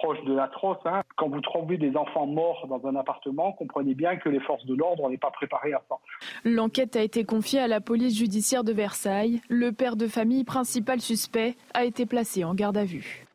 proche 0.00 0.22
de 0.24 0.34
l'atroce. 0.34 0.78
Hein. 0.86 1.02
Quand 1.16 1.28
vous 1.28 1.40
trouvez 1.40 1.76
des 1.76 1.94
enfants 1.96 2.26
morts 2.26 2.66
dans 2.68 2.86
un 2.88 2.96
appartement, 2.96 3.52
comprenez 3.52 3.94
bien 3.94 4.16
que 4.16 4.28
les 4.28 4.40
forces 4.40 4.64
de 4.64 4.74
l'ordre 4.74 5.08
n'est 5.10 5.18
pas 5.18 5.30
préparées 5.30 5.74
à 5.74 5.82
ça. 5.88 5.96
L'enquête 6.44 6.96
a 6.96 7.02
été 7.02 7.24
confiée 7.24 7.60
à 7.60 7.68
la 7.68 7.80
police 7.80 8.16
judiciaire 8.16 8.64
de 8.64 8.72
Versailles. 8.72 9.40
Le 9.48 9.72
père 9.72 9.96
de 9.96 10.06
famille 10.06 10.44
principal 10.44 11.00
suspect 11.00 11.54
a 11.74 11.84
été 11.84 12.06
placé 12.06 12.44
en 12.44 12.54
garde 12.54 12.76
à 12.76 12.84
vue. 12.84 13.26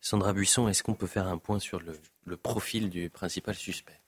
Sandra 0.00 0.32
Buisson, 0.32 0.68
est-ce 0.68 0.82
qu'on 0.82 0.94
peut 0.94 1.06
faire 1.06 1.26
un 1.26 1.38
point 1.38 1.58
sur 1.58 1.80
le, 1.80 1.92
le 2.24 2.36
profil 2.36 2.90
du 2.90 3.10
principal 3.10 3.54
suspect? 3.54 4.01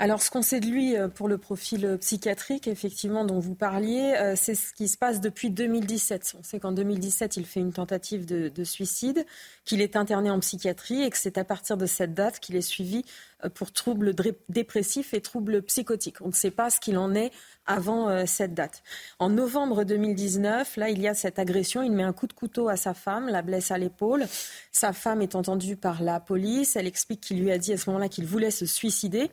Alors, 0.00 0.22
ce 0.22 0.30
qu'on 0.30 0.42
sait 0.42 0.60
de 0.60 0.66
lui 0.66 0.96
euh, 0.96 1.08
pour 1.08 1.26
le 1.26 1.38
profil 1.38 1.84
euh, 1.84 1.96
psychiatrique, 1.96 2.68
effectivement, 2.68 3.24
dont 3.24 3.40
vous 3.40 3.56
parliez, 3.56 4.14
euh, 4.20 4.34
c'est 4.36 4.54
ce 4.54 4.72
qui 4.72 4.86
se 4.86 4.96
passe 4.96 5.20
depuis 5.20 5.50
2017. 5.50 6.36
On 6.38 6.44
sait 6.44 6.60
qu'en 6.60 6.70
2017, 6.70 7.36
il 7.36 7.44
fait 7.44 7.58
une 7.58 7.72
tentative 7.72 8.24
de, 8.24 8.48
de 8.48 8.64
suicide, 8.64 9.26
qu'il 9.64 9.80
est 9.80 9.96
interné 9.96 10.30
en 10.30 10.38
psychiatrie 10.38 11.02
et 11.02 11.10
que 11.10 11.18
c'est 11.18 11.36
à 11.36 11.42
partir 11.42 11.76
de 11.76 11.86
cette 11.86 12.14
date 12.14 12.38
qu'il 12.38 12.54
est 12.54 12.60
suivi 12.60 13.04
pour 13.54 13.72
troubles 13.72 14.14
dépressifs 14.48 15.14
et 15.14 15.20
troubles 15.20 15.62
psychotiques. 15.62 16.20
On 16.20 16.28
ne 16.28 16.32
sait 16.32 16.50
pas 16.52 16.70
ce 16.70 16.78
qu'il 16.80 16.96
en 16.96 17.14
est 17.14 17.32
avant 17.66 18.26
cette 18.26 18.52
date. 18.52 18.82
En 19.20 19.28
novembre 19.28 19.84
2019, 19.84 20.76
là, 20.76 20.88
il 20.90 21.00
y 21.00 21.06
a 21.06 21.14
cette 21.14 21.38
agression. 21.38 21.82
Il 21.82 21.92
met 21.92 22.02
un 22.02 22.12
coup 22.12 22.26
de 22.26 22.32
couteau 22.32 22.68
à 22.68 22.76
sa 22.76 22.94
femme, 22.94 23.28
la 23.28 23.42
blesse 23.42 23.70
à 23.70 23.78
l'épaule. 23.78 24.26
Sa 24.72 24.92
femme 24.92 25.22
est 25.22 25.36
entendue 25.36 25.76
par 25.76 26.02
la 26.02 26.18
police. 26.18 26.74
Elle 26.74 26.88
explique 26.88 27.20
qu'il 27.20 27.40
lui 27.40 27.52
a 27.52 27.58
dit 27.58 27.72
à 27.72 27.76
ce 27.76 27.88
moment-là 27.90 28.08
qu'il 28.08 28.26
voulait 28.26 28.50
se 28.50 28.66
suicider. 28.66 29.30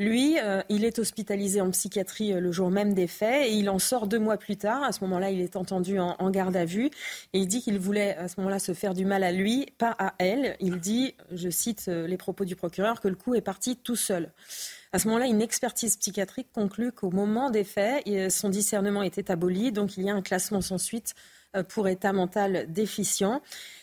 Lui, 0.00 0.38
euh, 0.40 0.62
il 0.70 0.86
est 0.86 0.98
hospitalisé 0.98 1.60
en 1.60 1.70
psychiatrie 1.72 2.32
euh, 2.32 2.40
le 2.40 2.50
jour 2.52 2.70
même 2.70 2.94
des 2.94 3.06
faits 3.06 3.46
et 3.46 3.52
il 3.52 3.68
en 3.68 3.78
sort 3.78 4.06
deux 4.06 4.18
mois 4.18 4.38
plus 4.38 4.56
tard. 4.56 4.82
À 4.82 4.92
ce 4.92 5.04
moment-là, 5.04 5.30
il 5.30 5.42
est 5.42 5.56
entendu 5.56 5.98
en, 5.98 6.16
en, 6.18 6.30
garde 6.30 6.56
à 6.56 6.64
vue 6.64 6.86
et 6.86 7.38
il 7.38 7.46
dit 7.46 7.60
qu'il 7.60 7.78
voulait 7.78 8.16
à 8.16 8.26
ce 8.26 8.36
moment-là 8.38 8.58
se 8.58 8.72
faire 8.72 8.94
du 8.94 9.04
mal 9.04 9.22
à 9.22 9.30
lui, 9.30 9.66
pas 9.76 9.94
à 9.98 10.14
elle. 10.16 10.56
Il 10.58 10.80
dit, 10.80 11.14
je 11.32 11.50
cite 11.50 11.84
euh, 11.88 12.06
les 12.06 12.16
propos 12.16 12.46
du 12.46 12.56
procureur, 12.56 12.98
que 13.02 13.08
le 13.08 13.14
coup 13.14 13.34
est 13.34 13.42
parti 13.42 13.76
tout 13.76 13.94
seul. 13.94 14.32
À 14.94 14.98
ce 14.98 15.06
moment-là, 15.08 15.26
une 15.26 15.42
expertise 15.42 15.98
psychiatrique 15.98 16.48
conclut 16.50 16.92
qu'au 16.92 17.10
moment 17.10 17.50
des 17.50 17.62
faits, 17.62 18.02
son 18.32 18.48
discernement 18.48 19.02
était 19.02 19.30
aboli, 19.30 19.70
donc 19.70 19.98
il 19.98 20.04
y 20.04 20.10
a 20.10 20.14
un 20.14 20.22
classement 20.22 20.62
sans 20.62 20.78
suite 20.78 21.14
pour 21.68 21.88
état 21.88 22.12
mental 22.12 22.66
déficient. 22.72 23.42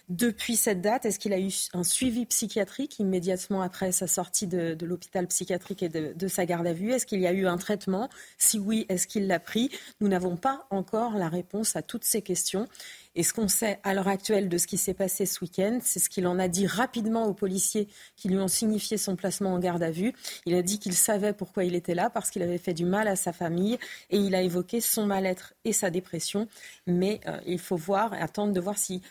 Depuis 0.09 0.55
cette 0.55 0.79
date, 0.79 1.05
est-ce 1.05 1.19
qu'il 1.19 1.33
a 1.33 1.39
eu 1.39 1.51
un 1.73 1.83
suivi 1.83 2.25
psychiatrique 2.25 2.97
immédiatement 2.99 3.61
après 3.61 3.91
sa 3.91 4.07
sortie 4.07 4.47
de, 4.47 4.73
de 4.73 4.85
l'hôpital 4.85 5.27
psychiatrique 5.27 5.83
et 5.83 5.89
de, 5.89 6.13
de, 6.13 6.27
sa 6.29 6.45
garde 6.45 6.65
à 6.65 6.71
vue? 6.71 6.93
Est-ce 6.93 7.05
qu'il 7.05 7.19
y 7.19 7.27
a 7.27 7.33
eu 7.33 7.45
un 7.45 7.57
traitement? 7.57 8.09
Si 8.37 8.57
oui, 8.57 8.85
est-ce 8.87 9.05
qu'il 9.05 9.27
l'a 9.27 9.39
pris? 9.39 9.69
Nous 9.99 10.07
n'avons 10.07 10.37
pas 10.37 10.65
encore 10.69 11.17
la 11.17 11.27
réponse 11.27 11.75
à 11.75 11.81
toutes 11.81 12.05
ces 12.05 12.21
questions. 12.21 12.69
Et 13.17 13.23
ce 13.23 13.33
qu'on 13.33 13.49
sait 13.49 13.79
à 13.83 13.93
l'heure 13.93 14.07
actuelle 14.07 14.47
de 14.47 14.57
ce 14.57 14.67
qui 14.67 14.77
s'est 14.77 14.93
passé 14.93 15.25
ce 15.25 15.41
week-end, 15.41 15.79
c'est 15.81 15.99
ce 15.99 16.09
qu'il 16.09 16.25
en 16.27 16.39
a 16.39 16.47
dit 16.47 16.67
rapidement 16.67 17.25
aux 17.25 17.33
policiers 17.33 17.89
qui 18.15 18.29
lui 18.29 18.37
ont 18.37 18.47
signifié 18.47 18.97
son 18.97 19.17
placement 19.17 19.53
en 19.53 19.59
garde 19.59 19.83
à 19.83 19.91
vue. 19.91 20.13
Il 20.45 20.55
a 20.55 20.61
dit 20.61 20.79
qu'il 20.79 20.93
savait 20.93 21.33
pourquoi 21.33 21.65
il 21.65 21.75
était 21.75 21.95
là, 21.95 22.09
parce 22.09 22.29
qu'il 22.29 22.43
avait 22.43 22.57
fait 22.57 22.73
du 22.73 22.85
mal 22.85 23.09
à 23.09 23.15
sa 23.15 23.33
famille, 23.33 23.77
et 24.09 24.17
il 24.17 24.35
a 24.35 24.41
évoqué 24.41 24.79
son 24.79 25.05
mal-être 25.05 25.53
et 25.65 25.73
sa 25.73 25.89
dépression. 25.89 26.47
Mais 26.85 27.19
euh, 27.27 27.39
il 27.45 27.59
faut 27.59 27.75
voir, 27.75 28.13
attendre 28.13 28.53
de 28.53 28.59
voir 28.61 28.77
si 28.77 29.01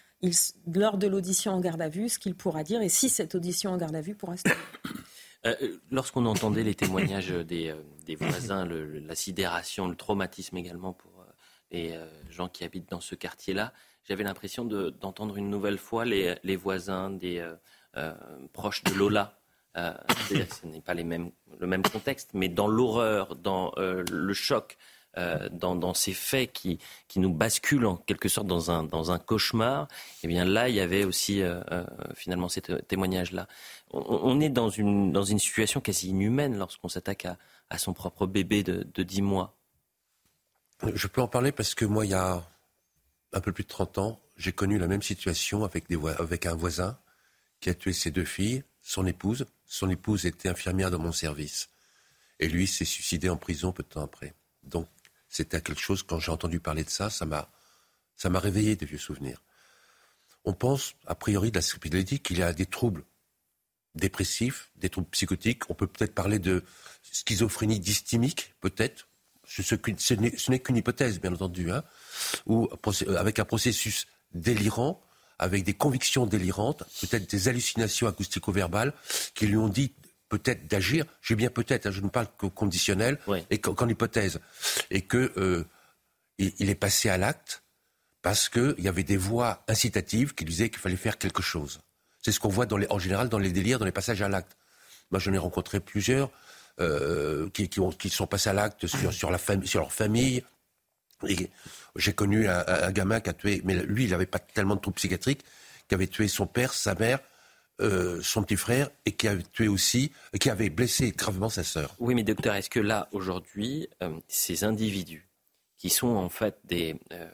lors 0.73 0.99
de 0.99 1.07
l'audition 1.07 1.53
en 1.53 1.61
garde 1.61 1.83
à 1.83 1.89
vue, 1.89 2.09
ce 2.09 2.19
qu'il 2.19 2.35
pourra 2.35 2.63
dire 2.63 2.83
et 2.83 2.89
si 2.89 3.09
cette 3.09 3.35
audition 3.35 3.73
en 3.73 3.77
garde 3.77 3.95
à 3.95 4.01
vue 4.01 4.15
pourra 4.15 4.37
se 4.37 4.45
euh, 5.47 5.55
Lorsqu'on 5.91 6.27
entendait 6.27 6.63
les 6.65 6.75
témoignages 6.75 7.31
des, 7.31 7.69
euh, 7.69 8.17
voisins, 8.19 8.67
la 8.67 9.15
sidération, 9.15 9.89
le 9.89 9.97
traumatisme 9.97 10.57
également 10.57 10.93
pour 10.93 11.13
euh, 11.21 11.25
les 11.71 11.99
gens 12.31 12.49
qui 12.49 12.65
habitent 12.65 12.91
dans 12.91 13.01
ce 13.01 13.15
quartier-là, 13.15 13.73
j'avais 14.07 14.25
l'impression 14.25 14.65
d'entendre 14.65 15.37
une 15.37 15.51
nouvelle 15.51 15.79
fois 15.79 16.05
les, 16.05 16.57
voisins 16.57 17.11
des 17.11 17.47
proches 18.53 18.85
de 18.85 18.95
Lola. 18.95 19.39
ce 19.75 20.67
n'est 20.67 20.81
pas 20.81 20.95
le 20.95 21.05
même 21.05 21.83
contexte, 21.83 22.31
mais 22.35 22.49
dans 22.49 22.69
l'horreur, 22.69 23.37
dans 23.37 23.73
le 23.77 24.33
choc, 24.35 24.77
euh, 25.19 25.49
dans, 25.51 25.95
ces 25.95 26.13
faits 26.13 26.53
qui, 26.53 26.79
nous 27.17 27.33
basculent 27.33 27.87
en 27.87 27.97
quelque 27.97 28.29
sorte 28.29 28.47
dans 28.47 28.71
un, 28.71 29.19
cauchemar, 29.19 29.89
eh 30.23 30.29
bien 30.29 30.45
là, 30.45 30.69
il 30.69 30.75
y 30.75 30.81
avait 30.81 31.05
aussi 31.05 31.41
euh, 31.41 31.63
euh, 31.73 31.87
finalement 32.15 32.51
ces 32.51 32.61
témoignages-là. 32.61 33.49
On, 33.93 34.39
est 34.41 34.51
dans 34.51 34.69
une, 34.69 35.39
situation 35.39 35.81
quasi 35.81 36.11
inhumaine 36.11 36.59
lorsqu'on 36.59 36.89
s'attaque 36.89 37.25
à, 37.25 37.39
à, 37.71 37.79
son 37.79 37.95
propre 37.95 38.27
bébé 38.27 38.63
de, 38.63 38.87
de 38.93 39.03
10 39.03 39.23
mois. 39.23 39.57
Je 40.83 41.07
peux 41.07 41.23
en 41.23 41.29
parler 41.29 41.51
parce 41.51 41.75
que 41.75 41.87
moi, 41.87 42.05
il 42.05 42.11
y 42.11 42.15
a 42.15 42.43
un 43.37 43.41
peu 43.41 43.53
plus 43.53 43.65
de 43.65 43.69
30 43.69 43.99
ans, 43.99 44.21
j'ai 44.37 44.53
connu 44.53 44.79
la 44.79 44.87
même 44.87 45.03
situation 45.03 45.65
avec, 45.65 46.47
un 46.47 46.55
voisin 46.55 46.99
qui 47.61 47.69
a 47.69 47.75
tué 47.75 47.93
ses 47.93 48.11
deux 48.11 48.25
filles, 48.25 48.65
son 48.83 49.07
épouse. 49.07 49.47
Son 49.67 49.91
épouse 49.91 50.25
était 50.25 50.49
infirmière 50.49 50.91
dans 50.91 50.99
mon 50.99 51.13
service. 51.13 51.69
Et 52.39 52.49
lui 52.49 52.67
s'est 52.67 52.85
suicidé 52.85 53.29
en 53.29 53.37
prison 53.37 53.73
peu 53.73 53.83
de 53.83 53.89
temps 53.89 54.03
après. 54.03 54.35
Donc 54.63 54.89
c'était 55.29 55.61
quelque 55.61 55.81
chose, 55.81 56.03
quand 56.03 56.19
j'ai 56.19 56.33
entendu 56.33 56.61
parler 56.61 56.83
de 56.83 56.91
ça, 56.91 57.11
ça 57.11 57.27
m'a, 57.27 57.51
ça 58.17 58.31
m'a 58.31 58.39
réveillé 58.39 58.75
des 58.75 58.87
vieux 58.87 58.99
souvenirs. 58.99 59.43
On 60.45 60.55
pense, 60.55 60.95
a 61.07 61.15
priori, 61.15 61.51
de 61.51 61.57
la 61.57 61.63
schizophrénie 61.63 62.21
qu'il 62.21 62.39
y 62.39 62.43
a 62.43 62.53
des 62.53 62.67
troubles 62.67 63.05
dépressifs, 63.95 64.71
des 64.77 64.89
troubles 64.89 65.09
psychotiques. 65.09 65.69
On 65.69 65.75
peut 65.75 65.87
peut-être 65.87 66.15
parler 66.15 66.39
de 66.39 66.65
schizophrénie 67.03 67.81
dysthymique, 67.81 68.55
peut-être. 68.61 69.09
Ce, 69.47 70.51
n'est 70.51 70.59
qu'une 70.61 70.77
hypothèse, 70.77 71.21
bien 71.21 71.33
entendu, 71.33 71.71
hein, 71.71 71.85
ou 72.47 72.69
avec 73.17 73.39
un 73.39 73.45
processus 73.45 74.07
délirant, 74.33 75.01
avec 75.39 75.65
des 75.65 75.75
convictions 75.75 76.27
délirantes, 76.27 76.85
peut-être 77.01 77.29
des 77.29 77.49
hallucinations 77.49 78.07
acoustico-verbales 78.07 78.93
qui 79.35 79.47
lui 79.47 79.57
ont 79.57 79.69
dit 79.69 79.93
peut-être 80.29 80.67
d'agir, 80.67 81.05
j'ai 81.23 81.37
bien 81.37 81.51
peut-être, 81.51 81.87
hein, 81.87 81.91
je 81.91 82.01
ne 82.01 82.09
parle 82.09 82.27
qu'au 82.37 82.51
conditionnel 82.51 83.19
et 83.51 83.59
qu'en 83.59 83.89
hypothèse, 83.89 84.41
et 84.91 85.03
que 85.03 85.33
euh, 85.37 85.65
il, 86.39 86.69
est 86.69 86.75
passé 86.75 87.09
à 87.09 87.17
l'acte 87.17 87.63
parce 88.23 88.49
qu'il 88.49 88.75
y 88.79 88.89
avait 88.89 89.05
des 89.05 89.17
voix 89.17 89.65
incitatives 89.69 90.35
qui 90.35 90.45
disaient 90.45 90.69
qu'il 90.69 90.81
fallait 90.81 90.97
faire 90.97 91.19
quelque 91.19 91.43
chose. 91.43 91.81
C'est 92.23 92.33
ce 92.33 92.41
qu'on 92.41 92.49
voit 92.49 92.67
dans 92.67 92.77
les, 92.77 92.89
en 92.91 92.99
général 92.99 93.29
dans 93.29 93.39
les 93.39 93.53
délires, 93.53 93.79
dans 93.79 93.85
les 93.85 93.93
passages 93.93 94.21
à 94.21 94.29
l'acte. 94.29 94.57
Moi, 95.13 95.21
j'en 95.21 95.33
ai 95.33 95.39
rencontré 95.39 95.79
plusieurs 95.79 96.31
euh, 96.81 97.49
qui, 97.51 97.69
qui, 97.69 97.79
ont, 97.79 97.91
qui, 97.91 98.11
sont 98.11 98.27
passés 98.27 98.51
à 98.51 98.53
l'acte 98.53 98.87
sur, 98.87 99.13
sur, 99.13 99.31
la 99.31 99.39
sur 99.39 99.81
leur 99.81 99.93
famille. 99.93 100.43
J'ai 101.97 102.13
connu 102.13 102.49
un, 102.49 102.93
gamin 102.93 103.21
qui 103.21 103.31
a 103.31 103.33
tué, 103.33 103.63
mais 103.65 103.75
lui, 103.85 104.05
il 104.05 104.11
n'avait 104.11 104.27
pas 104.27 104.39
tellement 104.39 104.77
de 104.77 104.81
troubles 104.81 104.97
psychiatriques, 104.97 105.45
qui 105.89 105.95
avait 105.95 106.07
tué 106.07 106.29
son 106.29 106.47
père, 106.47 106.73
sa 106.73 106.95
mère, 106.95 107.21
euh, 107.83 108.23
son 108.23 108.43
petit 108.43 108.57
frère 108.57 108.89
et 109.05 109.13
qui 109.13 109.29
avait 109.29 109.43
tué 109.43 109.69
aussi, 109.69 110.11
qui 110.41 110.49
avait 110.49 110.71
blessé 110.71 111.13
gravement 111.13 111.51
sa 111.51 111.63
sœur. 111.63 111.95
Oui, 111.99 112.15
mais 112.15 112.23
docteur, 112.23 112.55
est-ce 112.55 112.71
que 112.71 112.81
là, 112.81 113.07
aujourd'hui, 113.13 113.87
euh, 114.03 114.19
ces 114.29 114.65
individus 114.65 115.29
qui 115.77 115.91
sont 115.91 116.09
en 116.09 116.31
fait 116.31 116.59
des, 116.65 116.99
euh, 117.13 117.29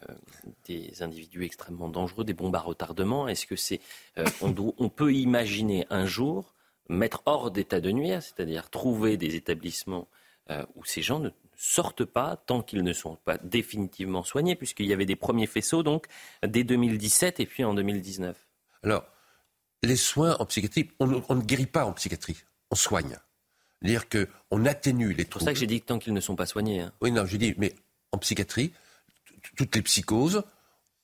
des 0.67 1.01
individus 1.01 1.45
extrêmement 1.45 1.87
dangereux, 1.87 2.25
des 2.25 2.33
bombes 2.33 2.57
à 2.57 2.59
retardement, 2.59 3.29
est-ce 3.29 3.45
que 3.45 3.55
c'est, 3.55 3.79
on, 4.41 4.89
peut 4.89 5.13
imaginer 5.13 5.87
un 5.89 6.05
jour 6.05 6.53
mettre 6.89 7.23
hors 7.25 7.49
d'état 7.49 7.79
de 7.79 7.91
nuire, 7.91 8.21
c'est-à-dire 8.21 8.69
trouver 8.69 9.15
des 9.15 9.35
établissements 9.35 10.09
où 10.75 10.83
ces 10.83 11.01
gens 11.01 11.19
ne 11.19 11.29
sortent 11.63 12.03
pas 12.03 12.35
tant 12.35 12.61
qu'ils 12.61 12.83
ne 12.83 12.91
sont 12.91 13.15
pas 13.15 13.37
définitivement 13.37 14.23
soignés, 14.23 14.55
puisqu'il 14.55 14.85
y 14.85 14.91
avait 14.91 15.05
des 15.05 15.15
premiers 15.15 15.47
faisceaux 15.47 15.81
donc 15.81 16.07
dès 16.45 16.65
2017 16.65 17.39
et 17.39 17.45
puis 17.45 17.63
en 17.63 17.73
2019. 17.73 18.35
Alors, 18.83 19.05
les 19.81 19.95
soins 19.95 20.35
en 20.39 20.45
psychiatrie, 20.45 20.91
on, 20.99 21.07
ne 21.07 21.41
guérit 21.41 21.65
pas 21.65 21.85
en 21.85 21.93
psychiatrie, 21.93 22.43
on 22.69 22.75
soigne. 22.75 23.17
C'est-à-dire 23.81 24.07
qu'on 24.09 24.65
atténue 24.65 25.13
les 25.13 25.23
troubles. 25.23 25.25
C'est 25.25 25.29
pour 25.29 25.41
ça 25.41 25.53
que 25.53 25.59
j'ai 25.59 25.67
dit 25.67 25.79
que 25.79 25.85
tant 25.85 25.99
qu'ils 25.99 26.13
ne 26.13 26.19
sont 26.19 26.35
pas 26.35 26.45
soignés. 26.45 26.81
Hein. 26.81 26.91
Oui, 27.01 27.11
non, 27.11 27.25
j'ai 27.25 27.37
dit, 27.37 27.53
mais 27.57 27.73
en 28.11 28.17
psychiatrie, 28.17 28.73
toutes 29.55 29.75
les 29.75 29.81
psychoses, 29.83 30.43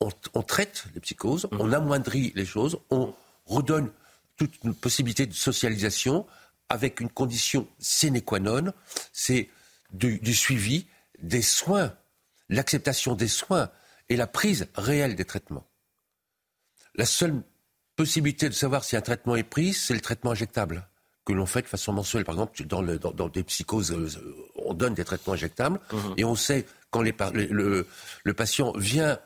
on, 0.01 0.43
traite 0.43 0.85
les 0.93 0.99
psychoses, 0.99 1.45
mmh. 1.45 1.57
on 1.59 1.71
amoindrit 1.71 2.33
les 2.35 2.45
choses, 2.45 2.79
on 2.89 3.13
redonne 3.45 3.91
toute 4.35 4.61
une 4.63 4.75
possibilité 4.75 5.25
de 5.25 5.33
socialisation 5.33 6.25
avec 6.67 6.99
une 6.99 7.09
condition 7.09 7.67
sine 7.79 8.21
qua 8.21 8.39
non, 8.39 8.73
c'est 9.11 9.49
du, 9.91 10.19
du 10.19 10.33
suivi 10.33 10.87
des 11.21 11.41
soins, 11.41 11.93
l'acceptation 12.49 13.15
des 13.15 13.27
soins 13.27 13.69
et 14.09 14.15
la 14.15 14.27
prise 14.27 14.67
réelle 14.75 15.15
des 15.15 15.25
traitements. 15.25 15.67
La 16.95 17.05
seule 17.05 17.41
possibilité 17.95 18.49
de 18.49 18.53
savoir 18.53 18.83
si 18.83 18.95
un 18.95 19.01
traitement 19.01 19.35
est 19.35 19.43
pris, 19.43 19.73
c'est 19.73 19.93
le 19.93 20.01
traitement 20.01 20.31
injectable 20.31 20.87
que 21.25 21.33
l'on 21.33 21.45
fait 21.45 21.61
de 21.61 21.67
façon 21.67 21.93
mensuelle. 21.93 22.23
Par 22.23 22.35
exemple, 22.35 22.63
dans, 22.65 22.81
le, 22.81 22.97
dans, 22.97 23.29
des 23.29 23.43
psychoses, 23.43 23.91
euh, 23.91 24.09
on 24.55 24.73
donne 24.73 24.93
des 24.93 25.05
traitements 25.05 25.33
injectables 25.33 25.79
mhm. 25.91 26.13
et 26.17 26.25
on 26.25 26.35
sait 26.35 26.65
quand 26.91 27.01
les, 27.01 27.13
le, 27.33 27.87
le, 28.23 28.33
patient 28.33 28.73
vient 28.75 29.19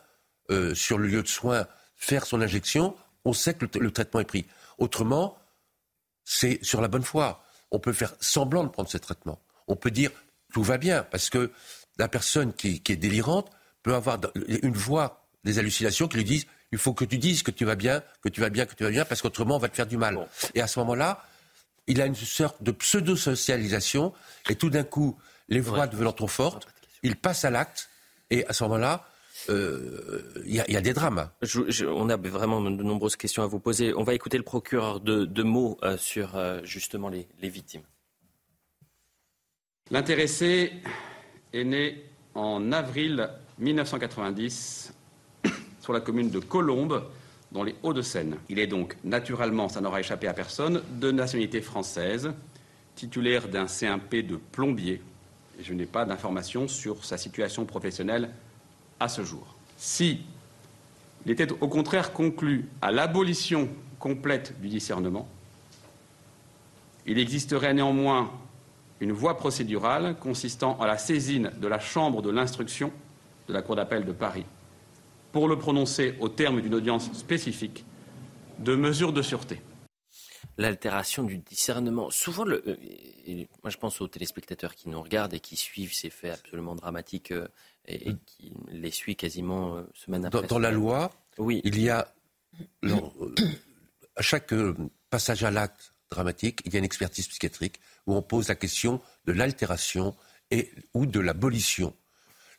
euh, 0.51 0.76
sur 0.76 0.97
le 0.97 1.07
lieu 1.07 1.24
de 1.24 1.28
soins 1.28 1.66
faire 1.95 2.26
son 2.26 2.41
injection, 2.41 2.95
on 3.26 3.34
sait 3.34 3.53
que 3.53 3.66
le, 3.80 3.91
traitement 3.91 4.20
est 4.20 4.26
pris. 4.26 4.45
Autrement, 4.78 5.38
c'est 6.26 6.64
sur 6.64 6.82
la 6.82 6.88
bonne 6.88 7.03
foi. 7.03 7.43
On 7.72 7.80
peut 7.80 7.93
faire 7.93 8.14
semblant 8.20 8.64
de 8.64 8.70
prendre 8.70 8.89
ce 8.89 8.97
traitement. 8.97 9.39
On 9.68 9.76
peut 9.76 9.91
dire 9.91 10.11
tout 10.53 10.63
va 10.63 10.77
bien 10.77 11.03
parce 11.03 11.29
que 11.29 11.51
la 11.97 12.07
personne 12.07 12.53
qui, 12.53 12.81
qui 12.81 12.93
est 12.93 12.97
délirante 12.97 13.51
peut 13.81 13.93
avoir 13.93 14.19
une 14.47 14.73
voix, 14.73 15.27
des 15.43 15.59
hallucinations 15.59 16.07
qui 16.07 16.15
lui 16.15 16.23
disent 16.23 16.47
il 16.71 16.79
faut 16.79 16.93
que 16.93 17.05
tu 17.05 17.19
dises 17.19 17.43
que 17.43 17.51
tu 17.51 17.65
vas 17.65 17.75
bien, 17.75 18.01
que 18.23 18.29
tu 18.29 18.41
vas 18.41 18.49
bien, 18.49 18.65
que 18.65 18.73
tu 18.73 18.83
vas 18.83 18.89
bien, 18.89 19.05
parce 19.05 19.21
qu'autrement 19.21 19.57
on 19.57 19.59
va 19.59 19.69
te 19.69 19.75
faire 19.75 19.85
du 19.85 19.97
mal. 19.97 20.27
Et 20.55 20.61
à 20.61 20.65
ce 20.65 20.79
moment-là, 20.79 21.23
il 21.85 22.01
a 22.01 22.07
une 22.07 22.15
sorte 22.15 22.63
de 22.63 22.71
pseudo-socialisation, 22.71 24.11
et 24.49 24.55
tout 24.55 24.71
d'un 24.71 24.83
coup, 24.83 25.15
les 25.49 25.59
voix 25.59 25.85
devenant 25.85 26.13
trop 26.13 26.27
fortes, 26.27 26.67
il 27.03 27.15
passe 27.15 27.45
à 27.45 27.51
l'acte, 27.51 27.89
et 28.31 28.45
à 28.47 28.53
ce 28.53 28.63
moment-là, 28.63 29.07
euh, 29.49 30.23
il 30.45 30.55
y, 30.55 30.77
a 30.77 30.81
des 30.81 30.93
drames. 30.93 31.29
on 31.87 32.09
a 32.09 32.17
vraiment 32.17 32.61
de 32.61 32.83
nombreuses 32.83 33.17
questions 33.17 33.43
à 33.43 33.47
vous 33.47 33.59
poser. 33.59 33.93
On 33.95 34.03
va 34.03 34.13
écouter 34.13 34.37
le 34.37 34.43
procureur 34.43 34.99
de, 34.99 35.43
mots 35.43 35.77
euh, 35.83 35.97
sur 35.97 36.37
euh, 36.37 36.61
justement 36.63 37.09
les, 37.09 37.27
les 37.41 37.49
victimes. 37.49 37.83
L'intéressé 39.91 40.71
est 41.53 41.63
né 41.63 42.03
en 42.34 42.71
avril 42.71 43.29
1990 43.59 44.93
sur 45.81 45.93
la 45.93 45.99
commune 45.99 46.29
de 46.29 46.39
Colombes, 46.39 47.03
dans 47.51 47.63
les 47.63 47.75
Hauts-de-Seine. 47.84 48.38
Il 48.49 48.59
est 48.59 48.67
donc 48.67 48.97
naturellement, 49.03 49.69
ça 49.69 49.79
n'aura 49.79 49.99
échappé 49.99 50.27
à 50.27 50.34
personne, 50.34 50.81
de 50.99 51.11
nationalité 51.11 51.61
française, 51.61 52.34
titulaire 52.95 53.47
d'un 53.47 53.67
CMP 53.67 54.23
de 54.23 54.38
plombier. 54.38 55.01
Je 55.61 55.73
n'ai 55.73 55.86
pas 55.86 56.05
d'informations 56.05 56.67
sur 56.67 57.05
sa 57.05 57.17
situation 57.17 57.65
professionnelle 57.65 58.31
à 58.99 59.07
ce 59.07 59.23
jour. 59.23 59.55
Si 59.77 60.21
il 61.25 61.31
était 61.31 61.51
au 61.51 61.67
contraire 61.67 62.11
conclu 62.11 62.65
à 62.81 62.91
l'abolition 62.91 63.69
complète 63.99 64.59
du 64.59 64.67
discernement, 64.67 65.27
il 67.05 67.19
existerait 67.19 67.73
néanmoins 67.73 68.31
une 69.03 69.11
voie 69.11 69.37
procédurale 69.37 70.15
consistant 70.19 70.79
à 70.79 70.87
la 70.87 70.97
saisine 70.97 71.51
de 71.59 71.67
la 71.67 71.79
Chambre 71.79 72.21
de 72.21 72.29
l'instruction 72.29 72.91
de 73.47 73.53
la 73.53 73.61
Cour 73.61 73.75
d'appel 73.75 74.05
de 74.05 74.13
Paris 74.13 74.45
pour 75.33 75.47
le 75.47 75.57
prononcer 75.57 76.15
au 76.21 76.29
terme 76.29 76.61
d'une 76.61 76.73
audience 76.73 77.11
spécifique 77.13 77.83
de 78.59 78.75
mesures 78.75 79.11
de 79.11 79.21
sûreté. 79.21 79.59
L'altération 80.57 81.23
du 81.23 81.39
discernement. 81.39 82.11
Souvent, 82.11 82.45
le, 82.45 82.63
euh, 82.67 83.45
moi 83.63 83.71
je 83.71 83.77
pense 83.77 83.99
aux 83.99 84.07
téléspectateurs 84.07 84.75
qui 84.75 84.87
nous 84.87 85.01
regardent 85.01 85.33
et 85.33 85.39
qui 85.39 85.57
suivent 85.57 85.93
ces 85.93 86.11
faits 86.11 86.33
absolument 86.33 86.75
dramatiques 86.75 87.31
euh, 87.31 87.47
et, 87.85 88.13
qui 88.25 88.53
les 88.71 88.91
suivent 88.91 89.15
quasiment 89.15 89.75
euh, 89.75 89.83
semaine 89.95 90.25
après 90.25 90.41
dans, 90.41 90.47
Dans 90.47 90.59
la 90.59 90.71
loi, 90.71 91.11
oui. 91.39 91.61
il 91.65 91.81
y 91.81 91.89
a, 91.89 92.13
à 92.83 94.21
chaque 94.21 94.53
passage 95.09 95.43
à 95.43 95.51
l'acte 95.51 95.93
dramatique, 96.11 96.61
il 96.65 96.73
y 96.73 96.75
a 96.75 96.79
une 96.79 96.85
expertise 96.85 97.27
psychiatrique 97.27 97.79
où 98.05 98.15
on 98.15 98.21
pose 98.21 98.49
la 98.49 98.55
question 98.55 99.01
de 99.25 99.33
l'altération 99.33 100.15
ou 100.93 101.05
de 101.05 101.19
l'abolition. 101.19 101.95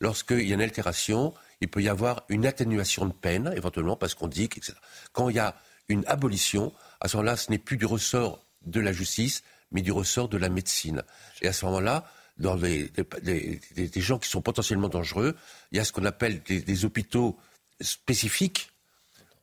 Lorsqu'il 0.00 0.46
y 0.46 0.50
a 0.50 0.54
une 0.54 0.62
altération, 0.62 1.32
il 1.60 1.68
peut 1.68 1.82
y 1.82 1.88
avoir 1.88 2.24
une 2.28 2.46
atténuation 2.46 3.06
de 3.06 3.12
peine, 3.12 3.52
éventuellement, 3.56 3.96
parce 3.96 4.14
qu'on 4.14 4.28
dit 4.28 4.48
que 4.48 4.60
quand 5.12 5.28
il 5.28 5.36
y 5.36 5.38
a 5.38 5.54
une 5.88 6.04
abolition, 6.06 6.72
à 7.00 7.08
ce 7.08 7.16
moment-là, 7.16 7.36
ce 7.36 7.50
n'est 7.50 7.58
plus 7.58 7.76
du 7.76 7.86
ressort 7.86 8.44
de 8.62 8.80
la 8.80 8.92
justice, 8.92 9.42
mais 9.70 9.82
du 9.82 9.92
ressort 9.92 10.28
de 10.28 10.38
la 10.38 10.48
médecine. 10.48 11.02
Et 11.42 11.48
à 11.48 11.52
ce 11.52 11.64
moment-là, 11.66 12.10
dans 12.38 12.56
les, 12.56 12.90
gens 13.96 14.18
qui 14.18 14.28
sont 14.28 14.42
potentiellement 14.42 14.88
dangereux, 14.88 15.36
il 15.72 15.78
y 15.78 15.80
a 15.80 15.84
ce 15.84 15.92
qu'on 15.92 16.04
appelle 16.04 16.42
des, 16.42 16.84
hôpitaux 16.84 17.38
spécifiques 17.80 18.70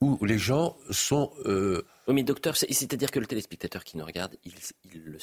où 0.02 0.24
les 0.26 0.40
gens 0.40 0.76
sont. 0.90 1.32
Euh... 1.46 1.86
Oui, 2.08 2.16
mais 2.16 2.24
docteur, 2.24 2.58
c'est-à-dire 2.58 3.12
que 3.12 3.20
le 3.20 3.28
téléspectateur 3.28 3.84
qui 3.84 3.98
nous 3.98 4.06
regarde, 4.06 4.36
il, 4.44 4.54
il, 4.94 5.18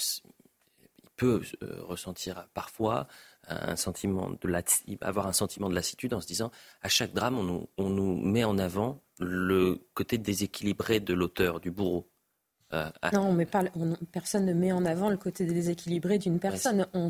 peut 1.18 1.42
euh, 1.62 1.82
ressentir 1.82 2.48
parfois 2.54 3.06
un 3.48 3.76
sentiment 3.76 4.30
de 4.30 4.98
avoir 5.00 5.26
un 5.26 5.32
sentiment 5.32 5.68
de 5.68 5.74
lassitude 5.74 6.14
en 6.14 6.20
se 6.20 6.26
disant 6.26 6.50
à 6.82 6.88
chaque 6.88 7.12
drame, 7.12 7.38
on 7.38 7.42
nous, 7.42 7.68
on 7.78 7.88
nous 7.88 8.16
met 8.16 8.44
en 8.44 8.58
avant 8.58 9.02
le 9.18 9.80
côté 9.94 10.18
déséquilibré 10.18 11.00
de 11.00 11.14
l'auteur, 11.14 11.60
du 11.60 11.70
bourreau. 11.70 12.08
Euh, 12.74 12.90
non, 13.14 13.32
mais 13.32 13.46
personne 14.12 14.44
ne 14.44 14.52
met 14.52 14.72
en 14.72 14.84
avant 14.84 15.08
le 15.08 15.16
côté 15.16 15.46
déséquilibré 15.46 16.18
d'une 16.18 16.38
personne. 16.38 16.86
On, 16.92 17.08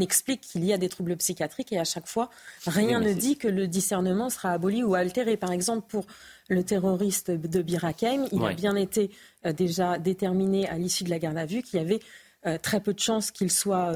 explique 0.00 0.40
qu'il 0.40 0.64
y 0.64 0.72
a 0.72 0.78
des 0.78 0.88
troubles 0.88 1.16
psychiatriques 1.18 1.72
et 1.74 1.78
à 1.78 1.84
chaque 1.84 2.06
fois, 2.06 2.30
rien 2.66 3.00
ne 3.00 3.12
dit 3.12 3.36
que 3.36 3.48
le 3.48 3.68
discernement 3.68 4.30
sera 4.30 4.52
aboli 4.52 4.82
ou 4.82 4.94
altéré. 4.94 5.36
Par 5.36 5.52
exemple, 5.52 5.86
pour 5.88 6.06
le 6.48 6.64
terroriste 6.64 7.30
de 7.30 7.62
Birakem, 7.62 8.26
il 8.32 8.42
a 8.42 8.54
bien 8.54 8.76
été 8.76 9.10
euh, 9.44 9.52
déjà 9.52 9.98
déterminé 9.98 10.66
à 10.68 10.78
l'issue 10.78 11.04
de 11.04 11.10
la 11.10 11.18
garde 11.18 11.36
à 11.36 11.44
vue 11.44 11.62
qu'il 11.62 11.78
y 11.78 11.82
avait 11.82 12.00
euh, 12.46 12.56
très 12.56 12.80
peu 12.80 12.94
de 12.94 12.98
chances 12.98 13.30
qu'il 13.30 13.50
soit 13.50 13.92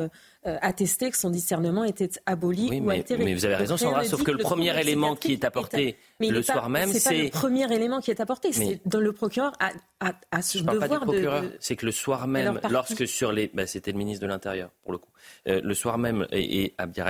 euh, 0.47 0.59
attester 0.61 1.11
que 1.11 1.17
son 1.17 1.31
discernement 1.31 1.85
était 1.85 2.11
aboli 2.27 2.69
ou 2.79 2.91
altéré. 2.91 3.25
Mais 3.25 3.33
vous 3.33 3.47
avez 3.47 3.55
raison, 3.55 3.79
Sandra, 3.79 4.05
sauf 4.05 4.23
que 4.23 4.31
le, 4.31 4.37
premier 4.37 4.79
élément 4.79 5.17
qui 5.17 5.33
est 5.33 5.43
apporté 5.43 5.97
le 6.21 6.43
soir 6.43 6.69
même, 6.69 6.93
c'est 6.93 7.09
pas 7.09 7.23
le 7.23 7.31
premier 7.31 7.73
élément 7.75 8.03
qui 8.03 8.11
est 8.11 8.21
apporté. 8.21 8.53
C'est 8.53 8.83
dans 8.85 9.01
le 9.01 9.13
procureur 9.15 9.53
à, 10.01 10.43
ce 10.43 10.59
Je 10.59 10.65
devoir 10.65 10.79
pas 10.79 10.89
du 10.89 11.01
procureur. 11.01 11.45
C'est 11.61 11.77
que 11.77 11.87
le 11.87 11.93
soir 11.93 12.29
même, 12.29 12.61
lorsque 12.69 13.09
sur 13.09 13.33
les, 13.33 13.51
bah, 13.55 13.67
c'était 13.67 13.93
le 13.93 13.97
ministre 13.97 14.21
de 14.21 14.27
l'Intérieur 14.27 14.69
pour 14.83 14.93
le 14.93 14.99
coup. 14.99 15.09
Euh, 15.49 15.63
le 15.65 15.73
soir 15.73 15.97
même, 15.97 16.27
et, 16.31 16.75
à 16.77 16.83
Abdir 16.83 17.07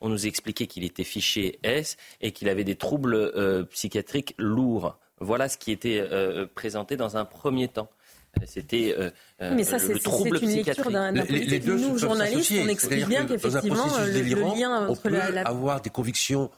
on 0.00 0.08
nous 0.08 0.26
expliquait 0.26 0.66
qu'il 0.66 0.84
était 0.84 1.04
fiché 1.04 1.58
S 1.62 1.98
et 2.22 2.32
qu'il 2.32 2.48
avait 2.48 2.64
des 2.64 2.76
troubles 2.76 3.14
euh, 3.14 3.64
psychiatriques 3.64 4.34
lourds. 4.38 4.98
Voilà 5.20 5.50
ce 5.50 5.58
qui 5.58 5.72
était 5.72 6.02
présenté 6.54 6.96
dans 6.96 7.18
un 7.18 7.26
premier 7.26 7.68
temps. 7.68 7.90
C'était 8.46 8.94
euh, 8.98 9.10
mais 9.54 9.64
ça, 9.64 9.78
c'est 9.78 9.92
une 9.94 10.48
lecture 10.48 10.90
d'un 10.90 11.12
les, 11.12 11.58
deux 11.60 11.76
Nous, 11.76 11.98
journalistes, 11.98 12.52
on 12.56 12.68
explique 12.68 13.06
bien 13.06 13.26
qu'effectivement, 13.26 13.86
le, 13.98 14.20
lien 14.20 14.88
entre 14.88 15.06
on 15.06 15.10
peut 15.10 15.20
avoir 15.44 15.80
des 15.80 15.90
convictions 15.90 16.50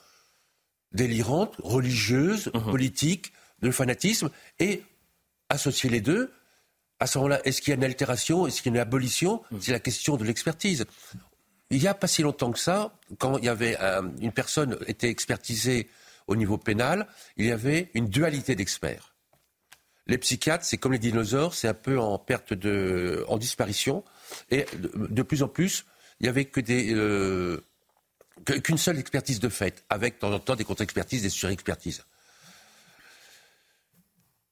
délirantes, 0.93 1.57
religieuses, 1.63 2.51
mhm. 2.55 2.71
politiques, 2.71 3.33
de 3.61 3.71
fanatisme, 3.71 4.31
et 4.61 4.83
associer 5.49 5.91
les 5.91 6.01
deux. 6.01 6.33
À 7.01 7.07
ce 7.07 7.19
moment-là, 7.19 7.41
est-ce 7.45 7.61
qu'il 7.61 7.71
y 7.71 7.75
a 7.75 7.77
une 7.77 7.85
altération 7.85 8.47
Est-ce 8.47 8.63
qu'il 8.63 8.73
y 8.73 8.75
a 8.75 8.77
une 8.77 8.83
abolition 8.83 9.43
mhm. 9.51 9.61
C'est 9.61 9.73
la 9.73 9.81
question 9.81 10.17
de 10.17 10.25
l'expertise. 10.25 10.85
Il 11.71 11.81
n'y 11.81 11.89
a 11.89 11.95
pas 11.95 12.07
si 12.07 12.23
longtemps 12.23 12.53
que 12.53 12.59
ça, 12.59 12.97
quand 13.19 13.39
il 13.39 13.45
y 13.45 13.49
avait 13.49 13.77
une 14.21 14.33
personne 14.33 14.79
était 14.87 15.09
expertisée 15.09 15.89
au 16.27 16.37
niveau 16.37 16.57
pénal, 16.57 17.07
il 17.37 17.47
y 17.47 17.53
avait 17.53 17.91
une 17.95 18.09
dualité 18.09 18.55
d'experts. 18.55 19.14
Les 20.07 20.19
psychiatres, 20.19 20.65
c'est 20.65 20.77
comme 20.77 20.93
les 20.93 20.99
dinosaures, 20.99 21.55
c'est 21.55 21.69
un 21.69 21.75
peu 21.75 21.99
en 21.99 22.19
perte 22.19 22.53
de, 22.53 23.25
en 23.29 23.39
disparition. 23.39 24.05
Et 24.51 24.67
de, 24.75 25.23
plus 25.23 25.43
en 25.43 25.49
plus, 25.49 25.87
il 26.21 26.25
n'y 26.25 26.29
avait 26.29 26.45
que 26.45 26.61
des, 26.61 26.93
euh, 26.95 27.65
qu'une 28.63 28.79
seule 28.79 28.99
expertise 28.99 29.41
de 29.41 29.49
fait, 29.49 29.85
avec 29.89 30.15
de 30.15 30.19
temps 30.21 30.33
en 30.33 30.39
temps 30.39 30.57
des 30.57 30.65
contre-expertises, 30.65 31.23
des 31.23 31.31
surexpertises. 31.31 32.05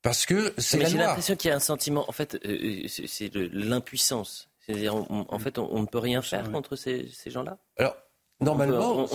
Parce 0.01 0.27
que 0.27 0.55
c'est 0.59 0.79
la 0.79 0.89
J'ai 0.89 0.99
l'impression 0.99 1.37
qu'il 1.37 1.49
y 1.51 1.53
a 1.53 1.57
un 1.57 1.61
sentiment, 1.61 2.09
en 2.09 2.13
fait, 2.13 2.39
euh, 2.45 2.87
c'est 2.89 3.31
l'impuissance. 3.35 4.49
C'est-à-dire, 4.61 4.95
en 4.95 5.39
fait, 5.39 5.59
on, 5.59 5.81
ne 5.81 5.87
peut 5.87 5.99
rien 5.99 6.23
faire 6.23 6.51
contre 6.51 6.77
ces, 6.77 7.09
ces 7.13 7.31
gens-là. 7.31 7.59
Alors, 7.77 7.97
Normalement, 8.43 9.07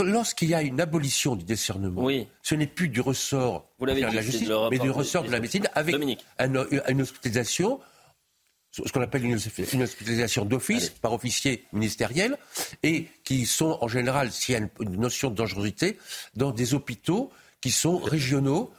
lorsqu'il 0.00 0.48
y 0.48 0.54
a 0.54 0.62
une 0.62 0.80
abolition 0.80 1.36
du 1.36 1.44
discernement, 1.44 2.08
ce 2.42 2.54
n'est 2.54 2.66
plus 2.66 2.88
du 2.88 3.00
ressort 3.00 3.68
de 3.80 3.86
la 3.86 4.22
justice, 4.22 4.50
mais 4.70 4.78
du 4.78 4.90
ressort 4.90 5.24
de 5.24 5.30
la 5.30 5.40
médecine 5.40 5.68
avec 5.74 5.96
une, 5.96 7.00
hospitalisation, 7.00 7.80
ce 8.72 8.90
qu'on 8.92 9.02
appelle 9.02 9.24
une, 9.24 9.34
hospitalisation 9.34 10.44
d'office 10.44 10.90
par 10.90 11.12
officier 11.12 11.64
ministériel, 11.72 12.36
et 12.82 13.06
qui 13.24 13.46
sont 13.46 13.78
en 13.80 13.88
général, 13.88 14.32
s'il 14.32 14.54
y 14.54 14.58
a 14.58 14.60
une, 14.80 14.96
notion 14.96 15.30
de 15.30 15.36
dangerosité, 15.36 15.98
dans 16.34 16.50
des 16.50 16.74
hôpitaux 16.74 17.30
qui 17.60 17.70
sont 17.70 17.98
régionaux, 17.98 18.72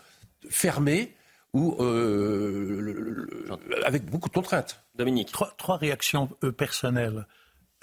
fermés 0.50 1.14
ou 1.54 1.76
euh, 1.80 3.48
avec 3.86 4.06
beaucoup 4.06 4.30
de 4.30 4.34
contraintes. 4.34 4.84
Dominique. 4.96 5.32
Trois, 5.32 5.78
réactions 5.78 6.30
euh, 6.44 6.52
personnelles. 6.52 7.26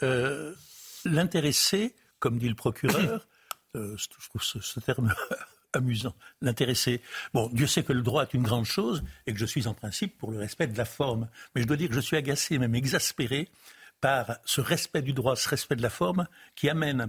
Euh, 0.02 0.52
l'intéressé, 1.06 1.94
comme 2.18 2.38
dit 2.38 2.48
le 2.48 2.54
procureur, 2.54 3.26
euh, 3.76 3.96
je 3.96 4.08
trouve 4.08 4.42
ce, 4.42 4.80
terme 4.80 5.14
amusant, 5.72 6.14
l'intéressé. 6.40 7.02
Bon, 7.34 7.48
Dieu 7.52 7.66
sait 7.66 7.82
que 7.82 7.92
le 7.92 8.02
droit 8.02 8.22
est 8.22 8.34
une 8.34 8.42
grande 8.42 8.64
chose 8.64 9.02
et 9.26 9.32
que 9.32 9.38
je 9.38 9.46
suis 9.46 9.66
en 9.66 9.74
principe 9.74 10.18
pour 10.18 10.30
le 10.30 10.38
respect 10.38 10.66
de 10.66 10.76
la 10.76 10.84
forme. 10.84 11.28
Mais 11.54 11.62
je 11.62 11.66
dois 11.66 11.76
dire 11.76 11.88
que 11.88 11.94
je 11.94 12.00
suis 12.00 12.16
agacé, 12.16 12.58
même 12.58 12.74
exaspéré 12.74 13.48
par 14.00 14.36
ce 14.44 14.60
respect 14.60 15.02
du 15.02 15.12
droit, 15.12 15.36
ce 15.36 15.48
respect 15.48 15.76
de 15.76 15.82
la 15.82 15.90
forme 15.90 16.26
qui 16.54 16.68
amène, 16.68 17.08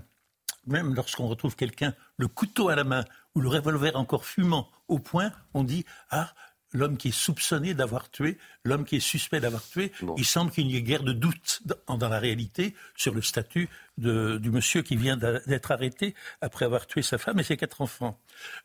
même 0.66 0.94
lorsqu'on 0.96 1.28
retrouve 1.28 1.56
quelqu'un 1.56 1.94
le 2.18 2.28
couteau 2.28 2.70
à 2.70 2.76
la 2.76 2.84
main 2.84 3.06
ou 3.36 3.42
le 3.42 3.50
revolver 3.50 3.96
encore 3.96 4.26
fumant 4.26 4.70
au 4.88 5.00
poing, 5.00 5.32
on 5.54 5.64
dit 5.64 5.86
Ah, 6.10 6.34
l'homme 6.78 6.98
qui 6.98 7.10
est 7.10 7.12
soupçonné 7.12 7.74
d'avoir 7.74 8.10
tué, 8.10 8.38
l'homme 8.64 8.86
qui 8.86 8.98
est 8.98 9.02
suspect 9.02 9.40
d'avoir 9.40 9.64
tué. 9.68 9.92
Il 10.18 10.26
semble 10.26 10.52
qu'il 10.52 10.68
n'y 10.68 10.76
ait 10.76 10.82
guère 10.82 11.04
de 11.04 11.14
doute 11.14 11.62
dans, 11.88 11.98
la 12.08 12.20
réalité 12.20 12.76
sur 12.96 13.14
le 13.14 13.22
statut 13.22 13.68
du 13.98 14.52
monsieur 14.52 14.84
qui 14.84 14.96
vient 14.96 15.18
d'être 15.18 15.72
arrêté 15.72 16.14
après 16.42 16.66
avoir 16.66 16.86
tué 16.86 17.02
sa 17.02 17.18
femme 17.18 17.40
et 17.40 17.44
ses 17.44 17.58
quatre 17.58 17.82
enfants. 17.82 18.20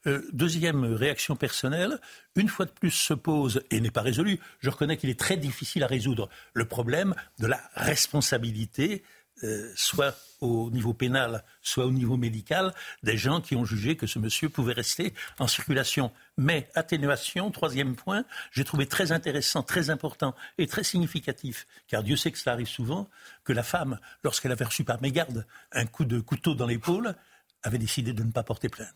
Euh, 0.07 0.23
deuxième 0.33 0.85
réaction 0.85 1.37
personnelle, 1.37 1.99
une 2.37 2.49
fois 2.49 2.67
de 2.67 2.71
plus 2.71 2.91
se 2.91 3.15
pose, 3.15 3.63
et 3.71 3.81
n'est 3.81 3.91
pas 3.91 4.03
résolue, 4.03 4.39
je 4.61 4.69
reconnais 4.69 4.99
qu'il 4.99 5.09
est 5.09 5.19
très 5.19 5.39
difficile 5.39 5.83
à 5.83 5.87
résoudre, 5.87 6.29
le 6.53 6.67
problème 6.67 7.15
de 7.39 7.47
la 7.47 7.61
responsabilité 7.75 9.03
euh, 9.45 9.73
soit 9.75 10.17
au 10.41 10.71
niveau 10.71 10.93
pénal, 10.93 11.45
soit 11.63 11.87
au 11.87 11.93
niveau 11.93 12.17
médical, 12.17 12.75
des 13.03 13.17
gens 13.17 13.41
qui 13.41 13.55
ont 13.55 13.65
jugé 13.65 13.97
que 13.97 14.07
ce 14.07 14.19
monsieur 14.19 14.49
pouvait 14.49 14.73
rester 14.73 15.15
en 15.39 15.47
circulation. 15.47 16.11
Mais 16.37 16.69
atténuation, 16.75 17.51
troisième 17.51 17.95
point, 17.95 18.25
j'ai 18.51 18.65
trouvé 18.65 18.87
très 18.87 19.13
intéressant, 19.13 19.63
très 19.63 19.91
important 19.91 20.35
et 20.59 20.67
très 20.67 20.83
significatif, 20.83 21.67
car 21.87 22.03
Dieu 22.03 22.17
sait 22.17 22.33
que 22.33 22.39
cela 22.39 22.55
arrive 22.55 22.69
souvent, 22.69 23.09
que 23.45 23.53
la 23.53 23.63
femme, 23.63 23.99
lorsqu'elle 24.25 24.53
avait 24.53 24.65
reçu 24.65 24.85
par 24.85 25.01
mégarde 25.01 25.47
un 25.71 25.87
coup 25.87 26.05
de 26.05 26.21
couteau 26.21 26.55
dans 26.55 26.67
l'épaule, 26.67 27.15
avait 27.63 27.79
décidé 27.79 28.13
de 28.13 28.23
ne 28.23 28.31
pas 28.31 28.43
porter 28.43 28.69
plainte. 28.69 28.89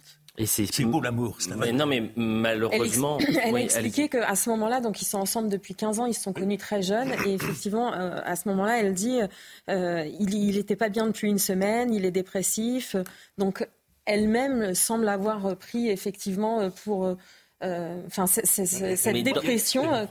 c'est 0.45 0.85
beau 0.85 1.01
l'amour. 1.01 1.39
Non, 1.73 1.87
mais 1.87 2.11
malheureusement. 2.17 3.19
Elle, 3.43 3.55
a 3.55 3.61
expliqué 3.61 4.09
qu'à 4.09 4.35
ce 4.35 4.51
moment-là, 4.51 4.81
donc 4.81 5.01
ils 5.03 5.05
sont 5.05 5.19
ensemble 5.19 5.49
depuis 5.49 5.75
15 5.75 6.01
ans, 6.01 6.07
ils 6.07 6.14
se 6.14 6.23
sont 6.23 6.33
connus 6.33 6.59
très 6.59 6.83
jeunes. 6.83 7.12
Et 7.27 7.35
effectivement, 7.35 7.93
euh, 7.93 8.21
à 8.25 8.37
ce 8.37 8.49
moment-là, 8.49 8.81
elle 8.81 8.95
dit 8.95 9.21
euh, 9.71 10.09
il 10.19 10.57
n'était 10.57 10.77
pas 10.77 10.89
bien 10.89 11.07
depuis 11.07 11.29
une 11.29 11.39
semaine, 11.39 11.95
il 11.95 12.05
est 12.05 12.11
dépressif. 12.11 12.97
Donc 13.39 13.67
elle-même 14.05 14.75
semble 14.75 15.09
avoir 15.09 15.57
pris 15.57 15.89
effectivement 15.89 16.71
pour. 16.85 17.17
Euh, 17.62 18.03
enfin, 18.07 18.27
cette 18.27 19.23
dépression. 19.23 20.07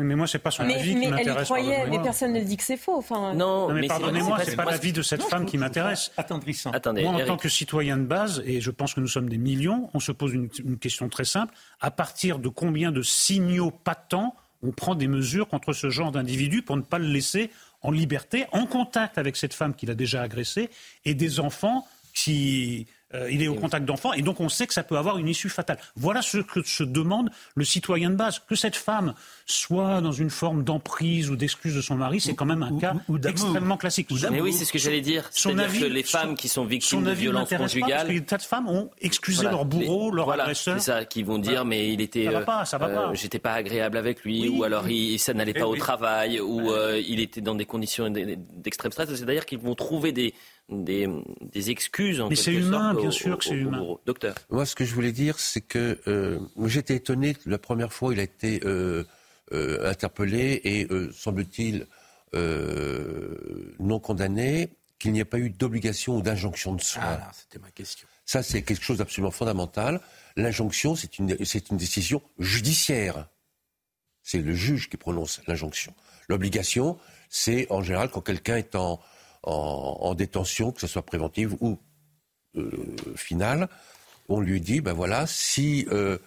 Mais 0.00 0.16
moi, 0.16 0.26
c'est 0.26 0.38
pas 0.38 0.50
son 0.50 0.62
avis 0.62 0.94
qui 0.94 1.08
m'intéresse. 1.08 1.36
Elle 1.38 1.44
croyait, 1.44 1.86
mais 1.88 2.02
personne 2.02 2.32
ne 2.32 2.40
dit 2.40 2.56
que 2.56 2.64
c'est 2.64 2.76
faux. 2.76 2.96
Enfin... 2.96 3.34
Non, 3.34 3.72
mais, 3.72 3.86
pardonnez-moi, 3.86 4.38
c'est 4.44 4.56
pas, 4.56 4.64
pas 4.64 4.70
l'avis 4.72 4.92
de 4.92 5.02
cette 5.02 5.22
femme 5.22 5.46
qui 5.46 5.58
m'intéresse. 5.58 6.12
Attendrissant. 6.16 6.70
Attendez, 6.70 7.02
moi, 7.02 7.14
en 7.14 7.24
tant 7.24 7.36
que 7.36 7.48
citoyen 7.48 7.96
de 7.96 8.04
base, 8.04 8.42
et 8.46 8.60
je 8.60 8.70
pense 8.70 8.94
que 8.94 9.00
nous 9.00 9.08
sommes 9.08 9.28
des 9.28 9.38
millions, 9.38 9.90
on 9.94 10.00
se 10.00 10.12
pose 10.12 10.32
une, 10.32 10.48
une 10.64 10.78
question 10.78 11.08
très 11.08 11.24
simple. 11.24 11.54
À 11.80 11.90
partir 11.90 12.38
de 12.38 12.48
combien 12.48 12.92
de 12.92 13.02
signaux 13.02 13.70
patents 13.70 14.34
on 14.62 14.72
prend 14.72 14.94
des 14.94 15.08
mesures 15.08 15.48
contre 15.48 15.72
ce 15.72 15.88
genre 15.88 16.12
d'individu 16.12 16.62
pour 16.62 16.76
ne 16.76 16.82
pas 16.82 16.98
le 16.98 17.06
laisser 17.06 17.50
en 17.82 17.90
liberté, 17.90 18.44
en 18.52 18.66
contact 18.66 19.16
avec 19.16 19.36
cette 19.36 19.54
femme 19.54 19.74
qu'il 19.74 19.90
a 19.90 19.94
déjà 19.94 20.22
agressée, 20.22 20.68
et 21.04 21.14
des 21.14 21.40
enfants 21.40 21.86
qui 22.12 22.86
euh, 23.14 23.30
il 23.30 23.42
est 23.42 23.48
au 23.48 23.54
contact 23.54 23.84
d'enfants 23.84 24.12
et 24.12 24.22
donc 24.22 24.40
on 24.40 24.48
sait 24.48 24.66
que 24.66 24.74
ça 24.74 24.82
peut 24.82 24.96
avoir 24.96 25.18
une 25.18 25.28
issue 25.28 25.48
fatale. 25.48 25.78
Voilà 25.96 26.22
ce 26.22 26.38
que 26.38 26.62
se 26.62 26.84
demande 26.84 27.30
le 27.54 27.64
citoyen 27.64 28.10
de 28.10 28.14
base. 28.14 28.38
Que 28.38 28.54
cette 28.54 28.76
femme 28.76 29.14
soit 29.46 30.00
dans 30.00 30.12
une 30.12 30.30
forme 30.30 30.62
d'emprise 30.62 31.30
ou 31.30 31.36
d'excuse 31.36 31.74
de 31.74 31.80
son 31.80 31.96
mari, 31.96 32.20
c'est 32.20 32.34
quand 32.34 32.46
même 32.46 32.62
un 32.62 32.78
cas 32.78 32.94
extrêmement 33.26 33.76
classique. 33.76 34.08
Mais 34.30 34.40
oui, 34.40 34.52
c'est 34.52 34.64
ce 34.64 34.72
que 34.72 34.78
j'allais 34.78 35.00
dire. 35.00 35.28
Son 35.30 35.58
avis, 35.58 35.80
que 35.80 35.84
les 35.86 36.02
femmes 36.02 36.34
qui 36.34 36.48
sont 36.48 36.64
victimes 36.64 37.04
de 37.04 37.12
violences 37.12 37.50
conjugales, 37.50 37.90
parce 37.90 38.04
que 38.04 38.12
des 38.12 38.24
tas 38.24 38.38
de 38.38 38.42
femmes 38.42 38.68
ont 38.68 38.90
excusé 39.00 39.44
leur 39.44 39.64
bourreau, 39.64 40.10
leur 40.10 40.26
voilà, 40.26 40.44
agresseur. 40.44 40.78
C'est 40.78 40.92
ça, 40.92 41.04
qui 41.04 41.22
vont 41.22 41.38
dire 41.38 41.64
mais 41.64 41.92
il 41.92 42.00
était, 42.00 42.24
ça 42.24 42.30
va 42.30 42.40
pas, 42.42 42.64
ça 42.64 42.78
va 42.78 42.86
euh, 42.86 42.94
pas. 42.94 43.14
j'étais 43.14 43.38
pas 43.38 43.52
agréable 43.52 43.96
avec 43.96 44.22
lui, 44.22 44.48
ou 44.48 44.64
alors 44.64 44.88
il, 44.88 45.18
ça 45.18 45.34
n'allait 45.34 45.54
pas 45.54 45.66
au 45.66 45.76
travail, 45.76 46.40
ou 46.40 46.70
euh, 46.70 47.00
il 47.06 47.20
était 47.20 47.40
dans 47.40 47.54
des 47.54 47.66
conditions 47.66 48.10
d'extrême 48.10 48.92
stress. 48.92 49.14
C'est 49.14 49.24
d'ailleurs 49.24 49.46
qu'ils 49.46 49.58
vont 49.58 49.74
trouver 49.74 50.12
des 50.12 50.34
des, 50.70 51.70
excuses. 51.70 52.20
En 52.20 52.28
Mais 52.28 52.36
c'est 52.36 52.52
humain, 52.52 52.94
bien 52.94 53.10
sûr 53.10 53.38
que 53.38 53.44
c'est 53.44 53.54
humain. 53.54 53.96
docteur. 54.06 54.34
Moi, 54.50 54.66
ce 54.66 54.74
que 54.74 54.84
je 54.84 54.94
voulais 54.94 55.12
dire, 55.12 55.38
c'est 55.38 55.60
que 55.60 55.98
euh, 56.06 56.38
j'étais 56.66 56.96
étonné 56.96 57.36
la 57.46 57.58
première 57.58 57.92
fois 57.92 58.10
où 58.10 58.12
il 58.12 58.20
a 58.20 58.24
été 58.24 58.60
euh, 58.64 59.04
euh, 59.52 59.88
interpellé 59.88 60.60
et, 60.64 60.88
semble-t-il, 61.12 61.86
non 63.78 64.00
condamné, 64.00 64.70
qu'il 64.98 65.12
n'y 65.12 65.20
ait 65.20 65.24
pas 65.24 65.38
eu 65.38 65.50
d'obligation 65.50 66.18
ou 66.18 66.22
d'injonction 66.22 66.74
de 66.74 66.80
soins. 66.80 67.02
Ah, 67.04 67.30
c'était 67.32 67.58
ma 67.58 67.70
question. 67.70 68.06
Ça, 68.26 68.42
c'est 68.42 68.62
quelque 68.62 68.84
chose 68.84 68.98
d'absolument 68.98 69.30
fondamental. 69.30 70.00
L'injonction, 70.36 70.94
c'est 70.94 71.18
une, 71.18 71.30
une 71.30 71.76
décision 71.76 72.22
judiciaire. 72.38 73.26
C'est 74.22 74.38
le 74.38 74.54
juge 74.54 74.90
qui 74.90 74.98
prononce 74.98 75.40
l'injonction. 75.46 75.94
L'obligation, 76.28 76.98
c'est 77.30 77.66
en 77.70 77.82
général 77.82 78.10
quand 78.10 78.20
quelqu'un 78.20 78.56
est 78.56 78.76
en, 78.76 79.00
en, 79.42 80.14
détention, 80.14 80.72
que 80.72 80.80
ce 80.80 80.86
soit 80.86 81.02
préventive 81.02 81.56
ou 81.60 81.78
euh, 82.56 82.70
finale, 83.16 83.68
on 84.28 84.40
lui 84.40 84.60
dit, 84.60 84.80
ben 84.80 84.92
voilà, 84.92 85.26
si 85.26 85.86
euh, 85.90 86.18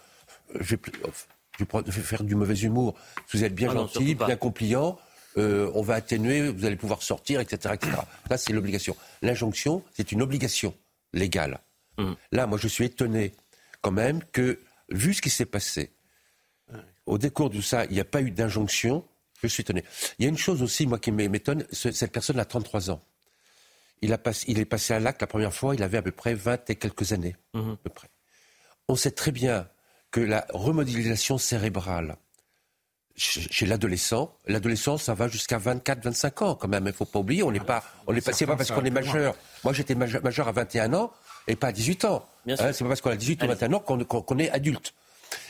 je, 0.59 0.75
vais, 0.75 1.91
faire 1.91 2.23
du 2.23 2.35
mauvais 2.35 2.55
humour, 2.55 2.95
si 3.27 3.37
vous 3.37 3.43
êtes 3.43 3.55
bien 3.55 3.69
ah 3.71 3.75
gentil, 3.75 4.15
bien 4.15 4.35
compliant, 4.35 4.99
euh, 5.37 5.71
on 5.73 5.81
va 5.81 5.95
atténuer, 5.95 6.49
vous 6.49 6.65
allez 6.65 6.75
pouvoir 6.75 7.01
sortir, 7.01 7.39
etc. 7.39 7.75
etc. 7.75 7.97
Là, 8.29 8.37
c'est 8.37 8.53
l'obligation. 8.53 8.95
L'injonction, 9.21 9.83
c'est 9.93 10.11
une 10.11 10.21
obligation 10.21 10.73
légale. 11.13 11.59
Hum. 11.97 12.15
Là, 12.31 12.47
moi, 12.47 12.57
je 12.57 12.67
suis 12.67 12.85
étonné 12.85 13.33
quand 13.81 13.91
même 13.91 14.23
que, 14.31 14.59
vu 14.89 15.13
ce 15.13 15.21
qui 15.21 15.29
s'est 15.29 15.45
passé, 15.45 15.91
au 17.05 17.17
décours 17.17 17.49
de 17.49 17.61
ça, 17.61 17.85
il 17.85 17.91
n'y 17.91 17.99
a 17.99 18.05
pas 18.05 18.21
eu 18.21 18.31
d'injonction. 18.31 19.05
Je 19.43 19.47
suis 19.53 19.61
étonné. 19.61 19.83
Il 20.19 20.23
y 20.23 20.25
a 20.25 20.29
une 20.29 20.37
chose 20.37 20.61
aussi, 20.61 20.87
moi, 20.87 20.99
qui 20.99 21.11
m'étonne. 21.11 21.65
Cette 21.71 22.11
personne 22.11 22.39
a 22.39 22.45
33 22.45 22.91
ans. 22.91 23.01
Il, 24.01 24.13
a 24.13 24.19
il 24.47 24.59
est 24.59 24.65
passé 24.65 24.93
à 24.93 24.99
l'acte 24.99 25.21
la 25.21 25.27
première 25.27 25.53
fois, 25.53 25.75
il 25.75 25.83
avait 25.83 25.97
à 25.97 26.01
peu 26.01 26.11
près 26.11 26.33
20 26.33 26.69
et 26.69 26.75
quelques 26.75 27.13
années. 27.13 27.35
Hum. 27.53 27.77
peu 27.81 27.89
près. 27.89 28.09
On 28.89 28.95
sait 28.95 29.11
très 29.11 29.31
bien 29.31 29.69
que 30.11 30.19
la 30.19 30.45
remodélisation 30.49 31.37
cérébrale 31.37 32.17
chez 33.15 33.65
l'adolescent, 33.65 34.35
l'adolescent, 34.47 34.97
ça 34.97 35.13
va 35.13 35.27
jusqu'à 35.27 35.59
24-25 35.59 36.43
ans 36.43 36.55
quand 36.55 36.67
même. 36.67 36.83
Il 36.85 36.87
ne 36.87 36.91
faut 36.93 37.05
pas 37.05 37.19
oublier, 37.19 37.43
on 37.43 37.51
n'est 37.51 37.59
pas, 37.59 37.83
on 38.07 38.13
n'est 38.13 38.21
pas, 38.21 38.31
pas 38.31 38.55
parce 38.55 38.71
qu'on 38.71 38.83
est 38.83 38.89
majeur. 38.89 39.35
Moi, 39.63 39.73
j'étais 39.73 39.95
majeur 39.95 40.47
à 40.47 40.51
21 40.51 40.93
ans 40.95 41.11
et 41.47 41.55
pas 41.55 41.67
à 41.67 41.71
18 41.71 42.05
ans. 42.05 42.25
Hein, 42.47 42.55
c'est 42.57 42.83
pas 42.83 42.87
parce 42.87 43.01
qu'on 43.01 43.11
a 43.11 43.15
18 43.15 43.43
ou 43.43 43.47
21 43.47 43.73
ans 43.73 43.79
qu'on 43.79 44.39
est 44.39 44.49
adulte. 44.49 44.93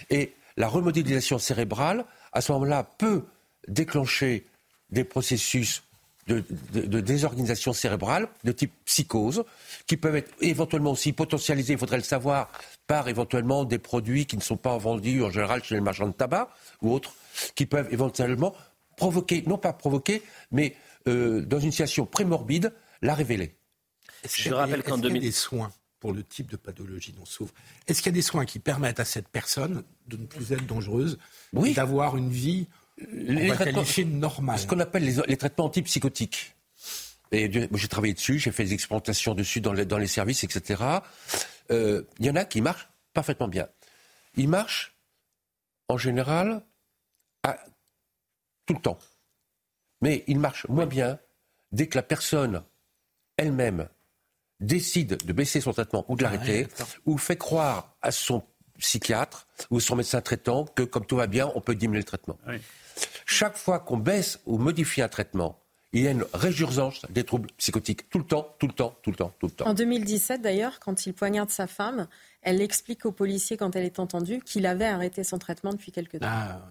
Et 0.09 0.33
la 0.57 0.67
remodélisation 0.67 1.39
cérébrale, 1.39 2.05
à 2.33 2.41
ce 2.41 2.51
moment-là, 2.51 2.83
peut 2.97 3.23
déclencher 3.67 4.45
des 4.89 5.03
processus 5.03 5.83
de, 6.27 7.01
désorganisation 7.01 7.73
cérébrale 7.73 8.29
de 8.43 8.51
type 8.51 8.71
psychose, 8.85 9.43
qui 9.87 9.97
peuvent 9.97 10.15
être 10.15 10.31
éventuellement 10.39 10.91
aussi 10.91 11.11
potentialisés, 11.11 11.73
il 11.73 11.79
faudrait 11.79 11.97
le 11.97 12.03
savoir, 12.03 12.49
par 12.87 13.09
éventuellement 13.09 13.65
des 13.65 13.79
produits 13.79 14.25
qui 14.25 14.37
ne 14.37 14.41
sont 14.41 14.57
pas 14.57 14.77
vendus 14.77 15.21
en 15.23 15.29
général 15.29 15.63
chez 15.63 15.75
les 15.75 15.81
marchands 15.81 16.07
de 16.07 16.13
tabac 16.13 16.49
ou 16.81 16.93
autres, 16.93 17.13
qui 17.55 17.65
peuvent 17.65 17.91
éventuellement 17.91 18.55
provoquer, 18.95 19.43
non 19.47 19.57
pas 19.57 19.73
provoquer, 19.73 20.21
mais 20.51 20.75
euh, 21.07 21.41
dans 21.41 21.59
une 21.59 21.71
situation 21.71 22.05
prémorbide, 22.05 22.73
la 23.01 23.15
révéler. 23.15 23.55
Je 24.25 24.53
rappelle 24.53 24.83
qu'en 24.83 24.97
2000... 24.97 25.21
des 25.21 25.31
soins 25.31 25.71
pour 25.99 26.13
le 26.13 26.23
type 26.23 26.49
de 26.51 26.57
pathologie 26.57 27.11
dont 27.11 27.25
souffre? 27.25 27.53
Est-ce 27.87 28.01
qu'il 28.01 28.11
y 28.11 28.15
a 28.15 28.15
des 28.15 28.21
soins 28.21 28.45
qui 28.45 28.59
permettent 28.59 28.99
à 28.99 29.05
cette 29.05 29.27
personne 29.27 29.83
de 30.07 30.17
ne 30.17 30.25
plus 30.25 30.51
être 30.51 30.65
dangereuse, 30.65 31.17
oui. 31.53 31.73
d'avoir 31.73 32.17
une 32.17 32.29
vie 32.29 32.67
les 33.11 34.05
normale 34.05 34.59
Ce 34.59 34.67
qu'on 34.67 34.79
appelle 34.79 35.03
les, 35.03 35.37
traitements 35.37 35.65
antipsychotiques. 35.65 36.55
Et 37.31 37.51
j'ai 37.51 37.87
travaillé 37.87 38.13
dessus, 38.13 38.37
j'ai 38.37 38.51
fait 38.51 38.65
des 38.65 38.73
expérimentations 38.73 39.33
dessus 39.33 39.59
dans 39.59 39.73
les, 39.73 39.85
dans 39.85 39.97
les 39.97 40.07
services, 40.07 40.43
etc. 40.43 40.83
Euh, 41.71 42.03
il 42.19 42.25
y 42.25 42.29
en 42.29 42.35
a 42.35 42.45
qui 42.45 42.61
marchent 42.61 42.89
parfaitement 43.13 43.47
bien. 43.47 43.67
Ils 44.35 44.47
marchent, 44.47 44.95
en 45.87 45.97
général, 45.97 46.63
à, 47.43 47.57
tout 48.65 48.73
le 48.73 48.81
temps. 48.81 48.99
Mais 50.01 50.23
ils 50.27 50.39
marchent 50.39 50.67
moins 50.67 50.85
bien 50.85 51.19
dès 51.71 51.87
que 51.87 51.97
la 51.97 52.03
personne 52.03 52.63
elle-même 53.37 53.87
décide 54.59 55.17
de 55.25 55.33
baisser 55.33 55.59
son 55.61 55.73
traitement 55.73 56.05
ou 56.07 56.15
de 56.15 56.23
l'arrêter, 56.23 56.67
ou 57.05 57.17
fait 57.17 57.37
croire 57.37 57.95
à 58.01 58.11
son 58.11 58.43
psychiatre 58.79 59.47
ou 59.69 59.79
son 59.79 59.95
médecin 59.95 60.21
traitant 60.21 60.65
que 60.65 60.83
comme 60.83 61.05
tout 61.05 61.15
va 61.15 61.27
bien, 61.27 61.51
on 61.55 61.61
peut 61.61 61.75
diminuer 61.75 61.99
le 61.99 62.05
traitement. 62.05 62.37
Chaque 63.25 63.57
fois 63.57 63.79
qu'on 63.79 63.97
baisse 63.97 64.39
ou 64.45 64.57
modifie 64.57 65.01
un 65.01 65.07
traitement, 65.07 65.59
il 65.93 66.01
y 66.01 66.07
a 66.07 66.11
une 66.11 66.25
résurgence 66.33 67.03
des 67.09 67.23
troubles 67.23 67.49
psychotiques. 67.57 68.09
Tout 68.09 68.17
le 68.17 68.25
temps, 68.25 68.55
tout 68.57 68.67
le 68.67 68.73
temps, 68.73 68.95
tout 69.03 69.11
le 69.11 69.15
temps, 69.15 69.33
tout 69.39 69.45
le 69.45 69.51
temps. 69.51 69.67
En 69.67 69.75
2017, 69.75 70.41
d'ailleurs, 70.41 70.79
quand 70.79 71.05
il 71.05 71.13
poignarde 71.13 71.51
sa 71.51 71.67
femme, 71.67 72.07
elle 72.41 72.61
explique 72.61 73.05
au 73.05 73.11
policier, 73.11 73.57
quand 73.57 73.75
elle 73.75 73.85
est 73.85 73.99
entendue, 73.99 74.39
qu'il 74.43 74.65
avait 74.65 74.85
arrêté 74.85 75.23
son 75.23 75.37
traitement 75.37 75.71
depuis 75.71 75.91
quelque 75.91 76.17
temps. 76.17 76.25
Ah, 76.27 76.61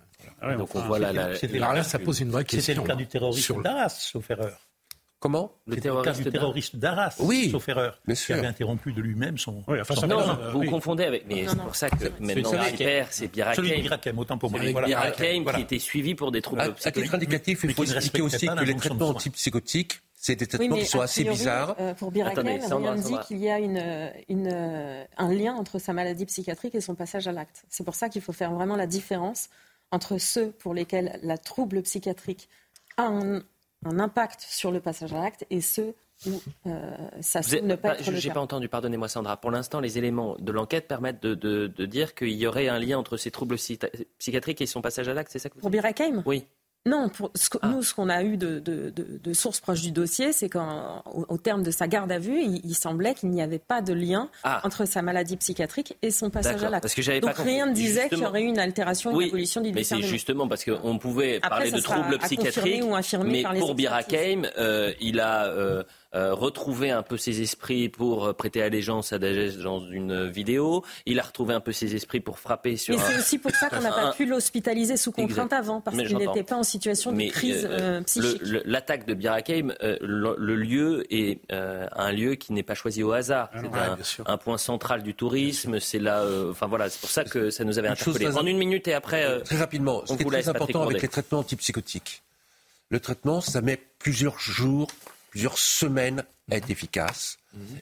ah 0.41 0.57
donc 0.57 0.75
on 0.75 0.81
voit 0.81 0.99
là, 0.99 1.13
là, 1.13 1.85
ça 1.85 1.99
pose 2.01 2.21
une 2.21 2.31
vraie 2.31 2.45
question. 2.45 2.75
C'était 2.75 2.81
le 2.81 2.87
cas 2.87 2.97
du 2.97 3.07
terroriste 3.07 3.53
d'Arras, 3.63 3.91
sauf 3.91 4.29
erreur. 4.29 4.59
Comment 5.23 5.53
Le 5.69 5.77
terroriste, 5.77 6.25
le 6.25 6.33
terroriste 6.33 6.77
d'Arras, 6.77 7.15
oui, 7.21 7.49
sauf 7.49 7.69
erreur, 7.69 7.97
qui 8.13 8.33
avait 8.33 8.45
interrompu 8.45 8.93
de 8.93 9.01
lui-même 9.01 9.39
son. 9.39 9.63
Oui, 9.69 9.81
enfin, 9.81 10.05
non, 10.09 10.37
vous 10.53 10.65
confondez 10.65 11.05
avec. 11.05 11.29
Mais 11.29 11.47
c'est 11.47 11.57
pour 11.57 11.77
ça 11.77 11.89
que 11.91 12.07
maintenant 12.19 12.51
perd, 12.77 13.07
c'est 13.13 13.29
Birakem. 13.29 13.65
Celui 13.65 13.83
de 13.83 14.19
autant 14.19 14.37
pour 14.37 14.51
moi. 14.51 14.59
Birakem 14.61 15.45
qui 15.45 15.61
était 15.61 15.79
suivi 15.79 16.17
pour 16.17 16.33
des 16.33 16.43
troubles 16.43 16.75
psychotiques. 16.75 16.87
À 16.87 16.91
titre 16.91 17.15
indicatif, 17.15 17.61
il 17.63 17.73
faut 17.73 17.85
expliquer 17.85 18.23
aussi 18.23 18.47
que 18.49 18.65
les 18.65 18.75
traitements 18.75 19.11
antipsychotiques, 19.11 20.01
c'est 20.17 20.35
des 20.35 20.49
traitements 20.49 20.77
qui 20.77 20.87
sont 20.87 21.01
assez 21.01 21.23
bizarres. 21.23 21.77
Euh, 21.79 21.95
pour 21.95 22.11
Birakem, 22.11 22.45
rien 22.45 22.95
dit 22.97 23.15
qu'il 23.29 23.39
y 23.39 23.49
a 23.49 23.59
un 23.59 25.33
lien 25.33 25.55
entre 25.55 25.79
sa 25.79 25.93
maladie 25.93 26.27
psychiatrique 26.27 26.75
et 26.75 26.81
son 26.81 26.97
passage 26.97 27.29
à 27.29 27.33
l'acte. 27.33 27.63
C'est 27.69 27.85
pour 27.85 27.95
ça 27.95 28.09
qu'il 28.09 28.23
faut 28.23 28.33
faire 28.33 28.53
vraiment 28.53 28.75
la 28.75 28.89
différence 28.89 29.51
entre 29.93 30.19
ceux 30.19 30.51
pour 30.51 30.75
lesquels 30.75 31.21
la 31.23 31.39
trouble 31.39 31.83
psychiatrique 31.83 32.49
a 32.97 33.05
un, 33.05 33.43
un 33.85 33.99
impact 33.99 34.41
sur 34.41 34.71
le 34.71 34.81
passage 34.81 35.13
à 35.13 35.21
l'acte 35.23 35.47
et 35.51 35.61
ceux 35.61 35.95
où 36.27 36.41
euh, 36.67 36.91
ça 37.21 37.41
ne 37.41 37.75
pas, 37.75 37.95
être 37.95 38.05
Je 38.05 38.29
n'ai 38.29 38.33
pas 38.33 38.41
entendu, 38.41 38.69
pardonnez-moi 38.69 39.09
Sandra. 39.09 39.37
Pour 39.37 39.51
l'instant, 39.51 39.81
les 39.81 39.99
éléments 39.99 40.37
de 40.39 40.53
l'enquête 40.53 40.87
permettent 40.87 41.23
de, 41.23 41.67
dire 41.87 42.15
qu'il 42.15 42.33
y 42.33 42.47
aurait 42.47 42.69
un 42.69 42.79
lien 42.79 42.99
entre 42.99 43.17
ces 43.17 43.31
troubles 43.31 43.57
psychiatriques 43.57 44.61
et 44.61 44.67
son 44.67 44.83
passage 44.83 45.09
à 45.09 45.15
l'acte, 45.15 45.33
c'est 45.33 45.39
ça 45.39 45.49
que 45.49 45.55
vous 45.55 45.61
Pour 45.61 45.71
Birakeim 45.71 46.23
Oui. 46.27 46.47
Non, 46.85 47.09
pour 47.09 47.31
ah. 47.61 47.69
nous, 47.69 47.83
ce 47.83 47.95
qu'on 47.95 48.09
a 48.09 48.25
eu 48.25 48.37
de, 48.37 49.33
sources 49.35 49.61
proches 49.61 49.83
du 49.83 49.93
dossier, 49.93 50.33
c'est 50.33 50.49
qu'au 50.49 51.39
terme 51.43 51.63
de 51.63 51.71
sa 51.71 51.87
garde 51.87 52.11
à 52.11 52.19
vue, 52.19 52.43
il, 52.43 52.75
semblait 52.75 53.15
qu'il 53.15 53.31
n'y 53.31 53.41
avait 53.41 53.61
pas 53.61 53.81
de 53.83 53.93
lien 53.93 54.29
ah. 54.43 54.61
entre 54.65 54.85
sa 54.85 55.01
maladie 55.01 55.37
psychiatrique 55.37 55.97
et 56.03 56.11
son 56.11 56.31
passage 56.31 56.65
à 56.65 56.71
l'acte. 56.71 57.21
Donc 57.21 57.37
rien 57.37 57.67
ne 57.67 57.75
disait 57.75 58.09
qu'il 58.09 58.19
y 58.19 58.27
aurait 58.27 58.43
eu 58.43 58.47
une 58.47 58.59
altération 58.59 59.13
oui, 59.13 59.19
de 59.19 59.23
l'évolution 59.27 59.61
du 59.61 59.73
Mais 59.73 59.85
c'est 59.85 60.03
justement 60.03 60.49
parce 60.49 60.65
qu'on 60.65 60.99
pouvait 60.99 61.39
parler 61.39 61.71
de 61.71 61.81
troubles 61.81 62.19
psychiatriques, 62.19 62.83
mais 63.25 63.45
pour 63.59 63.75
Birakeim, 63.75 64.43
euh, 64.59 64.93
il 65.01 65.21
a... 65.21 65.47
Euh, 65.47 65.85
euh, 66.15 66.35
retrouvé 66.35 66.91
un 66.91 67.03
peu 67.03 67.17
ses 67.17 67.41
esprits 67.41 67.89
pour 67.89 68.27
euh, 68.27 68.33
prêter 68.35 68.63
allégeance 68.63 69.15
à 69.15 69.19
Daesh 69.19 69.57
dans 69.57 69.81
une 69.81 70.29
vidéo. 70.29 70.85
Il 71.07 71.19
a 71.19 71.23
retrouvé 71.23 71.55
un 71.55 71.61
peu 71.61 71.73
ses 71.73 71.95
esprits 71.95 72.21
pour 72.21 72.39
frapper 72.39 72.77
sur. 72.77 72.97
Mais 72.97 73.03
c'est 73.03 73.19
aussi 73.19 73.39
pour 73.39 73.51
ça 73.53 73.71
qu'on 73.71 73.81
n'a 73.81 73.93
pas 73.93 74.13
pu 74.17 74.27
l'hospitaliser 74.27 74.99
sous 74.99 75.11
contrainte 75.11 75.55
avant, 75.55 75.81
parce 75.81 75.97
qu'il 75.97 76.19
n'était 76.19 76.43
pas 76.43 76.57
en 76.57 76.63
situation 76.63 77.13
de 77.13 77.31
crise 77.31 77.67
euh, 77.71 78.03
psychique. 78.03 78.43
L'attaque 78.65 79.07
de 79.07 79.15
Birakeim, 79.15 79.75
le, 79.81 80.55
lieu 80.57 81.07
est 81.11 81.41
un 81.51 82.13
lieu 82.13 82.35
qui 82.35 82.53
n'est 82.53 82.63
pas 82.63 82.75
choisi 82.75 83.03
au 83.03 83.13
hasard. 83.13 83.51
Ah 83.55 83.97
c'est 84.03 84.23
un, 84.27 84.37
point 84.37 84.59
central 84.59 85.03
du 85.03 85.15
tourisme. 85.15 85.81
C'est 85.81 85.99
là, 85.99 86.27
enfin 86.51 86.67
voilà, 86.67 86.91
c'est 86.91 87.01
pour 87.01 87.11
ça 87.11 87.25
que 87.25 87.51
ça 87.51 87.65
nous 87.65 87.79
avait 87.79 87.89
interpellé. 87.89 88.27
En 88.37 88.47
une 88.47 88.59
minute 88.59 88.87
et 88.87 88.95
après. 88.95 89.41
très 89.45 89.57
rapidement, 89.57 90.03
ce 90.05 90.15
qui 90.15 90.23
est 90.23 90.27
très 90.27 90.49
important 90.49 90.83
avec 90.83 91.01
les 91.01 91.09
traitements 91.09 91.39
antipsychotiques. 91.39 92.23
Le 92.93 93.01
traitement, 93.01 93.41
ça 93.41 93.63
met 93.63 93.81
plusieurs 93.99 94.39
jours, 94.39 94.89
plusieurs 95.33 95.59
semaines 95.59 96.25
à 96.51 96.57
être 96.57 96.71
efficace. 96.71 97.39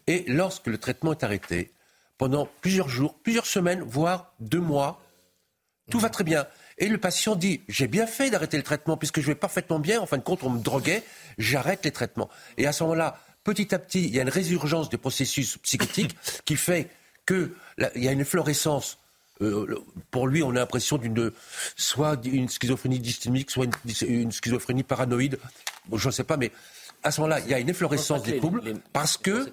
Et 0.07 0.24
lorsque 0.28 0.68
le 0.68 0.78
traitement 0.78 1.12
est 1.12 1.24
arrêté, 1.24 1.72
pendant 2.16 2.48
plusieurs 2.61 2.88
jours, 2.88 3.14
plusieurs 3.22 3.46
semaines, 3.46 3.82
voire 3.82 4.32
deux 4.38 4.61
mois, 4.61 5.03
tout 5.90 5.98
va 5.98 6.11
très 6.11 6.24
bien. 6.24 6.46
Et 6.78 6.86
le 6.88 6.98
patient 6.98 7.34
dit 7.34 7.61
J'ai 7.68 7.88
bien 7.88 8.07
fait 8.07 8.30
d'arrêter 8.30 8.57
le 8.57 8.62
traitement 8.62 8.96
puisque 8.96 9.20
je 9.20 9.26
vais 9.26 9.34
parfaitement 9.34 9.80
bien. 9.80 10.01
En 10.01 10.07
fin 10.07 10.16
de 10.16 10.22
compte, 10.22 10.44
on 10.44 10.51
me 10.51 10.62
droguait, 10.62 11.03
j'arrête 11.38 11.84
les 11.84 11.90
traitements. 11.90 12.30
Et 12.57 12.66
à 12.68 12.72
ce 12.72 12.84
moment-là, 12.84 13.18
petit 13.42 13.74
à 13.74 13.80
petit, 13.80 14.05
il 14.05 14.14
y 14.14 14.20
a 14.20 14.22
une 14.22 14.28
résurgence 14.28 14.88
des 14.88 14.96
processus 14.96 15.59
psychotiques 15.59 16.16
qui 16.44 16.57
fait 16.57 16.88
qu'il 17.26 17.51
y 17.96 18.07
a 18.07 18.12
une 18.12 18.20
efflorescence. 18.20 18.98
Euh, 19.42 19.82
pour 20.11 20.28
lui, 20.28 20.42
on 20.42 20.51
a 20.51 20.55
l'impression 20.55 20.98
d'une 20.98 21.32
soit 21.74 22.24
une 22.26 22.48
schizophrénie 22.48 23.01
dysthymique, 23.01 23.51
soit 23.51 23.66
une, 24.07 24.30
schizophrénie 24.30 24.82
paranoïde. 24.82 25.38
je 25.92 26.07
ne 26.07 26.12
sais 26.12 26.24
pas, 26.24 26.36
mais 26.36 26.53
à 27.03 27.11
ce 27.11 27.20
moment-là, 27.20 27.40
il 27.40 27.51
y 27.51 27.55
a 27.55 27.59
une 27.59 27.68
efflorescence 27.68 28.22
des 28.22 28.38
troubles 28.38 28.62
parce 28.92 29.16
que 29.16 29.53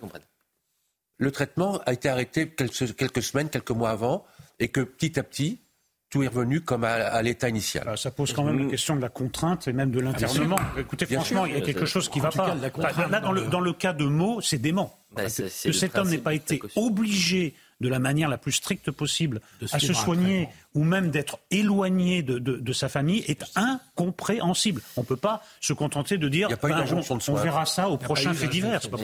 le 1.17 1.31
traitement 1.31 1.79
a 1.85 1.93
été 1.93 2.09
arrêté 2.09 2.49
quelques, 2.49 3.23
semaines, 3.23 3.49
quelques 3.49 3.71
mois 3.71 3.89
avant, 3.89 4.25
et 4.59 4.69
que 4.69 4.81
petit 4.81 5.19
à 5.19 5.23
petit, 5.23 5.61
tout 6.09 6.23
est 6.23 6.27
revenu 6.27 6.61
comme 6.61 6.83
à, 6.83 7.21
l'état 7.21 7.49
initial. 7.49 7.83
Ah, 7.87 7.97
ça 7.97 8.11
pose 8.11 8.31
quand 8.31 8.43
même 8.43 8.59
la 8.59 8.69
question 8.69 8.95
de 8.95 9.01
la 9.01 9.09
contrainte 9.09 9.67
et 9.67 9.73
même 9.73 9.91
de 9.91 9.99
l'internement. 9.99 10.57
Écoutez, 10.77 11.05
franchement, 11.05 11.45
il 11.45 11.53
y 11.53 11.57
a 11.57 11.61
quelque 11.61 11.85
chose 11.85 12.07
qui 12.07 12.19
ne 12.19 12.23
va 12.23 12.29
pas. 12.29 12.55
Là, 12.55 13.19
dans 13.19 13.31
le, 13.31 13.47
dans 13.47 13.59
le 13.59 13.73
cas 13.73 13.93
de 13.93 14.05
Meaux, 14.05 14.39
c'est 14.41 14.57
dément. 14.57 14.93
Bah, 15.11 15.23
que 15.25 15.71
cet 15.71 15.97
homme 15.97 16.09
n'ait 16.09 16.17
pas 16.17 16.33
été 16.33 16.61
obligé 16.75 17.55
de 17.79 17.89
la 17.89 17.99
manière 17.99 18.29
la 18.29 18.37
plus 18.37 18.53
stricte 18.53 18.91
possible 18.91 19.41
à 19.71 19.79
se 19.79 19.93
soigner 19.93 20.49
ou 20.73 20.83
même 20.83 21.09
d'être 21.09 21.39
éloigné 21.49 22.21
de, 22.21 22.73
sa 22.73 22.89
famille 22.89 23.23
est 23.27 23.43
incompréhensible. 23.55 24.81
On 24.95 25.01
ne 25.01 25.05
peut 25.05 25.17
pas 25.17 25.41
se 25.59 25.73
contenter 25.73 26.17
de 26.17 26.29
dire 26.29 26.49
ben, 26.61 26.85
on, 27.27 27.33
verra 27.35 27.65
ça 27.65 27.89
au 27.89 27.97
prochain 27.97 28.33
fait 28.33 28.47
divers. 28.47 28.81
C'est 28.81 28.91
pas 28.91 28.97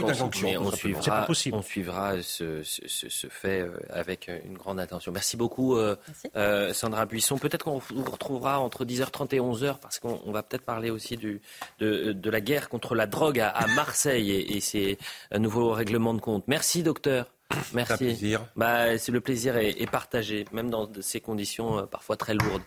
d'injonction. 0.00 0.48
On 0.60 0.70
suivra, 0.72 1.26
on 1.52 1.62
suivra 1.62 2.22
ce, 2.22 2.62
fait 3.30 3.60
euh, 3.60 3.78
avec 3.90 4.30
une 4.46 4.56
grande 4.56 4.80
attention. 4.80 5.12
Merci 5.12 5.36
beaucoup 5.36 5.76
euh, 5.76 5.96
euh, 6.36 6.72
Sandra 6.72 7.04
Buisson. 7.04 7.36
Peut-être 7.36 7.64
qu'on 7.64 7.78
vous 7.78 8.10
retrouvera 8.10 8.58
entre 8.58 8.84
10h30 8.84 9.34
et 9.34 9.40
11h 9.40 9.78
parce 9.78 9.98
qu'on 9.98 10.32
va 10.32 10.42
peut-être 10.42 10.64
parler 10.64 10.90
aussi 10.90 11.16
du, 11.16 11.42
de, 11.80 12.30
la 12.30 12.40
guerre 12.40 12.68
contre 12.68 12.94
la 12.94 13.06
drogue 13.06 13.40
à, 13.40 13.66
Marseille 13.76 14.30
et, 14.30 14.56
et 14.56 14.60
ses 14.60 14.98
nouveaux 15.36 15.72
règlements 15.72 16.14
de 16.14 16.20
compte. 16.20 16.44
Merci 16.48 16.82
docteur. 16.82 17.33
Merci. 17.72 18.36
Bah, 18.56 18.98
c'est 18.98 19.12
le 19.12 19.20
plaisir 19.20 19.56
est, 19.56 19.90
partagé, 19.90 20.44
même 20.52 20.70
dans 20.70 20.88
ces 21.00 21.20
conditions 21.20 21.78
euh, 21.78 21.86
parfois 21.86 22.16
très 22.16 22.34
lourdes. 22.34 22.62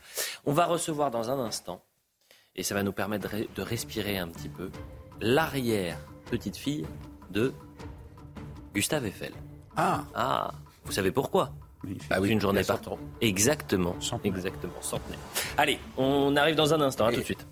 On 0.45 0.53
va 0.53 0.65
recevoir 0.65 1.11
dans 1.11 1.29
un 1.29 1.39
instant, 1.39 1.83
et 2.55 2.63
ça 2.63 2.75
va 2.75 2.83
nous 2.83 2.93
permettre 2.93 3.29
de, 3.55 3.61
respirer 3.61 4.17
un 4.17 4.27
petit 4.27 4.49
peu, 4.49 4.69
l'arrière 5.21 5.97
petite 6.29 6.57
fille 6.57 6.85
de 7.31 7.53
Gustave 8.73 9.05
Eiffel. 9.05 9.33
Ah. 9.75 10.03
Ah. 10.15 10.51
Vous 10.85 10.91
savez 10.91 11.11
pourquoi? 11.11 11.51
Ah 12.09 12.19
oui, 12.19 12.29
une 12.29 12.41
journée 12.41 12.63
par 12.63 12.81
temps. 12.81 12.97
Exactement. 13.21 13.95
Exactement. 14.23 14.81
Centenaire. 14.81 15.19
Allez, 15.57 15.79
on 15.97 16.35
arrive 16.35 16.55
dans 16.55 16.73
un 16.73 16.81
instant. 16.81 17.05
À 17.05 17.11
tout 17.11 17.19
de 17.19 17.25
suite. 17.25 17.45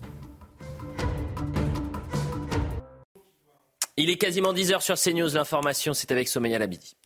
Il 3.96 4.10
est 4.10 4.16
quasiment 4.16 4.52
10h 4.52 4.80
sur 4.82 4.96
CNews. 4.96 5.34
L'information, 5.34 5.94
c'est 5.94 6.12
avec 6.12 6.28
Sommeil 6.28 6.52
Labidi. 6.58 6.96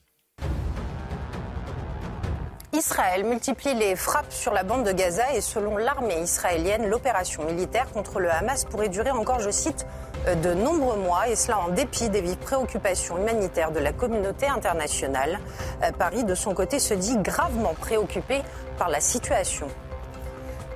Israël 2.81 3.25
multiplie 3.27 3.75
les 3.75 3.95
frappes 3.95 4.33
sur 4.33 4.55
la 4.55 4.63
bande 4.63 4.85
de 4.85 4.93
Gaza 4.93 5.35
et 5.35 5.43
selon 5.43 5.77
l'armée 5.77 6.19
israélienne, 6.23 6.89
l'opération 6.89 7.45
militaire 7.45 7.93
contre 7.93 8.21
le 8.21 8.31
Hamas 8.31 8.65
pourrait 8.65 8.89
durer 8.89 9.11
encore, 9.11 9.39
je 9.39 9.51
cite, 9.51 9.87
euh, 10.27 10.35
de 10.35 10.55
nombreux 10.55 10.97
mois 10.97 11.29
et 11.29 11.37
cela 11.37 11.59
en 11.59 11.69
dépit 11.69 12.09
des 12.09 12.23
vives 12.23 12.39
préoccupations 12.39 13.19
humanitaires 13.19 13.71
de 13.71 13.81
la 13.81 13.93
communauté 13.93 14.47
internationale. 14.47 15.41
Euh, 15.83 15.91
Paris, 15.93 16.25
de 16.25 16.35
son 16.35 16.55
côté, 16.55 16.79
se 16.79 16.95
dit 16.95 17.19
gravement 17.19 17.75
préoccupé 17.79 18.41
par 18.79 18.89
la 18.89 19.01
situation. 19.01 19.69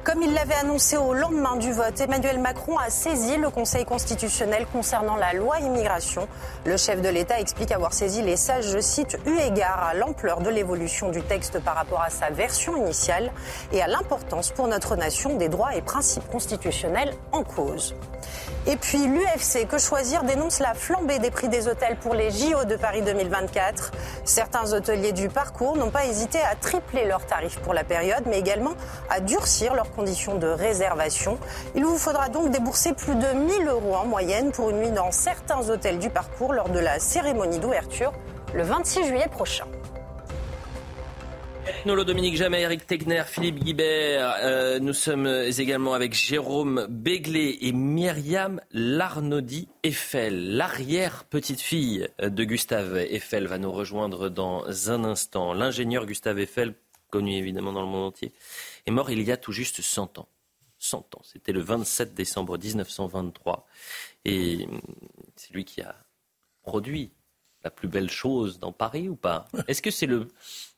Comme 0.04 0.22
il 0.22 0.34
l'avait 0.34 0.54
annoncé 0.54 0.98
au 0.98 1.14
lendemain 1.14 1.56
du 1.56 1.72
vote, 1.72 1.98
Emmanuel 1.98 2.38
Macron 2.38 2.76
a 2.76 2.90
saisi 2.90 3.38
le 3.38 3.48
Conseil 3.48 3.86
constitutionnel 3.86 4.66
concernant 4.70 5.16
la 5.16 5.32
loi 5.32 5.60
immigration. 5.60 6.28
Le 6.66 6.76
chef 6.76 7.00
de 7.00 7.08
l'État 7.08 7.40
explique 7.40 7.72
avoir 7.72 7.94
saisi 7.94 8.20
les 8.20 8.36
sages, 8.36 8.70
je 8.70 8.80
cite, 8.80 9.16
eu 9.24 9.38
égard 9.38 9.82
à 9.82 9.94
l'ampleur 9.94 10.42
de 10.42 10.50
l'évolution 10.50 11.10
du 11.10 11.22
texte 11.22 11.58
par 11.58 11.74
rapport 11.74 12.02
à 12.02 12.10
sa 12.10 12.28
version 12.28 12.76
initiale 12.76 13.32
et 13.72 13.80
à 13.80 13.86
l'importance 13.86 14.50
pour 14.50 14.68
notre 14.68 14.94
nation 14.94 15.38
des 15.38 15.48
droits 15.48 15.74
et 15.74 15.80
principes 15.80 16.28
constitutionnels 16.30 17.14
en 17.32 17.42
cause. 17.42 17.94
Et 18.66 18.76
puis 18.76 19.06
l'UFC, 19.06 19.66
que 19.68 19.76
choisir, 19.76 20.22
dénonce 20.22 20.58
la 20.58 20.72
flambée 20.72 21.18
des 21.18 21.30
prix 21.30 21.50
des 21.50 21.68
hôtels 21.68 21.98
pour 21.98 22.14
les 22.14 22.30
JO 22.30 22.64
de 22.64 22.76
Paris 22.76 23.02
2024. 23.02 23.92
Certains 24.24 24.72
hôteliers 24.72 25.12
du 25.12 25.28
parcours 25.28 25.76
n'ont 25.76 25.90
pas 25.90 26.06
hésité 26.06 26.38
à 26.40 26.54
tripler 26.54 27.04
leurs 27.04 27.26
tarifs 27.26 27.58
pour 27.58 27.74
la 27.74 27.84
période, 27.84 28.24
mais 28.24 28.38
également 28.38 28.72
à 29.10 29.20
durcir 29.20 29.74
leurs 29.74 29.90
conditions 29.90 30.36
de 30.36 30.46
réservation. 30.46 31.38
Il 31.74 31.84
vous 31.84 31.98
faudra 31.98 32.30
donc 32.30 32.50
débourser 32.50 32.94
plus 32.94 33.14
de 33.14 33.26
1000 33.26 33.68
euros 33.68 33.96
en 33.96 34.06
moyenne 34.06 34.50
pour 34.50 34.70
une 34.70 34.78
nuit 34.78 34.92
dans 34.92 35.10
certains 35.10 35.68
hôtels 35.68 35.98
du 35.98 36.08
parcours 36.08 36.54
lors 36.54 36.70
de 36.70 36.78
la 36.78 36.98
cérémonie 36.98 37.58
d'ouverture 37.58 38.14
le 38.54 38.62
26 38.62 39.04
juillet 39.04 39.28
prochain. 39.30 39.66
Nolo 41.86 42.04
Dominique 42.04 42.36
Jamais, 42.36 42.62
Eric 42.62 42.86
Tegner, 42.86 43.24
Philippe 43.26 43.62
Guibert. 43.62 44.36
Euh, 44.42 44.78
nous 44.78 44.92
sommes 44.92 45.26
également 45.26 45.94
avec 45.94 46.14
Jérôme 46.14 46.86
Béglé 46.88 47.58
et 47.60 47.72
Myriam 47.72 48.60
Larnaudy 48.72 49.68
Eiffel. 49.82 50.56
L'arrière 50.56 51.24
petite 51.24 51.60
fille 51.60 52.08
de 52.20 52.44
Gustave 52.44 52.96
Eiffel 52.96 53.46
va 53.46 53.58
nous 53.58 53.72
rejoindre 53.72 54.28
dans 54.28 54.90
un 54.90 55.04
instant. 55.04 55.52
L'ingénieur 55.52 56.06
Gustave 56.06 56.38
Eiffel, 56.38 56.74
connu 57.10 57.36
évidemment 57.36 57.72
dans 57.72 57.82
le 57.82 57.88
monde 57.88 58.08
entier, 58.08 58.32
est 58.86 58.90
mort 58.90 59.10
il 59.10 59.22
y 59.22 59.30
a 59.30 59.36
tout 59.36 59.52
juste 59.52 59.82
100 59.82 60.18
ans. 60.18 60.28
100 60.78 60.98
ans. 61.16 61.22
C'était 61.22 61.52
le 61.52 61.60
27 61.60 62.14
décembre 62.14 62.58
1923. 62.58 63.66
Et 64.24 64.66
c'est 65.36 65.52
lui 65.52 65.64
qui 65.64 65.82
a 65.82 65.94
produit 66.62 67.12
la 67.62 67.70
plus 67.70 67.88
belle 67.88 68.10
chose 68.10 68.58
dans 68.58 68.72
Paris 68.72 69.08
ou 69.08 69.16
pas? 69.16 69.48
Est-ce 69.68 69.82
que 69.82 69.90
c'est 69.90 70.06
le 70.06 70.28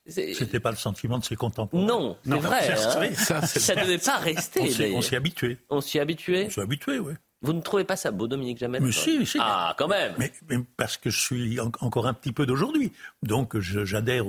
c'était 0.09 0.61
pas 0.61 0.71
le 0.71 0.77
sentiment 0.77 1.19
de 1.19 1.25
ses 1.25 1.37
contemporains. 1.37 1.85
Non, 1.85 2.17
c'est 2.25 2.35
vrai. 2.35 2.71
Hein. 2.71 3.47
ça 3.47 3.75
ne 3.75 3.83
devait 3.83 3.99
pas 3.99 4.17
rester. 4.17 4.93
On 4.95 5.03
s'y 5.03 5.17
habitué. 5.17 5.59
On 5.71 5.81
s'y 5.81 5.99
habitué. 5.99 6.47
On 6.47 6.51
s'y 6.51 6.61
habitué, 6.61 6.99
oui. 6.99 7.15
Vous 7.43 7.53
ne 7.53 7.61
trouvez 7.61 7.85
pas 7.85 7.97
ça 7.97 8.11
beau, 8.11 8.27
Dominique 8.27 8.59
Jamel 8.59 8.83
Mais 8.83 8.93
si, 8.93 9.25
si. 9.27 9.39
Ah, 9.41 9.75
quand 9.79 9.89
même. 9.89 10.15
Mais, 10.19 10.33
parce 10.77 10.97
que 10.97 11.11
je 11.11 11.21
suis 11.21 11.61
encore 11.61 12.07
un 12.07 12.15
petit 12.15 12.33
peu 12.33 12.47
d'aujourd'hui. 12.47 12.93
Donc 13.23 13.59
j'adhère 13.59 14.25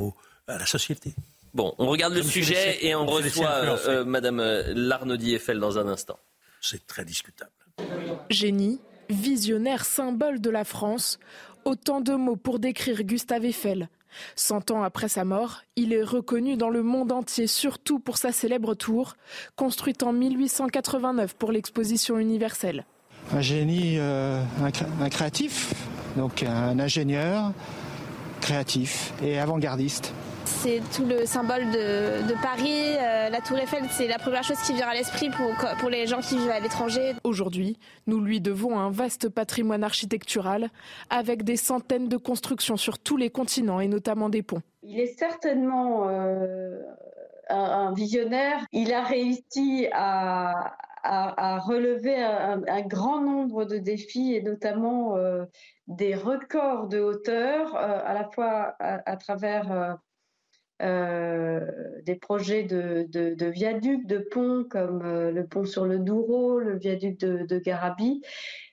à 0.47 0.57
la 0.57 0.65
société. 0.65 1.13
Bon, 1.53 1.73
on 1.77 1.87
regarde 1.87 2.13
le 2.13 2.21
sujet 2.21 2.85
et 2.85 2.93
on 2.93 3.05
reçoit 3.05 3.49
euh, 3.49 3.77
euh, 3.87 4.05
Madame 4.05 4.39
euh, 4.39 4.73
Larnaudy 4.75 5.33
Eiffel 5.33 5.59
dans 5.59 5.79
un 5.79 5.87
instant. 5.87 6.19
C'est 6.61 6.85
très 6.85 7.05
discutable. 7.05 7.51
Génie, 8.29 8.79
visionnaire, 9.09 9.85
symbole 9.85 10.39
de 10.41 10.49
la 10.49 10.63
France. 10.63 11.19
Autant 11.65 11.99
de 11.99 12.13
mots 12.13 12.35
pour 12.35 12.59
décrire 12.59 13.03
Gustave 13.03 13.45
Eiffel, 13.45 13.89
Cent 14.35 14.71
ans 14.71 14.83
après 14.83 15.09
sa 15.09 15.25
mort, 15.25 15.61
il 15.75 15.93
est 15.93 16.03
reconnu 16.03 16.57
dans 16.57 16.69
le 16.69 16.83
monde 16.83 17.11
entier, 17.11 17.47
surtout 17.47 17.99
pour 17.99 18.17
sa 18.17 18.31
célèbre 18.31 18.73
tour, 18.75 19.15
construite 19.55 20.03
en 20.03 20.13
1889 20.13 21.35
pour 21.35 21.51
l'exposition 21.51 22.17
universelle. 22.17 22.85
Un 23.31 23.41
génie, 23.41 23.95
euh, 23.97 24.41
un 25.01 25.09
créatif, 25.09 25.73
donc 26.15 26.43
un 26.43 26.79
ingénieur 26.79 27.51
créatif 28.41 29.13
et 29.21 29.39
avant-gardiste. 29.39 30.13
C'est 30.47 30.81
tout 30.95 31.03
le 31.03 31.25
symbole 31.25 31.71
de, 31.71 32.33
Paris. 32.41 32.95
Euh, 32.97 33.29
la 33.29 33.41
Tour 33.41 33.57
Eiffel, 33.57 33.83
c'est 33.89 34.07
la 34.07 34.17
première 34.17 34.43
chose 34.43 34.57
qui 34.65 34.73
vient 34.73 34.87
à 34.87 34.93
l'esprit 34.93 35.29
pour, 35.29 35.51
pour 35.79 35.89
les 35.89 36.07
gens 36.07 36.21
qui 36.21 36.37
vivent 36.37 36.49
à 36.49 36.61
l'étranger. 36.61 37.13
Aujourd'hui, 37.25 37.77
nous 38.07 38.21
lui 38.21 38.39
devons 38.39 38.79
un 38.79 38.89
vaste 38.89 39.27
patrimoine 39.27 39.83
architectural 39.83 40.69
avec 41.09 41.43
des 41.43 41.57
centaines 41.57 42.07
de 42.07 42.15
constructions 42.15 42.77
sur 42.77 42.97
tous 42.97 43.17
les 43.17 43.29
continents 43.29 43.81
et 43.81 43.89
notamment 43.89 44.29
des 44.29 44.41
ponts. 44.41 44.61
Il 44.83 44.99
est 45.01 45.17
certainement 45.19 46.07
euh, 46.07 46.81
un, 47.49 47.93
visionnaire. 47.93 48.65
Il 48.71 48.93
a 48.93 49.03
réussi 49.03 49.87
à, 49.91 50.73
relever 51.03 52.15
un, 52.23 52.81
grand 52.83 53.21
nombre 53.21 53.65
de 53.65 53.77
défis 53.77 54.33
et 54.33 54.41
notamment 54.41 55.17
euh, 55.17 55.43
des 55.87 56.15
records 56.15 56.87
de 56.87 56.99
hauteur, 56.99 57.75
à 57.75 58.13
la 58.13 58.29
fois 58.29 58.75
à, 58.79 59.09
à 59.09 59.17
travers 59.17 59.97
euh, 60.83 61.59
des 62.05 62.13
projets 62.13 62.61
de, 62.61 63.07
de, 63.09 63.45
viaducs, 63.47 64.05
de 64.05 64.19
ponts 64.19 64.63
comme 64.69 65.01
euh, 65.03 65.31
le 65.31 65.47
pont 65.47 65.65
sur 65.65 65.85
le 65.85 65.97
Douro, 65.97 66.59
le 66.59 66.77
viaduc 66.77 67.19
de, 67.19 67.47
de 67.47 67.57
Garabi, 67.57 68.21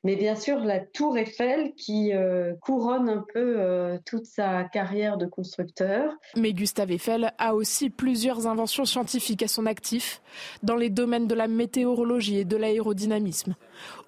mais 0.02 0.14
bien 0.14 0.36
sûr 0.36 0.58
la 0.58 0.80
tour 0.80 1.16
Eiffel 1.16 1.72
qui 1.76 2.12
euh, 2.12 2.52
couronne 2.60 3.08
un 3.08 3.24
peu 3.32 3.98
toute 4.04 4.26
sa 4.26 4.64
carrière 4.64 5.16
de 5.16 5.24
constructeur. 5.24 6.12
Mais 6.36 6.52
Gustave 6.52 6.92
Eiffel 6.92 7.32
a 7.38 7.54
aussi 7.54 7.88
plusieurs 7.88 8.46
inventions 8.46 8.84
scientifiques 8.84 9.42
à 9.42 9.48
son 9.48 9.64
actif 9.64 10.20
dans 10.62 10.76
les 10.76 10.90
domaines 10.90 11.26
de 11.26 11.34
la 11.34 11.48
météorologie 11.48 12.36
et 12.36 12.44
de 12.44 12.58
l'aérodynamisme. 12.58 13.54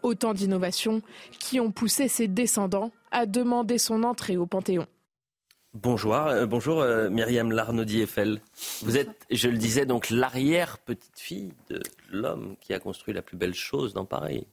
Autant 0.02 0.34
d'innovations 0.34 1.00
qui 1.40 1.60
ont 1.60 1.70
poussé 1.70 2.08
ses 2.08 2.28
descendants 2.28 2.90
à 3.10 3.24
demander 3.24 3.78
son 3.78 4.02
entrée 4.02 4.36
au 4.36 4.44
Panthéon. 4.44 4.86
Bonjour, 5.82 6.14
euh, 6.14 6.46
bonjour 6.46 6.80
euh, 6.80 7.10
Myriam 7.10 7.52
Larnaudy 7.52 8.00
Eiffel. 8.00 8.40
Vous 8.82 8.96
êtes, 8.96 9.10
je 9.30 9.48
le 9.48 9.58
disais, 9.58 9.84
donc 9.84 10.08
l'arrière 10.08 10.78
petite 10.78 11.18
fille 11.18 11.52
de 11.68 11.82
l'homme 12.10 12.56
qui 12.62 12.72
a 12.72 12.78
construit 12.78 13.12
la 13.12 13.20
plus 13.20 13.36
belle 13.36 13.52
chose 13.52 13.92
dans 13.92 14.06
Paris. 14.06 14.46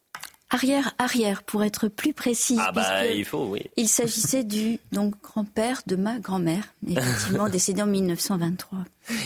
Arrière, 0.50 0.94
arrière, 0.98 1.44
pour 1.44 1.64
être 1.64 1.88
plus 1.88 2.14
précis. 2.14 2.58
Ah 2.60 2.74
bah 2.74 3.06
il 3.06 3.24
faut, 3.24 3.46
oui. 3.46 3.62
Il 3.78 3.88
s'agissait 3.88 4.44
du 4.44 4.80
donc 4.92 5.16
grand-père 5.24 5.82
de 5.88 5.96
ma 5.96 6.20
grand-mère, 6.20 6.74
effectivement 6.86 7.48
décédé 7.50 7.82
en 7.82 7.88
1923. 7.88 8.80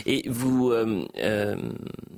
Et 0.05 0.29
vous, 0.29 0.71
euh, 0.71 1.55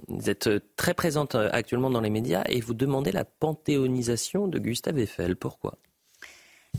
vous 0.10 0.30
êtes 0.30 0.50
très 0.76 0.94
présente 0.94 1.36
actuellement 1.36 1.90
dans 1.90 2.02
les 2.02 2.10
médias 2.10 2.44
et 2.50 2.60
vous 2.60 2.74
demandez 2.74 3.14
la 3.14 3.24
panthéonisation 3.24 4.50
de 4.50 4.60
Gustave 4.60 5.00
Eiffel. 5.00 5.38
Pourquoi? 5.38 5.78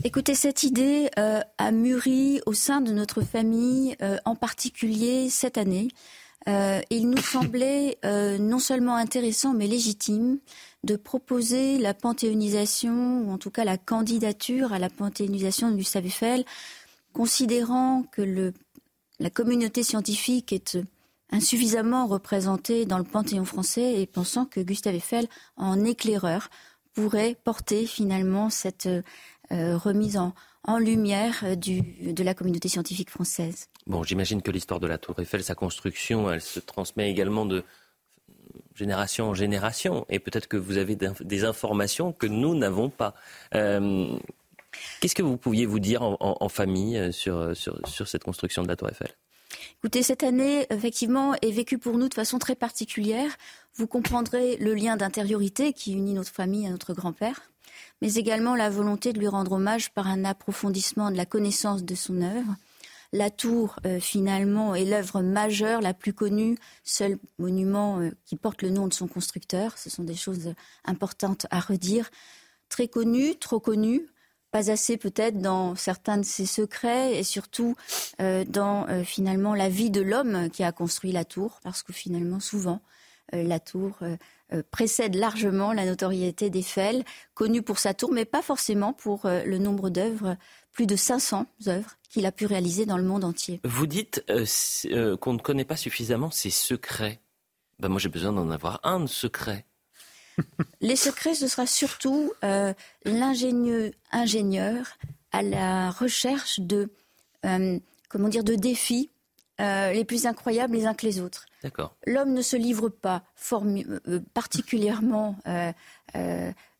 Écoutez, 0.03 0.33
cette 0.33 0.63
idée 0.63 1.09
euh, 1.19 1.41
a 1.57 1.71
mûri 1.71 2.41
au 2.47 2.53
sein 2.53 2.81
de 2.81 2.91
notre 2.91 3.21
famille, 3.21 3.95
euh, 4.01 4.17
en 4.25 4.35
particulier 4.35 5.29
cette 5.29 5.57
année. 5.57 5.89
il 6.47 7.09
nous 7.09 7.21
semblait 7.21 7.99
non 8.39 8.57
seulement 8.57 8.95
intéressant 8.95 9.53
mais 9.53 9.67
légitime 9.67 10.39
de 10.83 10.95
proposer 10.95 11.77
la 11.77 11.93
panthéonisation, 11.93 13.21
ou 13.21 13.31
en 13.31 13.37
tout 13.37 13.51
cas 13.51 13.63
la 13.63 13.77
candidature 13.77 14.73
à 14.73 14.79
la 14.79 14.89
panthéonisation 14.89 15.69
de 15.69 15.75
Gustave 15.75 16.07
Eiffel, 16.07 16.43
considérant 17.13 18.03
que 18.11 18.53
la 19.19 19.29
communauté 19.29 19.83
scientifique 19.83 20.51
est 20.51 20.79
insuffisamment 21.31 22.07
représentée 22.07 22.85
dans 22.85 22.97
le 22.97 23.03
panthéon 23.03 23.45
français 23.45 24.01
et 24.01 24.07
pensant 24.07 24.45
que 24.45 24.59
Gustave 24.59 24.95
Eiffel, 24.95 25.27
en 25.57 25.83
éclaireur, 25.85 26.49
pourrait 26.93 27.37
porter 27.43 27.85
finalement 27.85 28.49
cette 28.49 28.89
euh, 29.51 29.77
remise 29.77 30.17
en, 30.17 30.33
en 30.63 30.77
lumière 30.77 31.57
du, 31.57 31.81
de 31.81 32.23
la 32.23 32.33
communauté 32.33 32.67
scientifique 32.69 33.09
française. 33.09 33.67
Bon, 33.87 34.03
j'imagine 34.03 34.41
que 34.41 34.51
l'histoire 34.51 34.79
de 34.79 34.87
la 34.87 34.97
Tour 34.97 35.19
Eiffel, 35.19 35.43
sa 35.43 35.55
construction, 35.55 36.31
elle 36.31 36.41
se 36.41 36.59
transmet 36.59 37.09
également 37.09 37.45
de 37.45 37.63
génération 38.75 39.29
en 39.29 39.33
génération. 39.33 40.05
Et 40.09 40.19
peut-être 40.19 40.47
que 40.47 40.57
vous 40.57 40.77
avez 40.77 40.95
des 40.95 41.43
informations 41.43 42.13
que 42.13 42.27
nous 42.27 42.55
n'avons 42.55 42.89
pas. 42.89 43.15
Euh, 43.55 44.17
qu'est-ce 44.99 45.15
que 45.15 45.23
vous 45.23 45.37
pouviez 45.37 45.65
vous 45.65 45.79
dire 45.79 46.01
en, 46.01 46.49
famille 46.49 46.97
euh, 46.97 47.11
sur, 47.11 47.55
sur, 47.55 47.79
sur 47.87 48.07
cette 48.07 48.23
construction 48.23 48.63
de 48.63 48.67
la 48.67 48.75
Tour 48.75 48.89
Eiffel? 48.89 49.09
Écoutez, 49.79 50.03
cette 50.03 50.23
année, 50.23 50.65
effectivement, 50.69 51.33
est 51.41 51.51
vécue 51.51 51.77
pour 51.77 51.97
nous 51.97 52.07
de 52.07 52.13
façon 52.13 52.39
très 52.39 52.55
particulière. 52.55 53.35
Vous 53.75 53.87
comprendrez 53.87 54.57
le 54.57 54.73
lien 54.73 54.97
d'intériorité 54.97 55.73
qui 55.73 55.93
unit 55.93 56.13
notre 56.13 56.31
famille 56.31 56.67
à 56.67 56.69
notre 56.69 56.93
grand-père, 56.93 57.50
mais 58.01 58.13
également 58.15 58.55
la 58.55 58.69
volonté 58.69 59.13
de 59.13 59.19
lui 59.19 59.27
rendre 59.27 59.53
hommage 59.53 59.91
par 59.91 60.07
un 60.07 60.25
approfondissement 60.25 61.11
de 61.11 61.17
la 61.17 61.25
connaissance 61.25 61.83
de 61.83 61.95
son 61.95 62.21
œuvre 62.21 62.55
la 63.13 63.29
tour, 63.29 63.75
euh, 63.85 63.99
finalement, 63.99 64.73
est 64.73 64.85
l'œuvre 64.85 65.21
majeure, 65.21 65.81
la 65.81 65.93
plus 65.93 66.13
connue, 66.13 66.57
seul 66.83 67.17
monument 67.39 67.99
euh, 67.99 68.11
qui 68.25 68.37
porte 68.37 68.61
le 68.61 68.69
nom 68.69 68.87
de 68.87 68.93
son 68.93 69.07
constructeur. 69.07 69.77
Ce 69.77 69.89
sont 69.89 70.03
des 70.03 70.15
choses 70.15 70.53
importantes 70.85 71.45
à 71.51 71.59
redire. 71.59 72.09
Très 72.69 72.87
connu, 72.87 73.35
trop 73.35 73.59
connu, 73.59 74.07
pas 74.51 74.71
assez 74.71 74.95
peut-être 74.95 75.41
dans 75.41 75.75
certains 75.75 76.17
de 76.17 76.25
ses 76.25 76.45
secrets 76.45 77.17
et 77.17 77.23
surtout 77.23 77.75
euh, 78.21 78.45
dans 78.45 78.87
finalement 79.03 79.55
la 79.55 79.67
vie 79.67 79.89
de 79.89 80.01
l'homme 80.01 80.49
qui 80.49 80.63
a 80.63 80.71
construit 80.71 81.11
la 81.11 81.25
tour, 81.25 81.59
parce 81.63 81.83
que 81.83 81.91
finalement, 81.91 82.39
souvent, 82.39 82.81
la 83.33 83.59
tour 83.61 83.99
précède 84.69 85.15
largement 85.15 85.73
la 85.73 85.85
notoriété 85.85 86.49
d'Eiffel, 86.49 87.03
connu 87.33 87.61
pour 87.61 87.79
sa 87.79 87.93
tour, 87.93 88.11
mais 88.11 88.25
pas 88.25 88.41
forcément 88.41 88.93
pour 88.93 89.21
le 89.25 89.57
nombre 89.57 89.89
d'œuvres, 89.89 90.35
plus 90.71 90.87
de 90.87 90.95
500 90.95 91.45
œuvres 91.67 91.97
qu'il 92.09 92.25
a 92.25 92.31
pu 92.31 92.45
réaliser 92.45 92.85
dans 92.85 92.97
le 92.97 93.03
monde 93.03 93.23
entier. 93.23 93.61
Vous 93.63 93.87
dites 93.87 94.23
euh, 94.29 94.45
euh, 94.85 95.17
qu'on 95.17 95.33
ne 95.33 95.39
connaît 95.39 95.65
pas 95.65 95.77
suffisamment 95.77 96.31
ses 96.31 96.49
secrets. 96.49 97.19
Ben 97.79 97.89
moi, 97.89 97.99
j'ai 97.99 98.09
besoin 98.09 98.33
d'en 98.33 98.49
avoir 98.51 98.79
un 98.83 98.99
de 98.99 99.07
secret. 99.07 99.65
Les 100.81 100.95
secrets, 100.95 101.33
ce 101.33 101.47
sera 101.47 101.65
surtout 101.65 102.31
euh, 102.43 102.73
l'ingénieux 103.05 103.91
ingénieur 104.11 104.97
à 105.31 105.41
la 105.41 105.91
recherche 105.91 106.59
de, 106.59 106.89
comment 108.09 108.27
dire, 108.27 108.43
de 108.43 108.55
défis 108.55 109.09
les 109.59 110.03
plus 110.03 110.25
incroyables 110.25 110.75
les 110.75 110.85
uns 110.87 110.93
que 110.93 111.05
les 111.05 111.21
autres. 111.21 111.45
L'homme 112.07 112.33
ne 112.33 112.41
se 112.41 112.55
livre 112.55 112.89
pas 112.89 113.23
particulièrement, 114.33 115.37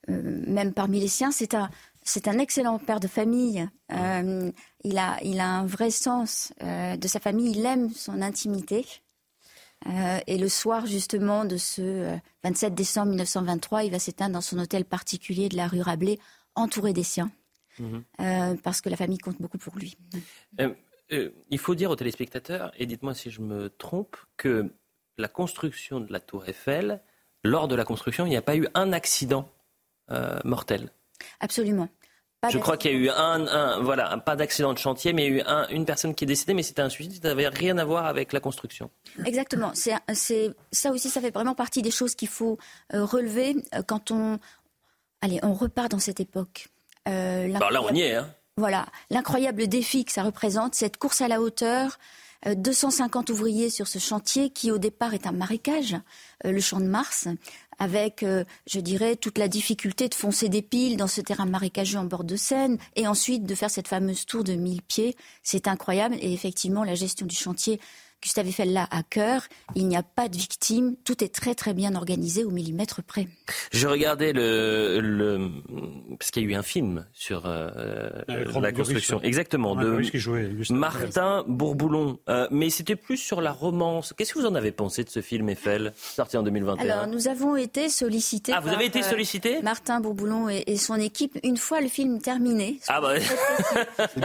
même 0.07 0.73
parmi 0.73 0.99
les 0.99 1.07
siens. 1.07 1.32
C'est 1.32 1.53
un, 1.53 1.69
c'est 2.03 2.27
un 2.27 2.39
excellent 2.39 2.79
père 2.79 2.99
de 2.99 3.07
famille. 3.07 3.67
Euh, 3.91 4.51
il, 4.84 4.97
a, 4.97 5.17
il 5.23 5.39
a 5.39 5.47
un 5.47 5.65
vrai 5.65 5.91
sens 5.91 6.53
euh, 6.63 6.97
de 6.97 7.07
sa 7.07 7.19
famille. 7.19 7.51
Il 7.51 7.65
aime 7.65 7.91
son 7.91 8.21
intimité. 8.21 8.86
Euh, 9.88 10.19
et 10.27 10.38
le 10.38 10.49
soir, 10.49 10.86
justement, 10.86 11.45
de 11.45 11.57
ce 11.57 12.17
27 12.43 12.73
décembre 12.73 13.09
1923, 13.09 13.84
il 13.84 13.91
va 13.91 13.99
s'éteindre 13.99 14.34
dans 14.34 14.41
son 14.41 14.59
hôtel 14.59 14.86
particulier 14.86 15.49
de 15.49 15.57
la 15.57 15.67
rue 15.67 15.82
Rabelais, 15.82 16.19
entouré 16.55 16.93
des 16.93 17.03
siens. 17.03 17.32
Mhm. 17.79 18.03
parce 18.63 18.82
que 18.82 18.89
la 18.89 18.97
famille 18.97 19.17
compte 19.17 19.41
beaucoup 19.41 19.57
pour 19.57 19.75
lui. 19.77 19.97
Il 21.12 21.59
faut 21.59 21.76
dire 21.76 21.91
aux 21.91 21.95
téléspectateurs, 21.95 22.72
et 22.78 22.86
dites-moi 22.86 23.14
si 23.14 23.32
je 23.32 23.41
me 23.41 23.70
trompe, 23.70 24.16
que 24.38 24.72
la 25.18 25.28
construction 25.28 25.99
de 25.99 26.12
la 26.12 26.20
tour 26.20 26.47
Eiffel, 26.47 27.01
lors 27.43 27.68
de 27.68 27.76
la 27.76 27.84
construction, 27.84 28.26
il 28.26 28.30
n'y 28.30 28.38
a 28.38 28.41
pas 28.41 28.55
eu 28.55 28.68
un 28.74 28.93
accident 28.93 29.49
mortel. 30.43 30.89
Absolument. 31.39 31.88
je 32.49 32.57
crois 32.57 32.76
qu'il 32.76 32.91
y 32.91 32.93
a 32.93 32.97
eu 32.97 33.09
un, 33.09 33.82
voilà, 33.82 34.18
pas 34.18 34.36
d'accident 34.36 34.74
de 34.74 34.78
chantier, 34.78 35.14
mais 35.14 35.28
il 35.28 35.38
y 35.38 35.41
a 35.41 35.72
eu 35.72 35.76
une 35.76 35.86
personne 35.86 36.16
qui 36.16 36.26
est 36.26 36.28
décédée, 36.28 36.53
mais 36.53 36.64
c'était 36.64 36.82
un 36.82 36.89
suicide, 36.89 37.22
ça 37.22 37.30
n'avait 37.30 37.47
rien 37.47 37.78
à 37.78 37.86
voir 37.86 38.05
avec 38.05 38.34
la 38.34 38.39
construction. 38.39 38.89
Exactement. 39.26 39.72
C'est, 39.74 39.93
ça 40.72 40.91
aussi, 40.91 41.09
ça 41.09 41.22
fait 41.22 41.32
vraiment 41.32 41.55
partie 41.55 41.82
des 41.82 41.91
choses 41.91 42.16
qu'il 42.16 42.28
faut 42.28 42.57
euh, 42.93 43.05
relever 43.05 43.55
euh, 43.76 43.84
quand 43.86 44.12
on, 44.12 44.39
allez, 45.22 45.39
on 45.43 45.53
repart 45.53 45.89
dans 45.91 45.99
cette 45.99 46.20
époque. 46.20 46.68
Euh, 47.07 47.47
bah, 47.57 47.70
là, 47.72 47.82
on 47.82 47.93
y 47.93 48.01
est. 48.01 48.16
Hein. 48.16 48.34
Voilà, 48.58 48.86
l'incroyable 49.10 49.68
défi 49.68 50.06
que 50.06 50.12
ça 50.12 50.24
représente, 50.24 50.76
cette 50.76 50.97
course 50.97 51.22
à 51.22 51.28
la 51.28 51.41
hauteur, 51.41 51.97
250 52.45 53.30
ouvriers 53.30 53.70
sur 53.70 53.88
ce 53.88 53.99
chantier 53.99 54.49
qui 54.49 54.72
au 54.72 54.78
départ 54.78 55.14
est 55.14 55.28
un 55.28 55.32
marécage, 55.32 55.95
le 56.43 56.60
champ 56.60 56.80
de 56.80 56.86
Mars, 56.86 57.28
avec, 57.82 58.21
euh, 58.21 58.43
je 58.67 58.79
dirais, 58.79 59.15
toute 59.15 59.39
la 59.39 59.47
difficulté 59.47 60.07
de 60.07 60.13
foncer 60.13 60.49
des 60.49 60.61
piles 60.61 60.97
dans 60.97 61.07
ce 61.07 61.19
terrain 61.19 61.47
marécageux 61.47 61.97
en 61.97 62.03
bord 62.03 62.23
de 62.23 62.36
Seine, 62.36 62.77
et 62.95 63.07
ensuite 63.07 63.43
de 63.43 63.55
faire 63.55 63.71
cette 63.71 63.88
fameuse 63.88 64.27
tour 64.27 64.43
de 64.43 64.53
1000 64.53 64.84
pieds. 64.84 65.15
C'est 65.41 65.67
incroyable, 65.67 66.15
et 66.21 66.32
effectivement, 66.32 66.84
la 66.84 66.93
gestion 66.93 67.25
du 67.25 67.36
chantier 67.36 67.79
Gustave 68.21 68.47
Eiffel 68.47 68.71
là 68.71 68.88
à 68.91 69.01
cœur. 69.01 69.47
Il 69.75 69.88
n'y 69.88 69.97
a 69.97 70.03
pas 70.03 70.29
de 70.29 70.38
victimes. 70.38 70.95
Tout 71.05 71.23
est 71.23 71.34
très 71.34 71.55
très 71.55 71.73
bien 71.73 71.95
organisé 71.95 72.43
au 72.43 72.51
millimètre 72.51 73.01
près. 73.01 73.27
Je 73.71 73.88
regardais 73.88 74.32
le, 74.32 74.99
le 75.01 75.49
parce 76.19 76.29
qu'il 76.29 76.43
y 76.43 76.45
a 76.45 76.49
eu 76.49 76.53
un 76.53 76.61
film 76.61 77.05
sur 77.13 77.43
euh, 77.45 78.09
la 78.27 78.71
construction, 78.71 79.21
exactement, 79.23 79.75
de 79.75 80.01
Martin 80.71 81.43
Bourboulon. 81.47 82.19
Euh, 82.29 82.47
mais 82.51 82.69
c'était 82.69 82.95
plus 82.95 83.17
sur 83.17 83.41
la 83.41 83.51
romance. 83.51 84.13
Qu'est-ce 84.15 84.34
que 84.34 84.39
vous 84.39 84.45
en 84.45 84.55
avez 84.55 84.71
pensé 84.71 85.03
de 85.03 85.09
ce 85.09 85.21
film 85.21 85.49
Eiffel, 85.49 85.93
sorti 85.95 86.38
en 86.38 86.43
2021 86.43 86.84
Alors 86.84 87.07
nous 87.07 87.27
avons 87.27 87.55
été 87.55 87.70
Ah, 88.51 88.59
vous 88.59 88.69
avez 88.69 88.86
été 88.86 88.99
euh, 88.99 89.09
sollicité 89.09 89.61
Martin 89.61 89.99
Bourboulon 89.99 90.49
et, 90.49 90.63
et, 90.67 90.78
son 90.78 90.95
équipe 90.95 91.38
une 91.43 91.57
fois 91.57 91.82
le 91.82 91.88
film 91.88 92.22
terminé. 92.22 92.80
Ah 92.88 93.01
bah. 93.01 93.13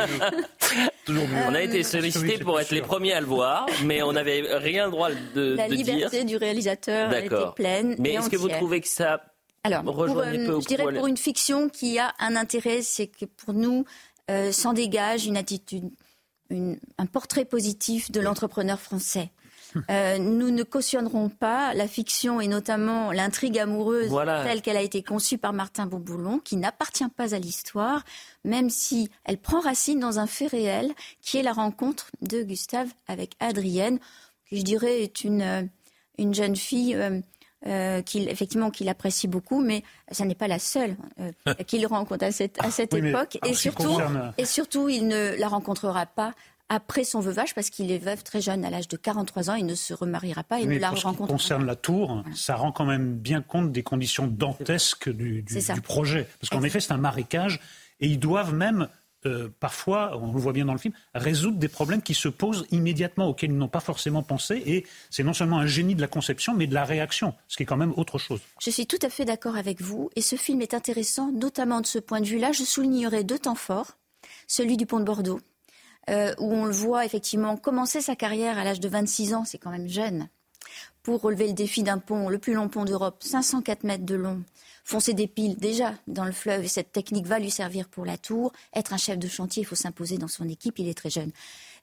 Toujours 1.05 1.29
mieux. 1.29 1.43
On 1.49 1.55
a 1.55 1.63
été 1.63 1.83
sollicité 1.83 2.39
pour 2.39 2.61
être 2.61 2.71
les 2.71 2.83
premiers 2.83 3.13
à 3.13 3.21
le 3.21 3.27
voir 3.27 3.67
mais 3.85 4.03
on 4.03 4.13
n'avait 4.13 4.43
rien 4.59 4.87
le 4.87 4.91
droit 4.91 5.11
de, 5.35 5.55
La 5.57 5.69
liberté 5.69 6.25
du 6.25 6.37
réalisateur 6.37 7.13
était 7.13 7.35
pleine. 7.55 7.97
Mais 7.99 8.15
est-ce 8.15 8.31
que 8.31 8.37
vous 8.37 8.49
trouvez 8.49 8.81
que 8.81 8.89
ça 8.89 9.21
alors, 9.67 9.83
pour, 9.83 10.01
euh, 10.01 10.61
je 10.61 10.67
dirais 10.69 10.85
pour 10.95 11.09
une 11.09 11.17
fiction 11.17 11.69
qui 11.69 11.99
a 11.99 12.15
un 12.21 12.37
intérêt, 12.37 12.83
c'est 12.83 13.09
que 13.09 13.25
pour 13.25 13.53
nous, 13.53 13.85
euh, 14.31 14.53
s'en 14.53 14.73
dégage 14.73 15.27
une 15.27 15.37
attitude, 15.37 15.91
un 16.53 17.07
portrait 17.07 17.45
positif 17.45 18.13
de 18.13 18.21
l'entrepreneur 18.21 18.81
français. 18.81 19.33
Euh, 19.91 20.19
nous 20.19 20.51
ne 20.51 20.63
cautionnerons 20.63 21.29
pas 21.29 21.75
la 21.75 21.87
fiction 21.89 22.41
et 22.41 22.49
notamment 22.49 23.13
l'intrigue 23.13 23.59
amoureuse 23.59 24.11
telle 24.45 24.63
qu'elle 24.63 24.77
a 24.77 24.83
été 24.83 25.03
conçue 25.03 25.39
par 25.39 25.53
Martin 25.53 25.87
Bourboulon, 25.87 26.39
qui 26.39 26.57
n'appartient 26.57 27.09
pas 27.17 27.35
à 27.35 27.39
l'histoire, 27.39 28.05
même 28.45 28.71
si 28.71 29.11
elle 29.25 29.39
prend 29.39 29.61
racine 29.61 30.01
dans 30.01 30.19
un 30.19 30.27
fait 30.27 30.47
réel, 30.47 30.93
qui 31.21 31.39
est 31.39 31.43
la 31.43 31.53
rencontre 31.53 32.11
de 32.23 32.43
Gustave 32.43 32.89
avec 33.09 33.35
Adrienne, 33.41 33.99
qui 34.49 34.59
je 34.59 34.63
dirais 34.63 35.03
est 35.03 35.25
une, 35.25 35.43
euh, 35.43 35.63
une 36.19 36.35
jeune 36.35 36.57
fille. 36.57 36.95
Euh, 36.95 37.21
euh, 37.67 38.03
qu'il 38.03 38.29
effectivement 38.29 38.71
qu'il 38.71 38.89
apprécie 38.89 39.27
beaucoup, 39.27 39.61
mais 39.61 39.83
ça 40.13 40.25
n'est 40.25 40.37
pas 40.37 40.47
la 40.47 40.61
seule 40.61 40.95
qu'il 41.67 41.85
rencontre 41.87 42.25
à 42.25 42.31
cette, 42.31 42.63
à 42.63 42.71
cette 42.71 42.95
époque. 42.95 43.39
Et 43.45 43.55
surtout, 43.55 43.99
et 44.39 44.45
surtout, 44.45 44.89
il 44.89 45.09
ne 45.09 45.35
la 45.37 45.49
rencontrera 45.49 46.07
pas 46.07 46.33
après 46.69 47.05
son 47.05 47.21
veuvage, 47.21 47.55
parce 47.55 47.71
qu'il 47.71 47.93
est 47.93 47.99
veuf 47.99 48.25
très 48.25 48.41
jeune, 48.41 48.65
à 48.65 48.71
l'âge 48.71 48.89
de 48.89 48.97
43 48.97 49.51
ans, 49.51 49.55
il 49.55 49.67
ne 49.67 49.75
se 49.75 49.95
remariera 49.95 50.43
pas, 50.43 50.59
il 50.61 50.69
ne 50.69 50.79
la 50.79 50.91
rencontrera 50.91 51.13
pas. 51.13 51.19
Ce 51.19 51.27
qui 51.27 51.33
concerne 51.33 51.65
la 51.65 51.77
tour, 51.77 52.25
ça 52.35 52.57
rend 52.57 52.73
quand 52.73 52.85
même 52.85 53.15
bien 53.15 53.41
compte 53.41 53.71
des 53.71 53.83
conditions 53.83 54.27
dantesques 54.27 55.09
du, 55.09 55.45
projet. 55.83 56.27
Parce 56.41 56.51
qu'en 56.51 56.63
effet, 56.63 56.81
c'est 56.81 56.93
un 56.93 56.99
marécage, 56.99 57.61
et 58.01 58.09
ils 58.09 58.19
doivent 58.19 58.53
même, 58.53 58.89
euh, 59.27 59.49
parfois, 59.61 60.19
on 60.21 60.33
le 60.33 60.41
voit 60.41 60.53
bien 60.53 60.65
dans 60.65 60.73
le 60.73 60.79
film, 60.79 60.93
résoudre 61.15 61.59
des 61.59 61.69
problèmes 61.69 62.03
qui 62.03 62.15
se 62.15 62.29
posent 62.29 62.67
immédiatement, 62.73 63.29
auxquels 63.29 63.51
ils 63.51 63.57
n'ont 63.57 63.69
pas 63.69 63.81
forcément 63.81 64.25
pensé, 64.25 64.61
et 64.67 64.87
c'est 65.09 65.23
non 65.23 65.35
seulement 65.35 65.59
un 65.59 65.67
génie 65.67 65.95
de 65.95 66.01
la 66.01 66.09
conception, 66.09 66.53
mais 66.53 66.67
de 66.67 66.75
la 66.75 66.85
réaction, 66.85 67.33
ce 67.47 67.57
qui 67.57 67.63
est 67.63 67.67
quand 67.67 67.77
même 67.77 67.95
autre 67.97 68.19
chose. 68.19 68.41
Je 68.61 68.71
suis 68.71 68.89
tout 68.89 68.99
à 69.03 69.09
fait 69.09 69.25
d'accord 69.25 69.57
avec 69.57 69.81
vous, 69.81 70.11
et 70.17 70.21
ce 70.21 70.35
film 70.35 70.61
est 70.63 70.75
intéressant, 70.75 71.31
notamment 71.31 71.81
de 71.81 71.87
ce 71.87 72.01
point 72.01 72.21
de 72.21 72.27
vue-là. 72.27 72.51
Je 72.51 72.65
soulignerai 72.65 73.23
deux 73.23 73.39
temps 73.39 73.55
forts, 73.55 73.99
celui 74.49 74.77
du 74.77 74.85
pont 74.85 74.99
de 74.99 75.05
Bordeaux, 75.05 75.41
euh, 76.11 76.35
où 76.39 76.53
on 76.53 76.65
le 76.65 76.73
voit 76.73 77.05
effectivement 77.05 77.57
commencer 77.57 78.01
sa 78.01 78.17
carrière 78.17 78.59
à 78.59 78.65
l'âge 78.65 78.81
de 78.81 78.89
26 78.89 79.35
ans, 79.35 79.45
c'est 79.45 79.59
quand 79.59 79.71
même 79.71 79.89
jeune, 79.89 80.29
pour 81.03 81.21
relever 81.21 81.47
le 81.47 81.53
défi 81.53 81.83
d'un 81.83 81.99
pont, 81.99 82.29
le 82.29 82.39
plus 82.39 82.55
long 82.55 82.69
pont 82.69 82.85
d'Europe, 82.85 83.23
504 83.23 83.85
mètres 83.85 84.05
de 84.05 84.15
long, 84.15 84.43
foncer 84.85 85.15
des 85.15 85.27
piles 85.27 85.57
déjà 85.57 85.95
dans 86.07 86.25
le 86.25 86.33
fleuve 86.33 86.65
et 86.65 86.69
cette 86.69 86.93
technique 86.93 87.27
va 87.27 87.39
lui 87.39 87.51
servir 87.51 87.89
pour 87.89 88.05
la 88.05 88.19
tour. 88.19 88.53
Être 88.75 88.93
un 88.93 88.99
chef 88.99 89.19
de 89.19 89.29
chantier, 89.29 89.63
il 89.63 89.67
faut 89.67 89.75
s'imposer 89.75 90.19
dans 90.19 90.29
son 90.29 90.49
équipe, 90.49 90.79
il 90.79 90.89
est 90.89 90.95
très 90.95 91.11
jeune 91.11 91.33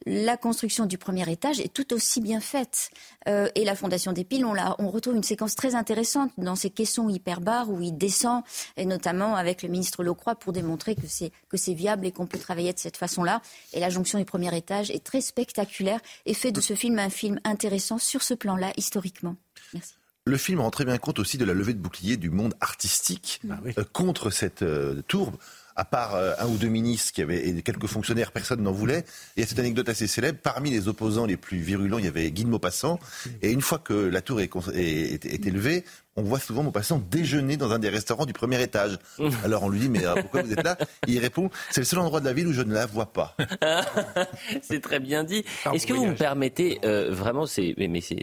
la 0.06 0.38
construction 0.38 0.86
du 0.86 0.98
premier 0.98 1.30
étage 1.32 1.60
est 1.60 1.74
tout 1.74 1.94
aussi 1.94 2.22
bien 2.22 2.40
faite. 2.40 2.90
Euh, 3.28 3.48
et 3.56 3.64
la 3.64 3.76
fondation 3.76 4.12
des 4.12 4.24
piles, 4.24 4.46
on, 4.46 4.56
on, 4.80 4.90
retrouve 4.90 5.16
une 5.16 5.24
séquence 5.24 5.56
très 5.56 5.76
intéressante 5.76 6.32
dans 6.38 6.56
ces 6.56 6.70
caissons 6.70 7.10
hyperbares 7.10 7.70
où 7.70 7.82
il 7.82 7.98
descend, 7.98 8.44
et 8.78 8.86
notamment 8.86 9.36
avec 9.36 9.64
le 9.64 9.70
ministre 9.70 10.04
Locroix 10.04 10.36
pour 10.36 10.54
démontrer 10.54 10.96
que 10.96 11.08
c'est, 11.08 11.32
que 11.50 11.58
c'est 11.58 11.74
viable 11.74 12.06
et 12.06 12.12
qu'on 12.12 12.28
peut 12.28 12.40
travailler 12.40 12.74
de 12.74 12.80
cette 12.80 12.98
façon-là. 12.98 13.42
Et 13.74 13.80
la 13.80 13.90
jonction 13.90 14.20
du 14.20 14.26
premier 14.26 14.56
étage 14.56 14.92
est 14.92 15.04
très 15.04 15.22
spectaculaire 15.22 16.00
et 16.26 16.34
fait 16.34 16.52
de 16.52 16.62
ce 16.62 16.76
film 16.76 17.00
un 17.00 17.10
film 17.10 17.40
intéressant 17.44 17.98
sur 17.98 18.24
ce 18.24 18.34
plan-là, 18.34 18.74
historiquement. 18.78 19.36
Merci. 19.74 19.94
Le 20.26 20.38
film 20.38 20.62
rend 20.62 20.72
très 20.72 20.86
bien 20.86 20.98
compte 20.98 21.20
aussi 21.20 21.38
de 21.38 21.44
la 21.44 21.54
levée 21.54 21.74
de 21.74 21.80
bouclier 21.80 22.16
du 22.16 22.30
monde 22.30 22.54
artistique 22.62 23.42
ah 23.50 23.60
euh, 23.78 23.84
contre 23.92 24.30
cette 24.30 24.62
euh, 24.62 25.02
tourbe 25.08 25.36
à 25.76 25.86
part 25.86 26.16
euh, 26.16 26.34
un 26.40 26.48
ou 26.48 26.58
deux 26.58 26.68
ministres 26.68 27.14
qui 27.14 27.22
avaient, 27.22 27.48
et 27.48 27.62
quelques 27.62 27.88
fonctionnaires, 27.88 28.32
personne 28.32 28.62
n'en 28.62 28.72
voulait. 28.72 29.06
Il 29.36 29.42
y 29.42 29.44
a 29.44 29.48
cette 29.48 29.60
anecdote 29.60 29.90
assez 29.90 30.08
célèbre. 30.08 30.40
Parmi 30.42 30.72
les 30.72 30.88
opposants 30.88 31.26
les 31.26 31.38
plus 31.38 31.58
virulents, 31.58 32.00
il 32.00 32.06
y 32.06 32.08
avait 32.08 32.30
Guy 32.32 32.44
de 32.44 32.50
Maupassant. 32.50 33.00
Et 33.42 33.52
une 33.52 33.62
fois 33.62 33.80
que 33.80 33.94
la 33.94 34.22
tour 34.22 34.42
est, 34.42 34.50
est, 34.74 35.26
est 35.26 35.46
élevée, 35.46 35.84
on 36.16 36.22
voit 36.22 36.40
souvent 36.40 36.64
Maupassant 36.64 37.02
déjeuner 37.10 37.58
dans 37.58 37.72
un 37.72 37.80
des 37.80 37.90
restaurants 37.90 38.26
du 38.26 38.34
premier 38.34 38.62
étage. 38.62 39.00
Alors 39.44 39.64
on 39.64 39.70
lui 39.70 39.80
dit, 39.80 39.90
mais 39.90 40.06
euh, 40.06 40.14
pourquoi 40.22 40.44
vous 40.44 40.54
êtes 40.54 40.64
là? 40.64 40.78
Il 41.08 41.18
répond, 41.20 41.50
c'est 41.72 41.82
le 41.82 41.86
seul 41.86 42.00
endroit 42.00 42.20
de 42.20 42.26
la 42.26 42.34
ville 42.34 42.48
où 42.48 42.54
je 42.54 42.62
ne 42.62 42.74
la 42.74 42.86
vois 42.86 43.12
pas. 43.12 43.36
c'est 44.62 44.82
très 44.82 45.00
bien 45.00 45.24
dit. 45.24 45.44
Est-ce 45.74 45.88
que 45.88 45.94
vous 45.94 46.06
me 46.06 46.16
permettez, 46.16 46.80
euh, 46.86 47.10
vraiment, 47.12 47.46
c'est, 47.46 47.74
mais, 47.78 48.02
c'est 48.02 48.22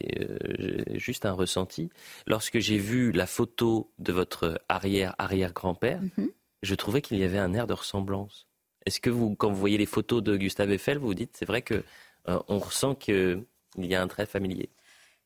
juste 0.95 1.27
un 1.27 1.33
ressenti, 1.33 1.91
lorsque 2.27 2.59
j'ai 2.59 2.79
vu 2.79 3.13
la 3.13 3.27
photo 3.27 3.91
de 3.99 4.13
votre 4.13 4.61
arrière-arrière-grand-père, 4.69 6.01
mhm 6.17 6.29
je 6.63 6.75
trouvais 6.75 7.03
qu'il 7.03 7.19
y 7.19 7.25
avait 7.25 7.39
un 7.39 7.55
air 7.55 7.67
de 7.67 7.73
ressemblance. 7.73 8.47
Est-ce 8.87 9.01
que 9.01 9.11
vous, 9.11 9.35
quand 9.35 9.51
vous 9.51 9.59
voyez 9.59 9.79
les 9.79 9.87
photos 9.87 10.23
de 10.23 10.37
Gustave 10.37 10.71
Eiffel, 10.71 10.99
vous 10.99 11.09
vous 11.09 11.15
dites, 11.15 11.37
c'est 11.37 11.45
vrai 11.45 11.63
que 11.63 11.85
euh, 12.29 12.39
on 12.49 12.59
ressent 12.59 12.95
qu'il 12.95 13.45
y 13.79 13.95
a 13.95 14.03
un 14.03 14.09
trait 14.09 14.27
familier? 14.27 14.71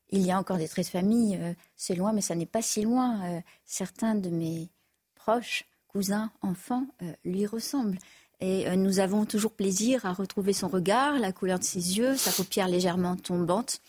Il 0.09 0.21
y 0.21 0.31
a 0.31 0.37
encore 0.37 0.57
des 0.57 0.67
traits 0.67 0.85
de 0.85 0.91
famille. 0.91 1.37
Euh, 1.39 1.53
c'est 1.75 1.95
loin, 1.95 2.13
mais 2.13 2.21
ça 2.21 2.35
n'est 2.35 2.45
pas 2.45 2.61
si 2.61 2.81
loin. 2.81 3.23
Euh, 3.25 3.41
certains 3.65 4.15
de 4.15 4.29
mes 4.29 4.69
proches, 5.15 5.65
cousins, 5.87 6.31
enfants, 6.41 6.85
lui 7.23 7.45
ressemblent. 7.45 7.97
Et 8.41 8.69
nous 8.75 8.99
avons 8.99 9.25
toujours 9.25 9.53
plaisir 9.53 10.05
à 10.05 10.11
retrouver 10.11 10.51
son 10.51 10.67
regard, 10.67 11.17
la 11.19 11.31
couleur 11.31 11.57
de 11.57 11.63
ses 11.63 11.97
yeux, 11.97 12.17
sa 12.17 12.31
paupière 12.31 12.67
légèrement 12.67 13.15
tombante. 13.15 13.79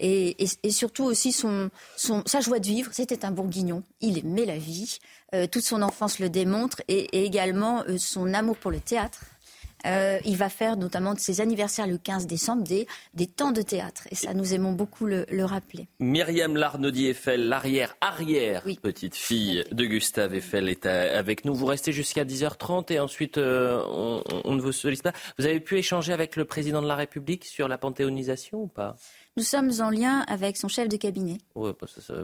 Et, 0.00 0.36
surtout 0.70 1.04
aussi 1.04 1.30
son, 1.30 1.70
sa 1.96 2.40
joie 2.40 2.58
de 2.58 2.66
vivre. 2.66 2.90
C'était 2.92 3.24
un 3.24 3.30
bourguignon. 3.30 3.82
Il 4.00 4.18
aimait 4.18 4.46
la 4.46 4.56
vie. 4.56 4.98
Euh, 5.34 5.46
toute 5.46 5.62
son 5.62 5.82
enfance 5.82 6.18
le 6.18 6.28
démontre 6.28 6.82
et, 6.88 7.24
également 7.24 7.84
euh, 7.88 7.98
son 7.98 8.34
amour 8.34 8.56
pour 8.56 8.70
le 8.70 8.80
théâtre. 8.80 9.20
Euh, 9.86 10.18
il 10.26 10.36
va 10.36 10.50
faire 10.50 10.76
notamment 10.76 11.14
de 11.14 11.20
ses 11.20 11.40
anniversaires 11.40 11.86
le 11.86 11.96
15 11.96 12.26
décembre 12.26 12.64
des, 12.64 12.86
des 13.14 13.26
temps 13.26 13.50
de 13.50 13.62
théâtre. 13.62 14.02
Et 14.10 14.14
ça, 14.14 14.34
nous 14.34 14.52
aimons 14.52 14.72
beaucoup 14.72 15.06
le, 15.06 15.24
rappeler. 15.42 15.88
Myriam 16.00 16.54
Larnaudy 16.54 17.06
Eiffel, 17.06 17.48
l'arrière-arrière 17.48 18.62
petite 18.82 19.16
fille 19.16 19.64
de 19.72 19.84
Gustave 19.86 20.34
Eiffel, 20.34 20.68
est 20.68 20.84
avec 20.84 21.46
nous. 21.46 21.54
Vous 21.54 21.64
restez 21.64 21.92
jusqu'à 21.92 22.24
10h30 22.24 22.92
et 22.92 23.00
ensuite 23.00 23.38
on, 23.38 24.22
on, 24.44 24.54
ne 24.54 24.60
vous 24.60 24.72
sollicite 24.72 25.04
pas. 25.04 25.14
Vous 25.38 25.46
avez 25.46 25.60
pu 25.60 25.78
échanger 25.78 26.12
avec 26.12 26.36
le 26.36 26.44
président 26.44 26.82
de 26.82 26.88
la 26.88 26.96
République 26.96 27.46
sur 27.46 27.66
la 27.66 27.78
panthéonisation 27.78 28.64
ou 28.64 28.66
pas? 28.66 28.96
Nous 29.36 29.44
sommes 29.44 29.70
en 29.80 29.90
lien 29.90 30.20
avec 30.28 30.56
son 30.56 30.68
chef 30.68 30.88
de 30.88 30.96
cabinet. 30.96 31.38
Bah, 31.54 31.72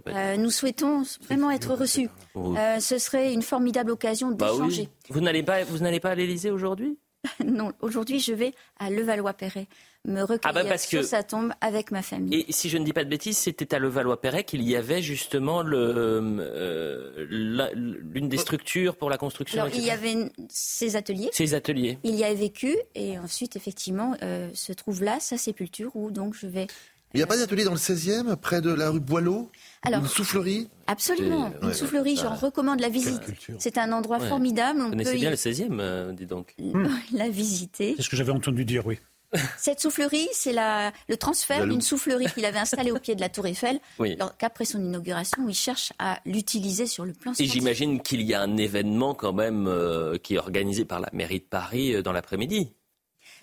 euh, 0.09 0.37
nous 0.37 0.51
souhaitons 0.51 1.03
vraiment 1.23 1.51
être 1.51 1.75
reçus. 1.75 2.09
Euh, 2.37 2.81
ce 2.81 2.99
serait 2.99 3.33
une 3.33 3.43
formidable 3.43 3.93
occasion 3.93 4.31
bah 4.33 4.51
d'échanger. 4.51 4.89
Vous 5.09 5.21
n'allez 5.21 5.43
pas, 5.43 5.65
vous 5.65 5.79
n'allez 5.79 6.01
pas 6.01 6.11
à 6.11 6.15
l'Élysée 6.15 6.51
aujourd'hui 6.51 6.99
Non, 7.45 7.73
aujourd'hui 7.81 8.19
je 8.19 8.33
vais 8.33 8.53
à 8.79 8.91
Levallois-Perret 8.91 9.69
me 10.05 10.21
recueillir 10.23 10.41
ah 10.45 10.53
bah 10.53 10.79
sur 10.79 11.03
sa 11.03 11.25
tombe 11.25 11.53
avec 11.61 11.91
ma 11.91 12.01
famille. 12.01 12.45
Et 12.49 12.53
si 12.53 12.69
je 12.69 12.79
ne 12.79 12.85
dis 12.85 12.93
pas 12.93 13.03
de 13.03 13.11
bêtises, 13.11 13.39
c'était 13.39 13.75
à 13.75 13.81
Levallois-Perret 13.81 14.45
qu'il 14.45 14.63
y 14.63 14.77
avait 14.77 15.03
justement 15.03 15.65
euh, 15.65 17.27
l'une 17.29 18.29
des 18.29 18.37
structures 18.37 18.95
pour 18.97 19.11
la 19.11 19.19
construction. 19.19 19.63
Alors, 19.63 19.75
il 19.75 19.83
y 19.83 19.91
avait 19.91 20.31
ces 20.49 20.95
ateliers. 20.95 21.31
Ces 21.33 21.55
ateliers. 21.55 21.99
Il 22.05 22.15
y 22.15 22.23
a 22.23 22.33
vécu 22.35 22.77
et 22.95 23.19
ensuite 23.19 23.57
effectivement 23.57 24.15
se 24.55 24.73
trouve 24.73 25.03
là 25.03 25.19
sa 25.19 25.39
sépulture 25.39 25.91
où 25.97 26.13
donc 26.13 26.35
je 26.35 26.47
vais 26.47 26.69
il 27.17 27.21
n'y 27.21 27.23
a 27.23 27.27
pas 27.27 27.39
d'atelier 27.39 27.65
dans 27.65 27.73
le 27.73 27.79
16e, 27.79 28.37
près 28.37 28.61
de 28.61 28.71
la 28.71 28.91
rue 28.91 29.01
Boileau? 29.01 29.51
Alors, 29.83 30.01
Une 30.01 30.07
soufflerie? 30.07 30.69
Absolument, 30.87 31.51
une 31.63 31.73
soufflerie, 31.73 32.17
j'en 32.17 32.35
recommande 32.35 32.81
la 32.81 32.91
visite. 32.91 33.23
C'est 33.59 33.79
un 33.79 33.91
endroit 33.93 34.21
formidable. 34.21 34.81
Vous 34.81 34.91
connaissez 34.91 35.15
bien 35.15 35.31
le 35.31 35.37
16e, 35.37 35.79
euh, 35.81 36.13
dis 36.13 36.27
donc. 36.27 36.55
La 37.13 37.29
visiter. 37.31 37.95
C'est 37.97 38.03
ce 38.03 38.11
que 38.11 38.17
j'avais 38.17 38.33
entendu 38.33 38.65
dire, 38.65 38.87
oui. 38.87 38.99
Cette 39.59 39.81
soufflerie, 39.81 40.29
c'est 40.33 40.53
le 40.53 41.17
transfert 41.17 41.67
d'une 41.67 41.81
soufflerie 41.81 42.27
qu'il 42.27 42.45
avait 42.45 42.59
installée 42.59 42.91
au 42.91 42.99
pied 42.99 43.15
de 43.15 43.21
la 43.21 43.29
Tour 43.29 43.47
Eiffel, 43.47 43.81
oui. 43.99 44.17
qu'après 44.39 44.65
son 44.65 44.79
inauguration, 44.79 45.49
il 45.49 45.55
cherche 45.55 45.93
à 45.99 46.21
l'utiliser 46.27 46.87
sur 46.87 47.05
le 47.05 47.13
plan 47.13 47.33
Et 47.39 47.47
j'imagine 47.47 48.01
qu'il 48.03 48.23
y 48.23 48.35
a 48.35 48.43
un 48.43 48.57
événement 48.57 49.15
quand 49.15 49.33
même 49.33 49.67
euh, 49.67 50.19
qui 50.19 50.35
est 50.35 50.39
organisé 50.39 50.85
par 50.85 51.01
la 51.01 51.09
mairie 51.13 51.41
de 51.41 51.45
Paris 51.45 51.95
euh, 51.95 52.03
dans 52.03 52.13
l'après-midi. 52.13 52.73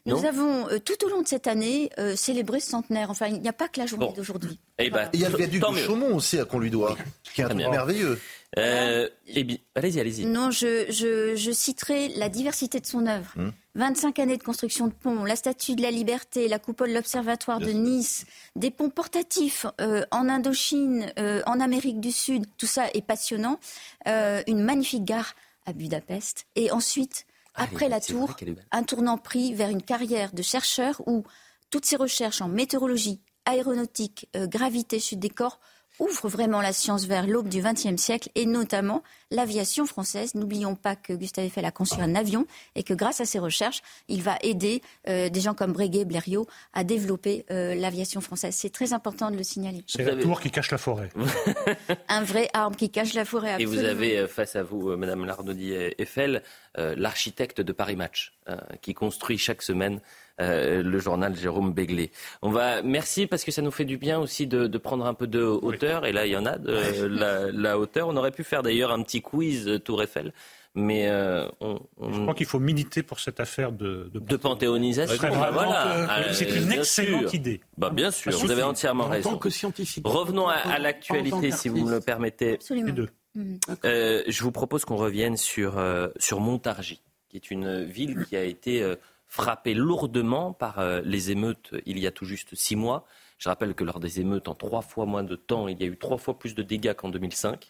Nous 0.05 0.25
avons 0.25 0.67
euh, 0.67 0.79
tout 0.79 1.05
au 1.05 1.09
long 1.09 1.21
de 1.21 1.27
cette 1.27 1.47
année 1.47 1.89
euh, 1.97 2.15
célébré 2.15 2.59
ce 2.59 2.69
centenaire. 2.69 3.09
Enfin, 3.09 3.27
il 3.27 3.41
n'y 3.41 3.47
a 3.47 3.53
pas 3.53 3.69
que 3.69 3.79
la 3.79 3.85
journée 3.85 4.11
d'aujourd'hui. 4.15 4.59
Eh 4.77 4.89
ben, 4.89 5.09
il 5.13 5.21
y 5.21 5.25
a 5.25 5.29
le 5.29 5.37
viaduc 5.37 5.61
de 5.61 5.75
Chaumont 5.77 6.15
aussi 6.15 6.37
qu'on 6.49 6.59
lui 6.59 6.69
doit, 6.69 6.97
qui 7.33 7.41
est 7.41 7.45
un 7.45 7.49
truc 7.49 7.67
merveilleux. 7.67 8.19
Euh, 8.57 9.09
eh 9.27 9.59
allez-y, 9.75 9.99
allez-y. 9.99 10.25
Non, 10.25 10.51
je, 10.51 10.85
je, 10.91 11.51
citerai 11.51 12.09
la 12.09 12.29
diversité 12.29 12.79
de 12.79 12.85
son 12.85 13.07
œuvre. 13.07 13.33
25 13.75 14.19
hum. 14.19 14.23
années 14.23 14.37
de 14.37 14.43
construction 14.43 14.87
de 14.87 14.93
ponts, 14.93 15.23
la 15.23 15.35
Statue 15.35 15.75
de 15.75 15.81
la 15.81 15.89
Liberté, 15.89 16.47
la 16.47 16.59
coupole 16.59 16.89
de 16.89 16.93
l'Observatoire 16.95 17.59
de 17.59 17.71
Nice, 17.71 18.25
des 18.55 18.69
ponts 18.71 18.89
portatifs 18.89 19.65
en 20.11 20.29
Indochine, 20.29 21.11
en 21.47 21.59
Amérique 21.59 21.99
du 21.99 22.11
Sud, 22.11 22.45
tout 22.57 22.67
ça 22.67 22.85
est 22.93 23.05
passionnant. 23.05 23.59
une 24.05 24.61
magnifique 24.61 25.05
gare 25.05 25.33
à 25.65 25.73
Budapest. 25.73 26.45
Et 26.55 26.71
ensuite, 26.71 27.25
ah, 27.55 27.63
après 27.63 27.89
la 27.89 28.01
tour, 28.01 28.35
un 28.71 28.83
tournant 28.83 29.17
pris 29.17 29.53
vers 29.53 29.69
une 29.69 29.81
carrière 29.81 30.33
de 30.33 30.41
chercheur 30.41 31.01
où 31.07 31.23
toutes 31.69 31.85
ces 31.85 31.95
recherches 31.95 32.41
en 32.41 32.47
météorologie, 32.47 33.21
aéronautique, 33.45 34.27
euh, 34.35 34.47
gravité, 34.47 34.99
chute 34.99 35.19
des 35.19 35.29
corps 35.29 35.59
ouvre 35.99 36.27
vraiment 36.27 36.61
la 36.61 36.73
science 36.73 37.05
vers 37.05 37.27
l'aube 37.27 37.49
du 37.49 37.61
XXe 37.61 38.01
siècle 38.01 38.29
et 38.35 38.45
notamment 38.45 39.03
l'aviation 39.31 39.85
française. 39.85 40.35
N'oublions 40.35 40.75
pas 40.75 40.95
que 40.95 41.13
Gustave 41.13 41.45
Eiffel 41.45 41.65
a 41.65 41.71
conçu 41.71 41.95
un 41.99 42.15
avion 42.15 42.45
et 42.75 42.83
que 42.83 42.93
grâce 42.93 43.21
à 43.21 43.25
ses 43.25 43.39
recherches, 43.39 43.81
il 44.07 44.21
va 44.21 44.37
aider 44.41 44.81
euh, 45.07 45.29
des 45.29 45.41
gens 45.41 45.53
comme 45.53 45.73
Breguet, 45.73 46.05
Blériot 46.05 46.47
à 46.73 46.83
développer 46.83 47.45
euh, 47.51 47.75
l'aviation 47.75 48.21
française. 48.21 48.55
C'est 48.55 48.71
très 48.71 48.93
important 48.93 49.31
de 49.31 49.37
le 49.37 49.43
signaler. 49.43 49.83
C'est 49.87 50.03
la 50.03 50.15
tour 50.15 50.39
qui 50.39 50.51
cache 50.51 50.71
la 50.71 50.77
forêt. 50.77 51.09
un 52.09 52.23
vrai 52.23 52.49
arbre 52.53 52.75
qui 52.75 52.89
cache 52.89 53.13
la 53.13 53.25
forêt. 53.25 53.53
Absolument. 53.53 53.73
Et 53.73 53.83
vous 53.83 53.89
avez 53.89 54.17
euh, 54.17 54.27
face 54.27 54.55
à 54.55 54.63
vous, 54.63 54.95
Madame 54.95 55.25
Larnaudy 55.25 55.73
Eiffel, 55.97 56.43
l'architecte 56.75 57.61
de 57.61 57.71
Paris 57.71 57.95
Match, 57.95 58.33
qui 58.81 58.93
construit 58.93 59.37
chaque 59.37 59.61
semaine 59.61 60.01
euh, 60.41 60.81
le 60.81 60.97
journal 60.97 61.35
Jérôme 61.35 61.73
Béglé. 61.73 62.11
On 62.41 62.49
va 62.49 62.81
merci 62.81 63.27
parce 63.27 63.43
que 63.43 63.51
ça 63.51 63.61
nous 63.61 63.69
fait 63.69 63.85
du 63.85 63.97
bien 63.97 64.19
aussi 64.19 64.47
de, 64.47 64.77
prendre 64.79 65.05
un 65.05 65.13
peu 65.13 65.27
de 65.27 65.43
hauteur. 65.43 66.07
Et 66.07 66.11
là, 66.11 66.25
il 66.25 66.31
y 66.31 66.37
en 66.37 66.47
a 66.47 66.57
de 66.57 66.73
la, 67.53 67.77
hauteur. 67.77 68.07
On 68.07 68.17
aurait 68.17 68.31
pu 68.31 68.43
faire 68.43 68.63
d'ailleurs 68.63 68.91
un 68.91 69.03
petit 69.03 69.21
quiz 69.21 69.67
euh, 69.67 69.79
Tour 69.79 70.01
Eiffel. 70.01 70.33
Mais 70.73 71.07
euh, 71.07 71.47
on, 71.61 71.79
je 72.11 72.21
crois 72.21 72.33
qu'il 72.33 72.47
faut 72.47 72.59
militer 72.59 73.03
pour 73.03 73.19
cette 73.19 73.39
affaire 73.39 73.71
de, 73.71 74.09
de... 74.11 74.35
panthéonisation. 74.35 75.29
voilà. 75.29 76.33
C'est 76.33 76.49
une 76.49 76.71
excellente 76.71 77.31
idée. 77.35 77.61
Bah, 77.77 77.91
bien 77.91 78.09
sûr, 78.09 78.31
vous 78.31 78.49
avez 78.49 78.63
entièrement 78.63 79.07
raison. 79.07 79.37
que 79.37 79.51
scientifique. 79.51 80.07
Revenons 80.07 80.47
à, 80.47 80.79
l'actualité, 80.79 81.51
si 81.51 81.69
vous 81.69 81.85
me 81.85 81.91
le 81.91 82.01
permettez. 82.01 82.55
Absolument. 82.55 83.05
Mm. 83.35 83.57
je 83.83 84.43
vous 84.43 84.51
propose 84.51 84.83
qu'on 84.83 84.95
revienne 84.95 85.37
sur, 85.37 85.79
sur 86.17 86.39
Montargis, 86.39 87.03
qui 87.29 87.37
est 87.37 87.51
une 87.51 87.83
ville 87.83 88.25
qui 88.27 88.35
a 88.35 88.43
été 88.43 88.95
frappé 89.33 89.73
lourdement 89.73 90.53
par 90.53 90.77
euh, 90.77 91.01
les 91.03 91.31
émeutes 91.31 91.71
il 91.87 91.97
y 91.97 92.05
a 92.05 92.11
tout 92.11 92.23
juste 92.23 92.53
six 92.53 92.75
mois. 92.75 93.07
Je 93.39 93.49
rappelle 93.49 93.73
que 93.73 93.83
lors 93.83 93.99
des 93.99 94.19
émeutes, 94.19 94.47
en 94.47 94.53
trois 94.53 94.83
fois 94.83 95.07
moins 95.07 95.23
de 95.23 95.35
temps, 95.35 95.67
il 95.67 95.81
y 95.81 95.83
a 95.83 95.87
eu 95.87 95.97
trois 95.97 96.19
fois 96.19 96.37
plus 96.37 96.53
de 96.53 96.61
dégâts 96.61 96.93
qu'en 96.93 97.09
2005. 97.09 97.67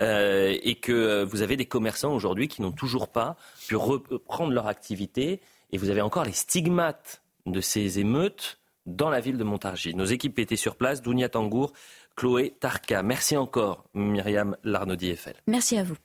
Euh, 0.00 0.56
et 0.62 0.76
que 0.76 0.92
euh, 0.92 1.24
vous 1.24 1.42
avez 1.42 1.56
des 1.56 1.66
commerçants 1.66 2.14
aujourd'hui 2.14 2.46
qui 2.46 2.62
n'ont 2.62 2.70
toujours 2.70 3.08
pas 3.08 3.36
pu 3.66 3.74
reprendre 3.74 4.52
leur 4.52 4.68
activité. 4.68 5.40
Et 5.72 5.76
vous 5.76 5.90
avez 5.90 6.02
encore 6.02 6.24
les 6.24 6.32
stigmates 6.32 7.20
de 7.46 7.60
ces 7.60 7.98
émeutes 7.98 8.60
dans 8.86 9.10
la 9.10 9.18
ville 9.18 9.38
de 9.38 9.44
Montargis. 9.44 9.96
Nos 9.96 10.04
équipes 10.04 10.38
étaient 10.38 10.54
sur 10.54 10.76
place, 10.76 11.02
Dounia 11.02 11.28
Tangour, 11.28 11.72
Chloé 12.14 12.54
Tarka. 12.60 13.02
Merci 13.02 13.36
encore, 13.36 13.84
Myriam 13.92 14.56
Larnaudy-Eiffel. 14.62 15.34
Merci 15.48 15.78
à 15.78 15.82
vous. 15.82 15.96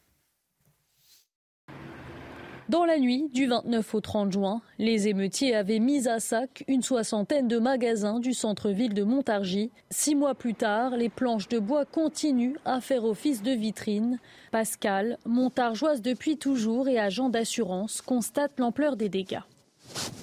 Dans 2.69 2.83
la 2.83 2.99
nuit 2.99 3.29
du 3.33 3.47
29 3.47 3.95
au 3.95 4.01
30 4.01 4.33
juin, 4.33 4.61
les 4.77 5.07
émeutiers 5.07 5.55
avaient 5.55 5.79
mis 5.79 6.09
à 6.09 6.19
sac 6.19 6.65
une 6.67 6.83
soixantaine 6.83 7.47
de 7.47 7.59
magasins 7.59 8.19
du 8.19 8.33
centre-ville 8.33 8.93
de 8.93 9.03
Montargis. 9.03 9.71
Six 9.89 10.15
mois 10.15 10.35
plus 10.35 10.53
tard, 10.53 10.97
les 10.97 11.07
planches 11.07 11.47
de 11.47 11.59
bois 11.59 11.85
continuent 11.85 12.57
à 12.65 12.81
faire 12.81 13.05
office 13.05 13.41
de 13.41 13.51
vitrine. 13.51 14.19
Pascal, 14.51 15.17
montargeoise 15.25 16.01
depuis 16.01 16.37
toujours 16.37 16.89
et 16.89 16.99
agent 16.99 17.29
d'assurance, 17.29 18.01
constate 18.01 18.59
l'ampleur 18.59 18.97
des 18.97 19.07
dégâts. 19.07 19.39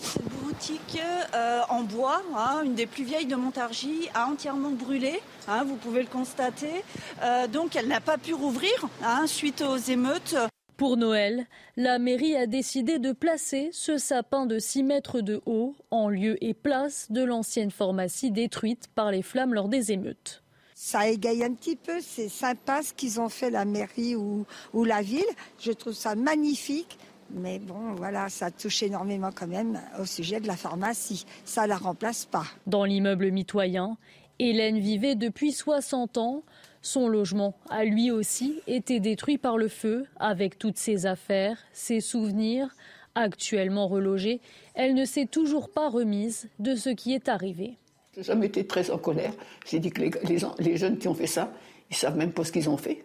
Cette 0.02 0.28
boutique 0.42 1.00
euh, 1.34 1.62
en 1.70 1.80
bois, 1.80 2.20
hein, 2.36 2.60
une 2.62 2.74
des 2.74 2.86
plus 2.86 3.04
vieilles 3.04 3.24
de 3.24 3.36
Montargis, 3.36 4.10
a 4.12 4.26
entièrement 4.26 4.70
brûlé. 4.70 5.22
Hein, 5.48 5.64
vous 5.64 5.76
pouvez 5.76 6.02
le 6.02 6.08
constater. 6.08 6.84
Euh, 7.22 7.46
donc 7.46 7.74
elle 7.74 7.88
n'a 7.88 8.00
pas 8.00 8.18
pu 8.18 8.34
rouvrir 8.34 8.86
hein, 9.02 9.26
suite 9.26 9.62
aux 9.62 9.78
émeutes. 9.78 10.36
Pour 10.76 10.96
Noël, 10.96 11.46
la 11.76 12.00
mairie 12.00 12.34
a 12.34 12.46
décidé 12.46 12.98
de 12.98 13.12
placer 13.12 13.70
ce 13.72 13.96
sapin 13.96 14.44
de 14.44 14.58
6 14.58 14.82
mètres 14.82 15.20
de 15.20 15.40
haut 15.46 15.76
en 15.92 16.08
lieu 16.08 16.36
et 16.42 16.52
place 16.52 17.12
de 17.12 17.22
l'ancienne 17.22 17.70
pharmacie 17.70 18.32
détruite 18.32 18.88
par 18.92 19.12
les 19.12 19.22
flammes 19.22 19.54
lors 19.54 19.68
des 19.68 19.92
émeutes. 19.92 20.42
Ça 20.74 21.08
égaye 21.08 21.44
un 21.44 21.54
petit 21.54 21.76
peu, 21.76 22.00
c'est 22.00 22.28
sympa 22.28 22.82
ce 22.82 22.92
qu'ils 22.92 23.20
ont 23.20 23.28
fait 23.28 23.50
la 23.50 23.64
mairie 23.64 24.16
ou, 24.16 24.46
ou 24.72 24.82
la 24.82 25.00
ville. 25.00 25.22
Je 25.60 25.70
trouve 25.70 25.92
ça 25.92 26.16
magnifique. 26.16 26.98
Mais 27.30 27.60
bon, 27.60 27.94
voilà, 27.94 28.28
ça 28.28 28.50
touche 28.50 28.82
énormément 28.82 29.30
quand 29.32 29.46
même 29.46 29.80
au 30.00 30.04
sujet 30.04 30.40
de 30.40 30.48
la 30.48 30.56
pharmacie. 30.56 31.24
Ça 31.44 31.62
ne 31.62 31.68
la 31.68 31.76
remplace 31.76 32.26
pas. 32.26 32.46
Dans 32.66 32.84
l'immeuble 32.84 33.30
mitoyen, 33.30 33.96
Hélène 34.40 34.80
vivait 34.80 35.14
depuis 35.14 35.52
60 35.52 36.18
ans. 36.18 36.42
Son 36.84 37.08
logement 37.08 37.54
a 37.70 37.82
lui 37.86 38.10
aussi 38.10 38.60
été 38.66 39.00
détruit 39.00 39.38
par 39.38 39.56
le 39.56 39.68
feu, 39.68 40.04
avec 40.16 40.58
toutes 40.58 40.76
ses 40.76 41.06
affaires, 41.06 41.56
ses 41.72 42.00
souvenirs. 42.00 42.76
Actuellement 43.14 43.88
relogée, 43.88 44.42
elle 44.74 44.92
ne 44.92 45.06
s'est 45.06 45.24
toujours 45.24 45.70
pas 45.70 45.88
remise 45.88 46.50
de 46.58 46.74
ce 46.74 46.90
qui 46.90 47.14
est 47.14 47.30
arrivé. 47.30 47.78
J'ai 48.14 48.22
jamais 48.22 48.46
été 48.46 48.66
très 48.66 48.90
en 48.90 48.98
colère. 48.98 49.32
J'ai 49.64 49.78
dit 49.78 49.90
que 49.92 50.02
les, 50.02 50.10
les, 50.58 50.76
jeunes 50.76 50.98
qui 50.98 51.08
ont 51.08 51.14
fait 51.14 51.26
ça, 51.26 51.50
ils 51.90 51.96
savent 51.96 52.18
même 52.18 52.32
pas 52.32 52.44
ce 52.44 52.52
qu'ils 52.52 52.68
ont 52.68 52.76
fait. 52.76 53.02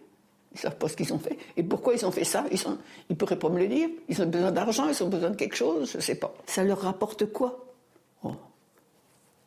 Ils 0.52 0.58
savent 0.58 0.76
pas 0.76 0.88
ce 0.88 0.96
qu'ils 0.96 1.14
ont 1.14 1.18
fait. 1.18 1.38
Et 1.56 1.62
pourquoi 1.62 1.94
ils 1.94 2.04
ont 2.04 2.10
fait 2.10 2.24
ça? 2.24 2.44
Ils 2.50 2.58
ne 2.68 2.74
ils 3.08 3.16
pourraient 3.16 3.38
pas 3.38 3.48
me 3.48 3.60
le 3.60 3.66
dire. 3.68 3.88
Ils 4.10 4.20
ont 4.20 4.26
besoin 4.26 4.52
d'argent, 4.52 4.88
ils 4.90 5.02
ont 5.02 5.08
besoin 5.08 5.30
de 5.30 5.36
quelque 5.36 5.56
chose, 5.56 5.90
je 5.90 5.96
ne 5.96 6.02
sais 6.02 6.16
pas. 6.16 6.34
Ça 6.44 6.64
leur 6.64 6.82
rapporte 6.82 7.32
quoi? 7.32 7.64
Oh, 8.24 8.34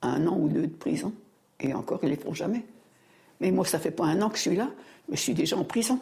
Un 0.01 0.25
an 0.25 0.37
ou 0.39 0.49
deux 0.49 0.65
de 0.65 0.75
prison. 0.75 1.13
Et 1.59 1.71
encore, 1.75 1.99
ils 2.01 2.09
ne 2.09 2.15
les 2.15 2.19
font 2.19 2.33
jamais. 2.33 2.63
Mais 3.39 3.51
moi, 3.51 3.65
ça 3.65 3.79
fait 3.79 3.91
pas 3.91 4.05
un 4.05 4.21
an 4.21 4.29
que 4.29 4.37
je 4.37 4.43
suis 4.43 4.55
là, 4.55 4.69
mais 5.09 5.15
je 5.17 5.21
suis 5.21 5.33
déjà 5.33 5.57
en 5.57 5.63
prison. 5.63 5.99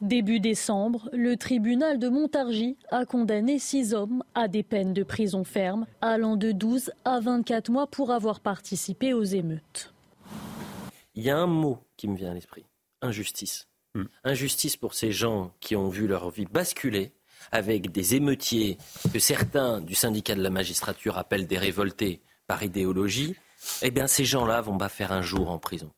Début 0.00 0.40
décembre, 0.40 1.10
le 1.12 1.36
tribunal 1.36 1.98
de 1.98 2.08
Montargis 2.08 2.78
a 2.90 3.04
condamné 3.04 3.58
six 3.58 3.92
hommes 3.92 4.22
à 4.34 4.48
des 4.48 4.62
peines 4.62 4.94
de 4.94 5.02
prison 5.02 5.44
ferme 5.44 5.86
allant 6.00 6.36
de 6.36 6.52
12 6.52 6.92
à 7.04 7.20
24 7.20 7.70
mois 7.70 7.86
pour 7.86 8.10
avoir 8.10 8.40
participé 8.40 9.12
aux 9.12 9.24
émeutes. 9.24 9.92
Il 11.14 11.22
y 11.22 11.28
a 11.28 11.36
un 11.36 11.46
mot 11.46 11.78
qui 11.98 12.08
me 12.08 12.16
vient 12.16 12.30
à 12.30 12.34
l'esprit 12.34 12.64
injustice. 13.02 13.68
Hmm. 13.94 14.04
Injustice 14.24 14.76
pour 14.76 14.94
ces 14.94 15.12
gens 15.12 15.52
qui 15.60 15.76
ont 15.76 15.88
vu 15.88 16.06
leur 16.06 16.30
vie 16.30 16.46
basculer 16.46 17.12
avec 17.50 17.90
des 17.90 18.14
émeutiers 18.14 18.78
que 19.12 19.18
certains 19.18 19.80
du 19.80 19.94
syndicat 19.94 20.34
de 20.34 20.42
la 20.42 20.50
magistrature 20.50 21.18
appellent 21.18 21.46
des 21.46 21.58
révoltés 21.58 22.20
par 22.46 22.62
idéologie. 22.62 23.34
Eh 23.82 23.90
bien, 23.90 24.06
ces 24.06 24.24
gens-là 24.24 24.60
vont 24.60 24.78
pas 24.78 24.88
faire 24.88 25.12
un 25.12 25.22
jour 25.22 25.50
en 25.50 25.58
prison. 25.58 25.90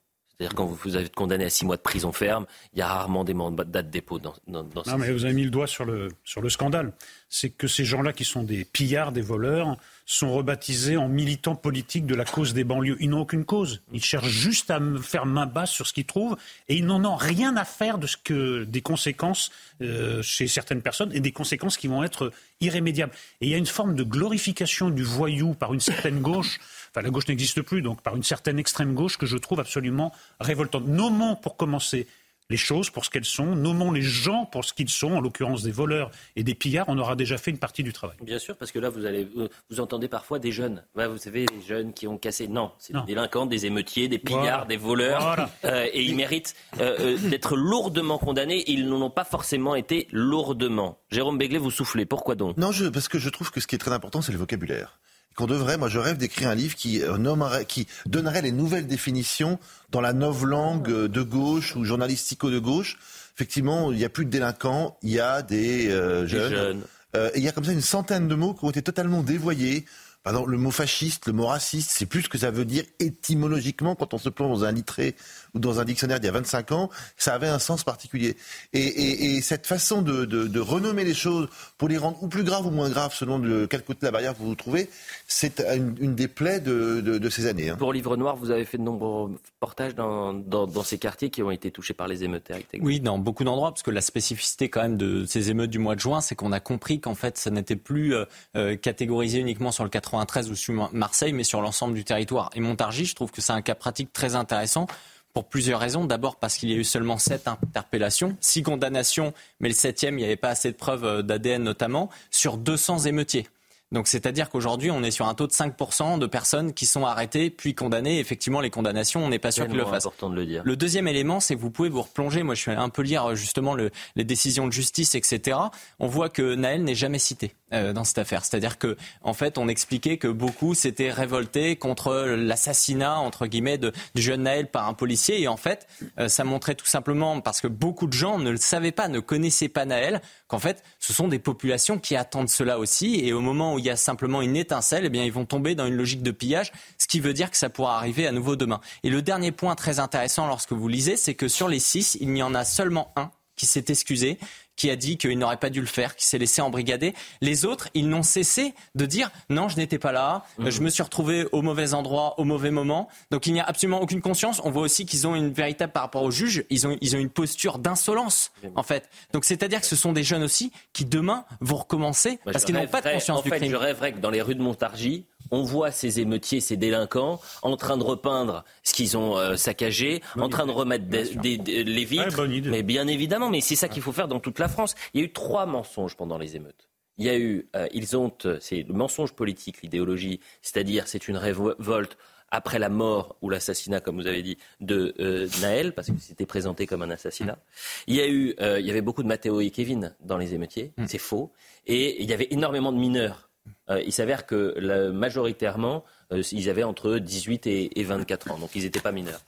C'est-à-dire 0.43 0.57
quand 0.57 0.67
vous, 0.67 0.97
êtes 0.97 1.15
condamné 1.15 1.45
à 1.45 1.51
six 1.51 1.65
mois 1.65 1.77
de 1.77 1.83
prison 1.83 2.11
ferme, 2.11 2.47
il 2.73 2.81
y 2.81 2.83
a 2.83 2.89
rarement 2.89 3.23
des 3.23 3.33
mandats 3.33 3.63
de 3.65 3.89
dépôt 3.89 4.19
dans, 4.19 4.35
dans, 4.49 4.65
dans 4.65 4.83
Non, 4.89 4.99
mais 4.99 5.13
vous 5.13 5.25
avez 5.25 5.35
mis 5.35 5.45
le 5.45 5.51
doigt 5.51 5.69
sur 5.69 5.85
le, 5.85 6.09
sur 6.25 6.41
le 6.41 6.49
scandale. 6.49 6.95
C'est 7.29 7.51
que 7.51 7.69
ces 7.69 7.85
gens-là 7.85 8.13
qui 8.13 8.25
sont 8.25 8.43
des 8.43 8.65
pillards, 8.65 9.13
des 9.13 9.21
voleurs, 9.21 9.77
sont 10.05 10.35
rebaptisés 10.35 10.97
en 10.97 11.09
militants 11.09 11.55
politiques 11.55 12.07
de 12.07 12.17
la 12.17 12.25
cause 12.25 12.55
des 12.55 12.65
banlieues. 12.65 12.97
Ils 12.99 13.11
n'ont 13.11 13.21
aucune 13.21 13.45
cause. 13.45 13.83
Ils 13.93 14.03
cherchent 14.03 14.27
juste 14.27 14.73
à 14.73 14.81
faire 15.01 15.27
main 15.27 15.47
basse 15.47 15.71
sur 15.71 15.87
ce 15.87 15.93
qu'ils 15.93 16.07
trouvent 16.07 16.37
et 16.69 16.75
ils 16.75 16.87
n'en 16.87 17.05
ont 17.05 17.15
rien 17.15 17.57
à 17.57 17.65
faire 17.65 17.99
de 17.99 18.09
ce 18.09 18.17
que 18.17 18.65
des 18.65 18.83
conséquences 18.83 19.53
euh, 19.81 20.23
chez 20.23 20.49
certaines 20.49 20.83
personnes 20.83 21.13
et 21.15 21.21
des 21.21 21.33
conséquences 21.33 21.77
qui 21.77 21.87
vont 21.87 22.03
être 22.03 22.33
irrémédiables. 22.61 23.13
Et 23.41 23.47
il 23.47 23.51
y 23.51 23.55
a 23.55 23.59
une 23.59 23.67
forme 23.67 23.95
de 23.95 24.03
glorification 24.03 24.91
du 24.91 25.05
voyou 25.05 25.55
par 25.55 25.73
une 25.73 25.81
certaine 25.81 26.21
gauche 26.21 26.59
enfin 26.93 27.03
la 27.03 27.11
gauche 27.11 27.29
n'existe 27.29 27.63
plus, 27.63 27.83
donc 27.83 28.03
par 28.03 28.17
une 28.17 28.23
certaine 28.23 28.59
extrême 28.59 28.95
gauche 28.95 29.19
que 29.19 29.27
je 29.27 29.37
trouve 29.37 29.61
absolument 29.61 30.13
révoltante. 30.41 30.87
Nommons 30.87 31.37
pour 31.37 31.57
commencer 31.57 32.07
les 32.53 32.59
choses 32.59 32.91
pour 32.91 33.05
ce 33.05 33.11
qu'elles 33.11 33.25
sont, 33.25 33.57
nommons 33.57 33.91
les 33.91 34.03
gens 34.03 34.45
pour 34.45 34.65
ce 34.65 34.75
qu'ils 34.75 34.91
sont, 34.91 35.13
en 35.13 35.21
l'occurrence 35.21 35.63
des 35.63 35.71
voleurs 35.71 36.11
et 36.37 36.45
des 36.45 36.55
pillards, 36.55 36.85
on 36.89 36.99
aura 36.99 37.17
déjà 37.17 37.39
fait 37.39 37.51
une 37.51 37.59
partie 37.59 37.83
du 37.83 37.95
travail. 37.95 38.17
Bien 38.23 38.39
sûr, 38.39 38.57
parce 38.57 38.71
que 38.71 38.79
là, 38.79 38.91
vous, 38.91 39.07
allez, 39.07 39.27
vous 39.71 39.81
entendez 39.81 40.07
parfois 40.07 40.39
des 40.39 40.53
jeunes, 40.53 40.85
vous 40.95 41.17
savez, 41.17 41.47
les 41.47 41.63
jeunes 41.67 41.95
qui 41.95 42.07
ont 42.07 42.19
cassé. 42.19 42.49
Non, 42.49 42.73
c'est 42.79 42.93
des 42.93 43.03
délinquants, 43.07 43.47
des 43.47 43.65
émeutiers, 43.65 44.09
des 44.09 44.19
pillards, 44.19 44.67
des 44.67 44.77
voleurs, 44.77 45.49
euh, 45.65 45.87
et 45.93 46.03
ils 46.03 46.15
méritent 46.15 46.55
euh, 46.79 46.97
euh, 47.01 47.29
d'être 47.31 47.57
lourdement 47.57 48.19
condamnés. 48.19 48.65
Ils 48.71 48.87
n'en 48.87 49.01
ont 49.01 49.11
pas 49.11 49.25
forcément 49.25 49.75
été 49.75 50.09
lourdement. 50.13 50.99
Jérôme 51.11 51.39
Béglé, 51.39 51.57
vous 51.57 51.71
soufflez. 51.71 52.05
Pourquoi 52.05 52.35
donc? 52.35 52.59
Non, 52.59 52.71
je, 52.71 52.87
parce 52.87 53.09
que 53.09 53.19
je 53.19 53.31
trouve 53.31 53.51
que 53.51 53.61
ce 53.61 53.67
qui 53.67 53.77
est 53.77 53.79
très 53.79 53.93
important, 53.93 54.21
c'est 54.21 54.33
le 54.33 54.39
vocabulaire 54.39 54.99
qu'on 55.37 55.47
devrait, 55.47 55.79
moi 55.79 55.89
je 55.89 55.99
rêve 55.99 56.17
d'écrire 56.17 56.49
un 56.49 56.55
livre 56.55 56.75
qui, 56.75 57.03
euh, 57.03 57.19
nommerait, 57.19 57.65
qui 57.65 57.87
donnerait 58.07 58.43
les 58.43 58.53
nouvelles 58.53 58.87
définitions 58.87 59.59
dans 59.91 60.01
la 60.01 60.13
langue 60.13 60.91
de 60.91 61.23
gauche 61.23 61.77
ou 61.77 61.85
journalistico 61.85 62.51
de 62.51 62.59
gauche. 62.59 62.99
Effectivement, 63.37 63.93
il 63.93 63.99
n'y 63.99 64.05
a 64.05 64.09
plus 64.09 64.25
de 64.25 64.31
délinquants, 64.31 64.99
il 65.03 65.11
y 65.11 65.21
a 65.21 65.43
des 65.43 65.91
euh, 65.91 66.27
jeunes. 66.27 66.83
Euh, 67.15 67.31
il 67.35 67.43
y 67.43 67.49
a 67.49 67.53
comme 67.53 67.65
ça 67.65 67.73
une 67.73 67.81
centaine 67.81 68.29
de 68.29 68.35
mots 68.35 68.55
qui 68.55 68.65
ont 68.65 68.71
été 68.71 68.83
totalement 68.83 69.23
dévoyés. 69.23 69.85
Par 70.23 70.33
exemple, 70.33 70.51
le 70.51 70.59
mot 70.59 70.71
fasciste, 70.71 71.27
le 71.27 71.33
mot 71.33 71.47
raciste, 71.47 71.91
c'est 71.91 72.07
plus 72.07 72.23
ce 72.23 72.29
que 72.29 72.39
ça 72.39 72.51
veut 72.51 72.65
dire 72.65 72.85
étymologiquement 73.01 73.97
quand 73.97 74.15
on 74.15 74.19
se 74.19 74.29
plonge 74.29 74.61
dans 74.61 74.65
un 74.65 74.73
littré 74.73 75.17
ou 75.55 75.59
dans 75.59 75.81
un 75.81 75.85
dictionnaire 75.85 76.21
d'il 76.21 76.27
y 76.27 76.31
a 76.31 76.33
25 76.33 76.73
ans. 76.73 76.91
Ça 77.17 77.35
avait 77.35 77.49
un 77.49 77.59
sens 77.59 77.85
particulier. 77.85 78.37
Et, 78.73 79.41
cette 79.43 79.67
façon 79.67 80.03
de, 80.03 80.61
renommer 80.61 81.05
les 81.05 81.15
choses 81.15 81.49
pour 81.79 81.89
les 81.89 81.99
rendre 81.99 82.23
ou 82.23 82.29
plus 82.29 82.45
graves 82.45 82.67
ou 82.67 82.71
moins 82.71 82.89
graves 82.89 83.15
selon 83.15 83.39
de 83.39 83.67
quel 83.67 83.83
côté 83.83 84.01
de 84.01 84.07
la 84.07 84.13
barrière 84.13 84.35
vous 84.35 84.47
vous 84.47 84.55
trouvez, 84.55 84.89
c'est 85.27 85.61
une, 85.61 86.15
des 86.15 86.29
plaies 86.29 86.61
de, 86.61 87.29
ces 87.29 87.47
années. 87.47 87.71
Hein. 87.71 87.77
Pour 87.77 87.93
Livre 87.93 88.17
Noir, 88.17 88.37
vous 88.37 88.51
avez 88.51 88.65
fait 88.65 88.79
de 88.79 88.83
nombreux 88.83 89.39
reportages 89.61 89.95
dans, 89.95 90.33
dans, 90.33 90.83
ces 90.83 90.99
quartiers 90.99 91.31
qui 91.31 91.43
ont 91.43 91.51
été 91.51 91.71
touchés 91.71 91.95
par 91.95 92.09
les 92.09 92.25
émeutes. 92.25 92.51
Oui, 92.81 93.01
dans 93.01 93.19
beaucoup 93.19 93.45
d'endroits, 93.45 93.71
parce 93.71 93.83
que 93.83 93.91
la 93.91 94.01
spécificité 94.01 94.69
quand 94.69 94.83
même 94.83 94.97
de 94.97 95.25
ces 95.25 95.51
émeutes 95.51 95.71
du 95.71 95.79
mois 95.79 95.95
de 95.95 96.01
juin, 96.01 96.21
c'est 96.21 96.35
qu'on 96.35 96.53
a 96.53 96.61
compris 96.61 97.01
qu'en 97.01 97.15
fait, 97.15 97.39
ça 97.39 97.51
n'était 97.51 97.77
plus 97.77 98.15
euh, 98.15 98.25
euh, 98.57 98.77
catégorisé 98.77 99.39
uniquement 99.39 99.73
sur 99.73 99.85
le 99.85 99.91
80 99.91 100.13
93 100.13 100.51
ou 100.51 100.55
sur 100.55 100.91
Marseille, 100.93 101.33
mais 101.33 101.45
sur 101.45 101.61
l'ensemble 101.61 101.95
du 101.95 102.05
territoire. 102.05 102.51
Et 102.55 102.61
Montargis, 102.61 103.07
je 103.07 103.15
trouve 103.15 103.31
que 103.31 103.41
c'est 103.41 103.53
un 103.53 103.63
cas 103.63 103.75
pratique 103.75 104.13
très 104.13 104.35
intéressant 104.35 104.87
pour 105.33 105.49
plusieurs 105.49 105.81
raisons. 105.81 106.05
D'abord 106.05 106.37
parce 106.37 106.57
qu'il 106.57 106.71
y 106.71 106.75
a 106.75 106.77
eu 106.77 106.85
seulement 106.85 107.19
sept 107.19 107.49
interpellations, 107.49 108.37
six 108.41 108.63
condamnations, 108.63 109.33
mais 109.61 109.69
le 109.69 109.75
septième, 109.75 110.19
il 110.19 110.23
n'y 110.23 110.27
avait 110.27 110.37
pas 110.37 110.51
assez 110.51 110.71
de 110.71 110.77
preuves 110.77 111.05
euh, 111.05 111.23
d'ADN 111.23 111.63
notamment, 111.63 112.11
sur 112.31 112.57
200 112.57 113.01
émeutiers. 113.07 113.47
Donc 113.93 114.09
c'est-à-dire 114.09 114.51
qu'aujourd'hui, 114.51 114.91
on 114.91 115.03
est 115.03 115.11
sur 115.11 115.29
un 115.29 115.35
taux 115.35 115.47
de 115.47 115.53
5% 115.53 116.19
de 116.19 116.27
personnes 116.27 116.73
qui 116.73 116.87
sont 116.87 117.05
arrêtées 117.05 117.51
puis 117.51 117.75
condamnées. 117.75 118.19
Effectivement, 118.19 118.61
les 118.61 118.71
condamnations, 118.71 119.25
on 119.25 119.29
n'est 119.29 119.39
pas 119.39 119.53
sûr 119.53 119.67
qu'ils 119.69 119.77
le 119.77 119.85
fassent. 119.85 120.07
important 120.07 120.31
de 120.31 120.35
le 120.35 120.47
dire. 120.47 120.63
Le 120.65 120.77
deuxième 120.77 121.07
élément, 121.07 121.41
c'est 121.41 121.55
que 121.55 121.61
vous 121.61 121.71
pouvez 121.71 121.91
vous 121.91 122.03
replonger. 122.03 122.43
Moi, 122.43 122.55
je 122.55 122.63
suis 122.63 122.71
allé 122.71 122.81
un 122.81 122.89
peu 122.89 123.03
lire 123.03 123.35
justement 123.37 123.75
le, 123.75 123.91
les 124.17 124.25
décisions 124.25 124.67
de 124.67 124.73
justice, 124.73 125.15
etc. 125.15 125.59
On 125.99 126.09
voit 126.09 126.31
que 126.31 126.55
Naël 126.55 126.83
n'est 126.83 126.95
jamais 126.95 127.19
cité. 127.19 127.55
Euh, 127.73 127.95
dans 127.95 128.05
cette 128.05 128.19
affaire. 128.19 128.45
C'est-à-dire 128.45 128.77
que, 128.77 128.99
en 129.23 129.33
fait, 129.33 129.57
on 129.57 129.67
expliquait 129.67 130.19
que 130.19 130.29
beaucoup 130.29 130.75
s'étaient 130.75 131.11
révoltés 131.11 131.77
contre 131.77 132.13
l'assassinat 132.37 133.19
entre 133.19 133.47
guillemets 133.47 133.79
de, 133.79 133.93
du 134.15 134.21
jeune 134.21 134.43
Naël 134.43 134.71
par 134.71 134.89
un 134.89 134.93
policier. 134.93 135.41
Et 135.41 135.49
en 135.49 135.57
fait, 135.57 135.87
euh, 136.19 136.29
ça 136.29 136.45
montrait 136.45 136.75
tout 136.75 136.85
simplement 136.85 137.41
parce 137.41 137.63
que 137.63 137.69
beaucoup 137.69 138.07
de 138.07 138.13
gens 138.13 138.39
ne 138.39 138.51
le 138.51 138.59
savaient 138.59 138.93
pas, 138.93 139.09
ne 139.09 139.21
connaissaient 139.21 139.71
pas 139.71 139.87
Naël, 139.87 140.21
qu'en 140.49 140.59
fait, 140.59 140.83
ce 140.99 141.15
sont 141.15 141.29
des 141.29 141.39
populations 141.39 141.99
qui 141.99 142.15
attendent 142.15 142.51
cela 142.51 142.79
aussi. 142.79 143.21
Et 143.27 143.33
au 143.33 143.41
moment 143.41 143.73
où 143.73 143.79
il 143.83 143.87
y 143.87 143.91
a 143.91 143.97
simplement 143.97 144.43
une 144.43 144.57
étincelle, 144.57 145.05
eh 145.05 145.09
bien, 145.11 145.25
ils 145.25 145.33
vont 145.33 145.45
tomber 145.45 145.75
dans 145.75 145.87
une 145.87 145.97
logique 145.97 146.23
de 146.23 146.31
pillage, 146.31 146.73
ce 146.99 147.07
qui 147.09 147.19
veut 147.19 147.33
dire 147.33 147.51
que 147.51 147.57
ça 147.57 147.69
pourra 147.69 147.97
arriver 147.97 148.27
à 148.27 148.33
nouveau 148.33 148.55
demain. 148.55 148.81
Et 149.03 149.11
le 149.11 149.23
dernier 149.23 149.51
point 149.51 149.75
très 149.75 149.99
intéressant 149.99 150.47
lorsque 150.47 150.73
vous 150.73 150.89
lisez, 150.89 151.17
c'est 151.17 151.35
que 151.35 151.49
sur 151.49 151.69
les 151.69 151.81
six, 151.81 152.17
il 152.21 152.31
n'y 152.31 152.43
en 152.43 152.55
a 152.55 152.65
seulement 152.65 153.13
un 153.17 153.31
qui 153.57 153.67
s'est 153.67 153.85
excusé, 153.89 154.39
qui 154.77 154.91
a 154.91 154.97
dit 154.97 155.17
qu'il 155.17 155.39
n'aurait 155.39 155.57
pas 155.57 155.71
dû 155.71 155.81
le 155.81 155.87
faire, 155.87 156.17
qui 156.17 156.27
s'est 156.27 156.39
laissé 156.39 156.63
embrigader. 156.63 157.15
Les 157.41 157.65
autres, 157.65 157.89
ils 157.95 158.09
n'ont 158.09 158.23
cessé 158.23 158.75
de 158.95 159.07
dire 159.07 159.31
non, 159.51 159.69
je 159.69 159.77
n'étais 159.77 159.99
pas 159.99 160.13
là, 160.13 160.45
mmh. 160.59 160.71
je 160.71 160.81
me 160.81 160.91
suis 160.91 161.03
retrouvé 161.03 161.47
au 161.53 161.63
mauvais 161.63 161.95
endroit, 161.95 162.39
au 162.39 162.45
mauvais 162.45 162.71
moment. 162.71 163.09
Donc 163.31 163.47
il 163.47 163.53
n'y 163.53 163.61
a 163.61 163.65
absolument 163.65 164.01
aucune 164.01 164.21
conscience. 164.21 164.61
On 164.65 164.71
voit 164.71 164.83
aussi 164.83 165.07
qu'ils 165.07 165.27
ont 165.27 165.35
une 165.35 165.53
véritable, 165.53 165.93
par 165.93 166.03
rapport 166.03 166.23
aux 166.23 166.31
juges, 166.31 166.65
ils 166.71 166.87
ont, 166.87 166.97
ils 167.01 167.17
ont 167.17 167.19
une 167.19 167.31
posture 167.31 167.79
d'insolence, 167.79 168.53
en 168.75 168.83
fait. 168.83 169.09
Donc 169.33 169.45
c'est-à-dire 169.45 169.81
que 169.81 169.87
ce 169.87 169.97
sont 169.97 170.13
des 170.13 170.23
jeunes 170.23 170.43
aussi 170.43 170.73
qui 170.93 171.05
demain 171.05 171.45
vont 171.61 171.77
recommencer 171.77 172.39
parce 172.45 172.65
qu'ils 172.65 172.75
n'ont 172.75 172.87
pas 172.87 173.01
de 173.01 173.11
conscience 173.11 173.41
en 173.41 173.43
du 173.43 173.51
fait, 173.51 173.59
crime. 173.59 173.71
Je 173.71 173.77
rêverais 173.77 174.13
que 174.13 174.19
dans 174.19 174.31
les 174.31 174.43
rues 174.43 174.55
de 174.55 174.63
Montargis, 174.63 175.27
on 175.53 175.63
voit 175.63 175.93
ces 175.93 176.19
émeutiers, 176.19 176.61
ces 176.61 176.77
délinquants 176.77 177.41
en 177.63 177.77
train 177.77 177.97
de 177.97 178.03
repeindre 178.03 178.65
ce 178.83 178.93
qu'ils 178.95 179.17
ont 179.17 179.39
euh, 179.39 179.55
saccagé, 179.55 180.21
en 180.37 180.49
train 180.49 180.67
de 180.67 180.73
remettre 180.73 181.05
les 181.09 182.05
vitres. 182.05 182.45
mais 182.69 182.83
bien 182.83 183.07
évidemment, 183.07 183.49
mais 183.49 183.61
c'est 183.61 183.77
ça 183.77 183.89
qu'il 183.89 184.03
faut 184.03 184.13
faire 184.13 184.27
dans 184.27 184.41
toute 184.41 184.59
la 184.59 184.69
France. 184.69 184.97
Il 185.15 185.21
y 185.21 185.23
a 185.23 185.27
eu 185.27 185.33
trois 185.33 185.67
mensonges 185.67 186.17
pendant 186.17 186.39
les 186.39 186.57
émeutes. 186.57 186.89
Il 187.19 187.27
y 187.27 187.29
a 187.29 187.39
eu, 187.39 187.69
ils 187.93 188.17
ont, 188.17 188.33
c'est 188.59 188.83
le 188.83 188.95
mensonge 188.95 189.33
politique, 189.33 189.83
l'idéologie, 189.83 190.41
c'est-à-dire 190.63 191.07
c'est 191.07 191.29
une 191.29 191.37
révolte 191.37 192.17
après 192.53 192.79
la 192.79 192.91
mort 192.91 193.37
ou 193.41 193.51
l'assassinat, 193.51 194.01
comme 194.01 194.21
vous 194.21 194.27
avez 194.27 194.43
dit, 194.43 194.59
de 194.81 195.15
euh, 195.19 195.49
Naël, 195.63 195.95
parce 195.95 196.09
que 196.09 196.19
c'était 196.21 196.47
présenté 196.47 196.87
comme 196.87 197.03
un 197.03 197.11
assassinat. 197.11 197.59
Il 198.07 198.15
y 198.15 198.21
a 198.21 198.29
eu, 198.29 198.55
euh, 198.61 198.79
il 198.79 198.87
y 198.87 198.91
avait 198.91 199.01
beaucoup 199.01 199.23
de 199.23 199.29
Mathéo 199.29 199.61
et 199.61 199.71
Kevin 199.71 200.15
dans 200.21 200.37
les 200.37 200.55
émeutiers, 200.55 200.93
mm. 200.99 201.07
c'est 201.07 201.19
faux, 201.19 201.51
et 201.87 202.23
il 202.23 202.29
y 202.29 202.35
avait 202.35 202.49
énormément 202.51 202.93
de 202.93 202.99
mineurs. 202.99 203.49
Euh, 203.91 204.03
il 204.05 204.13
s'avère 204.13 204.47
que 204.47 205.11
majoritairement, 205.11 206.05
ils 206.31 206.71
avaient 206.71 206.83
entre 206.83 207.19
18 207.19 207.67
et, 207.67 208.03
24 208.03 208.51
ans, 208.53 208.59
donc 208.59 208.71
ils 208.75 208.83
n'étaient 208.83 209.01
pas 209.01 209.13
mineurs. 209.13 209.43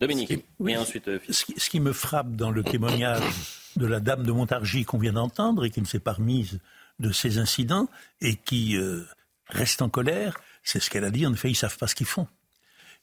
Dominique, 0.00 0.32
et 0.64 0.76
ensuite. 0.76 1.10
Ce 1.30 1.44
qui, 1.44 1.54
ce 1.58 1.68
qui, 1.68 1.80
me 1.80 1.92
frappe 1.92 2.36
dans 2.36 2.52
le 2.52 2.62
témoignage 2.62 3.22
de 3.74 3.86
la 3.86 3.98
dame 3.98 4.22
de 4.22 4.30
Montargis 4.30 4.84
qu'on 4.84 4.98
vient 4.98 5.14
d'entendre 5.14 5.64
et 5.64 5.70
qui 5.70 5.80
ne 5.80 5.86
s'est 5.86 5.98
pas 5.98 6.12
remise 6.12 6.60
de 7.00 7.10
ces 7.10 7.38
incidents 7.38 7.88
et 8.20 8.36
qui 8.36 8.78
reste 9.48 9.82
en 9.82 9.88
colère, 9.88 10.38
c'est 10.62 10.80
ce 10.80 10.90
qu'elle 10.90 11.04
a 11.04 11.10
dit. 11.10 11.26
En 11.26 11.32
effet, 11.32 11.50
ils 11.50 11.56
savent 11.56 11.76
pas 11.76 11.86
ce 11.86 11.94
qu'ils 11.94 12.06
font. 12.06 12.28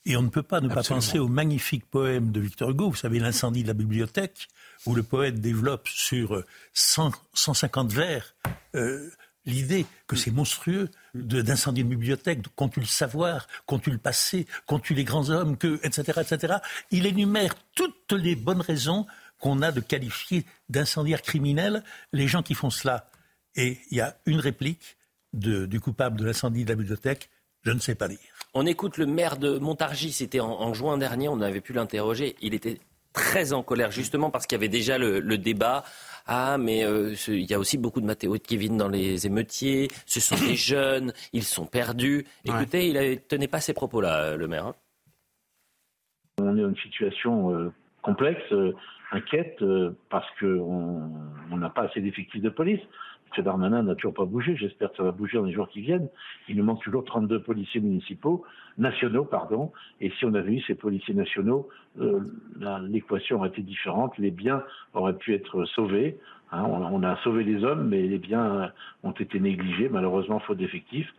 Et 0.06 0.16
on 0.18 0.22
ne 0.22 0.30
peut 0.30 0.44
pas 0.44 0.62
ne 0.62 0.70
pas 0.70 0.84
penser 0.84 1.18
au 1.18 1.28
magnifique 1.28 1.86
poème 1.90 2.32
de 2.32 2.40
Victor 2.40 2.70
Hugo, 2.70 2.92
vous 2.92 2.96
savez, 2.96 3.20
L'incendie 3.20 3.64
de 3.64 3.68
la 3.68 3.74
bibliothèque, 3.74 4.48
où 4.86 4.94
le 4.94 5.02
poète 5.02 5.42
développe 5.42 5.88
sur 5.88 6.44
150 6.74 7.92
vers 7.92 8.36
euh, 8.76 9.10
l'idée 9.46 9.86
que 10.08 10.16
c'est 10.16 10.32
monstrueux 10.32 10.90
d'incendier 11.14 11.84
une 11.84 11.90
bibliothèque, 11.90 12.42
qu'on 12.56 12.70
tue 12.70 12.80
le 12.80 12.86
savoir, 12.86 13.48
qu'on 13.66 13.80
tue 13.80 13.92
le 13.92 13.98
passé, 13.98 14.48
qu'on 14.66 14.80
tue 14.80 14.94
les 14.94 15.04
grands 15.04 15.30
hommes, 15.30 15.58
que, 15.58 15.80
etc., 15.84 16.22
etc. 16.22 16.56
Il 16.92 17.06
énumère 17.06 17.54
toutes 17.76 18.12
les 18.12 18.36
bonnes 18.36 18.62
raisons 18.62 19.06
qu'on 19.40 19.62
a 19.62 19.72
de 19.72 19.82
qualifier 19.82 20.46
d'incendiaires 20.70 21.22
criminels 21.22 21.84
les 22.14 22.28
gens 22.28 22.44
qui 22.44 22.54
font 22.54 22.70
cela. 22.70 23.08
Et 23.56 23.80
il 23.92 23.98
y 23.98 24.02
a 24.02 24.18
une 24.26 24.40
réplique 24.40 24.98
du 25.34 25.80
coupable 25.80 26.18
de 26.18 26.26
l'incendie 26.26 26.64
de 26.64 26.70
la 26.70 26.76
bibliothèque, 26.76 27.30
je 27.64 27.72
ne 27.72 27.80
sais 27.80 27.96
pas 27.96 28.08
lire. 28.08 28.20
On 28.54 28.66
écoute 28.66 28.98
le 28.98 29.06
maire 29.06 29.38
de 29.38 29.58
Montargis, 29.58 30.14
c'était 30.14 30.40
en, 30.40 30.74
juin 30.74 30.98
dernier, 30.98 31.28
on 31.28 31.42
avait 31.42 31.62
pu 31.62 31.74
l'interroger. 31.74 32.36
Il 32.42 32.54
était 32.54 32.80
très 33.16 33.54
en 33.54 33.64
colère 33.64 33.92
justement 33.92 34.30
parce 34.30 34.46
qu'il 34.46 34.58
y 34.58 34.60
avait 34.60 34.68
déjà 34.68 34.98
le, 35.00 35.38
débat. 35.38 35.84
Ah, 36.28 36.58
mais 36.60 36.84
euh, 36.84 37.14
il 37.28 37.50
y 37.50 37.54
a 37.54 37.60
aussi 37.60 37.78
beaucoup 37.78 38.02
de 38.02 38.06
Mathéo 38.06 38.36
et 38.36 38.40
de 38.40 38.44
Kevin 38.44 38.78
dans 38.78 38.90
les 38.90 39.26
émeutiers. 39.26 39.88
Ce 40.06 40.20
sont 40.20 40.36
des 40.36 40.56
jeunes, 40.72 41.14
ils 41.34 41.44
sont 41.44 41.66
perdus. 41.66 42.26
Écoutez, 42.44 42.88
il 42.88 42.94
ne 42.94 43.16
tenait 43.16 43.48
pas 43.48 43.62
ces 43.62 43.74
propos-là, 43.74 44.22
euh, 44.22 44.38
le 44.38 44.48
maire. 44.48 44.68
Hein. 44.68 44.76
On 46.40 46.58
est 46.58 46.62
dans 46.62 46.70
une 46.70 46.78
situation 46.78 47.52
euh, 47.56 47.72
complexe, 48.02 48.54
inquiète, 49.12 49.64
parce 50.10 50.28
qu'on 50.40 51.10
n'a 51.58 51.70
pas 51.70 51.84
assez 51.84 52.02
d'effectifs 52.02 52.42
de 52.42 52.50
police. 52.50 52.82
M. 53.38 53.44
Darmanin 53.44 53.84
n'a 53.84 53.96
toujours 53.96 54.14
pas 54.14 54.26
bougé. 54.26 54.56
J'espère 54.56 54.92
que 54.92 54.98
ça 54.98 55.04
va 55.04 55.12
bouger 55.12 55.38
dans 55.38 55.44
les 55.44 55.54
jours 55.54 55.70
qui 55.70 55.82
viennent. 55.82 56.10
Il 56.48 56.58
nous 56.58 56.64
manque 56.64 56.82
toujours 56.84 57.04
32 57.04 57.42
policiers 57.42 57.82
municipaux, 57.82 58.44
nationaux, 58.78 59.26
pardon. 59.26 59.72
Et 60.02 60.12
si 60.18 60.26
on 60.26 60.34
avait 60.34 60.54
eu 60.54 60.62
ces 60.62 60.76
policiers 60.76 61.14
nationaux, 61.14 61.70
euh, 62.00 62.20
l'équation 62.88 63.38
aurait 63.38 63.50
été 63.50 63.62
différente. 63.62 64.18
Les 64.18 64.32
biens 64.32 64.64
auraient 64.94 65.18
pu 65.18 65.34
être 65.34 65.66
sauvés. 65.66 66.18
Hein. 66.52 66.64
on, 66.64 67.04
a 67.04 67.18
sauvé 67.24 67.44
les 67.44 67.64
hommes, 67.64 67.88
mais 67.88 68.04
les 68.04 68.20
biens 68.20 68.72
ont 69.04 69.12
été 69.12 69.40
négligés, 69.40 69.90
malheureusement, 69.90 70.40
faute 70.40 70.58
d'effectifs. 70.58 71.12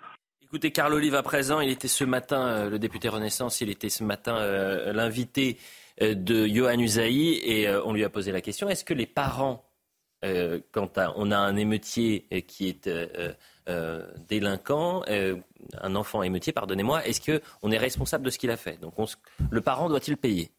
Écoutez, 0.42 0.70
Carl 0.70 0.94
Olive 0.94 1.16
à 1.16 1.22
présent, 1.22 1.60
il 1.60 1.70
était 1.70 1.88
ce 1.88 2.04
matin, 2.04 2.46
euh, 2.46 2.70
le 2.70 2.78
député 2.78 3.08
Renaissance, 3.08 3.60
il 3.60 3.68
était 3.68 3.88
ce 3.88 4.04
matin 4.04 4.36
euh, 4.36 4.92
l'invité 4.92 5.58
de 6.00 6.46
Johan 6.46 6.78
Usaï 6.78 7.40
et 7.42 7.70
on 7.86 7.94
lui 7.94 8.04
a 8.04 8.10
posé 8.10 8.30
la 8.30 8.42
question, 8.42 8.68
est-ce 8.68 8.84
que 8.84 8.92
les 8.92 9.06
parents 9.06 9.64
euh, 10.24 10.60
quand 10.72 10.98
on 11.16 11.30
a 11.30 11.36
un 11.36 11.56
émeutier 11.56 12.26
euh, 12.32 12.40
qui 12.40 12.68
est 12.68 12.88
euh, 12.88 14.06
délinquant, 14.28 15.02
un 15.08 15.94
enfant 15.94 16.22
émeutier, 16.22 16.52
pardonnez-moi, 16.52 17.06
est-ce 17.06 17.20
qu'on 17.20 17.70
est 17.70 17.78
responsable 17.78 18.24
de 18.24 18.30
ce 18.30 18.38
qu'il 18.38 18.50
a 18.50 18.56
fait? 18.56 18.80
Donc 18.80 18.94
le 19.50 19.60
parent 19.60 19.88
doit-il 19.88 20.16
payer? 20.16 20.50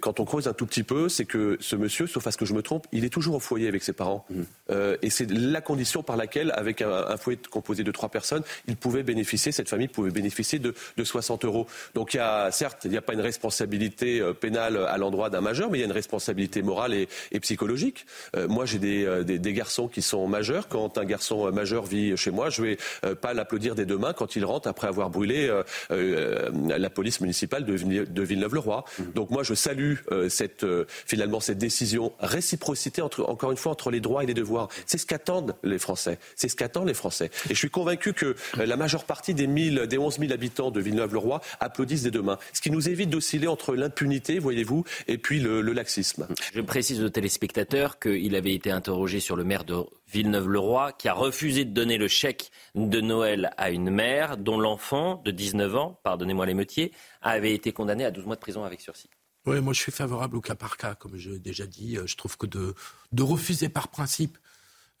Quand 0.00 0.20
on 0.20 0.26
creuse 0.26 0.46
un 0.46 0.52
tout 0.52 0.66
petit 0.66 0.82
peu, 0.82 1.08
c'est 1.08 1.24
que 1.24 1.56
ce 1.58 1.74
monsieur, 1.74 2.06
sauf 2.06 2.26
à 2.26 2.32
ce 2.32 2.36
que 2.36 2.44
je 2.44 2.52
me 2.52 2.60
trompe, 2.60 2.86
il 2.92 3.06
est 3.06 3.08
toujours 3.08 3.36
au 3.36 3.40
foyer 3.40 3.66
avec 3.66 3.82
ses 3.82 3.94
parents. 3.94 4.26
Mmh. 4.28 4.42
Euh, 4.70 4.96
et 5.00 5.08
c'est 5.08 5.30
la 5.30 5.62
condition 5.62 6.02
par 6.02 6.18
laquelle, 6.18 6.52
avec 6.54 6.82
un, 6.82 7.16
foyer 7.16 7.38
composé 7.50 7.82
de 7.82 7.90
trois 7.90 8.10
personnes, 8.10 8.42
il 8.68 8.76
pouvait 8.76 9.02
bénéficier, 9.02 9.52
cette 9.52 9.70
famille 9.70 9.88
pouvait 9.88 10.10
bénéficier 10.10 10.58
de, 10.58 10.74
de 10.98 11.04
60 11.04 11.46
euros. 11.46 11.66
Donc 11.94 12.12
il 12.12 12.18
y 12.18 12.20
a, 12.20 12.50
certes, 12.50 12.82
il 12.84 12.90
n'y 12.90 12.98
a 12.98 13.02
pas 13.02 13.14
une 13.14 13.22
responsabilité 13.22 14.20
euh, 14.20 14.34
pénale 14.34 14.76
à 14.76 14.98
l'endroit 14.98 15.30
d'un 15.30 15.40
majeur, 15.40 15.70
mais 15.70 15.78
il 15.78 15.80
y 15.80 15.84
a 15.84 15.86
une 15.86 15.92
responsabilité 15.92 16.60
morale 16.62 16.92
et, 16.92 17.08
et 17.32 17.40
psychologique. 17.40 18.04
Euh, 18.36 18.48
moi, 18.48 18.66
j'ai 18.66 18.78
des, 18.78 19.24
des, 19.24 19.38
des, 19.38 19.52
garçons 19.54 19.88
qui 19.88 20.02
sont 20.02 20.28
majeurs. 20.28 20.68
Quand 20.68 20.98
un 20.98 21.04
garçon 21.06 21.50
majeur 21.52 21.86
vit 21.86 22.18
chez 22.18 22.30
moi, 22.30 22.50
je 22.50 22.62
vais 22.62 22.78
pas 23.20 23.32
l'applaudir 23.32 23.74
des 23.74 23.86
deux 23.86 23.98
mains 23.98 24.12
quand 24.12 24.36
il 24.36 24.44
rentre 24.44 24.68
après 24.68 24.88
avoir 24.88 25.08
brûlé 25.08 25.50
la 25.90 26.90
police 26.90 27.20
municipale 27.20 27.64
de, 27.64 27.76
de 28.04 28.22
Villeneuve-le-Roi. 28.22 28.84
Mmh. 28.98 29.02
Donc 29.14 29.30
moi, 29.30 29.42
je 29.42 29.54
sais 29.54 29.69
salue 29.70 29.94
euh, 30.10 30.28
cette, 30.28 30.64
euh, 30.64 30.84
finalement 31.06 31.38
cette 31.38 31.58
décision, 31.58 32.12
réciprocité 32.18 33.02
entre, 33.02 33.22
encore 33.28 33.52
une 33.52 33.56
fois 33.56 33.70
entre 33.70 33.92
les 33.92 34.00
droits 34.00 34.24
et 34.24 34.26
les 34.26 34.34
devoirs. 34.34 34.68
C'est 34.84 34.98
ce 34.98 35.06
qu'attendent 35.06 35.54
les 35.62 35.78
Français. 35.78 36.18
C'est 36.34 36.48
ce 36.48 36.56
qu'attendent 36.56 36.88
les 36.88 36.94
Français. 36.94 37.30
Et 37.48 37.54
je 37.54 37.58
suis 37.58 37.70
convaincu 37.70 38.12
que 38.12 38.34
euh, 38.58 38.66
la 38.66 38.76
majeure 38.76 39.04
partie 39.04 39.32
des, 39.32 39.46
1000, 39.46 39.86
des 39.88 39.98
11 39.98 40.18
000 40.18 40.32
habitants 40.32 40.72
de 40.72 40.80
Villeneuve-le-Roi 40.80 41.40
applaudissent 41.60 42.02
des 42.02 42.10
deux 42.10 42.22
mains. 42.22 42.38
Ce 42.52 42.60
qui 42.60 42.72
nous 42.72 42.88
évite 42.88 43.10
d'osciller 43.10 43.46
entre 43.46 43.76
l'impunité, 43.76 44.40
voyez-vous, 44.40 44.84
et 45.06 45.18
puis 45.18 45.38
le, 45.38 45.60
le 45.60 45.72
laxisme. 45.72 46.26
Je 46.52 46.60
précise 46.60 47.00
aux 47.04 47.08
téléspectateurs 47.08 48.00
qu'il 48.00 48.34
avait 48.34 48.54
été 48.54 48.72
interrogé 48.72 49.20
sur 49.20 49.36
le 49.36 49.44
maire 49.44 49.62
de 49.62 49.76
Villeneuve-le-Roi, 50.08 50.92
qui 50.98 51.06
a 51.06 51.14
refusé 51.14 51.64
de 51.64 51.70
donner 51.70 51.96
le 51.96 52.08
chèque 52.08 52.50
de 52.74 53.00
Noël 53.00 53.52
à 53.56 53.70
une 53.70 53.90
mère 53.90 54.36
dont 54.36 54.58
l'enfant 54.58 55.22
de 55.24 55.30
19 55.30 55.76
ans, 55.76 56.00
pardonnez-moi 56.02 56.46
l'émeutier, 56.46 56.92
avait 57.22 57.54
été 57.54 57.72
condamné 57.72 58.04
à 58.04 58.10
12 58.10 58.26
mois 58.26 58.34
de 58.34 58.40
prison 58.40 58.64
avec 58.64 58.80
sursis. 58.80 59.10
Oui, 59.46 59.60
moi 59.60 59.72
je 59.72 59.80
suis 59.80 59.92
favorable 59.92 60.36
au 60.36 60.40
cas 60.40 60.54
par 60.54 60.76
cas, 60.76 60.94
comme 60.94 61.16
je 61.16 61.30
l'ai 61.30 61.38
déjà 61.38 61.66
dit. 61.66 61.96
Euh, 61.96 62.06
je 62.06 62.16
trouve 62.16 62.36
que 62.36 62.46
de, 62.46 62.74
de 63.12 63.22
refuser 63.22 63.68
par 63.68 63.88
principe, 63.88 64.36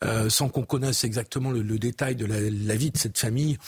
euh, 0.02 0.30
sans 0.30 0.48
qu'on 0.48 0.64
connaisse 0.64 1.04
exactement 1.04 1.50
le, 1.50 1.78
détail 1.78 2.16
de 2.16 2.24
la, 2.24 2.76
vie 2.76 2.90
de 2.90 2.96
cette 2.96 3.18
famille, 3.18 3.58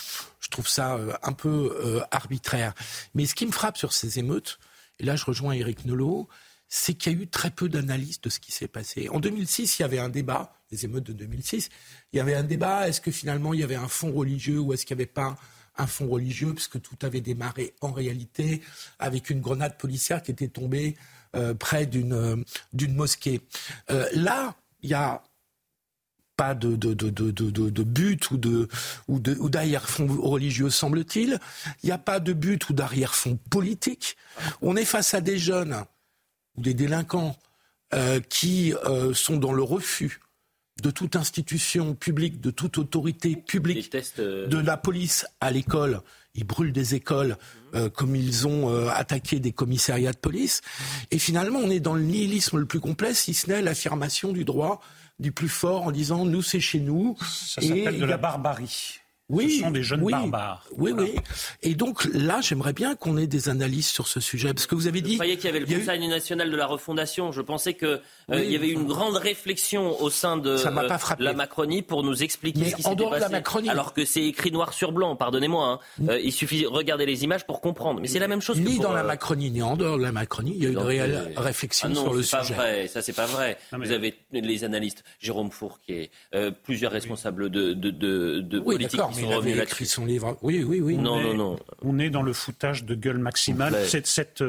je 0.41 0.49
trouve 0.49 0.67
ça 0.67 0.97
euh, 0.97 1.13
un 1.23 1.33
peu 1.33 2.03
arbitraire. 2.11 2.75
Mais 3.15 3.27
ce 3.27 3.35
qui 3.35 3.45
me 3.45 3.53
frappe 3.53 3.77
sur 3.77 3.93
ces 3.93 4.19
émeutes, 4.19 4.59
et 4.99 5.05
là 5.05 5.15
je 5.15 5.27
rejoins 5.27 5.53
Eric 5.53 5.85
Nolot, 5.85 6.29
c'est 6.69 6.95
qu'il 6.95 7.13
y 7.13 7.17
a 7.17 7.19
eu 7.19 7.29
très 7.29 7.51
peu 7.51 7.69
d'analyse 7.69 8.23
de 8.23 8.31
ce 8.31 8.41
qui 8.41 8.51
s'est 8.51 8.67
passé. 8.67 9.11
En 9.11 9.21
2006, 9.21 9.79
il 9.79 9.83
y 9.83 9.85
avait 9.85 9.99
un 9.99 10.09
débat, 10.09 10.59
les 10.71 10.87
émeutes 10.87 11.05
de 11.05 11.13
2006, 11.13 11.69
il 12.15 12.17
y 12.17 12.21
avait 12.21 12.35
un 12.35 12.45
débat, 12.45 12.89
est-ce 12.89 13.03
que 13.03 13.11
finalement 13.11 13.53
il 13.53 13.61
y 13.61 13.63
avait 13.63 13.75
un 13.75 13.89
fond 13.89 14.11
religieux 14.11 14.59
ou 14.59 14.73
est-ce 14.73 14.87
qu'il 14.87 14.97
n'y 14.97 15.03
avait 15.03 15.13
pas 15.13 15.37
un 15.77 15.87
fond 15.87 16.09
religieux, 16.09 16.53
puisque 16.55 16.81
tout 16.81 16.97
avait 17.03 17.21
démarré 17.21 17.75
en 17.81 17.93
réalité 17.93 18.63
avec 18.99 19.31
une 19.31 19.41
grenade 19.41 19.79
policière 19.79 20.23
qui 20.23 20.31
était 20.31 20.49
tombée 20.49 20.97
euh, 21.35 21.55
près 21.55 21.87
d'une 21.87 22.13
euh, 22.13 22.89
mosquée. 22.89 23.41
Euh, 23.91 24.07
là, 24.13 24.55
il 24.83 24.91
n'y 24.91 24.95
a 24.95 25.23
pas 26.37 26.55
de, 26.55 26.75
but 27.85 28.31
ou 28.31 28.41
ou 29.09 29.49
d'arrière-fond 29.49 30.07
religieux 30.21 30.69
semble-t-il. 30.69 31.39
Il 31.83 31.87
n'y 31.87 31.93
a 31.93 31.99
pas 31.99 32.21
de 32.21 32.33
but 32.33 32.69
ou 32.69 32.75
d'arrière-fond 32.75 33.39
politique. 33.49 34.17
On 34.61 34.77
est 34.77 34.85
face 34.85 35.15
à 35.15 35.21
des 35.23 35.39
jeunes 35.39 35.85
ou 36.57 36.63
des 36.63 36.75
délinquants 36.75 37.37
qui 38.29 38.73
sont 39.13 39.37
dans 39.37 39.53
le 39.53 39.63
refus 39.63 40.21
de 40.81 40.91
toute 40.91 41.17
institution 41.17 41.95
publique, 41.95 42.41
de 42.41 42.51
toute 42.51 42.79
autorité 42.79 43.37
publique, 43.37 43.95
euh, 44.19 44.47
de 44.47 44.59
la 44.59 44.77
police 44.77 45.27
à 45.41 45.51
l'école. 45.51 46.01
Ils 46.35 46.45
brûlent 46.45 46.73
des 46.73 46.95
écoles 46.95 47.37
euh, 47.75 47.91
comme 47.91 48.17
ils 48.17 48.47
ont 48.47 48.71
euh, 48.71 48.89
attaqué 48.89 49.39
des 49.39 49.53
commissariats 49.53 50.13
de 50.13 50.19
police. 50.19 50.63
Et 51.11 51.19
finalement, 51.19 51.59
on 51.59 51.71
est 51.71 51.81
dans 51.81 51.95
le 51.95 52.03
nihilisme 52.03 52.59
le 52.59 52.65
plus 52.65 52.81
complet, 52.81 53.13
si 53.13 53.35
ce 53.35 53.49
n'est 53.49 53.61
l'affirmation 53.61 54.33
du 54.33 54.45
droit 54.45 54.81
du 55.19 55.31
plus 55.31 55.49
fort 55.49 55.83
en 55.83 55.93
disant 55.93 56.25
nous 56.25 56.43
c'est 56.43 56.61
chez 56.61 56.81
nous. 56.81 57.17
Ça 57.21 57.61
s'appelle 57.61 58.01
de 58.01 58.05
la 58.05 58.17
barbarie. 58.17 59.02
Oui, 59.29 59.57
ce 59.57 59.65
sont 59.65 59.71
des 59.71 59.83
jeunes 59.83 60.05
barbares. 60.05 60.67
Oui, 60.77 60.93
oui. 60.93 61.15
Et 61.63 61.75
donc 61.75 62.05
là, 62.13 62.41
j'aimerais 62.43 62.73
bien 62.73 62.95
qu'on 62.97 63.17
ait 63.17 63.27
des 63.27 63.49
analyses 63.49 63.87
sur 63.87 64.07
ce 64.07 64.21
sujet, 64.21 64.53
parce 64.53 64.67
que 64.67 64.75
vous 64.75 64.89
avez 64.89 65.01
dit. 65.01 65.13
Vous 65.13 65.17
croyez 65.17 65.37
qu'il 65.37 65.47
y 65.47 65.49
avait 65.49 65.61
le 65.61 65.67
Conseil 65.67 66.07
national 66.07 66.51
de 66.51 66.57
la 66.57 66.67
refondation. 66.67 67.33
Je 67.33 67.41
pensais 67.41 67.75
qu'il 67.75 68.01
euh, 68.31 68.45
y 68.45 68.57
avait 68.57 68.69
une 68.69 68.85
grande 68.85 69.17
réflexion 69.17 69.99
au 70.03 70.11
sein 70.11 70.37
de 70.37 70.51
euh, 70.51 71.17
la 71.19 71.33
Macronie 71.33 71.83
pour 71.83 72.03
nous 72.03 72.23
expliquer 72.23 72.71
ce 72.71 72.77
qui 72.77 72.83
s'était 72.83 73.05
passé. 73.05 73.21
La 73.21 73.29
Macronie... 73.29 73.71
Alors 73.71 73.95
que 73.95 74.05
c'est 74.05 74.25
écrit 74.25 74.51
noir 74.51 74.75
sur 74.75 74.93
blanc. 74.93 75.17
Pardonnez-moi. 75.17 75.81
Hein. 76.01 76.05
Euh, 76.09 76.21
il 76.21 76.33
suffit 76.33 76.63
de 76.63 76.67
regarder 76.67 77.07
les 77.07 77.25
images 77.25 77.47
pour 77.47 77.61
comprendre. 77.61 78.01
Mais 78.01 78.09
c'est 78.09 78.19
la 78.19 78.29
même 78.29 78.43
chose. 78.43 78.61
Ni 78.61 78.77
que 78.77 78.83
dans 78.83 78.93
la 78.93 79.05
Macronie 79.05 79.51
ni 79.51 79.63
en 79.63 79.77
dehors 79.77 79.97
de 79.97 80.03
la 80.03 80.13
Macronie, 80.13 80.53
il 80.57 80.63
y 80.63 80.67
a 80.67 80.69
eu 80.69 80.73
une 80.73 80.79
réelle 80.79 81.33
réflexion 81.37 81.89
ah 81.93 81.95
sur 81.95 82.13
le 82.13 82.23
sujet. 82.23 82.37
Pas 82.37 82.63
vrai. 82.63 82.89
Ça 82.89 83.01
c'est 83.01 83.13
pas 83.15 83.27
vrai. 83.27 83.57
Vous 83.73 83.93
avez 83.93 84.15
les 84.33 84.65
analystes 84.65 85.05
Jérôme 85.21 85.51
Fourquet, 85.51 86.11
plusieurs 86.65 86.93
responsables 86.93 87.49
de, 87.49 87.73
de, 87.73 87.91
de, 87.91 88.41
de 88.41 88.59
politique 88.59 89.01
qui 89.13 89.21
sont 89.21 89.29
revenus 89.29 89.57
là-dessus. 89.57 89.99
Oui, 90.43 90.65
oui, 90.67 90.81
oui. 90.81 90.97
Non, 90.97 91.21
non, 91.21 91.35
non. 91.35 91.59
On 91.83 91.99
est 91.99 92.11
dans 92.11 92.23
le 92.23 92.33
foutage 92.33 92.85
de 92.85 92.95
gueule 92.95 93.19
maximale. 93.19 93.87
Cette, 93.87 94.07
cette, 94.07 94.43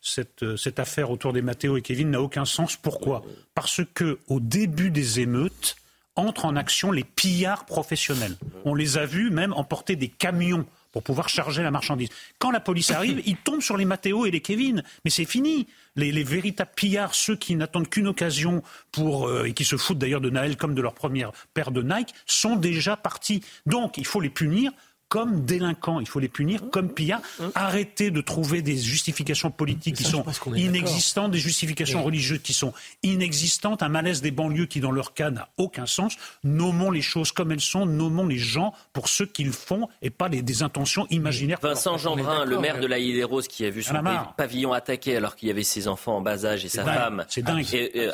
cette, 0.00 0.56
cette, 0.56 0.78
affaire 0.78 1.10
autour 1.10 1.32
des 1.32 1.42
Mathéo 1.42 1.76
et 1.76 1.82
Kevin 1.82 2.10
n'a 2.10 2.20
aucun 2.22 2.44
sens. 2.44 2.76
Pourquoi? 2.76 3.22
Parce 3.54 3.80
que 3.94 4.18
au 4.28 4.40
début 4.40 4.90
des 4.90 5.20
émeutes, 5.20 5.76
entrent 6.16 6.44
en 6.44 6.56
action 6.56 6.92
les 6.92 7.04
pillards 7.04 7.64
professionnels. 7.64 8.36
On 8.64 8.74
les 8.74 8.98
a 8.98 9.06
vus 9.06 9.30
même 9.30 9.52
emporter 9.52 9.96
des 9.96 10.08
camions 10.08 10.66
pour 10.92 11.02
pouvoir 11.02 11.28
charger 11.28 11.62
la 11.62 11.70
marchandise. 11.70 12.08
Quand 12.38 12.50
la 12.50 12.60
police 12.60 12.90
arrive, 12.90 13.22
ils 13.26 13.36
tombent 13.36 13.62
sur 13.62 13.76
les 13.76 13.84
Mathéo 13.84 14.26
et 14.26 14.30
les 14.30 14.40
Kevin. 14.40 14.82
Mais 15.04 15.10
c'est 15.10 15.24
fini. 15.24 15.66
Les, 15.96 16.22
véritables 16.22 16.70
pillards, 16.74 17.14
ceux 17.14 17.36
qui 17.36 17.56
n'attendent 17.56 17.88
qu'une 17.88 18.06
occasion 18.06 18.62
pour 18.92 19.28
euh, 19.28 19.44
et 19.44 19.52
qui 19.52 19.64
se 19.64 19.76
foutent 19.76 19.98
d'ailleurs 19.98 20.20
de 20.20 20.30
Naël 20.30 20.56
comme 20.56 20.74
de 20.74 20.82
leur 20.82 20.94
première 20.94 21.32
paire 21.52 21.72
de 21.72 21.82
Nike, 21.82 22.14
sont 22.26 22.56
déjà 22.56 22.96
partis. 22.96 23.42
Donc 23.66 23.98
il 23.98 24.06
faut 24.06 24.20
les 24.20 24.30
punir 24.30 24.72
comme 25.10 25.44
délinquants. 25.44 26.00
Il 26.00 26.08
faut 26.08 26.20
les 26.20 26.28
punir 26.28 26.70
comme 26.70 26.88
pillards. 26.88 27.20
Arrêtez 27.54 28.10
de 28.10 28.20
trouver 28.22 28.62
des 28.62 28.78
justifications 28.78 29.50
politiques 29.50 29.96
qui 29.96 30.04
sont 30.04 30.24
inexistantes, 30.56 31.32
des 31.32 31.38
justifications 31.38 32.02
religieuses 32.02 32.40
qui 32.42 32.54
sont 32.54 32.72
inexistantes, 33.02 33.82
un 33.82 33.88
malaise 33.88 34.22
des 34.22 34.30
banlieues 34.30 34.66
qui, 34.66 34.80
dans 34.80 34.92
leur 34.92 35.12
cas, 35.12 35.30
n'a 35.30 35.48
aucun 35.58 35.84
sens. 35.84 36.16
Nommons 36.44 36.92
les 36.92 37.02
choses 37.02 37.32
comme 37.32 37.50
elles 37.50 37.60
sont, 37.60 37.84
nommons 37.86 38.26
les 38.26 38.38
gens 38.38 38.72
pour 38.92 39.08
ce 39.08 39.24
qu'ils 39.24 39.52
font 39.52 39.88
et 40.00 40.10
pas 40.10 40.28
des 40.28 40.62
intentions 40.62 41.06
imaginaires. 41.10 41.58
Vincent 41.60 41.98
Jeanbrun, 41.98 42.44
le 42.44 42.58
maire 42.60 42.78
de 42.78 42.86
la 42.86 42.98
Île 42.98 43.16
des 43.16 43.24
Roses, 43.24 43.48
qui 43.48 43.64
a 43.66 43.70
vu 43.70 43.82
son 43.82 43.94
pavillon 44.36 44.72
attaqué 44.72 45.16
alors 45.16 45.34
qu'il 45.34 45.48
y 45.48 45.50
avait 45.50 45.64
ses 45.64 45.88
enfants 45.88 46.16
en 46.18 46.20
bas 46.20 46.46
âge 46.46 46.64
et 46.64 46.68
sa 46.68 46.84
femme. 46.84 47.24
C'est 47.28 47.42
dingue. 47.42 47.66
Euh, 47.74 48.12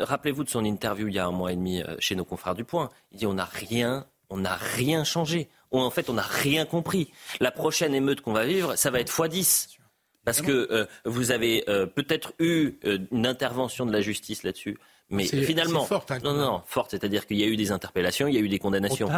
rappelez-vous 0.00 0.42
de 0.42 0.48
son 0.48 0.64
interview 0.64 1.06
il 1.06 1.14
y 1.14 1.18
a 1.20 1.26
un 1.26 1.30
mois 1.30 1.52
et 1.52 1.56
demi 1.56 1.80
euh, 1.80 1.94
chez 2.00 2.16
nos 2.16 2.24
confrères 2.24 2.56
du 2.56 2.64
Point. 2.64 2.90
Il 3.12 3.18
dit 3.18 3.26
on 3.26 3.34
n'a 3.34 3.44
rien, 3.44 4.06
on 4.28 4.38
n'a 4.38 4.56
rien 4.56 5.04
changé 5.04 5.48
en 5.80 5.90
fait 5.90 6.10
on 6.10 6.14
n'a 6.14 6.22
rien 6.22 6.64
compris. 6.64 7.10
La 7.40 7.50
prochaine 7.50 7.94
émeute 7.94 8.20
qu'on 8.20 8.32
va 8.32 8.44
vivre, 8.44 8.76
ça 8.76 8.90
va 8.90 9.00
être 9.00 9.12
x10. 9.12 9.78
Parce 10.24 10.40
que 10.40 10.68
euh, 10.70 10.86
vous 11.04 11.32
avez 11.32 11.64
euh, 11.68 11.86
peut-être 11.86 12.32
eu 12.38 12.74
euh, 12.84 12.98
une 13.10 13.26
intervention 13.26 13.86
de 13.86 13.92
la 13.92 14.00
justice 14.00 14.44
là-dessus. 14.44 14.78
Mais 15.10 15.24
finalement, 15.24 15.86
hein, 15.90 16.18
non, 16.24 16.32
non, 16.32 16.62
forte, 16.64 16.92
c'est-à-dire 16.92 17.26
qu'il 17.26 17.36
y 17.36 17.42
a 17.42 17.46
eu 17.46 17.56
des 17.56 17.70
interpellations, 17.70 18.28
il 18.28 18.34
y 18.34 18.38
a 18.38 18.40
eu 18.40 18.48
des 18.48 18.58
condamnations. 18.58 19.10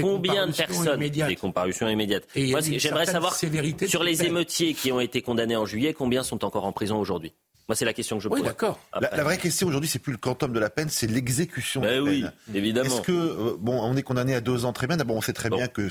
Combien 0.00 0.46
de 0.46 0.52
personnes 0.52 0.98
Des 0.98 1.36
comparutions 1.36 1.88
immédiates. 1.88 2.26
J'aimerais 2.34 3.04
savoir 3.04 3.34
sur 3.34 4.02
les 4.02 4.24
émeutiers 4.24 4.72
qui 4.72 4.90
ont 4.92 5.00
été 5.00 5.20
condamnés 5.20 5.56
en 5.56 5.66
juillet, 5.66 5.92
combien 5.92 6.22
sont 6.22 6.44
encore 6.44 6.64
en 6.64 6.72
prison 6.72 6.98
aujourd'hui? 6.98 7.34
Moi, 7.68 7.76
c'est 7.76 7.84
la 7.84 7.92
question 7.92 8.18
que 8.18 8.24
je 8.24 8.28
pose. 8.28 8.40
Oui, 8.40 8.44
d'accord. 8.44 8.80
La, 9.00 9.22
vraie 9.22 9.38
question 9.38 9.68
aujourd'hui, 9.68 9.88
c'est 9.88 9.98
plus 9.98 10.12
le 10.12 10.18
quantum 10.18 10.52
de 10.52 10.58
la 10.58 10.70
peine, 10.70 10.88
c'est 10.88 11.06
l'exécution 11.06 11.80
de 11.80 11.86
ben 11.86 11.94
la 11.96 12.02
oui, 12.02 12.24
évidemment. 12.52 12.86
Est-ce 12.86 13.00
que, 13.02 13.12
euh, 13.12 13.56
bon, 13.58 13.80
on 13.80 13.96
est 13.96 14.02
condamné 14.02 14.34
à 14.34 14.40
deux 14.40 14.64
ans 14.64 14.72
très 14.72 14.86
bien. 14.86 14.96
D'abord, 14.96 15.16
on 15.16 15.20
sait 15.20 15.32
très 15.32 15.48
bien 15.48 15.68
que 15.68 15.88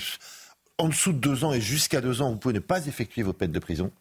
en 0.77 0.89
dessous 0.89 1.13
de 1.13 1.19
deux 1.19 1.43
ans 1.43 1.53
et 1.53 1.61
jusqu'à 1.61 2.01
deux 2.01 2.21
ans, 2.21 2.31
vous 2.31 2.37
pouvez 2.37 2.53
ne 2.53 2.59
pas 2.59 2.85
effectuer 2.87 3.23
vos 3.23 3.33
peines 3.33 3.51
de 3.51 3.59
prison. 3.59 3.91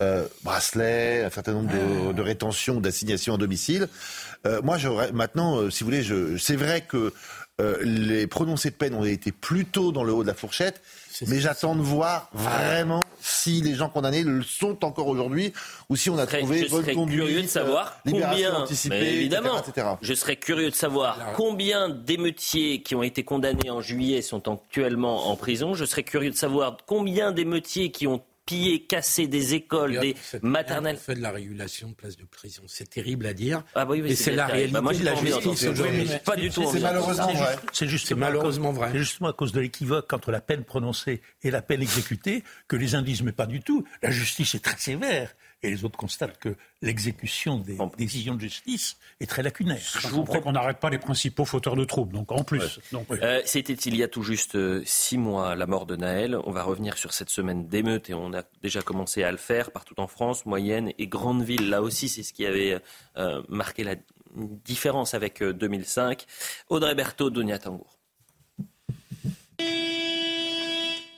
Euh, 0.00 0.28
bracelet, 0.44 1.24
un 1.24 1.30
certain 1.30 1.54
nombre 1.54 1.72
de, 1.72 2.12
de 2.12 2.22
rétentions, 2.22 2.80
d'assignations 2.80 3.34
à 3.34 3.36
domicile. 3.36 3.88
Euh, 4.46 4.62
moi, 4.62 4.78
j'aurais 4.78 5.10
maintenant, 5.10 5.56
euh, 5.56 5.70
si 5.70 5.82
vous 5.82 5.90
voulez, 5.90 6.04
je, 6.04 6.36
c'est 6.36 6.54
vrai 6.54 6.82
que 6.82 7.12
les 7.82 8.28
prononcés 8.28 8.70
de 8.70 8.76
peine 8.76 8.94
ont 8.94 9.04
été 9.04 9.32
plutôt 9.32 9.90
dans 9.90 10.04
le 10.04 10.12
haut 10.12 10.22
de 10.22 10.28
la 10.28 10.34
fourchette, 10.34 10.80
mais 11.26 11.40
j'attends 11.40 11.74
de 11.74 11.82
voir 11.82 12.30
vraiment 12.32 13.04
si 13.20 13.60
les 13.60 13.74
gens 13.74 13.88
condamnés 13.88 14.22
le 14.22 14.42
sont 14.42 14.84
encore 14.84 15.08
aujourd'hui 15.08 15.52
ou 15.88 15.96
si 15.96 16.10
on 16.10 16.18
a 16.18 16.26
trouvé 16.26 16.60
je 16.60 16.68
serais 16.68 16.94
curieux 16.94 17.42
de 17.42 17.46
savoir 17.46 18.00
combien, 18.04 18.64
évidemment, 18.92 19.62
je 20.00 20.14
serais 20.14 20.36
curieux 20.36 20.70
de 20.70 20.74
savoir 20.74 21.32
combien 21.36 21.88
d'émeutiers 21.88 22.82
qui 22.82 22.94
ont 22.94 23.02
été 23.02 23.24
condamnés 23.24 23.70
en 23.70 23.80
juillet 23.80 24.22
sont 24.22 24.48
actuellement 24.48 25.28
en 25.28 25.36
prison. 25.36 25.74
Je 25.74 25.84
serais 25.84 26.02
curieux 26.02 26.30
de 26.30 26.36
savoir 26.36 26.76
combien 26.86 27.32
d'émeutiers 27.32 27.90
qui 27.90 28.06
ont 28.06 28.22
piller, 28.48 28.80
casser 28.86 29.26
des 29.26 29.52
écoles, 29.52 30.00
des 30.00 30.16
maternelles. 30.40 30.96
fait 30.96 31.14
de 31.14 31.20
la 31.20 31.30
régulation 31.30 31.88
de 31.88 31.94
places 31.94 32.16
de 32.16 32.24
prison. 32.24 32.62
C'est 32.66 32.88
terrible 32.88 33.26
à 33.26 33.34
dire. 33.34 33.62
Ah 33.74 33.86
oui, 33.86 34.00
oui, 34.02 34.16
c'est 34.16 34.32
la 34.32 34.46
réalité 34.46 34.80
bah, 34.80 34.92
de 34.92 35.04
la 35.04 35.14
justice 35.14 35.64
aujourd'hui. 35.64 36.08
Pas 36.24 36.36
du 36.36 36.48
tout. 36.48 36.64
C'est 36.72 36.80
malheureusement 36.80 37.34
vrai. 37.34 37.56
C'est 37.72 37.88
justement, 37.88 38.20
malheureusement 38.20 38.72
vrai. 38.72 38.88
C'est 38.92 38.98
justement 38.98 39.28
à 39.28 39.32
cause 39.34 39.52
de 39.52 39.60
l'équivoque 39.60 40.10
entre 40.14 40.30
la 40.30 40.40
peine 40.40 40.64
prononcée 40.64 41.20
et 41.42 41.50
la 41.50 41.60
peine 41.60 41.82
exécutée 41.82 42.42
que 42.68 42.76
les 42.76 42.94
uns 42.94 43.02
disent 43.02 43.22
mais 43.22 43.32
pas 43.32 43.46
du 43.46 43.60
tout. 43.60 43.84
La 44.02 44.10
justice 44.10 44.54
est 44.54 44.64
très 44.64 44.78
sévère 44.78 45.34
et 45.62 45.70
les 45.70 45.84
autres 45.84 45.98
constatent 45.98 46.38
que 46.38 46.54
l'exécution 46.82 47.58
des 47.58 47.76
décisions 47.96 48.34
de 48.34 48.40
justice 48.40 48.96
est 49.20 49.26
très 49.26 49.42
lacunaire. 49.42 49.80
Je 50.00 50.08
vous 50.08 50.24
qu'on 50.24 50.52
n'arrête 50.52 50.78
pas 50.78 50.90
les 50.90 50.98
principaux 50.98 51.44
fauteurs 51.44 51.74
de 51.74 51.84
troubles, 51.84 52.14
donc 52.14 52.30
en 52.30 52.44
plus. 52.44 52.80
Euh, 53.10 53.42
c'était 53.44 53.74
il 53.74 53.96
y 53.96 54.02
a 54.02 54.08
tout 54.08 54.22
juste 54.22 54.54
euh, 54.54 54.82
six 54.84 55.18
mois 55.18 55.56
la 55.56 55.66
mort 55.66 55.86
de 55.86 55.96
Naël. 55.96 56.38
On 56.44 56.52
va 56.52 56.62
revenir 56.62 56.96
sur 56.96 57.12
cette 57.12 57.30
semaine 57.30 57.66
d'émeute 57.66 58.08
et 58.08 58.14
on 58.14 58.32
a 58.32 58.42
déjà 58.62 58.82
commencé 58.82 59.24
à 59.24 59.32
le 59.32 59.36
faire 59.36 59.72
partout 59.72 59.98
en 59.98 60.06
France, 60.06 60.46
moyenne 60.46 60.92
et 60.98 61.08
grande 61.08 61.42
ville. 61.42 61.68
Là 61.68 61.82
aussi, 61.82 62.08
c'est 62.08 62.22
ce 62.22 62.32
qui 62.32 62.46
avait 62.46 62.78
euh, 63.16 63.42
marqué 63.48 63.82
la 63.82 63.96
différence 64.36 65.14
avec 65.14 65.42
2005. 65.42 66.24
Audrey 66.68 66.94
Berthaud, 66.94 67.30
Donia 67.30 67.58
Tangour. 67.58 67.98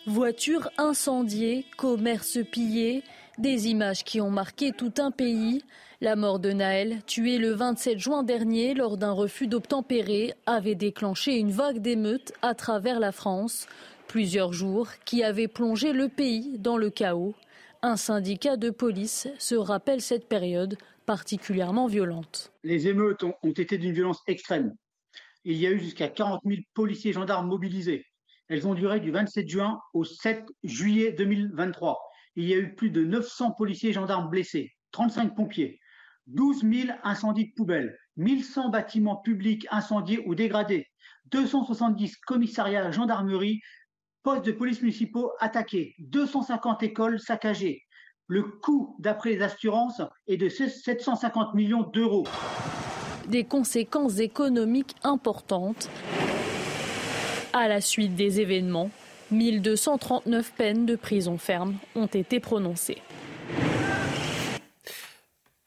Voitures 0.07 0.71
incendiées, 0.79 1.67
commerces 1.77 2.39
pillés. 2.51 3.03
Des 3.39 3.69
images 3.69 4.05
qui 4.05 4.21
ont 4.21 4.31
marqué 4.31 4.73
tout 4.73 4.93
un 4.99 5.11
pays. 5.11 5.63
La 6.01 6.17
mort 6.17 6.41
de 6.41 6.51
Naël, 6.51 7.03
tué 7.07 7.39
le 7.39 7.53
27 7.53 7.99
juin 7.99 8.23
dernier 8.23 8.75
lors 8.75 8.97
d'un 8.97 9.13
refus 9.13 9.47
d'obtempérer, 9.47 10.35
avait 10.47 10.75
déclenché 10.75 11.39
une 11.39 11.51
vague 11.51 11.79
d'émeutes 11.79 12.33
à 12.43 12.55
travers 12.55 13.01
la 13.01 13.13
France. 13.13 13.67
Plusieurs 14.09 14.53
jours 14.53 14.89
qui 15.05 15.23
avaient 15.23 15.49
plongé 15.49 15.93
le 15.93 16.09
pays 16.09 16.59
dans 16.59 16.77
le 16.77 16.91
chaos. 16.91 17.35
Un 17.83 17.97
syndicat 17.97 18.57
de 18.57 18.71
police 18.71 19.29
se 19.39 19.55
rappelle 19.55 20.03
cette 20.03 20.29
période 20.29 20.77
particulièrement 21.07 21.87
violente. 21.87 22.53
Les 22.63 22.89
émeutes 22.89 23.23
ont, 23.25 23.35
été 23.43 23.79
d'une 23.79 23.93
violence 23.93 24.23
extrême. 24.27 24.75
Il 25.45 25.57
y 25.57 25.67
a 25.67 25.71
eu 25.71 25.81
jusqu'à 25.81 26.09
40 26.09 26.43
000 26.45 26.61
policiers 26.75 27.11
et 27.11 27.15
gendarmes 27.15 27.49
mobilisés. 27.49 28.05
Elles 28.49 28.67
ont 28.67 28.75
duré 28.75 29.01
du 29.01 29.11
27 29.11 29.49
juin 29.49 29.79
au 29.95 30.05
7 30.05 30.45
juillet 30.65 31.13
2023 31.13 32.10
il 32.37 32.49
y 32.49 32.55
a 32.55 32.59
eu 32.59 32.75
plus 32.75 32.91
de 32.91 33.05
900 33.05 33.53
policiers 33.53 33.91
et 33.91 33.93
gendarmes 33.93 34.31
blessés, 34.31 34.73
35 34.93 35.35
pompiers, 35.35 35.81
12 36.27 36.63
000 36.63 36.99
incendies 37.03 37.49
de 37.49 37.53
poubelles, 37.57 37.97
1100 38.17 38.71
bâtiments 38.71 39.17
publics 39.17 39.67
incendiés 39.71 40.23
ou 40.27 40.35
dégradés, 40.35 40.87
270 41.27 42.17
commissariats, 42.27 42.91
gendarmerie, 42.91 43.61
postes 44.23 44.45
de 44.45 44.53
police 44.53 44.81
municipaux 44.81 45.33
attaqués, 45.41 45.95
250 45.99 46.83
écoles 46.83 47.21
saccagées. 47.21 47.83
Le 48.27 48.43
coût, 48.43 48.97
d'après 49.01 49.31
les 49.31 49.43
assurances, 49.43 50.03
est 50.29 50.37
de 50.37 50.49
750 50.49 51.55
millions 51.55 51.83
d'euros. 51.83 52.27
Des 53.27 53.45
conséquences 53.45 54.19
économiques 54.19 54.95
importantes 55.03 55.89
à 57.53 57.67
la 57.67 57.81
suite 57.81 58.15
des 58.15 58.41
événements 58.41 58.91
1239 59.31 60.53
peines 60.57 60.87
de 60.87 60.97
prison 60.97 61.39
ferme 61.39 61.77
ont 61.95 62.07
été 62.07 62.41
prononcées. 62.41 62.99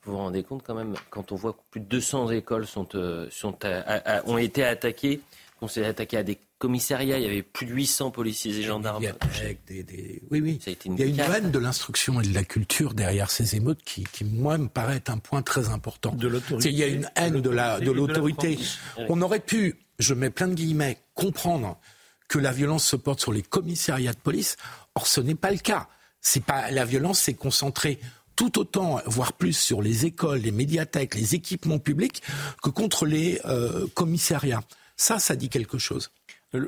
Vous 0.06 0.12
vous 0.12 0.18
rendez 0.18 0.44
compte 0.44 0.64
quand 0.66 0.76
même, 0.76 0.96
quand 1.10 1.32
on 1.32 1.36
voit 1.36 1.54
que 1.54 1.62
plus 1.72 1.80
de 1.80 1.86
200 1.86 2.32
écoles 2.32 2.68
sont, 2.68 2.88
euh, 2.96 3.28
sont 3.32 3.58
ont 4.26 4.38
été 4.38 4.64
attaquées, 4.64 5.22
qu'on 5.60 5.70
s'est 5.70 5.86
attaqué 5.86 6.18
à 6.18 6.24
des 6.24 6.40
commissariats, 6.58 7.18
il 7.18 7.24
y 7.24 7.28
avait 7.28 7.42
plus 7.42 7.66
de 7.66 7.74
800 7.74 8.12
policiers 8.12 8.58
et 8.58 8.64
gendarmes. 8.64 9.04
Oui, 10.32 10.42
oui. 10.42 10.60
il 10.86 11.00
y 11.00 11.04
a 11.04 11.06
une 11.06 11.16
vanne 11.16 11.52
de 11.52 11.60
l'instruction 11.60 12.20
et 12.20 12.26
de 12.26 12.34
la 12.34 12.44
culture 12.44 12.94
derrière 12.94 13.30
ces 13.30 13.56
émeutes 13.56 13.82
qui, 13.84 14.04
qui, 14.04 14.26
moi, 14.26 14.58
me 14.58 14.68
paraît 14.68 14.98
être 14.98 15.10
un 15.10 15.20
point 15.20 15.42
très 15.42 15.70
important. 15.70 16.12
De 16.12 16.28
l'autorité. 16.28 16.70
Il 16.70 16.76
y 16.76 16.84
a 16.84 16.88
une 16.88 17.10
haine 17.16 17.42
de 17.42 17.50
l'autorité. 17.92 18.56
De 18.56 19.06
On 19.08 19.22
aurait 19.22 19.40
pu, 19.40 19.78
je 20.00 20.14
mets 20.14 20.30
plein 20.30 20.48
de 20.50 20.54
guillemets, 20.54 20.98
comprendre 21.16 21.78
que 22.34 22.40
la 22.40 22.52
violence 22.52 22.84
se 22.84 22.96
porte 22.96 23.20
sur 23.20 23.32
les 23.32 23.44
commissariats 23.44 24.14
de 24.14 24.18
police. 24.18 24.56
Or, 24.96 25.06
ce 25.06 25.22
n'est 25.22 25.36
pas 25.36 25.52
le 25.52 25.60
cas. 25.60 25.88
C'est 26.20 26.44
pas 26.44 26.72
la 26.72 26.84
violence 26.84 27.20
s'est 27.20 27.36
concentrée 27.36 28.00
tout 28.36 28.58
autant, 28.58 29.00
voire 29.06 29.34
plus, 29.34 29.54
sur 29.54 29.84
les 29.84 30.08
écoles, 30.08 30.40
les 30.40 30.52
médiathèques, 30.52 31.14
les 31.14 31.36
équipements 31.36 31.78
publics 31.78 32.24
que 32.64 32.72
contre 32.72 33.06
les 33.06 33.40
euh, 33.46 33.86
commissariats. 33.94 34.64
Ça, 34.98 35.20
ça 35.20 35.36
dit 35.36 35.50
quelque 35.50 35.78
chose. 35.78 36.10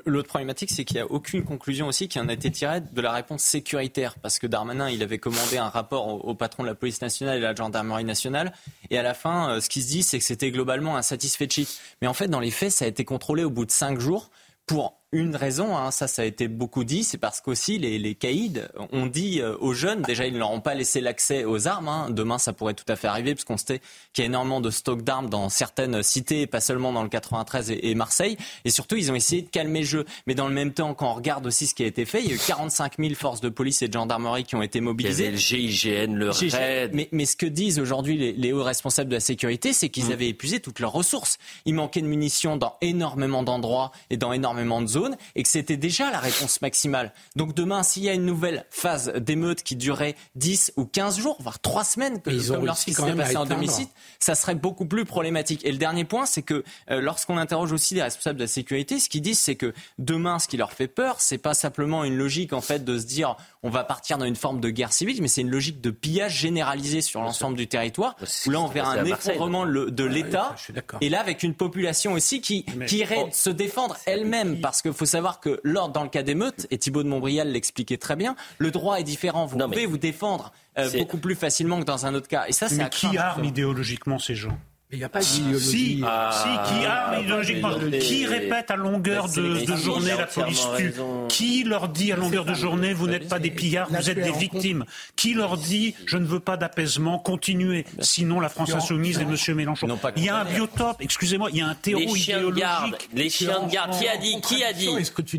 L'autre 0.05 0.27
problématique, 0.27 0.69
c'est 0.69 0.85
qu'il 0.85 0.97
n'y 0.97 1.01
a 1.01 1.07
aucune 1.07 1.43
conclusion 1.43 1.87
aussi 1.87 2.07
qui 2.07 2.19
en 2.19 2.29
a 2.29 2.33
été 2.33 2.51
tirée 2.51 2.81
de 2.81 3.01
la 3.01 3.11
réponse 3.11 3.41
sécuritaire. 3.41 4.19
Parce 4.19 4.37
que 4.37 4.45
Darmanin, 4.45 4.91
il 4.91 5.01
avait 5.01 5.17
commandé 5.17 5.57
un 5.57 5.69
rapport 5.69 6.27
au, 6.27 6.35
patron 6.35 6.61
de 6.61 6.67
la 6.67 6.75
police 6.75 7.01
nationale 7.01 7.37
et 7.37 7.39
de 7.39 7.45
la 7.45 7.55
gendarmerie 7.55 8.03
nationale. 8.03 8.53
Et 8.91 8.99
à 8.99 9.03
la 9.03 9.15
fin, 9.15 9.49
euh, 9.49 9.61
ce 9.61 9.69
qui 9.69 9.81
se 9.81 9.87
dit, 9.87 10.03
c'est 10.03 10.19
que 10.19 10.25
c'était 10.25 10.51
globalement 10.51 10.95
insatisfait 10.95 11.47
de 11.47 11.51
chic. 11.51 11.69
Mais 12.03 12.07
en 12.07 12.13
fait, 12.13 12.27
dans 12.27 12.39
les 12.39 12.51
faits, 12.51 12.71
ça 12.71 12.85
a 12.85 12.87
été 12.87 13.03
contrôlé 13.03 13.43
au 13.43 13.49
bout 13.49 13.65
de 13.65 13.71
cinq 13.71 13.99
jours 13.99 14.29
pour 14.65 14.99
une 15.15 15.35
raison, 15.35 15.77
hein, 15.77 15.91
ça 15.91 16.07
ça 16.07 16.21
a 16.21 16.25
été 16.25 16.47
beaucoup 16.47 16.83
dit, 16.83 17.03
c'est 17.03 17.17
parce 17.17 17.41
qu'aussi 17.41 17.77
les, 17.77 17.97
les 17.97 18.15
caïds 18.15 18.61
ont 18.91 19.05
dit 19.05 19.41
euh, 19.41 19.55
aux 19.59 19.73
jeunes, 19.73 20.01
déjà 20.01 20.25
ils 20.27 20.33
ne 20.33 20.39
leur 20.39 20.51
ont 20.51 20.61
pas 20.61 20.73
laissé 20.73 21.01
l'accès 21.01 21.45
aux 21.45 21.67
armes, 21.67 21.87
hein. 21.87 22.07
demain 22.09 22.37
ça 22.37 22.53
pourrait 22.53 22.73
tout 22.73 22.85
à 22.87 22.95
fait 22.95 23.07
arriver, 23.07 23.33
parce 23.33 23.45
qu'on 23.45 23.57
sait 23.57 23.81
qu'il 24.13 24.23
y 24.23 24.25
a 24.25 24.25
énormément 24.27 24.61
de 24.61 24.69
stocks 24.69 25.01
d'armes 25.01 25.29
dans 25.29 25.49
certaines 25.49 26.03
cités, 26.03 26.47
pas 26.47 26.61
seulement 26.61 26.91
dans 26.91 27.03
le 27.03 27.09
93 27.09 27.71
et, 27.71 27.89
et, 27.89 27.95
Marseille, 27.95 28.37
et 28.65 28.69
surtout 28.69 28.95
ils 28.97 29.11
ont 29.11 29.15
essayé 29.15 29.41
de 29.41 29.49
calmer 29.49 29.81
le 29.81 29.85
jeu. 29.85 30.05
Mais 30.27 30.35
dans 30.35 30.47
le 30.47 30.53
même 30.53 30.73
temps, 30.73 30.93
quand 30.93 31.11
on 31.11 31.13
regarde 31.13 31.45
aussi 31.47 31.67
ce 31.67 31.75
qui 31.75 31.83
a 31.83 31.87
été 31.87 32.05
fait, 32.05 32.21
il 32.21 32.29
y 32.29 32.31
a 32.31 32.35
eu 32.35 32.39
45 32.39 32.93
000 32.99 33.13
forces 33.15 33.41
de 33.41 33.49
police 33.49 33.81
et 33.81 33.87
de 33.87 33.93
gendarmerie 33.93 34.43
qui 34.43 34.55
ont 34.55 34.61
été 34.61 34.81
mobilisées. 34.81 35.31
le 35.31 35.37
GIGN, 35.37 36.13
le 36.15 36.29
RAID. 36.29 36.91
Mais, 36.93 37.09
mais, 37.11 37.25
ce 37.25 37.35
que 37.35 37.45
disent 37.45 37.79
aujourd'hui 37.79 38.17
les, 38.17 38.33
les, 38.33 38.53
hauts 38.53 38.63
responsables 38.63 39.09
de 39.09 39.15
la 39.15 39.19
sécurité, 39.19 39.73
c'est 39.73 39.89
qu'ils 39.89 40.07
mmh. 40.07 40.11
avaient 40.11 40.29
épuisé 40.29 40.59
toutes 40.59 40.79
leurs 40.79 40.91
ressources. 40.91 41.37
Il 41.65 41.75
manquait 41.75 42.01
de 42.01 42.07
munitions 42.07 42.57
dans 42.57 42.75
énormément 42.81 43.43
d'endroits 43.43 43.91
et 44.09 44.17
dans 44.17 44.33
énormément 44.33 44.81
de 44.81 44.87
zones, 44.87 45.04
et 45.35 45.43
que 45.43 45.49
c'était 45.49 45.77
déjà 45.77 46.11
la 46.11 46.19
réponse 46.19 46.61
maximale. 46.61 47.13
Donc 47.35 47.53
demain, 47.53 47.83
s'il 47.83 48.03
y 48.03 48.09
a 48.09 48.13
une 48.13 48.25
nouvelle 48.25 48.65
phase 48.69 49.13
d'émeute 49.13 49.63
qui 49.63 49.75
durait 49.75 50.15
10 50.35 50.73
ou 50.77 50.85
15 50.85 51.19
jours, 51.19 51.37
voire 51.39 51.59
3 51.59 51.83
semaines, 51.83 52.21
que, 52.21 52.47
comme 52.47 52.65
lorsqu'il 52.65 52.95
s'est 52.95 53.13
passé 53.13 53.37
en 53.37 53.45
domicile, 53.45 53.87
ça 54.19 54.35
serait 54.35 54.55
beaucoup 54.55 54.85
plus 54.85 55.05
problématique. 55.05 55.65
Et 55.65 55.71
le 55.71 55.77
dernier 55.77 56.05
point, 56.05 56.25
c'est 56.25 56.41
que 56.41 56.63
euh, 56.89 57.01
lorsqu'on 57.01 57.37
interroge 57.37 57.71
aussi 57.71 57.95
les 57.95 58.01
responsables 58.01 58.37
de 58.39 58.43
la 58.43 58.47
sécurité, 58.47 58.99
ce 58.99 59.09
qu'ils 59.09 59.21
disent, 59.21 59.39
c'est 59.39 59.55
que 59.55 59.73
demain, 59.99 60.39
ce 60.39 60.47
qui 60.47 60.57
leur 60.57 60.73
fait 60.73 60.87
peur, 60.87 61.17
c'est 61.19 61.37
pas 61.37 61.53
simplement 61.53 62.03
une 62.03 62.17
logique 62.17 62.53
en 62.53 62.61
fait 62.61 62.83
de 62.83 62.97
se 62.97 63.05
dire 63.05 63.35
on 63.65 63.69
va 63.69 63.83
partir 63.83 64.19
dans 64.19 64.25
une 64.25 64.35
forme 64.35 64.61
de 64.61 64.69
guerre 64.69 64.93
civile, 64.93 65.21
mais 65.23 65.27
c'est 65.27 65.41
une 65.41 65.49
logique 65.49 65.81
de 65.81 65.89
pillage 65.89 66.37
généralisé 66.37 67.01
sur 67.01 67.21
l'ensemble 67.21 67.57
du 67.57 67.67
territoire, 67.67 68.15
où 68.45 68.49
là 68.51 68.61
on 68.61 68.67
verra 68.67 68.91
un 68.91 69.05
effondrement 69.05 69.65
de 69.65 70.03
l'État, 70.03 70.55
et 71.01 71.09
là 71.09 71.19
avec 71.19 71.41
une 71.41 71.55
population 71.55 72.13
aussi 72.13 72.41
qui, 72.41 72.63
qui 72.85 72.99
irait 72.99 73.27
se 73.31 73.49
défendre 73.49 73.97
elle-même, 74.05 74.61
parce 74.61 74.83
qu'il 74.83 74.93
faut 74.93 75.05
savoir 75.05 75.39
que 75.39 75.59
lors, 75.63 75.89
dans 75.89 76.03
le 76.03 76.09
cas 76.09 76.21
d'émeutes, 76.21 76.67
et 76.69 76.77
Thibault 76.77 77.01
de 77.01 77.09
Montbrial 77.09 77.51
l'expliquait 77.51 77.97
très 77.97 78.15
bien, 78.15 78.35
le 78.59 78.69
droit 78.69 78.99
est 78.99 79.03
différent. 79.03 79.47
Vous 79.47 79.57
pouvez 79.57 79.87
vous 79.87 79.97
défendre 79.97 80.53
euh, 80.77 80.89
beaucoup 80.97 81.17
plus 81.17 81.35
facilement 81.35 81.79
que 81.79 81.85
dans 81.85 82.05
un 82.05 82.13
autre 82.13 82.27
cas. 82.27 82.45
Et 82.47 82.51
ça, 82.51 82.69
c'est 82.69 82.87
qui 82.89 83.17
arme 83.17 83.45
idéologiquement 83.45 84.19
ces 84.19 84.35
gens? 84.35 84.57
Il 84.95 84.99
n'y 84.99 85.03
a 85.03 85.09
pas 85.09 85.19
d'idéologie. 85.19 85.97
Si, 85.97 86.03
ah, 86.05 86.29
si, 86.31 86.73
qui 86.73 86.85
arme 86.85 87.23
idéologiquement. 87.23 87.69
Qui 87.99 88.25
répète 88.25 88.71
à 88.71 88.75
longueur 88.75 89.29
de, 89.29 89.65
de 89.65 89.75
journée 89.75 90.11
la 90.17 90.25
police 90.25 90.67
tue. 90.77 90.93
Qui 91.29 91.63
leur 91.63 91.89
dit 91.89 92.11
à 92.11 92.15
longueur 92.15 92.45
de 92.45 92.53
journée 92.53 92.93
vous 92.93 93.07
n'êtes 93.07 93.29
pas 93.29 93.39
des 93.39 93.51
pillards, 93.51 93.89
vous 93.89 94.09
êtes 94.09 94.21
des 94.21 94.31
victimes. 94.31 94.85
Qui 95.15 95.33
leur 95.33 95.57
dit 95.57 95.95
je 96.05 96.17
ne 96.17 96.25
veux 96.25 96.39
pas 96.39 96.57
d'apaisement, 96.57 97.19
continuez. 97.19 97.85
Sinon 97.99 98.39
la 98.39 98.49
France 98.49 98.73
insoumise 98.73 99.19
et 99.19 99.23
M. 99.23 99.55
Mélenchon. 99.55 99.87
Il 100.15 100.23
y 100.23 100.29
a 100.29 100.37
un 100.37 100.45
biotope, 100.45 100.97
excusez-moi, 101.01 101.49
il 101.51 101.57
y 101.57 101.61
a 101.61 101.67
un 101.67 101.75
terreau 101.75 102.15
idéologique. 102.15 103.09
les 103.13 103.29
chiens 103.29 103.63
de 103.63 103.71
garde, 103.71 103.91
qui 103.97 104.07
a 104.07 104.17
dit 104.17 104.41
Qui 104.41 104.63
a 104.63 104.73
dit 104.73 104.89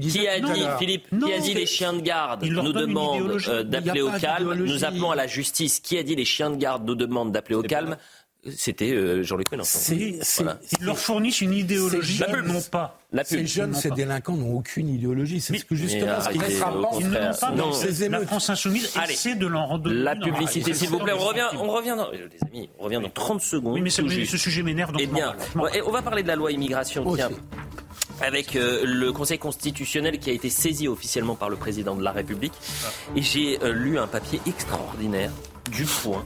Qui 0.01 0.28
a 0.28 0.41
dit, 0.41 0.62
Philippe 0.78 1.07
Qui 1.24 1.33
a 1.33 1.39
dit 1.39 1.55
les 1.55 1.66
chiens 1.66 1.93
de 1.93 2.01
garde 2.01 2.45
nous 2.45 2.73
demandent 2.73 3.39
euh, 3.49 3.62
d'appeler 3.62 4.03
au 4.03 4.11
calme. 4.11 4.55
Nous 4.55 4.85
appelons 4.85 5.11
à 5.11 5.16
la 5.16 5.27
justice. 5.27 5.81
Qui 5.81 5.99
a 5.99 6.03
dit 6.03 6.16
les 6.16 6.24
chiens 6.24 6.51
de 6.51 6.57
garde 6.57 6.87
nous 6.87 6.95
demandent 6.95 7.33
d'appeler 7.33 7.57
au 7.57 7.62
calme 7.62 7.97
c'était 8.56 8.93
euh, 8.93 9.23
Jean-Luc 9.23 9.51
Mélenchon. 9.51 9.78
Ils 9.90 10.20
leur 10.81 10.98
fournissent 10.98 11.40
une 11.40 11.52
idéologie 11.52 12.23
qu'ils 12.24 12.52
n'ont 12.52 12.60
pas. 12.62 13.01
La 13.12 13.24
ces 13.24 13.47
jeunes, 13.47 13.74
ces 13.74 13.90
délinquants 13.90 14.36
n'ont 14.36 14.56
aucune 14.56 14.89
idéologie. 14.89 15.40
C'est 15.40 15.56
ce 15.56 15.64
que 15.64 15.74
justement 15.74 16.20
ce 16.20 16.28
qui 16.31 16.39
les 16.39 16.56
Ils 17.01 17.09
n'ont 17.09 17.35
pas 17.40 17.51
dans 17.52 17.73
ces 17.73 18.05
émeutes. 18.05 18.20
La 18.23 18.27
France 18.27 18.51
insoumise 18.51 18.93
essaie 19.09 19.35
de 19.35 19.47
l'en 19.47 19.66
rendre 19.66 19.90
La 19.90 20.16
publicité, 20.16 20.74
s'il 20.74 20.89
vous 20.90 20.98
plaît. 20.98 21.12
On 21.12 21.24
revient, 21.24 21.48
on 21.55 21.70
revient 21.70 21.94
dans, 21.97 22.10
les 22.10 22.28
amis, 22.48 22.70
on 22.78 22.85
revient 22.85 23.01
dans 23.02 23.10
30 23.10 23.40
secondes. 23.40 23.74
Oui, 23.74 23.81
mais 23.81 23.90
ce 23.90 24.36
sujet 24.36 24.62
m'énerve. 24.62 24.93
Eh 24.98 25.06
bien, 25.06 25.35
on 25.55 25.90
va 25.90 26.02
parler 26.02 26.23
de 26.23 26.28
la 26.28 26.36
loi 26.36 26.52
immigration. 26.52 27.05
Tiens 27.14 27.31
avec 28.20 28.56
euh, 28.56 28.82
le 28.85 29.12
Conseil 29.12 29.39
constitutionnel 29.39 30.18
qui 30.18 30.31
a 30.31 30.32
été 30.32 30.51
saisi 30.51 30.89
officiellement 30.89 31.35
par 31.35 31.51
le 31.51 31.56
président 31.56 31.94
de 31.94 32.02
la 32.02 32.12
République. 32.12 32.55
Et 33.14 33.23
j'ai 33.23 33.62
euh, 33.62 33.73
lu 33.73 33.98
un 33.98 34.06
papier 34.06 34.40
extraordinaire 34.47 35.31
du 35.70 35.85
Point 35.85 36.24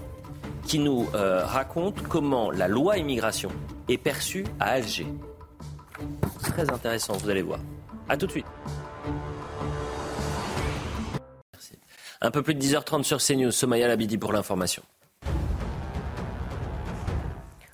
qui 0.70 0.78
nous 0.78 1.08
euh, 1.16 1.44
raconte 1.44 2.00
comment 2.06 2.52
la 2.52 2.68
loi 2.68 2.96
immigration 2.96 3.50
est 3.88 3.98
perçue 3.98 4.44
à 4.60 4.66
Alger. 4.66 5.08
Très 6.44 6.70
intéressant, 6.70 7.14
vous 7.14 7.28
allez 7.28 7.42
voir. 7.42 7.58
A 8.08 8.16
tout 8.16 8.28
de 8.28 8.30
suite. 8.30 8.46
Un 12.20 12.30
peu 12.30 12.42
plus 12.42 12.54
de 12.54 12.60
10h30 12.60 13.02
sur 13.02 13.18
CNews, 13.18 13.50
Somaya 13.50 13.88
Labidi 13.88 14.16
pour 14.16 14.32
l'information. 14.32 14.84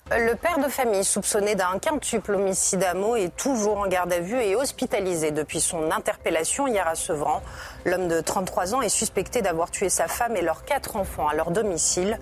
Le 0.09 0.35
père 0.35 0.57
de 0.59 0.69
famille 0.69 1.03
soupçonné 1.03 1.55
d'un 1.55 1.79
quintuple 1.79 2.35
homicide 2.35 2.81
à 2.81 2.93
est 3.17 3.35
toujours 3.35 3.79
en 3.79 3.87
garde 3.87 4.13
à 4.13 4.21
vue 4.21 4.41
et 4.41 4.55
hospitalisé 4.55 5.31
depuis 5.31 5.59
son 5.59 5.91
interpellation 5.91 6.65
hier 6.65 6.87
à 6.87 6.95
Sevran. 6.95 7.41
L'homme 7.83 8.07
de 8.07 8.21
33 8.21 8.73
ans 8.73 8.81
est 8.81 8.87
suspecté 8.87 9.41
d'avoir 9.41 9.69
tué 9.69 9.89
sa 9.89 10.07
femme 10.07 10.37
et 10.37 10.41
leurs 10.41 10.63
quatre 10.63 10.95
enfants 10.95 11.27
à 11.27 11.33
leur 11.33 11.51
domicile 11.51 12.17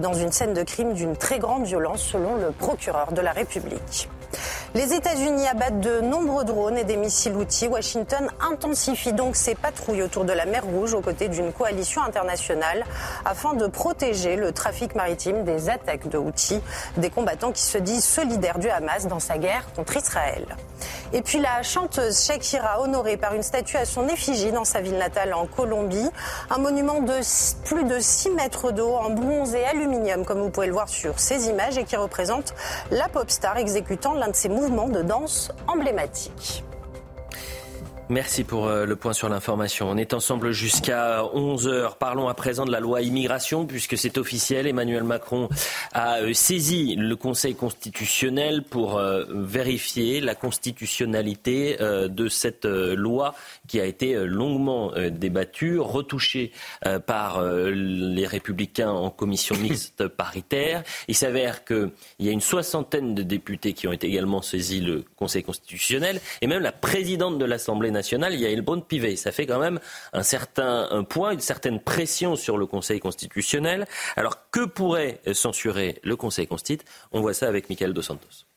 dans 0.00 0.12
une 0.12 0.32
scène 0.32 0.52
de 0.52 0.62
crime 0.62 0.92
d'une 0.92 1.16
très 1.16 1.38
grande 1.38 1.64
violence 1.64 2.02
selon 2.02 2.36
le 2.36 2.50
procureur 2.50 3.12
de 3.12 3.22
la 3.22 3.32
République. 3.32 4.10
Les 4.74 4.92
États-Unis 4.94 5.48
abattent 5.48 5.80
de 5.80 6.00
nombreux 6.00 6.44
drones 6.44 6.78
et 6.78 6.84
des 6.84 6.96
missiles 6.96 7.34
outils. 7.34 7.66
Washington 7.66 8.30
intensifie 8.40 9.12
donc 9.12 9.34
ses 9.34 9.56
patrouilles 9.56 10.02
autour 10.02 10.24
de 10.24 10.32
la 10.32 10.46
mer 10.46 10.64
Rouge 10.64 10.94
aux 10.94 11.00
côtés 11.00 11.28
d'une 11.28 11.52
coalition 11.52 12.02
internationale 12.02 12.84
afin 13.24 13.54
de 13.54 13.66
protéger 13.66 14.36
le 14.36 14.52
trafic 14.52 14.94
maritime 14.94 15.42
des 15.44 15.68
attaques 15.68 16.08
de 16.08 16.18
outils, 16.18 16.60
des 16.96 17.10
combattants 17.10 17.50
qui 17.50 17.62
se 17.62 17.78
disent 17.78 18.04
solidaires 18.04 18.58
du 18.58 18.68
Hamas 18.68 19.08
dans 19.08 19.18
sa 19.18 19.38
guerre 19.38 19.66
contre 19.74 19.96
Israël. 19.96 20.46
Et 21.12 21.22
puis 21.22 21.40
la 21.40 21.62
chanteuse 21.62 22.24
Shakira 22.24 22.80
honorée 22.80 23.16
par 23.16 23.34
une 23.34 23.42
statue 23.42 23.76
à 23.76 23.84
son 23.84 24.06
effigie 24.08 24.52
dans 24.52 24.64
sa 24.64 24.80
ville 24.80 24.96
natale 24.96 25.34
en 25.34 25.46
Colombie, 25.46 26.08
un 26.50 26.58
monument 26.58 27.00
de 27.00 27.14
plus 27.64 27.84
de 27.84 27.98
6 27.98 28.30
mètres 28.30 28.70
d'eau 28.70 28.94
en 28.94 29.10
bronze 29.10 29.54
et 29.54 29.64
aluminium 29.64 30.24
comme 30.24 30.40
vous 30.40 30.50
pouvez 30.50 30.68
le 30.68 30.72
voir 30.72 30.88
sur 30.88 31.18
ces 31.18 31.48
images 31.48 31.76
et 31.76 31.84
qui 31.84 31.96
représente 31.96 32.54
la 32.92 33.08
pop 33.08 33.28
star 33.28 33.56
exécutant 33.56 34.14
l'un 34.20 34.28
de 34.28 34.36
ses 34.36 34.50
mouvements 34.50 34.88
de 34.88 35.02
danse 35.02 35.50
emblématiques. 35.66 36.62
Merci 38.10 38.42
pour 38.42 38.66
euh, 38.66 38.86
le 38.86 38.96
point 38.96 39.12
sur 39.12 39.28
l'information. 39.28 39.88
On 39.88 39.96
est 39.96 40.14
ensemble 40.14 40.50
jusqu'à 40.50 41.22
11h. 41.22 41.96
Parlons 41.96 42.26
à 42.26 42.34
présent 42.34 42.64
de 42.64 42.72
la 42.72 42.80
loi 42.80 43.02
immigration, 43.02 43.66
puisque 43.66 43.96
c'est 43.96 44.18
officiel. 44.18 44.66
Emmanuel 44.66 45.04
Macron 45.04 45.48
a 45.92 46.18
euh, 46.18 46.34
saisi 46.34 46.96
le 46.96 47.14
Conseil 47.14 47.54
constitutionnel 47.54 48.64
pour 48.64 48.98
euh, 48.98 49.26
vérifier 49.28 50.20
la 50.20 50.34
constitutionnalité 50.34 51.76
de 51.80 52.28
cette 52.28 52.64
loi 52.64 53.34
qui 53.70 53.80
a 53.80 53.84
été 53.84 54.14
longuement 54.14 54.92
débattue, 55.10 55.78
retouchée 55.78 56.50
par 57.06 57.40
les 57.44 58.26
républicains 58.26 58.90
en 58.90 59.10
commission 59.10 59.56
mixte 59.60 60.08
paritaire. 60.08 60.82
Il 61.06 61.14
s'avère 61.14 61.64
qu'il 61.64 61.90
y 62.18 62.28
a 62.28 62.32
une 62.32 62.40
soixantaine 62.40 63.14
de 63.14 63.22
députés 63.22 63.72
qui 63.72 63.86
ont 63.86 63.92
été 63.92 64.08
également 64.08 64.42
saisis 64.42 64.80
le 64.80 65.04
Conseil 65.14 65.44
constitutionnel, 65.44 66.20
et 66.40 66.48
même 66.48 66.62
la 66.62 66.72
présidente 66.72 67.38
de 67.38 67.44
l'Assemblée 67.44 67.92
nationale 67.92 68.34
il 68.34 68.40
y 68.40 68.46
a 68.46 68.50
Elbron 68.50 68.80
Pivet. 68.80 69.14
Ça 69.14 69.30
fait 69.30 69.46
quand 69.46 69.60
même 69.60 69.78
un 70.12 70.24
certain 70.24 71.04
point, 71.08 71.30
une 71.30 71.40
certaine 71.40 71.78
pression 71.78 72.34
sur 72.34 72.58
le 72.58 72.66
Conseil 72.66 72.98
constitutionnel. 72.98 73.86
Alors 74.16 74.50
que 74.50 74.64
pourrait 74.64 75.20
censurer 75.32 76.00
le 76.02 76.16
Conseil 76.16 76.48
constitutionnel? 76.48 76.60
On 77.12 77.20
voit 77.20 77.34
ça 77.34 77.46
avec 77.46 77.70
Michael 77.70 77.92
Dos 77.92 78.02
Santos. 78.02 78.49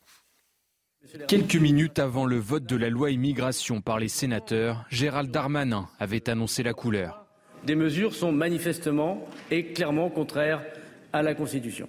Quelques 1.28 1.56
minutes 1.56 2.00
avant 2.00 2.26
le 2.26 2.38
vote 2.38 2.66
de 2.66 2.76
la 2.76 2.90
loi 2.90 3.12
immigration 3.12 3.82
par 3.82 4.00
les 4.00 4.08
sénateurs, 4.08 4.84
Gérald 4.90 5.30
Darmanin 5.30 5.88
avait 6.00 6.28
annoncé 6.28 6.64
la 6.64 6.74
couleur. 6.74 7.26
Des 7.66 7.76
mesures 7.76 8.16
sont 8.16 8.32
manifestement 8.32 9.24
et 9.52 9.68
clairement 9.74 10.10
contraires 10.10 10.64
à 11.14 11.22
la 11.22 11.36
Constitution. 11.36 11.88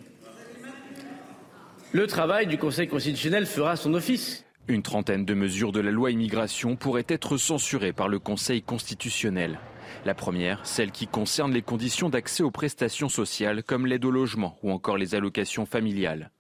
Le 1.93 2.07
travail 2.07 2.47
du 2.47 2.59
Conseil 2.59 2.87
constitutionnel 2.87 3.47
fera 3.47 3.77
son 3.77 3.95
office. 3.95 4.45
Une 4.69 4.83
trentaine 4.83 5.25
de 5.25 5.35
mesures 5.35 5.73
de 5.73 5.81
la 5.81 5.91
loi 5.91 6.11
immigration 6.11 6.77
pourraient 6.77 7.07
être 7.09 7.39
censurées 7.39 7.93
par 7.93 8.09
le 8.09 8.19
Conseil 8.19 8.63
constitutionnel. 8.63 9.59
La 10.05 10.15
première, 10.15 10.67
celle 10.67 10.91
qui 10.91 11.07
concerne 11.07 11.53
les 11.53 11.63
conditions 11.63 12.11
d'accès 12.11 12.43
aux 12.43 12.51
prestations 12.51 13.09
sociales 13.09 13.63
comme 13.63 13.87
l'aide 13.87 14.05
au 14.05 14.11
logement 14.11 14.59
ou 14.63 14.71
encore 14.71 14.99
les 14.99 15.15
allocations 15.15 15.65
familiales. 15.65 16.31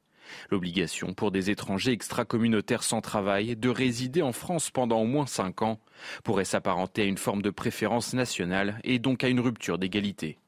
L'obligation 0.50 1.14
pour 1.14 1.30
des 1.30 1.50
étrangers 1.50 1.92
extracommunautaires 1.92 2.82
sans 2.82 3.00
travail 3.00 3.56
de 3.56 3.68
résider 3.68 4.22
en 4.22 4.32
France 4.32 4.70
pendant 4.70 5.00
au 5.00 5.06
moins 5.06 5.26
cinq 5.26 5.62
ans 5.62 5.80
pourrait 6.22 6.44
s'apparenter 6.44 7.02
à 7.02 7.06
une 7.06 7.18
forme 7.18 7.42
de 7.42 7.50
préférence 7.50 8.14
nationale 8.14 8.78
et 8.84 8.98
donc 8.98 9.24
à 9.24 9.28
une 9.28 9.40
rupture 9.40 9.78
d'égalité. 9.78 10.38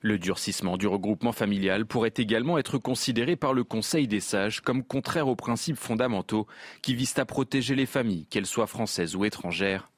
Le 0.00 0.18
durcissement 0.18 0.76
du 0.76 0.86
regroupement 0.86 1.32
familial 1.32 1.86
pourrait 1.86 2.14
également 2.16 2.58
être 2.58 2.78
considéré 2.78 3.34
par 3.34 3.54
le 3.54 3.64
Conseil 3.64 4.06
des 4.06 4.20
sages 4.20 4.60
comme 4.60 4.84
contraire 4.84 5.26
aux 5.26 5.36
principes 5.36 5.78
fondamentaux 5.78 6.46
qui 6.82 6.94
visent 6.94 7.18
à 7.18 7.24
protéger 7.24 7.74
les 7.74 7.86
familles, 7.86 8.26
qu'elles 8.26 8.46
soient 8.46 8.66
françaises 8.66 9.16
ou 9.16 9.24
étrangères. 9.24 9.90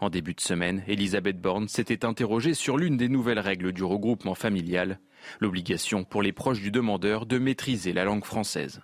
En 0.00 0.10
début 0.10 0.34
de 0.34 0.40
semaine, 0.40 0.82
Elisabeth 0.88 1.40
Borne 1.40 1.68
s'était 1.68 2.04
interrogée 2.04 2.54
sur 2.54 2.76
l'une 2.76 2.96
des 2.96 3.08
nouvelles 3.08 3.38
règles 3.38 3.72
du 3.72 3.84
regroupement 3.84 4.34
familial, 4.34 4.98
l'obligation 5.40 6.04
pour 6.04 6.22
les 6.22 6.32
proches 6.32 6.60
du 6.60 6.70
demandeur 6.70 7.26
de 7.26 7.38
maîtriser 7.38 7.92
la 7.92 8.04
langue 8.04 8.24
française. 8.24 8.80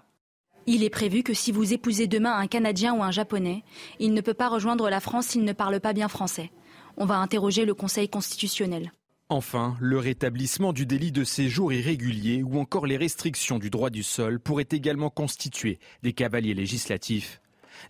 Il 0.67 0.85
est 0.85 0.91
prévu 0.91 1.23
que 1.23 1.35
si 1.35 1.51
vous 1.51 1.73
épousez 1.73 2.07
demain 2.07 2.37
un 2.37 2.47
Canadien 2.47 2.95
ou 2.95 3.03
un 3.03 3.11
Japonais, 3.11 3.65
il 3.99 4.15
ne 4.15 4.21
peut 4.21 4.35
pas 4.35 4.49
rejoindre 4.49 4.89
la 4.89 5.01
France 5.01 5.29
s'il 5.29 5.45
ne 5.45 5.53
parle 5.53 5.81
pas 5.81 5.93
bien 5.93 6.09
français. 6.09 6.51
On 6.97 7.05
va 7.05 7.17
interroger 7.17 7.65
le 7.65 7.75
Conseil 7.75 8.09
constitutionnel. 8.09 8.93
Enfin, 9.29 9.77
le 9.81 9.99
rétablissement 9.99 10.73
du 10.73 10.85
délit 10.85 11.11
de 11.11 11.25
séjour 11.25 11.73
irrégulier 11.73 12.43
ou 12.43 12.61
encore 12.61 12.87
les 12.87 12.99
restrictions 12.99 13.59
du 13.59 13.71
droit 13.71 13.91
du 13.91 14.03
sol 14.03 14.39
pourraient 14.39 14.69
également 14.71 15.11
constituer 15.11 15.79
des 16.03 16.13
cavaliers 16.13 16.55
législatifs. 16.55 17.41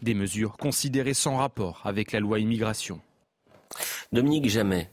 Des 0.01 0.15
mesures 0.15 0.57
considérées 0.57 1.15
sans 1.15 1.37
rapport 1.37 1.81
avec 1.85 2.13
la 2.13 2.21
loi 2.21 2.39
immigration. 2.39 3.01
Dominique 4.13 4.49
Jamais, 4.49 4.93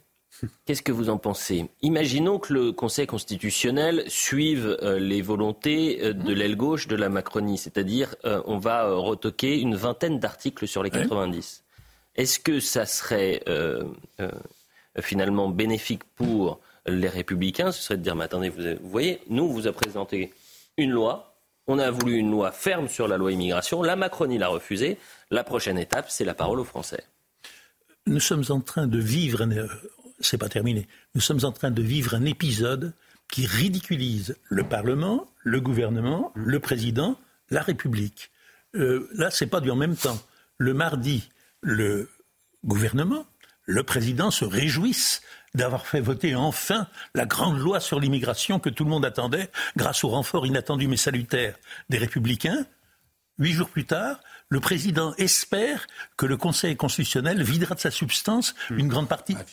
Qu'est-ce 0.66 0.82
que 0.82 0.92
vous 0.92 1.10
en 1.10 1.18
pensez? 1.18 1.70
Imaginons 1.82 2.40
que 2.40 2.54
le 2.54 2.72
Conseil 2.72 3.08
constitutionnel 3.08 4.04
suive 4.08 4.78
euh, 4.82 5.00
les 5.00 5.22
volontés 5.22 6.00
euh, 6.02 6.14
de 6.14 6.34
l'aile 6.34 6.56
gauche 6.56 6.88
de 6.88 6.96
la 6.96 7.10
Macronie, 7.10 7.58
c'est-à-dire 7.58 8.16
euh, 8.26 8.42
on 8.46 8.58
va 8.58 8.94
retoquer 8.94 9.60
une 9.60 9.76
vingtaine 9.76 10.20
d'articles 10.20 10.68
sur 10.68 10.84
les 10.84 10.90
90. 10.90 11.64
Est-ce 12.16 12.40
que 12.40 12.60
ça 12.60 12.86
serait 12.86 13.44
finalement 15.00 15.48
bénéfique 15.48 16.04
pour 16.16 16.60
les 16.86 17.08
républicains? 17.08 17.72
Ce 17.72 17.82
serait 17.82 17.98
de 17.98 18.04
dire, 18.04 18.16
mais 18.16 18.26
attendez, 18.26 18.50
vous, 18.50 18.62
vous 18.82 18.90
voyez, 18.90 19.22
nous, 19.30 19.44
on 19.44 19.48
vous 19.48 19.68
a 19.68 19.72
présenté 19.72 20.34
une 20.78 20.92
loi, 20.92 21.36
on 21.68 21.80
a 21.80 21.92
voulu 21.92 22.18
une 22.18 22.32
loi 22.32 22.52
ferme 22.52 22.90
sur 22.90 23.08
la 23.08 23.16
loi 23.16 23.32
immigration, 23.32 23.84
la 23.84 23.96
Macronie 23.96 24.38
l'a 24.38 24.50
refusée, 24.50 24.98
la 25.32 25.44
prochaine 25.44 25.78
étape, 25.78 26.10
c'est 26.10 26.26
la 26.26 26.34
parole 26.34 26.60
aux 26.60 26.66
Français. 26.66 27.04
Nous 28.06 28.20
sommes 28.20 28.46
en 28.50 28.60
train 28.60 28.88
de 28.88 28.98
vivre, 28.98 29.46
c'est 30.20 30.38
pas 30.38 30.50
terminé. 30.50 30.88
Nous 31.16 31.22
sommes 31.22 31.44
en 31.44 31.52
train 31.52 31.72
de 31.72 31.82
vivre 31.82 32.14
un 32.14 32.26
épisode 32.26 32.94
qui 33.32 33.46
ridiculise 33.46 34.38
le 34.50 34.64
Parlement, 34.64 35.28
le 35.44 35.62
gouvernement, 35.62 36.32
le 36.36 36.60
président, 36.60 37.20
la 37.50 37.62
République. 37.62 38.32
Euh, 38.76 39.08
là, 39.14 39.30
c'est 39.32 39.48
pas 39.48 39.62
du 39.62 39.72
en 39.72 39.76
même 39.76 39.96
temps. 39.96 40.20
Le 40.58 40.74
mardi, 40.74 41.30
le 41.62 42.10
gouvernement, 42.66 43.26
le 43.66 43.84
président 43.84 44.32
se 44.32 44.46
réjouissent 44.46 45.22
d'avoir 45.56 45.88
fait 45.88 46.02
voter 46.02 46.36
enfin 46.36 46.88
la 47.16 47.26
grande 47.26 47.58
loi 47.60 47.80
sur 47.80 48.00
l'immigration 48.00 48.60
que 48.60 48.70
tout 48.70 48.84
le 48.84 48.90
monde 48.90 49.06
attendait 49.06 49.50
grâce 49.76 50.04
au 50.04 50.10
renfort 50.10 50.46
inattendu 50.46 50.88
mais 50.88 50.98
salutaire 50.98 51.56
des 51.90 51.98
républicains. 51.98 52.66
Huit 53.40 53.54
jours 53.54 53.70
plus 53.70 53.86
tard, 53.86 54.20
le 54.50 54.60
président 54.60 55.14
espère 55.18 55.88
que 56.18 56.26
le 56.26 56.36
Conseil 56.38 56.76
constitutionnel 56.76 57.42
videra 57.44 57.76
de 57.76 57.80
sa 57.80 57.92
substance 57.92 58.56
une 58.72 58.88
grande 58.88 59.08
partie, 59.08 59.36
ah, 59.40 59.46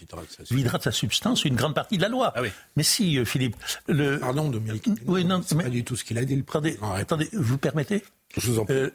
videra, 0.51 0.78
de 0.78 0.82
sa 0.82 0.93
substance 0.93 1.44
une 1.44 1.55
grande 1.55 1.74
partie 1.74 1.98
de 1.98 2.02
la 2.02 2.09
loi. 2.09 2.32
Ah 2.35 2.40
mais 2.77 2.82
si, 2.82 3.18
euh, 3.18 3.24
Philippe, 3.24 3.56
le... 3.89 4.18
Pardon, 4.18 4.48
Dominique. 4.48 4.89
Oui, 5.06 5.24
non, 5.24 5.43
c'est 5.44 5.56
pas 5.56 5.68
du 5.68 5.85
tout 5.85 5.97
ce 5.97 6.05
qu'il 6.05 6.18
a 6.18 6.24
dit. 6.24 6.43
Attendez, 6.48 6.78
attendez, 6.82 7.28
vous 7.32 7.59
permettez 7.59 8.02
Je 8.36 8.51
vous 8.51 8.59
en 8.59 8.64
prie. 8.64 8.74
Euh, 8.74 8.90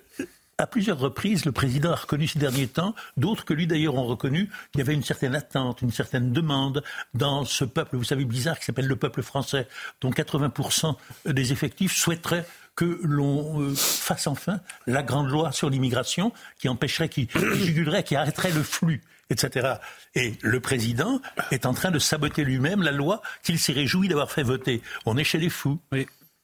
à 0.61 0.67
plusieurs 0.67 0.99
reprises, 0.99 1.45
le 1.45 1.51
président 1.51 1.91
a 1.91 1.95
reconnu 1.95 2.27
ces 2.27 2.37
derniers 2.37 2.67
temps, 2.67 2.93
d'autres 3.17 3.45
que 3.45 3.53
lui 3.53 3.65
d'ailleurs 3.65 3.95
ont 3.95 4.05
reconnu, 4.05 4.47
qu'il 4.71 4.79
y 4.79 4.81
avait 4.81 4.93
une 4.93 5.03
certaine 5.03 5.33
attente, 5.33 5.81
une 5.81 5.91
certaine 5.91 6.31
demande 6.31 6.83
dans 7.15 7.45
ce 7.45 7.65
peuple, 7.65 7.97
vous 7.97 8.03
savez, 8.03 8.25
bizarre, 8.25 8.59
qui 8.59 8.65
s'appelle 8.65 8.87
le 8.87 8.95
peuple 8.95 9.23
français, 9.23 9.67
dont 10.01 10.11
80% 10.11 10.95
des 11.25 11.51
effectifs 11.51 11.95
souhaiteraient 11.95 12.45
que 12.75 12.99
l'on 13.03 13.61
euh, 13.61 13.75
fasse 13.75 14.27
enfin 14.27 14.61
la 14.87 15.03
grande 15.03 15.29
loi 15.29 15.51
sur 15.51 15.69
l'immigration 15.69 16.31
qui 16.57 16.69
empêcherait, 16.69 17.09
qui, 17.09 17.27
jugulerait, 17.55 18.03
qui 18.03 18.15
arrêterait 18.15 18.51
le 18.51 18.63
flux 18.63 19.01
etc. 19.31 19.75
Et 20.13 20.33
le 20.41 20.59
président 20.59 21.21
est 21.51 21.65
en 21.65 21.73
train 21.73 21.89
de 21.89 21.99
saboter 21.99 22.43
lui-même 22.43 22.81
la 22.81 22.91
loi 22.91 23.21
qu'il 23.43 23.57
s'est 23.59 23.71
réjoui 23.71 24.07
d'avoir 24.07 24.29
fait 24.29 24.43
voter. 24.43 24.81
On 25.05 25.17
est 25.17 25.23
chez 25.23 25.37
les 25.37 25.49
fous. 25.49 25.79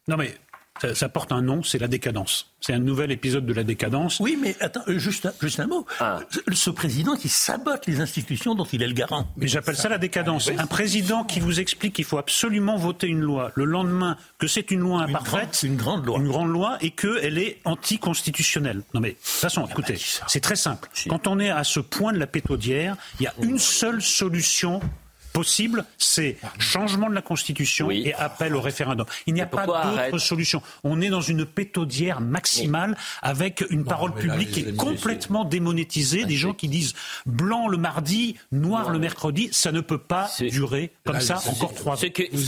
Non 0.08 0.16
mais 0.16 0.38
ça, 0.94 1.10
porte 1.10 1.32
un 1.32 1.42
nom, 1.42 1.64
c'est 1.64 1.80
la 1.80 1.88
décadence. 1.88 2.52
C'est 2.60 2.74
un 2.74 2.80
nouvel 2.80 3.12
épisode 3.12 3.46
de 3.46 3.54
la 3.54 3.64
décadence. 3.64 4.20
Oui, 4.20 4.38
mais 4.42 4.56
attends, 4.60 4.82
euh, 4.88 4.98
juste, 4.98 5.28
juste 5.42 5.60
un 5.60 5.68
mot. 5.68 5.86
Ah. 6.00 6.20
Ce 6.52 6.70
président 6.70 7.16
qui 7.16 7.30
sabote 7.30 7.86
les 7.86 8.02
institutions 8.02 8.56
dont 8.56 8.66
il 8.66 8.82
est 8.84 8.88
le 8.88 8.94
garant. 8.94 9.28
Mais 9.38 9.48
j'appelle 9.48 9.76
ça 9.76 9.90
la 9.90 9.98
décadence. 9.98 10.50
Un 10.58 10.68
président 10.68 11.24
qui 11.24 11.40
vous 11.40 11.60
explique 11.60 11.94
qu'il 11.94 12.06
faut 12.06 12.18
absolument 12.18 12.78
voter 12.78 13.08
une 13.08 13.22
loi 13.22 13.52
le 13.56 13.66
lendemain, 13.66 14.18
que 14.38 14.48
c'est 14.48 14.72
une 14.72 14.80
loi 14.82 15.02
imparfaite, 15.04 15.62
une 15.64 15.76
grande, 15.76 16.06
loi, 16.06 16.18
une 16.20 16.28
grande 16.28 16.52
loi, 16.52 16.78
et 16.82 16.92
qu'elle 16.92 17.38
est 17.38 17.60
anticonstitutionnelle. 17.66 18.82
Non 18.94 19.02
mais 19.02 19.12
de 19.12 19.16
toute 19.16 19.26
façon, 19.26 19.62
ah 19.64 19.66
bah, 19.66 19.72
écoutez, 19.74 19.98
c'est 20.28 20.40
très 20.40 20.56
simple. 20.56 20.90
Quand 21.10 21.28
on 21.28 21.40
est 21.40 21.50
à 21.50 21.64
ce 21.64 21.80
point 21.80 22.14
de 22.14 22.20
la 22.20 22.28
pétaudière, 22.28 22.96
il 23.20 23.24
y 23.24 23.28
a 23.28 23.34
une 23.42 23.60
seule 23.60 24.02
solution 24.02 24.82
possible, 25.34 25.86
c'est 25.98 26.38
changement 26.60 27.10
de 27.10 27.16
la 27.16 27.22
Constitution 27.22 27.92
et 27.92 28.14
appel 28.14 28.56
au 28.56 28.62
référendum. 28.62 29.06
Il 29.26 29.34
n'y 29.34 29.42
a 29.42 29.46
pas 29.46 29.66
d'autre 29.66 30.18
solution. 30.18 30.62
On 30.84 31.02
est 31.02 31.10
dans 31.10 31.22
une 31.22 31.46
pétaudière 31.46 32.22
maximale 32.22 32.98
avec 33.22 33.64
une 33.70 33.84
parole 33.84 34.14
publique 34.14 34.52
qui 34.52 34.60
est 34.62 34.76
complètement 34.76 35.46
démonétisée. 35.46 36.26
Des 36.26 36.36
gens 36.36 36.54
qui 36.54 36.68
disent 36.68 36.94
blanc 37.26 37.68
le 37.68 37.78
mardi, 37.78 38.36
noir 38.52 38.90
le 38.90 39.00
mercredi. 39.00 39.50
Ça 39.52 39.72
ne 39.72 39.82
peut 39.82 39.98
pas 39.98 40.30
durer 40.40 40.92
comme 41.06 41.22
ça 41.22 41.42
encore 41.48 41.74
trois 41.74 42.04
ans. 42.04 42.08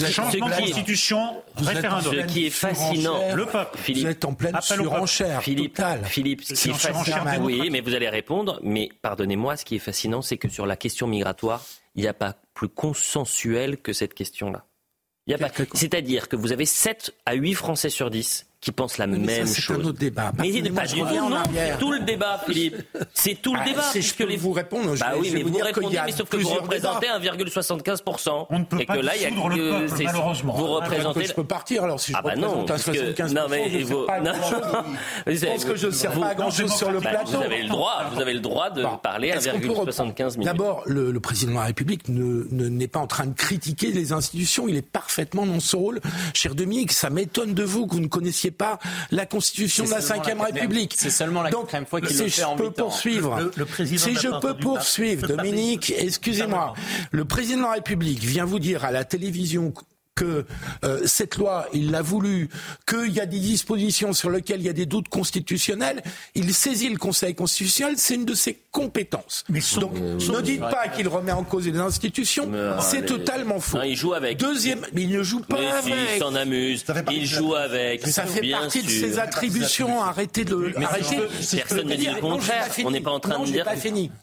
Changement 0.10 0.48
de 0.48 0.54
Constitution, 0.54 1.44
référendum. 1.56 2.14
Ce 2.14 2.26
qui 2.26 2.46
est 2.48 2.50
fascinant, 2.50 3.36
le 3.36 3.46
peuple. 3.46 3.78
Philippe, 3.78 4.04
vous 4.04 4.12
êtes 4.12 4.26
en 4.26 4.34
pleine 4.34 4.58
surenchère 4.62 5.42
Philippe, 5.42 5.82
Philippe, 6.06 6.44
ce 6.44 6.54
qui 6.54 6.70
est 6.70 6.74
fascinant, 6.74 7.26
oui, 7.42 7.70
mais 7.72 7.82
vous 7.82 7.94
allez 7.94 8.10
répondre. 8.10 8.60
Mais 8.64 8.90
pardonnez-moi, 9.02 9.58
ce 9.58 9.66
qui 9.66 9.76
est 9.76 9.80
fascinant, 9.80 10.22
c'est 10.22 10.38
que 10.38 10.50
sur 10.50 10.66
la 10.66 10.76
question 10.76 11.08
migratoire, 11.08 11.64
il 11.96 12.04
n'y 12.04 12.08
a 12.08 12.14
pas 12.14 12.36
plus 12.60 12.68
consensuel 12.68 13.78
que 13.78 13.94
cette 13.94 14.14
question-là. 14.14 14.66
C'est-à-dire 15.76 16.28
que 16.28 16.36
vous 16.36 16.52
avez 16.52 16.66
7 16.66 17.16
à 17.26 17.36
8 17.36 17.54
Français 17.54 17.90
sur 17.90 18.10
10 18.10 18.49
qui 18.62 18.72
pensent 18.72 18.98
la 18.98 19.08
même 19.08 19.28
chose. 19.28 19.50
C'est 19.50 19.74
un 19.74 19.84
autre 19.86 20.00
débat. 20.00 20.32
Mais 20.38 20.50
il 20.50 20.64
n'est 20.64 20.70
pas 20.70 20.86
du 20.86 21.00
tout, 21.00 21.08
c'est 21.54 21.78
tout 21.80 21.92
le 21.92 22.00
débat, 22.00 22.42
Philippe. 22.46 22.76
C'est 23.14 23.42
tout 23.42 23.54
le 23.54 23.62
ah, 23.62 23.66
débat. 23.66 23.84
Si 23.84 24.02
je 24.02 24.14
peux 24.14 24.26
les... 24.26 24.36
vous 24.36 24.52
répondre, 24.52 24.96
je 24.96 25.00
bah 25.00 25.14
oui, 25.18 25.32
mais 25.34 25.44
vous, 25.44 25.54
vous 25.54 25.60
répondez, 25.60 26.00
mais 26.06 26.12
sauf 26.12 26.28
que 26.28 26.38
vous 26.38 26.50
représentez 26.50 27.08
1,75%. 27.08 28.48
On 28.50 28.60
ne 28.60 28.66
peut 28.66 28.82
et 28.82 28.86
pas 28.86 28.98
que 28.98 29.00
là, 29.00 29.16
il 29.16 29.22
y 29.22 29.26
a 29.26 29.30
le 29.30 29.88
peuple, 29.88 30.04
malheureusement. 30.04 30.54
Vous 30.54 30.68
représentez. 30.68 31.26
Je 31.26 31.34
peux 31.34 31.44
partir 31.44 31.84
alors 31.84 32.00
si 32.00 32.12
je 32.12 32.18
ah 32.18 32.22
bah 32.22 32.32
représente 32.36 32.72
un 32.72 32.76
75%. 32.76 33.34
Non, 33.34 33.48
mais 33.50 33.84
vous. 33.84 34.08
Je 35.28 35.46
pense 35.46 35.66
que 35.66 35.76
je 35.76 35.88
ne 35.88 35.92
sers 35.92 36.12
pas 36.12 36.28
à 36.28 36.36
grand 36.36 36.52
chose 36.52 36.74
sur 36.74 36.92
le 36.92 37.00
plateau. 37.00 37.38
Vous 37.38 37.44
avez 37.44 37.64
le 37.64 37.70
droit, 37.70 38.10
vous 38.14 38.22
avez 38.22 38.34
le 38.34 38.40
droit 38.40 38.70
de 38.70 38.84
parler 39.02 39.32
1,75 39.32 40.32
minutes. 40.34 40.46
D'abord, 40.46 40.84
le 40.86 41.20
président 41.20 41.52
de 41.52 41.58
la 41.58 41.64
République 41.64 42.10
n'est 42.10 42.88
pas 42.88 43.00
en 43.00 43.08
train 43.08 43.26
de 43.26 43.34
critiquer 43.34 43.92
les 43.92 44.12
institutions. 44.12 44.68
Il 44.68 44.76
est 44.76 44.82
parfaitement 44.82 45.46
dans 45.46 45.60
ce 45.60 45.76
rôle. 45.76 46.02
Cher 46.34 46.56
Dominique, 46.56 46.92
ça 46.92 47.10
m'étonne 47.10 47.54
de 47.54 47.64
vous 47.64 47.88
que 47.88 47.94
vous 47.94 48.02
ne 48.02 48.08
connaissiez 48.08 48.49
pas 48.52 48.80
la 49.12 49.26
Constitution 49.26 49.86
de 49.86 49.92
la 49.92 50.00
Ve 50.00 50.42
République. 50.42 50.96
C'est 50.98 51.10
seulement 51.10 51.42
la 51.42 51.52
quatrième 51.52 51.86
fois 51.86 52.02
qu'il 52.02 52.18
le 52.18 52.30
fait 52.30 52.44
en 52.44 52.56
peux 52.56 52.72
poursuivre, 52.72 53.52
si 53.78 54.16
je 54.16 54.40
peux 54.40 54.56
poursuivre, 54.56 55.28
Dominique, 55.28 55.94
excusez-moi, 55.98 56.74
le 57.12 57.26
président 57.26 57.60
de 57.60 57.64
la 57.64 57.72
République 57.74 58.24
vient 58.24 58.46
vous 58.46 58.60
dire 58.60 58.86
à 58.86 58.92
la 58.92 59.04
télévision 59.04 59.74
que 60.20 60.46
euh, 60.84 61.02
cette 61.06 61.38
loi, 61.38 61.68
il 61.74 61.92
l'a 61.92 62.02
voulu, 62.02 62.50
qu'il 62.86 63.14
y 63.14 63.22
a 63.22 63.26
des 63.26 63.40
dispositions 63.40 64.12
sur 64.12 64.30
lesquelles 64.30 64.60
il 64.60 64.66
y 64.66 64.70
a 64.70 64.74
des 64.74 64.86
doutes 64.86 65.08
constitutionnels, 65.08 66.04
il 66.36 66.54
saisit 66.54 66.90
le 66.90 66.98
Conseil 66.98 67.34
constitutionnel, 67.36 67.96
c'est 67.98 68.16
une 68.16 68.26
de 68.26 68.34
ses 68.34 68.60
compétences. 68.72 69.46
Mais 69.48 69.62
Donc 69.80 69.98
ne 69.98 70.42
dites 70.42 70.60
pas 70.60 70.90
qu'il 70.90 71.08
remet 71.08 71.32
en 71.32 71.44
cause 71.44 71.68
les 71.68 71.80
institutions, 71.80 72.52
c'est 72.82 73.06
totalement 73.06 73.62
faux. 73.62 73.80
il 73.86 73.96
joue 73.96 74.14
avec. 74.14 74.38
Deuxième, 74.38 74.86
mais 74.94 75.04
il 75.04 75.10
ne 75.10 75.24
joue 75.24 75.40
pas 75.40 75.58
avec. 75.78 75.94
il 76.16 76.20
s'en 76.20 76.36
amuse. 76.36 76.84
Il 77.12 77.26
joue 77.26 77.56
avec. 77.56 78.06
ça 78.08 78.26
fait 78.26 78.50
partie 78.50 78.84
de 78.84 78.90
ses 78.90 79.20
attributions. 79.20 80.02
Arrêtez 80.02 80.44
de. 80.44 80.74
Arrêtez. 80.84 81.18
Personne 81.56 81.88
ne 81.88 81.96
dit 81.96 82.08
le 82.08 82.20
contraire. 82.20 82.68
On 82.84 82.92
n'est 82.92 83.00
pas 83.00 83.12
en 83.12 83.22
train 83.22 83.40
de 83.40 83.46
dire. 83.46 83.66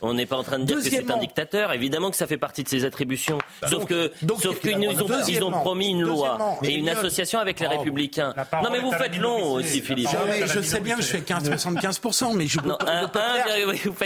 On 0.02 0.12
n'est 0.12 0.27
pas 0.27 0.36
en 0.36 0.44
train 0.44 0.59
de 0.59 0.64
dire 0.64 0.77
que 0.77 0.82
c'est 0.82 1.10
un 1.10 1.18
dictateur. 1.18 1.73
Évidemment 1.73 2.10
que 2.10 2.16
ça 2.16 2.27
fait 2.27 2.36
partie 2.36 2.64
de 2.64 2.68
ses 2.68 2.85
attributions. 2.85 3.39
Sauf 3.66 3.86
que, 3.86 4.12
sauf 4.43 4.60
qu'ils 4.60 5.43
ont 5.43 5.51
promis 5.51 5.86
une 5.91 6.03
loi 6.03 6.59
et 6.63 6.75
une 6.75 6.89
association 6.89 7.39
avec 7.39 7.61
les 7.61 7.67
Républicains. 7.67 8.35
Non, 8.63 8.71
mais 8.71 8.81
vous 8.81 8.93
faites 8.93 9.17
long 9.19 9.53
aussi, 9.55 9.81
Philippe. 9.81 10.09
Je 10.47 10.61
sais 10.61 10.81
bien 10.81 10.97
que 10.97 11.03
je 11.03 11.09
fais 11.09 11.21
75%, 11.21 12.35
mais 12.35 12.47
je 12.47 12.59
peux, 12.59 12.75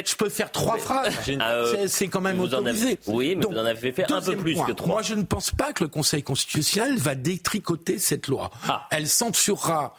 je 0.04 0.16
peux 0.16 0.28
faire 0.28 0.50
trois 0.50 0.78
phrases. 0.78 1.14
Euh, 1.28 1.86
c'est 1.86 2.08
quand 2.08 2.20
même 2.20 2.40
autorisé. 2.40 2.98
Oui, 3.06 3.36
mais 3.36 3.46
vous 3.46 3.56
en 3.56 3.64
avez 3.64 3.92
fait 3.92 4.10
un 4.10 4.20
peu 4.20 4.36
plus 4.36 4.56
que 4.62 4.72
trois. 4.72 4.88
Moi, 4.88 5.02
je 5.02 5.14
ne 5.14 5.22
pense 5.22 5.50
pas 5.50 5.72
que 5.72 5.84
le 5.84 5.88
Conseil 5.88 6.22
constitutionnel 6.22 6.98
va 6.98 7.14
détricoter 7.14 7.98
cette 7.98 8.28
loi. 8.28 8.50
Ah. 8.68 8.86
Elle 8.90 9.08
censurera 9.08 9.94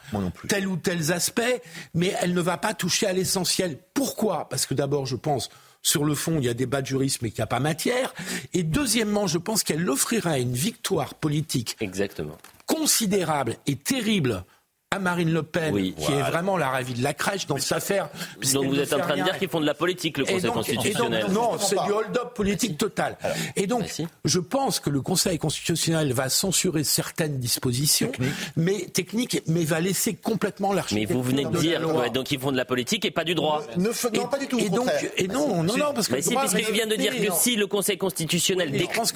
tel 0.48 0.66
ou 0.66 0.76
tel 0.76 1.12
aspect, 1.12 1.62
mais 1.94 2.14
elle 2.20 2.34
ne 2.34 2.40
va 2.40 2.56
pas 2.56 2.74
toucher 2.74 3.06
à 3.06 3.12
l'essentiel. 3.12 3.78
Pourquoi? 3.94 4.48
Parce 4.48 4.66
que 4.66 4.74
d'abord, 4.74 5.06
je 5.06 5.16
pense 5.16 5.48
sur 5.82 6.04
le 6.04 6.14
fond, 6.14 6.36
il 6.38 6.44
y 6.44 6.48
a 6.48 6.54
débat 6.54 6.80
de 6.80 6.86
jurisme 6.86 7.26
et 7.26 7.30
qu'il 7.30 7.40
n'y 7.40 7.44
a 7.44 7.48
pas 7.48 7.60
matière. 7.60 8.14
Et 8.54 8.62
deuxièmement, 8.62 9.26
je 9.26 9.38
pense 9.38 9.64
qu'elle 9.64 9.88
offrira 9.90 10.38
une 10.38 10.52
victoire 10.54 11.14
politique 11.14 11.76
Exactement. 11.80 12.38
considérable 12.66 13.56
et 13.66 13.76
terrible 13.76 14.44
à 14.92 14.98
Marine 14.98 15.32
Le 15.32 15.42
Pen, 15.42 15.74
qui 15.74 16.12
est 16.12 16.20
vraiment 16.20 16.58
la 16.58 16.68
ravie 16.68 16.92
de 16.92 17.02
la 17.02 17.14
crèche 17.14 17.46
dans 17.46 17.56
cette 17.56 17.72
affaire. 17.72 18.10
Donc 18.52 18.66
vous 18.66 18.78
êtes 18.78 18.92
en 18.92 18.98
train 18.98 19.16
de 19.16 19.22
dire 19.22 19.38
qu'ils 19.38 19.48
font 19.48 19.60
de 19.60 19.66
la 19.66 19.74
politique, 19.74 20.18
le 20.18 20.24
Conseil 20.24 20.50
constitutionnel. 20.50 21.26
non, 21.30 21.58
c'est 21.58 21.76
du 21.86 21.92
hold-up 21.92 22.34
politique 22.34 22.76
total. 22.76 23.16
Et 23.56 23.66
donc, 23.66 23.84
je 24.24 24.38
pense 24.38 24.80
que 24.80 24.90
le 24.90 25.00
Conseil 25.00 25.38
constitutionnel 25.38 26.12
va 26.12 26.28
censurer 26.28 26.84
certaines 26.84 27.38
dispositions, 27.38 28.12
mais 28.56 28.86
techniques, 28.92 29.42
mais 29.46 29.64
va 29.64 29.80
laisser 29.80 30.14
complètement 30.14 30.72
l'architecture. 30.74 31.16
Mais 31.16 31.22
vous 31.22 31.28
venez 31.28 31.44
de, 31.44 31.58
dire, 31.58 31.80
donc 32.12 32.30
ils 32.30 32.38
font 32.38 32.52
de 32.52 32.56
la 32.56 32.66
politique 32.66 33.04
et 33.06 33.10
pas 33.10 33.24
du 33.24 33.34
droit. 33.34 33.62
non, 33.78 33.92
pas 34.28 34.38
du 34.38 34.46
tout. 34.46 34.58
Et 34.58 34.68
donc, 34.68 34.88
et 35.16 35.26
non, 35.26 35.62
non, 35.62 35.76
non, 35.76 35.94
parce 35.94 36.08
que. 36.08 36.14
Mais 36.14 36.22
si, 36.22 36.34
parce 36.34 36.54
qu'il 36.54 36.70
vient 36.72 36.86
de 36.86 36.96
dire 36.96 37.16
que 37.16 37.32
si 37.32 37.56
le 37.56 37.66
Conseil 37.66 37.96
constitutionnel 37.96 38.70
détricote. 38.70 39.14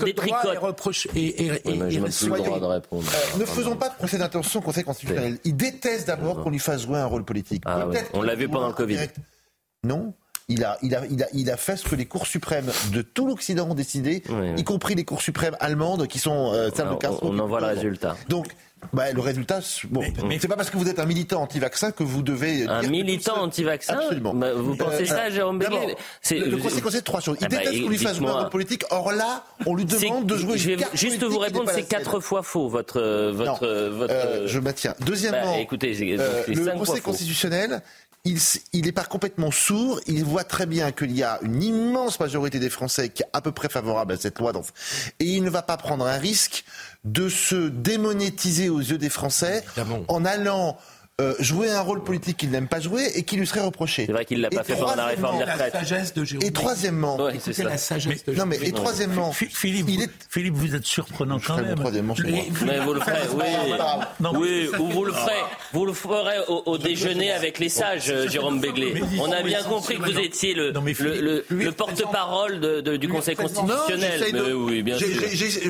Et, 1.14 1.50
ne 3.36 3.44
faisons 3.44 3.76
pas 3.76 3.90
de 3.90 3.94
procès 3.96 4.16
d'intention 4.18 4.60
au 4.60 4.62
Conseil 4.62 4.84
constitutionnel. 4.84 5.38
Il 5.44 5.54
déteste 5.70 6.06
d'abord 6.06 6.42
qu'on 6.42 6.50
lui 6.50 6.58
fasse 6.58 6.82
jouer 6.82 6.98
un 6.98 7.06
rôle 7.06 7.24
politique. 7.24 7.62
Ah 7.66 7.86
On 8.12 8.22
l'a 8.22 8.34
vu 8.34 8.48
pendant 8.48 8.68
le 8.68 8.74
Covid. 8.74 8.98
Non, 9.84 10.14
il 10.48 10.64
a, 10.64 10.78
il, 10.82 10.94
a, 10.94 11.04
il, 11.06 11.22
a, 11.22 11.26
il 11.32 11.50
a 11.50 11.56
fait 11.56 11.76
ce 11.76 11.88
que 11.88 11.94
les 11.94 12.06
cours 12.06 12.26
suprêmes 12.26 12.70
de 12.92 13.02
tout 13.02 13.26
l'Occident 13.26 13.68
ont 13.68 13.74
décidé, 13.74 14.22
y 14.56 14.64
compris 14.64 14.94
les 14.94 15.04
cours 15.04 15.22
suprêmes 15.22 15.56
allemandes 15.60 16.06
qui 16.06 16.18
sont 16.18 16.52
euh, 16.54 16.70
On, 17.22 17.38
en 17.38 17.46
voit 17.46 17.60
le 17.60 17.66
résultat. 17.66 18.16
Donc, 18.28 18.48
bah, 18.92 19.10
le 19.12 19.20
résultat, 19.20 19.60
bon, 19.88 20.02
mais, 20.26 20.38
c'est 20.38 20.48
pas 20.48 20.56
parce 20.56 20.70
que 20.70 20.76
vous 20.76 20.88
êtes 20.88 20.98
un 20.98 21.06
militant 21.06 21.42
anti-vaccin 21.42 21.92
que 21.92 22.02
vous 22.02 22.22
devez. 22.22 22.66
Un 22.68 22.82
militant 22.82 23.42
anti-vaccin 23.42 23.94
Absolument. 23.94 24.34
Bah, 24.34 24.52
vous 24.54 24.76
pensez 24.76 25.02
euh, 25.02 25.06
ça, 25.06 25.30
Jérôme 25.30 25.58
Béguet 25.58 25.96
Le, 26.30 26.50
le 26.50 26.56
Conseil 26.58 26.82
conseille 26.82 27.02
trois 27.02 27.20
choses. 27.20 27.38
Il 27.40 27.46
eh 27.46 27.48
ben, 27.48 27.58
déteste 27.58 27.82
qu'on 27.82 27.88
lui 27.88 27.98
fasse 27.98 28.16
jouer 28.16 28.28
un 28.28 28.40
rôle 28.40 28.50
politique. 28.50 28.84
Or 28.90 29.12
là, 29.12 29.44
on 29.64 29.74
lui 29.74 29.84
demande 29.84 30.26
de 30.26 30.36
jouer. 30.36 30.58
Je 30.58 30.70
vais 30.72 30.84
juste 30.94 31.22
vous 31.24 31.38
répondre, 31.38 31.70
c'est 31.74 31.88
quatre 31.88 32.20
fois 32.20 32.42
faux 32.42 32.68
votre 32.68 33.00
votre 33.30 33.66
votre. 33.88 34.14
Euh, 34.14 34.46
je 34.46 34.60
maintiens. 34.60 34.94
Deuxièmement, 35.00 35.54
bah, 35.54 35.58
écoutez, 35.58 35.94
le 35.94 36.78
Conseil 36.78 37.00
constitutionnel 37.00 37.82
il, 38.72 38.84
n'est 38.84 38.92
pas 38.92 39.04
complètement 39.04 39.50
sourd. 39.50 40.00
Il 40.06 40.24
voit 40.24 40.44
très 40.44 40.66
bien 40.66 40.92
qu'il 40.92 41.12
y 41.12 41.22
a 41.22 41.38
une 41.42 41.62
immense 41.62 42.18
majorité 42.18 42.58
des 42.58 42.70
Français 42.70 43.08
qui 43.08 43.22
est 43.22 43.28
à 43.32 43.40
peu 43.40 43.52
près 43.52 43.68
favorable 43.68 44.14
à 44.14 44.16
cette 44.16 44.38
loi. 44.38 44.52
Et 45.20 45.24
il 45.24 45.44
ne 45.44 45.50
va 45.50 45.62
pas 45.62 45.76
prendre 45.76 46.06
un 46.06 46.18
risque 46.18 46.64
de 47.06 47.28
se 47.28 47.68
démonétiser 47.68 48.68
aux 48.68 48.80
yeux 48.80 48.98
des 48.98 49.08
Français 49.08 49.64
en 50.08 50.24
allant 50.24 50.76
euh, 51.18 51.32
jouer 51.38 51.70
un 51.70 51.80
rôle 51.80 52.04
politique 52.04 52.36
qu'il 52.36 52.50
n'aime 52.50 52.68
pas 52.68 52.78
jouer 52.78 53.06
et 53.14 53.22
qui 53.22 53.38
lui 53.38 53.46
serait 53.46 53.62
reproché. 53.62 54.04
C'est 54.04 54.12
vrai 54.12 54.26
qu'il 54.26 54.42
l'a 54.42 54.50
pas 54.50 54.62
fait 54.62 54.74
pendant 54.74 54.96
la 54.96 55.06
réforme 55.06 55.38
des 55.38 55.44
retraites. 55.44 56.14
et 56.42 56.50
troisièmement, 56.52 57.16
la 57.16 57.78
sagesse 57.78 58.26
de 58.26 58.34
non 58.34 58.44
mais 58.44 58.58
et 58.62 58.70
troisièmement, 58.70 59.32
Philippe, 59.32 59.86
il 59.88 60.02
est... 60.02 60.10
Philippe, 60.28 60.52
vous 60.52 60.74
êtes 60.74 60.84
surprenant 60.84 61.38
quand 61.38 61.56
même. 61.56 61.74
mais 62.66 62.80
vous 62.80 62.92
le 62.92 63.00
ferez, 63.00 63.20
oui, 63.34 63.44
oui, 64.34 64.68
ou 64.78 64.88
vous 64.90 65.04
le 65.06 65.12
ferez, 65.14 65.32
vous 65.72 65.86
le 65.86 65.94
ferez 65.94 66.36
au, 66.48 66.76
déjeuner 66.76 67.32
avec 67.32 67.60
les 67.60 67.70
sages, 67.70 68.12
Jérôme 68.28 68.60
Béglé. 68.60 69.02
On 69.18 69.32
a 69.32 69.42
bien 69.42 69.62
compris 69.62 69.96
que 69.96 70.02
vous 70.02 70.18
étiez 70.18 70.52
le, 70.52 70.74
le, 71.48 71.72
porte-parole 71.72 72.82
du 72.82 73.08
Conseil 73.08 73.36
constitutionnel. 73.36 74.22
Mais 74.34 74.52
oui, 74.52 74.82
bien 74.82 74.98
sûr. 74.98 75.08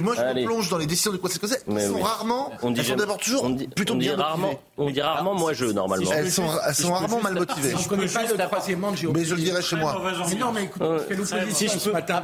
Moi, 0.02 0.16
je 0.16 0.40
me 0.40 0.44
plonge 0.44 0.68
dans 0.70 0.78
les 0.78 0.86
décisions 0.86 1.12
du 1.12 1.18
Conseil 1.18 1.38
constitutionnel. 1.38 1.84
Elles 1.84 1.92
sont 1.92 2.02
rarement, 2.02 2.50
elles 2.64 2.84
sont 2.84 2.96
d'abord 2.96 3.18
toujours 3.18 3.48
plutôt 3.76 3.94
bien 3.94 4.16
rarement. 4.16 4.60
On 4.76 4.90
dit 4.90 5.00
rarement 5.00 5.35
moi 5.36 5.52
je 5.52 5.66
normalement. 5.66 6.10
Elles 6.12 6.30
sont, 6.30 6.48
elles 6.66 6.74
sont 6.74 6.92
rarement 6.92 7.20
mal 7.20 7.34
motivées. 7.34 7.70
Je 7.76 7.82
ne 7.84 7.88
connais 7.88 8.06
pas 8.06 8.22
le 8.22 8.36
troisième 8.36 8.80
de 8.80 9.08
Mais 9.12 9.24
je 9.24 9.34
le 9.34 9.40
dirai 9.40 9.62
chez 9.62 9.76
moi. 9.76 10.02
Mais 10.28 10.34
non, 10.36 10.52
mais 10.52 10.64
écoute, 10.64 10.82
l'opposition 10.82 11.78
ce 11.78 11.90
matin, 11.90 12.22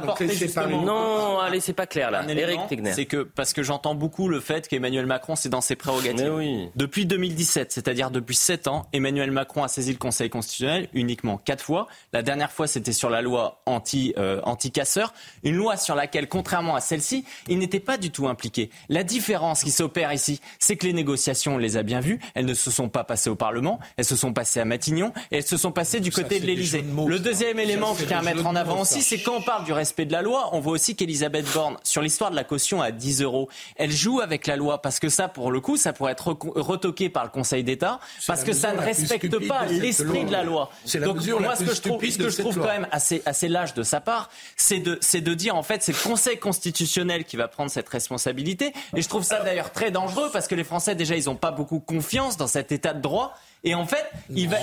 Non, 0.83 1.39
allez, 1.39 1.59
c'est 1.59 1.73
pas 1.73 1.87
clair 1.87 2.11
là. 2.11 2.23
Eric 2.27 2.67
Tegner. 2.67 2.93
C'est 2.93 3.05
que 3.05 3.23
parce 3.23 3.53
que 3.53 3.63
j'entends 3.63 3.95
beaucoup 3.95 4.27
le 4.27 4.39
fait 4.39 4.67
qu'Emmanuel 4.67 5.05
Macron 5.05 5.35
c'est 5.35 5.49
dans 5.49 5.61
ses 5.61 5.75
prérogatives. 5.75 6.33
Oui. 6.33 6.69
Depuis 6.75 7.05
2017, 7.05 7.71
c'est-à-dire 7.71 8.11
depuis 8.11 8.35
7 8.35 8.67
ans, 8.67 8.85
Emmanuel 8.93 9.31
Macron 9.31 9.63
a 9.63 9.67
saisi 9.67 9.91
le 9.91 9.97
Conseil 9.97 10.29
constitutionnel 10.29 10.89
uniquement 10.93 11.37
4 11.37 11.63
fois. 11.63 11.87
La 12.11 12.21
dernière 12.21 12.51
fois, 12.51 12.67
c'était 12.67 12.91
sur 12.93 13.09
la 13.09 13.21
loi 13.21 13.61
anti 13.65 14.13
euh, 14.17 14.41
anti-casseurs, 14.43 15.13
une 15.43 15.55
loi 15.55 15.77
sur 15.77 15.95
laquelle, 15.95 16.27
contrairement 16.27 16.75
à 16.75 16.81
celle-ci, 16.81 17.25
il 17.47 17.59
n'était 17.59 17.79
pas 17.79 17.97
du 17.97 18.11
tout 18.11 18.27
impliqué. 18.27 18.69
La 18.89 19.03
différence 19.03 19.63
qui 19.63 19.71
s'opère 19.71 20.11
ici, 20.13 20.41
c'est 20.59 20.75
que 20.75 20.85
les 20.85 20.93
négociations, 20.93 21.55
on 21.55 21.57
les 21.57 21.77
a 21.77 21.83
bien 21.83 21.99
vues, 21.99 22.19
elles 22.35 22.45
ne 22.45 22.53
se 22.53 22.71
sont 22.71 22.89
pas 22.89 23.02
passées 23.03 23.29
au 23.29 23.35
Parlement, 23.35 23.79
elles 23.97 24.05
se 24.05 24.15
sont 24.15 24.33
passées 24.33 24.59
à 24.59 24.65
Matignon 24.65 25.13
et 25.31 25.37
elles 25.37 25.45
se 25.45 25.57
sont 25.57 25.71
passées 25.71 25.99
du 25.99 26.11
côté 26.11 26.39
de 26.39 26.45
l'Élysée. 26.45 26.83
Le 27.07 27.19
deuxième 27.19 27.59
élément 27.59 27.93
que 27.93 28.01
je 28.01 28.05
tiens 28.05 28.19
à 28.19 28.21
mettre 28.21 28.45
en 28.45 28.55
avant 28.55 28.81
aussi, 28.81 29.01
c'est 29.01 29.21
quand 29.21 29.35
on 29.37 29.41
parle 29.41 29.65
du 29.65 29.73
respect 29.73 30.05
de 30.05 30.11
la 30.11 30.21
loi, 30.21 30.49
on 30.53 30.59
voit 30.59 30.73
aussi 30.73 30.95
qu'Elisabeth 30.95 31.45
Borne, 31.53 31.77
sur 31.83 32.01
l'histoire 32.01 32.31
de 32.31 32.35
la 32.35 32.43
caution 32.43 32.81
à 32.81 32.91
10 32.91 33.21
euros, 33.21 33.49
elle 33.75 33.91
joue 33.91 34.21
avec 34.21 34.47
la 34.47 34.55
loi 34.55 34.81
parce 34.81 34.99
que 34.99 35.09
ça, 35.09 35.27
pour 35.27 35.51
le 35.51 35.59
coup, 35.59 35.77
ça 35.77 35.93
pourrait 35.93 36.13
être 36.13 36.35
retoqué 36.55 37.09
par 37.09 37.23
le 37.23 37.29
Conseil 37.29 37.63
d'État 37.63 37.99
parce 38.27 38.43
que 38.43 38.53
ça 38.53 38.73
ne 38.73 38.79
respecte 38.79 39.47
pas 39.47 39.65
l'esprit 39.65 40.25
de 40.25 40.31
la 40.31 40.43
loi. 40.43 40.69
Donc 41.03 41.25
moi, 41.39 41.55
ce 41.55 41.63
que 41.63 41.75
je 41.75 41.81
trouve, 41.81 42.03
ce 42.03 42.17
que 42.17 42.29
je 42.29 42.37
trouve 42.37 42.55
quand 42.55 42.67
même 42.67 42.87
assez, 42.91 43.21
assez 43.25 43.47
lâche 43.47 43.73
de 43.73 43.83
sa 43.83 44.01
part, 44.01 44.29
c'est 44.55 44.79
de, 44.79 44.97
c'est 45.01 45.21
de 45.21 45.33
dire 45.33 45.55
en 45.55 45.63
fait, 45.63 45.83
c'est 45.83 45.91
le 45.91 46.09
Conseil 46.09 46.37
constitutionnel 46.37 47.23
qui 47.25 47.37
va 47.37 47.47
prendre 47.47 47.71
cette 47.71 47.89
responsabilité. 47.89 48.73
Et 48.95 49.01
je 49.01 49.09
trouve 49.09 49.23
ça 49.23 49.41
d'ailleurs 49.41 49.71
très 49.71 49.91
dangereux 49.91 50.29
parce 50.31 50.47
que 50.47 50.55
les 50.55 50.63
Français 50.63 50.95
déjà, 50.95 51.15
ils 51.15 51.25
n'ont 51.25 51.35
pas 51.35 51.51
beaucoup 51.51 51.79
confiance 51.79 52.37
dans 52.37 52.47
cet 52.47 52.71
État 52.71 52.92
de 52.93 53.01
droit. 53.01 53.33
Et 53.65 53.75
en 53.75 53.85
fait, 53.85 54.05
il 54.29 54.49
va. 54.49 54.57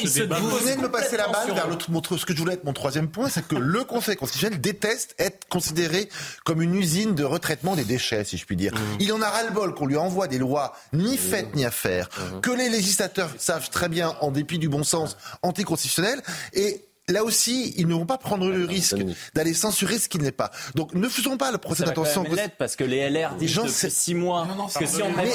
il 0.00 0.08
se 0.08 0.22
vous 0.22 0.56
venez 0.56 0.76
de 0.76 0.80
me 0.80 0.90
passer 0.90 1.18
la 1.18 1.28
balle 1.28 1.52
vers 1.52 1.68
l'autre. 1.68 2.16
Ce 2.16 2.24
que 2.24 2.32
je 2.34 2.38
voulais 2.38 2.54
être 2.54 2.64
mon 2.64 2.72
troisième 2.72 3.08
point, 3.08 3.28
c'est 3.28 3.46
que 3.46 3.56
le 3.56 3.84
Conseil 3.84 4.16
constitutionnel 4.16 4.58
déteste 4.58 5.14
être 5.18 5.46
considéré 5.48 6.08
comme 6.44 6.62
une 6.62 6.74
usine 6.74 7.14
de 7.14 7.24
retraitement 7.24 7.76
des 7.76 7.84
déchets, 7.84 8.24
si 8.24 8.38
je 8.38 8.46
puis 8.46 8.56
dire. 8.56 8.74
Mmh. 8.74 9.00
Il 9.00 9.12
en 9.12 9.20
a 9.20 9.28
ras-le-bol 9.28 9.74
qu'on 9.74 9.84
lui 9.84 9.98
envoie 9.98 10.28
des 10.28 10.38
lois 10.38 10.74
ni 10.94 11.14
mmh. 11.14 11.18
faites 11.18 11.54
ni 11.54 11.66
à 11.66 11.70
faire, 11.70 12.08
mmh. 12.08 12.40
que 12.40 12.50
les 12.50 12.70
législateurs 12.70 13.30
savent 13.36 13.68
très 13.68 13.90
bien, 13.90 14.16
en 14.22 14.30
dépit 14.30 14.58
du 14.58 14.70
bon 14.70 14.82
sens 14.82 15.18
anticonstitutionnel, 15.42 16.22
et 16.54 16.87
là 17.08 17.24
aussi, 17.24 17.74
ils 17.76 17.86
ne 17.86 17.94
vont 17.94 18.06
pas 18.06 18.18
prendre 18.18 18.48
le 18.48 18.64
risque 18.64 18.96
d'aller 19.34 19.54
censurer 19.54 19.98
ce 19.98 20.08
qui 20.08 20.18
n'est 20.18 20.32
pas. 20.32 20.50
Donc 20.74 20.94
ne 20.94 21.08
faisons 21.08 21.36
pas 21.36 21.50
le 21.52 21.58
procès 21.58 21.84
d'intention. 21.84 22.24
parce 22.58 22.76
que 22.76 22.84
les 22.84 23.08
LR 23.08 23.34
disent 23.34 23.56
depuis 23.56 23.90
six 23.90 24.14
mois 24.14 24.46
que 24.78 24.86
si 24.86 25.02
on 25.02 25.10
mais, 25.10 25.30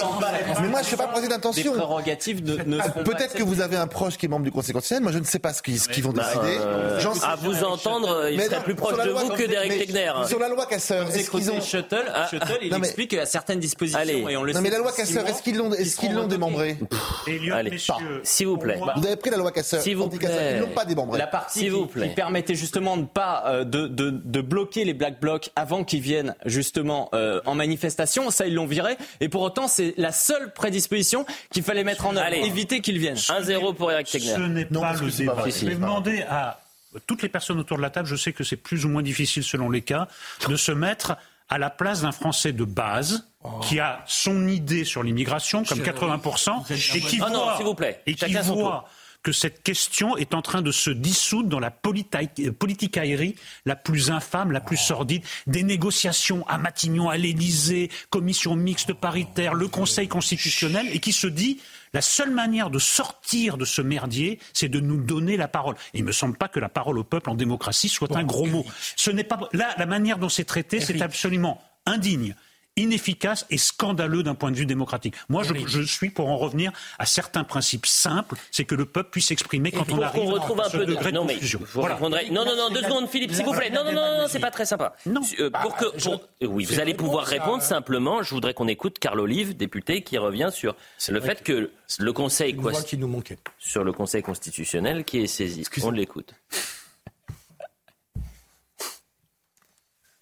mais 0.62 0.68
moi 0.68 0.80
je 0.82 0.86
ne 0.86 0.90
fais 0.90 0.98
pas 0.98 1.08
procès 1.08 1.28
d'intention. 1.28 1.74
Peut-être 3.04 3.34
que 3.34 3.44
vous 3.44 3.62
avez 3.62 3.78
un 3.78 3.88
proche 3.88 4.18
qui 4.18 4.26
est 4.26 4.30
membre 4.30 4.46
du 4.46 4.52
Conseil 4.52 4.74
constitutionnel. 4.74 5.04
Moi 5.04 5.12
je 5.12 5.20
ne 5.20 5.24
sais 5.24 5.40
pas 5.40 5.54
ce 5.54 5.62
qu'ils 5.62 6.04
vont 6.04 6.14
décider. 6.14 6.58
Euh, 6.60 7.00
à 7.24 7.36
vous 7.36 7.64
entendre, 7.64 8.30
il 8.32 8.42
serait 8.42 8.64
plus 8.64 8.76
proche 8.76 9.04
de 9.04 9.12
vous 9.12 9.30
que 9.30 9.48
d'Éric 9.48 9.88
Tegner. 9.88 10.12
Sur 10.28 10.40
la 10.40 10.50
loi 10.50 10.66
Casseur, 10.66 11.10
est-ce 11.10 11.30
qu'ils 11.30 11.52
ont 11.52 11.62
Shuttle, 11.62 12.06
ah, 12.14 12.30
il 12.62 12.74
explique 12.74 13.10
qu'il 13.12 13.20
y 13.20 13.22
a 13.22 13.26
certaines 13.26 13.60
dispositions 13.60 14.30
et 14.30 14.38
on 14.38 14.44
le 14.44 14.54
Non 14.54 14.62
mais 14.62 14.70
la 14.70 14.80
loi 14.80 14.92
Casseur, 14.92 15.28
est-ce 15.28 15.42
qu'ils 15.42 15.58
l'ont 15.58 15.72
est-ce 15.74 15.98
qu'ils 15.98 16.14
l'ont 16.14 16.28
démembré 16.28 16.78
Allez, 17.52 17.78
s'il 18.24 18.48
vous 18.48 18.58
plaît. 18.58 18.80
Vous 18.98 19.06
avez 19.06 19.16
pris 19.16 19.30
la 19.30 19.38
loi 19.38 19.52
Casseur. 19.52 19.82
S'il 19.82 19.98
vous 19.98 20.10
plaît. 20.10 20.54
Ils 20.56 20.60
l'ont 20.60 20.68
pas 20.74 20.86
démembré. 20.86 21.18
La 21.18 21.28
partie 21.28 21.63
qui, 21.70 22.10
permettait 22.16 22.56
justement 22.56 22.98
de 22.98 23.06
pas 23.06 23.44
euh, 23.48 23.64
de, 23.64 23.88
de, 23.88 24.10
de, 24.10 24.42
bloquer 24.42 24.86
les 24.86 24.94
black 24.94 25.20
blocs 25.20 25.52
avant 25.56 25.84
qu'ils 25.84 26.02
viennent 26.02 26.36
justement 26.46 27.10
euh, 27.14 27.42
en 27.46 27.56
manifestation. 27.56 28.32
Ça, 28.32 28.48
ils 28.48 28.54
l'ont 28.54 28.66
viré. 28.66 28.98
Et 29.20 29.30
pour 29.30 29.42
autant, 29.42 29.68
c'est 29.68 29.94
la 29.98 30.12
seule 30.12 30.54
prédisposition 30.54 31.26
qu'il 31.52 31.64
fallait 31.64 31.84
mettre 31.84 32.06
en 32.06 32.16
œuvre. 32.16 32.34
Éviter 32.34 32.82
qu'ils 32.82 33.00
viennent. 33.00 33.16
1-0 33.16 33.76
pour 33.76 33.92
Eric 33.92 34.08
Tegner. 34.08 34.34
Ce 34.34 34.40
n'est 34.40 34.66
pas 34.66 34.94
le 34.94 35.12
débat. 35.12 35.44
Je 35.48 35.66
vais 35.66 35.76
demander 35.76 36.22
à 36.30 36.60
toutes 37.08 37.22
les 37.22 37.30
personnes 37.30 37.60
autour 37.60 37.78
de 37.78 37.82
la 37.82 37.90
table, 37.90 38.08
je 38.08 38.16
sais 38.16 38.34
que 38.34 38.44
c'est 38.44 38.56
plus 38.58 38.86
ou 38.86 38.90
moins 38.90 39.02
difficile 39.02 39.44
selon 39.44 39.70
les 39.70 39.82
cas, 39.82 40.08
de 40.48 40.56
se 40.56 40.72
mettre 40.72 41.18
à 41.50 41.58
la 41.58 41.70
place 41.70 42.02
d'un 42.02 42.12
Français 42.12 42.52
de 42.52 42.64
base 42.64 43.28
qui 43.62 43.80
a 43.80 44.04
son 44.08 44.48
idée 44.48 44.86
sur 44.86 45.04
l'immigration, 45.04 45.64
comme 45.64 45.80
80%, 45.80 46.96
et 46.96 47.02
qui 47.02 47.18
voit, 47.18 47.30
non, 47.30 47.48
vous 47.62 47.76
plaît. 47.76 48.02
Et 48.06 48.16
qui 48.16 48.34
voit 48.34 48.88
que 49.24 49.32
cette 49.32 49.64
question 49.64 50.18
est 50.18 50.34
en 50.34 50.42
train 50.42 50.62
de 50.62 50.72
se 50.72 50.90
dissoudre 50.90 51.50
dans 51.50 51.60
la 51.60 51.72
politicaillerie 51.72 53.36
la 53.66 53.76
plus 53.76 54.12
infâme, 54.12 54.52
la 54.52 54.60
plus 54.60 54.78
sordide. 54.78 55.24
Des 55.48 55.64
négociations 55.64 56.46
à 56.48 56.58
Matignon, 56.58 57.10
à 57.10 57.18
l'Élysée, 57.18 57.90
commission 58.10 58.56
mixte 58.56 58.94
paritaire, 58.94 59.54
le 59.54 59.68
Conseil 59.68 60.08
constitutionnel, 60.08 60.88
et 60.92 61.00
qui 61.00 61.14
se 61.14 61.28
dit 61.28 61.60
la 61.94 62.02
seule 62.02 62.32
manière 62.32 62.70
de 62.70 62.80
sortir 62.80 63.58
de 63.58 63.66
ce 63.66 63.82
merdier, 63.82 64.40
c'est 64.52 64.68
de 64.68 64.80
nous 64.80 64.98
donner 64.98 65.38
la 65.38 65.48
parole. 65.48 65.76
il 65.94 66.02
ne 66.02 66.08
me 66.08 66.12
semble 66.12 66.36
pas 66.36 66.48
que 66.48 66.60
la 66.60 66.70
parole 66.70 66.98
au 66.98 67.04
peuple 67.04 67.30
en 67.30 67.36
démocratie 67.36 67.90
soit 67.90 68.16
un 68.18 68.24
gros 68.24 68.48
mot. 68.48 68.66
Ce 68.96 69.12
n'est 69.12 69.24
pas 69.24 69.40
là 69.54 69.74
la 69.78 69.86
manière 69.86 70.18
dont 70.18 70.30
c'est 70.30 70.44
traité, 70.44 70.80
c'est 70.80 71.02
absolument 71.02 71.62
indigne 71.86 72.36
inefficace 72.76 73.46
et 73.50 73.58
scandaleux 73.58 74.24
d'un 74.24 74.36
point 74.36 74.52
de 74.52 74.58
vue 74.58 74.66
démocratique. 74.66 75.16
Moi, 75.30 75.44
je, 75.44 75.54
je, 75.68 75.82
suis 75.82 76.10
pour 76.10 76.30
en 76.30 76.38
revenir 76.38 76.72
à 76.98 77.06
certains 77.06 77.44
principes 77.44 77.86
simples, 77.86 78.36
c'est 78.52 78.66
que 78.66 78.76
le 78.76 78.86
peuple 78.86 79.12
puisse 79.12 79.28
s'exprimer 79.28 79.72
quand 79.72 79.92
on 79.92 80.02
arrive 80.02 80.24
retrouve 80.24 80.62
un 80.62 80.70
peu 80.70 80.86
de 80.86 81.12
non, 81.12 81.26
mais 81.26 81.38
voilà. 81.74 81.98
Non, 82.00 82.46
non, 82.46 82.56
non, 82.56 82.70
deux 82.70 82.82
secondes, 82.82 83.08
Philippe, 83.08 83.34
s'il 83.34 83.46
vous 83.46 83.54
plaît. 83.54 83.70
Non, 83.70 83.84
non, 83.84 83.92
non, 83.92 84.22
non, 84.22 84.26
c'est 84.28 84.40
pas 84.40 84.52
très 84.52 84.66
sympa. 84.66 84.96
Non. 85.06 85.22
Euh, 85.40 85.50
pour 85.50 85.76
que, 85.76 85.86
pour... 86.02 86.22
oui, 86.42 86.66
vous 86.66 86.80
allez 86.80 86.94
pouvoir 86.94 87.26
répondre 87.26 87.62
simplement. 87.62 88.24
Je 88.24 88.34
voudrais 88.34 88.54
qu'on 88.54 88.68
écoute 88.68 89.00
Carl 89.00 89.20
Olive, 89.20 89.56
député, 89.56 90.02
qui 90.02 90.18
revient 90.18 90.50
sur 90.52 90.76
le 91.10 91.22
fait 91.22 91.44
que 91.44 91.72
le 92.00 92.14
Conseil, 92.14 92.58
qui 92.86 92.98
nous 92.98 93.08
manquait. 93.08 93.38
sur 93.60 93.84
le 93.84 93.92
Conseil 93.92 94.22
constitutionnel 94.22 95.04
qui 95.04 95.20
est 95.20 95.28
saisi. 95.28 95.64
On 95.84 95.92
l'écoute. 95.92 96.34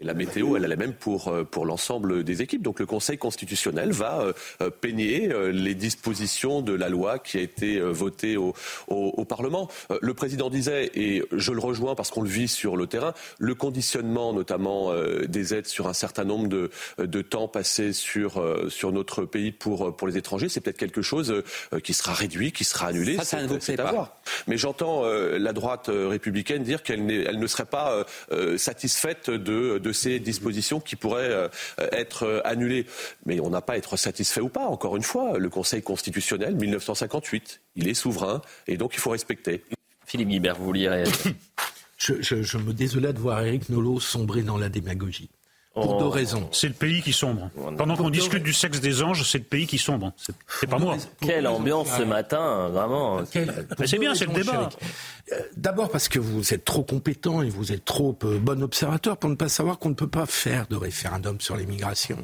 Et 0.01 0.05
la 0.05 0.13
météo, 0.15 0.57
elle 0.57 0.63
est 0.63 0.67
la 0.67 0.75
même 0.75 0.93
pour, 0.93 1.27
euh, 1.27 1.43
pour 1.43 1.65
l'ensemble 1.65 2.23
des 2.23 2.41
équipes. 2.41 2.63
Donc 2.63 2.79
le 2.79 2.87
Conseil 2.87 3.17
constitutionnel 3.17 3.91
va 3.91 4.33
euh, 4.61 4.69
peigner 4.69 5.31
les 5.51 5.75
dispositions 5.75 6.61
de 6.61 6.73
la 6.73 6.89
loi 6.89 7.19
qui 7.19 7.37
a 7.37 7.41
été 7.41 7.79
votée 7.79 8.37
au, 8.37 8.53
au, 8.87 9.25
Parlement. 9.25 9.69
Le 10.01 10.13
président 10.13 10.49
disait, 10.49 10.91
et 10.95 11.23
je 11.31 11.51
le 11.51 11.59
rejoins 11.59 11.95
parce 11.95 12.09
qu'on 12.09 12.21
le 12.21 12.29
vit 12.29 12.47
sur 12.47 12.75
le 12.75 12.87
terrain, 12.87 13.13
le 13.39 13.55
conditionnement 13.55 14.33
notamment 14.33 14.93
des 15.27 15.53
aides 15.53 15.67
sur 15.67 15.87
un 15.87 15.93
certain 15.93 16.23
nombre 16.23 16.47
de, 16.47 16.69
de 16.97 17.21
temps 17.21 17.47
passés 17.47 17.93
sur, 17.93 18.43
sur 18.69 18.91
notre 18.91 19.25
pays 19.25 19.51
pour, 19.51 19.95
pour 19.95 20.07
les 20.07 20.17
étrangers, 20.17 20.49
c'est 20.49 20.61
peut-être 20.61 20.77
quelque 20.77 21.01
chose 21.01 21.43
qui 21.83 21.93
sera 21.93 22.13
réduit, 22.13 22.51
qui 22.51 22.63
sera 22.63 22.87
annulé. 22.87 23.15
Ça, 23.17 23.23
ça 23.23 23.41
ne 23.41 23.47
vous 23.47 23.59
plaît 23.59 23.77
pas. 23.77 24.21
Mais 24.47 24.57
j'entends 24.57 25.03
la 25.05 25.53
droite 25.53 25.89
républicaine 25.89 26.63
dire 26.63 26.83
qu'elle 26.83 27.09
elle 27.11 27.39
ne 27.39 27.47
serait 27.47 27.65
pas 27.65 28.05
satisfaite 28.57 29.29
de, 29.29 29.77
de 29.77 29.90
ces 29.93 30.19
dispositions 30.19 30.79
qui 30.79 30.95
pourraient 30.95 31.29
euh, 31.29 31.47
être 31.91 32.23
euh, 32.23 32.41
annulées. 32.45 32.85
Mais 33.25 33.39
on 33.39 33.49
n'a 33.49 33.61
pas 33.61 33.73
à 33.73 33.77
être 33.77 33.97
satisfait 33.97 34.41
ou 34.41 34.49
pas. 34.49 34.65
Encore 34.65 34.95
une 34.95 35.03
fois, 35.03 35.37
le 35.37 35.49
Conseil 35.49 35.81
constitutionnel, 35.81 36.55
1958, 36.55 37.61
il 37.75 37.87
est 37.87 37.93
souverain 37.93 38.41
et 38.67 38.77
donc 38.77 38.93
il 38.95 38.99
faut 38.99 39.11
respecter. 39.11 39.63
Philippe 40.05 40.29
Guibert, 40.29 40.55
vous 40.55 40.65
vouliez 40.65 41.03
je, 41.97 42.21
je, 42.21 42.57
me 42.57 42.73
désolais 42.73 43.13
de 43.13 43.19
voir 43.19 43.41
Eric 43.45 43.69
Nolot 43.69 43.99
sombrer 43.99 44.41
dans 44.41 44.57
la 44.57 44.69
démagogie. 44.69 45.29
Pour 45.73 45.99
deux 45.99 46.07
raisons. 46.07 46.49
C'est 46.51 46.67
le 46.67 46.73
pays 46.73 47.01
qui 47.01 47.13
sombre. 47.13 47.49
Pendant 47.77 47.95
qu'on 47.95 48.09
discute 48.09 48.43
du 48.43 48.51
sexe 48.51 48.81
des 48.81 49.01
anges, 49.01 49.23
c'est 49.29 49.37
le 49.37 49.45
pays 49.45 49.67
qui 49.67 49.77
sombre. 49.77 50.11
C'est 50.17 50.69
pas 50.69 50.77
moi. 50.77 50.97
Quelle 51.21 51.47
ambiance 51.47 51.87
ce 51.97 52.03
matin, 52.03 52.69
vraiment. 52.69 53.21
C'est 53.85 53.97
bien, 53.97 54.13
c'est 54.13 54.25
le 54.25 54.33
débat. 54.33 54.69
Euh, 55.31 55.39
d'abord 55.55 55.89
parce 55.89 56.09
que 56.09 56.19
vous 56.19 56.53
êtes 56.53 56.65
trop 56.65 56.83
compétent 56.83 57.41
et 57.41 57.49
vous 57.49 57.71
êtes 57.71 57.85
trop 57.85 58.17
euh, 58.25 58.37
bon 58.37 58.61
observateur 58.63 59.15
pour 59.15 59.29
ne 59.29 59.35
pas 59.35 59.47
savoir 59.47 59.79
qu'on 59.79 59.89
ne 59.89 59.93
peut 59.93 60.09
pas 60.09 60.25
faire 60.25 60.65
de 60.67 60.75
référendum 60.75 61.39
sur 61.39 61.55
l'immigration. 61.55 62.17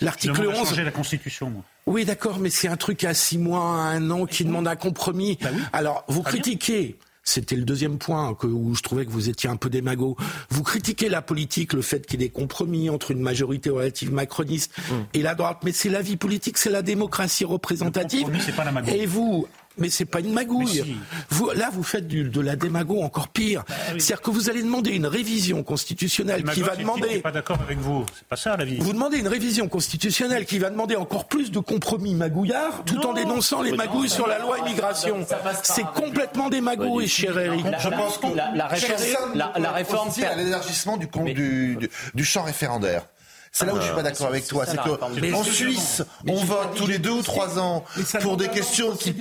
L'article 0.00 0.48
11. 0.48 0.68
changer 0.68 0.84
la 0.84 0.90
Constitution, 0.90 1.50
moi. 1.50 1.62
Oui, 1.86 2.04
d'accord, 2.04 2.38
mais 2.38 2.50
c'est 2.50 2.68
un 2.68 2.76
truc 2.76 3.04
à 3.04 3.12
six 3.12 3.38
mois, 3.38 3.60
à 3.60 3.88
un 3.90 4.10
an 4.10 4.24
qui 4.24 4.44
demande 4.44 4.68
un 4.68 4.76
compromis. 4.76 5.38
Bah 5.42 5.50
Alors, 5.72 6.04
vous 6.08 6.22
critiquez 6.22 6.96
c'était 7.28 7.56
le 7.56 7.64
deuxième 7.64 7.98
point 7.98 8.36
où 8.42 8.74
je 8.74 8.82
trouvais 8.82 9.04
que 9.04 9.10
vous 9.10 9.28
étiez 9.28 9.48
un 9.48 9.56
peu 9.56 9.70
démago. 9.70 10.16
Vous 10.50 10.62
critiquez 10.62 11.08
la 11.08 11.22
politique, 11.22 11.72
le 11.72 11.82
fait 11.82 12.06
qu'il 12.06 12.20
y 12.20 12.24
ait 12.24 12.28
des 12.28 12.32
compromis 12.32 12.90
entre 12.90 13.10
une 13.10 13.20
majorité 13.20 13.70
relative 13.70 14.12
macroniste 14.12 14.72
mmh. 14.78 14.94
et 15.14 15.22
la 15.22 15.34
droite, 15.34 15.58
mais 15.64 15.72
c'est 15.72 15.90
la 15.90 16.02
vie 16.02 16.16
politique, 16.16 16.58
c'est 16.58 16.70
la 16.70 16.82
démocratie 16.82 17.44
représentative. 17.44 18.28
et 18.88 19.06
vous, 19.06 19.46
mais 19.78 19.90
c'est 19.90 20.04
pas 20.04 20.20
une 20.20 20.32
magouille. 20.32 20.96
Vous, 21.30 21.50
là, 21.50 21.70
vous 21.72 21.82
faites 21.82 22.06
du, 22.06 22.24
de 22.24 22.40
la 22.40 22.56
démago 22.56 23.00
encore 23.00 23.28
pire. 23.28 23.64
Bah 23.68 23.74
C'est-à-dire 23.92 24.20
que 24.20 24.30
vous 24.30 24.50
allez 24.50 24.62
demander 24.62 24.90
une 24.90 25.06
révision 25.06 25.62
constitutionnelle 25.62 26.44
qui 26.44 26.62
va 26.62 26.76
demander. 26.76 27.16
Je 27.16 27.20
pas 27.20 27.32
d'accord 27.32 27.58
avec 27.60 27.78
vous. 27.78 28.04
C'est 28.16 28.26
pas 28.26 28.36
ça 28.36 28.56
la 28.56 28.64
vie. 28.64 28.78
Vous 28.78 28.92
demandez 28.92 29.18
une 29.18 29.28
révision 29.28 29.68
constitutionnelle 29.68 30.46
qui 30.46 30.58
va 30.58 30.70
demander 30.70 30.96
encore 30.96 31.26
plus 31.26 31.50
de 31.50 31.58
compromis 31.58 32.14
magouillards, 32.14 32.84
tout 32.84 33.04
en 33.06 33.12
dénonçant 33.12 33.62
les 33.62 33.72
magouilles 33.72 34.10
sur 34.10 34.26
la 34.26 34.38
loi 34.38 34.58
immigration. 34.58 35.26
C'est 35.62 35.86
complètement 35.86 36.48
des 36.48 36.60
magouilles, 36.60 37.08
cher 37.08 37.38
Eric. 37.38 37.64
Je 37.80 37.88
pense 37.88 38.18
que 38.18 38.34
la, 38.34 38.66
réforme, 38.66 39.34
la, 39.34 39.72
réforme, 39.72 40.10
à 40.24 40.34
l'élargissement 40.36 40.96
du, 40.96 41.08
du, 41.34 41.78
du 42.14 42.24
champ 42.24 42.42
référendaire. 42.42 43.02
C'est 43.52 43.66
là 43.66 43.74
où 43.74 43.76
je 43.78 43.82
suis 43.82 43.94
pas 43.94 44.02
d'accord 44.02 44.26
avec 44.28 44.46
toi. 44.46 44.64
C'est 44.66 44.76
qu'en 45.30 45.44
Suisse, 45.44 46.02
on 46.26 46.36
vote 46.44 46.74
tous 46.76 46.86
les 46.86 46.98
deux 46.98 47.10
ou 47.10 47.22
trois 47.22 47.58
ans 47.58 47.84
pour 48.22 48.36
des 48.36 48.48
questions 48.48 48.94
qui. 48.96 49.14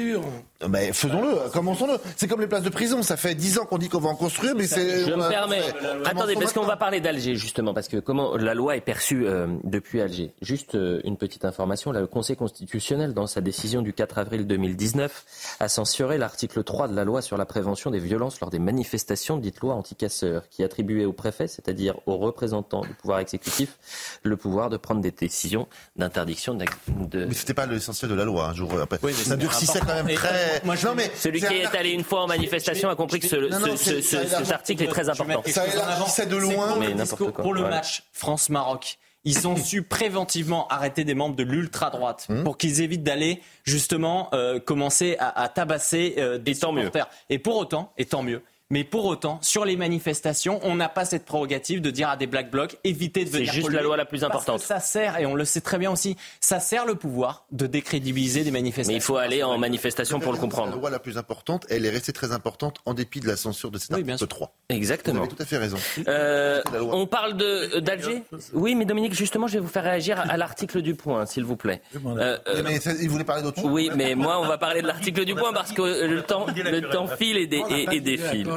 Mais 0.67 0.91
faisons-le, 0.91 1.49
commençons-le. 1.51 1.99
C'est 2.15 2.27
comme 2.27 2.41
les 2.41 2.47
places 2.47 2.63
de 2.63 2.69
prison. 2.69 3.03
Ça 3.03 3.15
fait 3.15 3.35
dix 3.35 3.59
ans 3.59 3.65
qu'on 3.65 3.77
dit 3.77 3.89
qu'on 3.89 3.99
va 3.99 4.09
en 4.09 4.15
construire, 4.15 4.55
mais 4.55 4.65
c'est. 4.65 5.05
Je 5.05 5.13
me 5.13 5.29
permets. 5.29 5.61
Attendez, 6.05 6.33
parce 6.33 6.53
qu'on 6.53 6.65
va 6.65 6.77
parler 6.77 6.99
d'Alger 6.99 7.35
justement, 7.35 7.73
parce 7.73 7.87
que 7.87 7.97
comment 7.97 8.35
la 8.37 8.53
loi 8.53 8.75
est 8.75 8.81
perçue 8.81 9.27
euh, 9.27 9.47
depuis 9.63 10.01
Alger. 10.01 10.31
Juste 10.41 10.75
euh, 10.75 11.01
une 11.03 11.17
petite 11.17 11.45
information. 11.45 11.91
Là, 11.91 12.01
le 12.01 12.07
Conseil 12.07 12.35
constitutionnel, 12.35 13.13
dans 13.13 13.27
sa 13.27 13.41
décision 13.41 13.81
du 13.81 13.93
4 13.93 14.17
avril 14.17 14.47
2019, 14.47 15.57
a 15.59 15.67
censuré 15.67 16.17
l'article 16.17 16.63
3 16.63 16.87
de 16.87 16.95
la 16.95 17.03
loi 17.03 17.21
sur 17.21 17.37
la 17.37 17.45
prévention 17.45 17.91
des 17.91 17.99
violences 17.99 18.39
lors 18.39 18.49
des 18.49 18.59
manifestations, 18.59 19.37
dite 19.37 19.59
loi 19.59 19.75
anti-casseurs, 19.75 20.49
qui 20.49 20.63
attribuait 20.63 21.05
au 21.05 21.13
préfet, 21.13 21.47
c'est-à-dire 21.47 21.95
aux 22.07 22.17
représentants 22.17 22.81
du 22.81 22.93
pouvoir 22.93 23.19
exécutif, 23.19 23.77
le 24.23 24.37
pouvoir 24.37 24.69
de 24.69 24.77
prendre 24.77 25.01
des 25.01 25.11
décisions 25.11 25.67
d'interdiction 25.95 26.55
de. 26.55 27.25
Mais 27.25 27.33
c'était 27.33 27.53
pas 27.53 27.65
l'essentiel 27.65 28.09
de 28.09 28.15
la 28.15 28.25
loi. 28.25 28.47
Un 28.49 28.53
jour 28.53 28.71
après, 28.81 28.99
oui, 29.03 29.13
ça 29.13 29.35
durcissait 29.35 29.79
quand 29.79 30.03
même 30.03 30.15
très. 30.15 30.46
Moi, 30.63 30.75
non, 30.83 30.95
mais 30.95 31.11
celui 31.15 31.39
qui 31.39 31.53
est 31.53 31.75
allé 31.75 31.91
une 31.91 32.03
fois 32.03 32.23
en 32.23 32.27
manifestation 32.27 32.89
a 32.89 32.95
compris 32.95 33.19
que 33.19 33.27
ce, 33.27 34.01
cet 34.01 34.51
article 34.51 34.83
est 34.83 34.87
très 34.87 35.09
important. 35.09 35.43
Ça 35.47 35.67
élargissait 35.67 36.25
de 36.25 36.37
loin. 36.37 36.77
Mais 36.79 36.95
Pour 37.31 37.53
le 37.53 37.61
match 37.61 38.03
France-Maroc 38.13 38.97
ils 39.27 39.47
ont 39.47 39.57
su 39.57 39.83
préventivement 39.83 40.67
arrêter 40.69 41.03
des 41.03 41.13
membres 41.13 41.35
de 41.35 41.43
l'ultra-droite 41.43 42.27
mmh. 42.29 42.43
pour 42.43 42.57
qu'ils 42.57 42.81
évitent 42.81 43.03
d'aller 43.03 43.41
justement 43.63 44.29
euh, 44.33 44.59
commencer 44.59 45.17
à, 45.19 45.49
tabasser 45.49 46.15
euh, 46.17 46.37
des 46.37 46.53
supporters. 46.53 47.09
Et 47.29 47.37
pour 47.37 47.57
autant, 47.57 47.91
et 47.97 48.05
tant 48.05 48.23
mieux, 48.23 48.41
mais 48.69 48.83
pour 48.83 49.05
autant, 49.05 49.39
sur 49.41 49.63
les 49.63 49.77
manifestations, 49.77 50.59
on 50.63 50.75
n'a 50.75 50.89
pas 50.89 51.05
cette 51.05 51.25
prérogative 51.25 51.81
de 51.81 51.89
dire 51.89 52.09
à 52.09 52.17
des 52.17 52.27
black 52.27 52.51
blocs 52.51 52.77
évitez 52.83 53.23
de 53.23 53.29
venir. 53.29 53.47
C'est 53.47 53.61
juste 53.61 53.71
la 53.71 53.81
loi 53.81 53.95
la 53.95 54.05
plus 54.05 54.23
importante. 54.23 54.59
ça 54.59 54.79
sert, 54.79 55.19
et 55.19 55.25
on 55.25 55.35
le 55.35 55.45
sait 55.45 55.61
très 55.61 55.77
bien 55.77 55.91
aussi, 55.91 56.17
ça 56.41 56.59
sert 56.59 56.85
le 56.85 56.95
pouvoir 56.95 57.45
de 57.51 57.65
décrédibiliser 57.65 58.43
des 58.43 58.51
manifestations. 58.51 58.91
Mais 58.91 58.97
il 58.97 59.01
faut 59.01 59.17
aller 59.17 59.43
en 59.43 59.57
manifestation 59.57 60.19
pour 60.19 60.33
le 60.33 60.37
comprendre. 60.37 60.71
La 60.71 60.77
loi 60.77 60.89
la 60.89 60.99
plus 60.99 61.17
importante, 61.17 61.65
elle 61.69 61.85
est 61.85 61.89
restée 61.89 62.13
très 62.13 62.31
importante 62.31 62.79
en 62.85 62.93
dépit 62.93 63.19
de 63.19 63.27
la 63.27 63.37
censure 63.37 63.71
de 63.71 63.77
cet 63.77 63.95
oui, 63.95 64.09
article 64.09 64.27
3. 64.27 64.53
Exactement. 64.69 65.19
Vous 65.19 65.25
avez 65.25 65.35
tout 65.35 65.41
à 65.41 65.45
fait 65.45 65.57
raison. 65.57 65.77
Euh, 66.07 66.61
on 66.91 67.07
parle 67.07 67.37
de 67.37 67.79
d'Alger. 67.79 68.23
Oui, 68.53 68.75
mais 68.75 68.85
Dominique, 68.85 69.13
justement, 69.13 69.47
je 69.47 69.53
vais 69.53 69.59
vous 69.59 69.67
faire 69.67 69.83
réagir 69.83 70.19
à 70.19 70.37
l'article 70.37 70.81
du 70.81 70.95
point, 70.95 71.25
s'il 71.25 71.43
vous 71.45 71.55
plaît. 71.55 71.81
Euh, 72.05 72.37
mais 72.63 72.79
il 73.01 73.09
voulait 73.09 73.23
parler 73.23 73.43
d'autre 73.43 73.61
chose. 73.61 73.71
Oui, 73.71 73.89
mais 73.95 74.15
moi, 74.15 74.39
on 74.41 74.47
va 74.47 74.57
parler 74.57 74.81
de 74.81 74.87
l'article 74.87 75.23
du 75.25 75.35
point 75.35 75.53
parce 75.53 75.71
que 75.71 76.05
le 76.05 76.21
temps, 76.21 76.45
le 76.47 76.81
temps 76.89 77.07
file 77.07 77.37
et, 77.37 77.49
et 77.91 78.01
défile. 78.01 78.47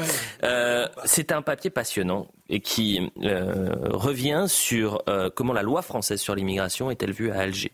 Euh, 0.45 0.87
c'est 1.05 1.33
un 1.33 1.43
papier 1.43 1.71
passionnant 1.71 2.29
et 2.51 2.61
qui 2.61 3.11
euh, 3.23 3.73
revient 3.91 4.45
sur 4.49 5.03
euh, 5.09 5.31
comment 5.35 5.53
la 5.53 5.63
loi 5.63 5.83
française 5.83 6.21
sur 6.21 6.35
l'immigration 6.35 6.91
est-elle 6.91 7.13
vue 7.13 7.31
à 7.31 7.39
Alger, 7.39 7.73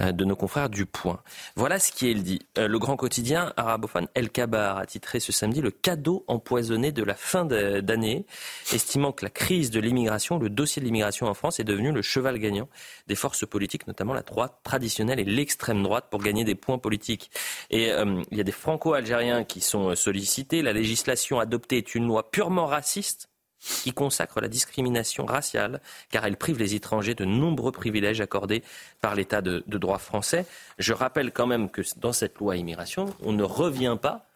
de 0.00 0.24
nos 0.24 0.34
confrères 0.34 0.70
du 0.70 0.86
Point. 0.86 1.20
Voilà 1.56 1.78
ce 1.78 1.92
qui 1.92 2.10
est 2.10 2.14
dit. 2.14 2.40
le 2.56 2.78
grand 2.78 2.96
quotidien 2.96 3.52
arabophone 3.56 4.08
El 4.14 4.30
Kabar 4.30 4.78
a 4.78 4.86
titré 4.86 5.20
ce 5.20 5.30
samedi 5.30 5.60
le 5.60 5.70
cadeau 5.70 6.24
empoisonné 6.26 6.90
de 6.90 7.02
la 7.02 7.14
fin 7.14 7.44
d'année, 7.44 8.24
estimant 8.72 9.12
que 9.12 9.24
la 9.24 9.30
crise 9.30 9.70
de 9.70 9.80
l'immigration, 9.80 10.38
le 10.38 10.48
dossier 10.48 10.80
de 10.80 10.86
l'immigration 10.86 11.26
en 11.26 11.34
France 11.34 11.60
est 11.60 11.64
devenu 11.64 11.92
le 11.92 12.02
cheval 12.02 12.38
gagnant 12.38 12.68
des 13.06 13.14
forces 13.14 13.46
politiques, 13.46 13.86
notamment 13.86 14.14
la 14.14 14.22
droite 14.22 14.58
traditionnelle 14.64 15.20
et 15.20 15.24
l'extrême 15.24 15.82
droite, 15.82 16.06
pour 16.10 16.22
gagner 16.22 16.44
des 16.44 16.54
points 16.54 16.78
politiques. 16.78 17.30
Et 17.70 17.90
il 17.90 18.36
y 18.36 18.40
a 18.40 18.44
des 18.44 18.52
franco-algériens 18.52 19.44
qui 19.44 19.60
sont 19.60 19.94
sollicités. 19.94 20.62
La 20.62 20.72
législation 20.72 21.38
adoptée 21.38 21.78
est 21.78 21.94
une 21.94 22.06
loi 22.06 22.30
purement 22.30 22.66
raciste 22.66 23.28
qui 23.64 23.92
consacre 23.92 24.40
la 24.40 24.48
discrimination 24.48 25.24
raciale, 25.24 25.80
car 26.10 26.26
elle 26.26 26.36
prive 26.36 26.58
les 26.58 26.74
étrangers 26.74 27.14
de 27.14 27.24
nombreux 27.24 27.72
privilèges 27.72 28.20
accordés 28.20 28.62
par 29.00 29.14
l'État 29.14 29.40
de, 29.40 29.62
droit 29.66 29.98
français. 29.98 30.46
Je 30.78 30.92
rappelle 30.92 31.32
quand 31.32 31.46
même 31.46 31.70
que 31.70 31.80
dans 31.96 32.12
cette 32.12 32.38
loi 32.38 32.56
immigration, 32.56 33.14
on 33.22 33.32
ne 33.32 33.42
revient 33.42 33.96
pas 34.00 34.28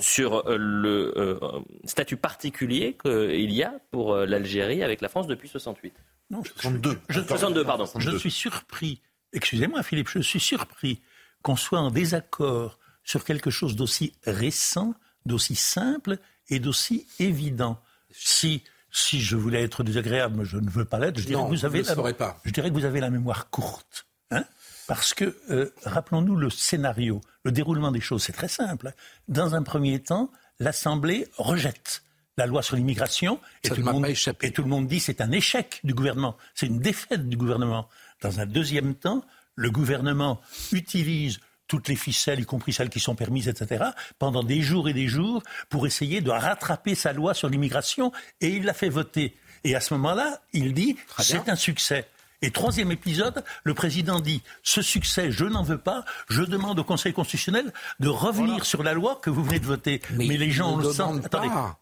sur 0.00 0.48
euh, 0.48 0.56
le 0.58 1.14
euh, 1.16 1.38
statut 1.84 2.16
particulier 2.16 2.96
qu'il 3.00 3.52
y 3.52 3.62
a 3.62 3.74
pour 3.92 4.14
euh, 4.14 4.26
l'Algérie 4.26 4.82
avec 4.82 5.00
la 5.00 5.08
France 5.08 5.28
depuis 5.28 5.48
68. 5.48 5.94
Non, 6.30 6.42
62. 6.42 6.98
Je, 7.08 7.20
62, 7.20 7.64
pardon. 7.64 7.86
Je 7.98 8.16
suis 8.16 8.30
surpris, 8.30 9.00
excusez-moi 9.32 9.82
Philippe, 9.82 10.08
je 10.08 10.20
suis 10.20 10.40
surpris 10.40 11.00
qu'on 11.42 11.56
soit 11.56 11.80
en 11.80 11.90
désaccord 11.90 12.78
sur 13.04 13.24
quelque 13.24 13.50
chose 13.50 13.76
d'aussi 13.76 14.12
récent, 14.24 14.94
d'aussi 15.26 15.54
simple 15.54 16.18
et 16.48 16.58
d'aussi 16.58 17.06
évident. 17.18 17.80
Si, 18.10 18.62
si 18.92 19.20
je 19.20 19.36
voulais 19.36 19.62
être 19.62 19.82
désagréable, 19.82 20.36
mais 20.38 20.44
je 20.44 20.58
ne 20.58 20.70
veux 20.70 20.84
pas 20.84 20.98
l'être, 20.98 21.18
je, 21.18 21.26
dirais 21.26 21.42
que 21.42 21.48
vous 21.48 21.64
avez 21.64 21.82
la, 21.82 22.12
pas. 22.12 22.38
je 22.44 22.50
dirais 22.50 22.68
que 22.68 22.74
vous 22.74 22.84
avez 22.84 23.00
la 23.00 23.10
mémoire 23.10 23.50
courte. 23.50 24.06
Hein 24.30 24.44
parce 24.86 25.14
que, 25.14 25.36
euh, 25.50 25.70
rappelons-nous 25.84 26.36
le 26.36 26.50
scénario, 26.50 27.20
le 27.44 27.52
déroulement 27.52 27.90
des 27.90 28.00
choses, 28.00 28.24
c'est 28.24 28.32
très 28.32 28.48
simple. 28.48 28.88
Hein. 28.88 28.92
Dans 29.28 29.54
un 29.54 29.62
premier 29.62 30.00
temps, 30.00 30.30
l'Assemblée 30.58 31.28
rejette 31.38 32.02
la 32.36 32.46
loi 32.46 32.62
sur 32.62 32.76
l'immigration 32.76 33.40
et, 33.62 33.68
tout 33.68 33.76
le 33.76 33.82
monde, 33.84 34.06
et 34.42 34.50
tout 34.52 34.62
le 34.62 34.68
monde 34.68 34.86
dit 34.86 35.00
c'est 35.00 35.20
un 35.20 35.30
échec 35.32 35.80
du 35.84 35.94
gouvernement, 35.94 36.36
c'est 36.54 36.66
une 36.66 36.78
défaite 36.78 37.28
du 37.28 37.36
gouvernement. 37.36 37.88
Dans 38.20 38.40
un 38.40 38.46
deuxième 38.46 38.94
temps, 38.94 39.24
le 39.54 39.70
gouvernement 39.70 40.40
utilise 40.72 41.40
toutes 41.72 41.88
les 41.88 41.96
ficelles, 41.96 42.38
y 42.38 42.44
compris 42.44 42.74
celles 42.74 42.90
qui 42.90 43.00
sont 43.00 43.14
permises, 43.14 43.48
etc., 43.48 43.82
pendant 44.18 44.42
des 44.42 44.60
jours 44.60 44.90
et 44.90 44.92
des 44.92 45.08
jours 45.08 45.42
pour 45.70 45.86
essayer 45.86 46.20
de 46.20 46.30
rattraper 46.30 46.94
sa 46.94 47.14
loi 47.14 47.32
sur 47.32 47.48
l'immigration 47.48 48.12
et 48.42 48.48
il 48.48 48.64
l'a 48.64 48.74
fait 48.74 48.90
voter. 48.90 49.34
Et 49.64 49.74
à 49.74 49.80
ce 49.80 49.94
moment-là, 49.94 50.42
il 50.52 50.74
dit 50.74 50.98
c'est 51.18 51.48
un 51.48 51.56
succès. 51.56 52.06
Et 52.42 52.50
troisième 52.50 52.92
épisode, 52.92 53.42
le 53.64 53.72
président 53.72 54.20
dit 54.20 54.42
ce 54.62 54.82
succès, 54.82 55.30
je 55.30 55.46
n'en 55.46 55.62
veux 55.62 55.78
pas. 55.78 56.04
Je 56.28 56.42
demande 56.42 56.78
au 56.78 56.84
Conseil 56.84 57.14
constitutionnel 57.14 57.72
de 58.00 58.08
revenir 58.10 58.66
sur 58.66 58.82
la 58.82 58.92
loi 58.92 59.18
que 59.22 59.30
vous 59.30 59.42
venez 59.42 59.60
de 59.60 59.64
voter. 59.64 60.02
Mais, 60.10 60.26
les 60.26 60.50
gens 60.50 60.74
ont 60.74 60.76
le 60.76 60.90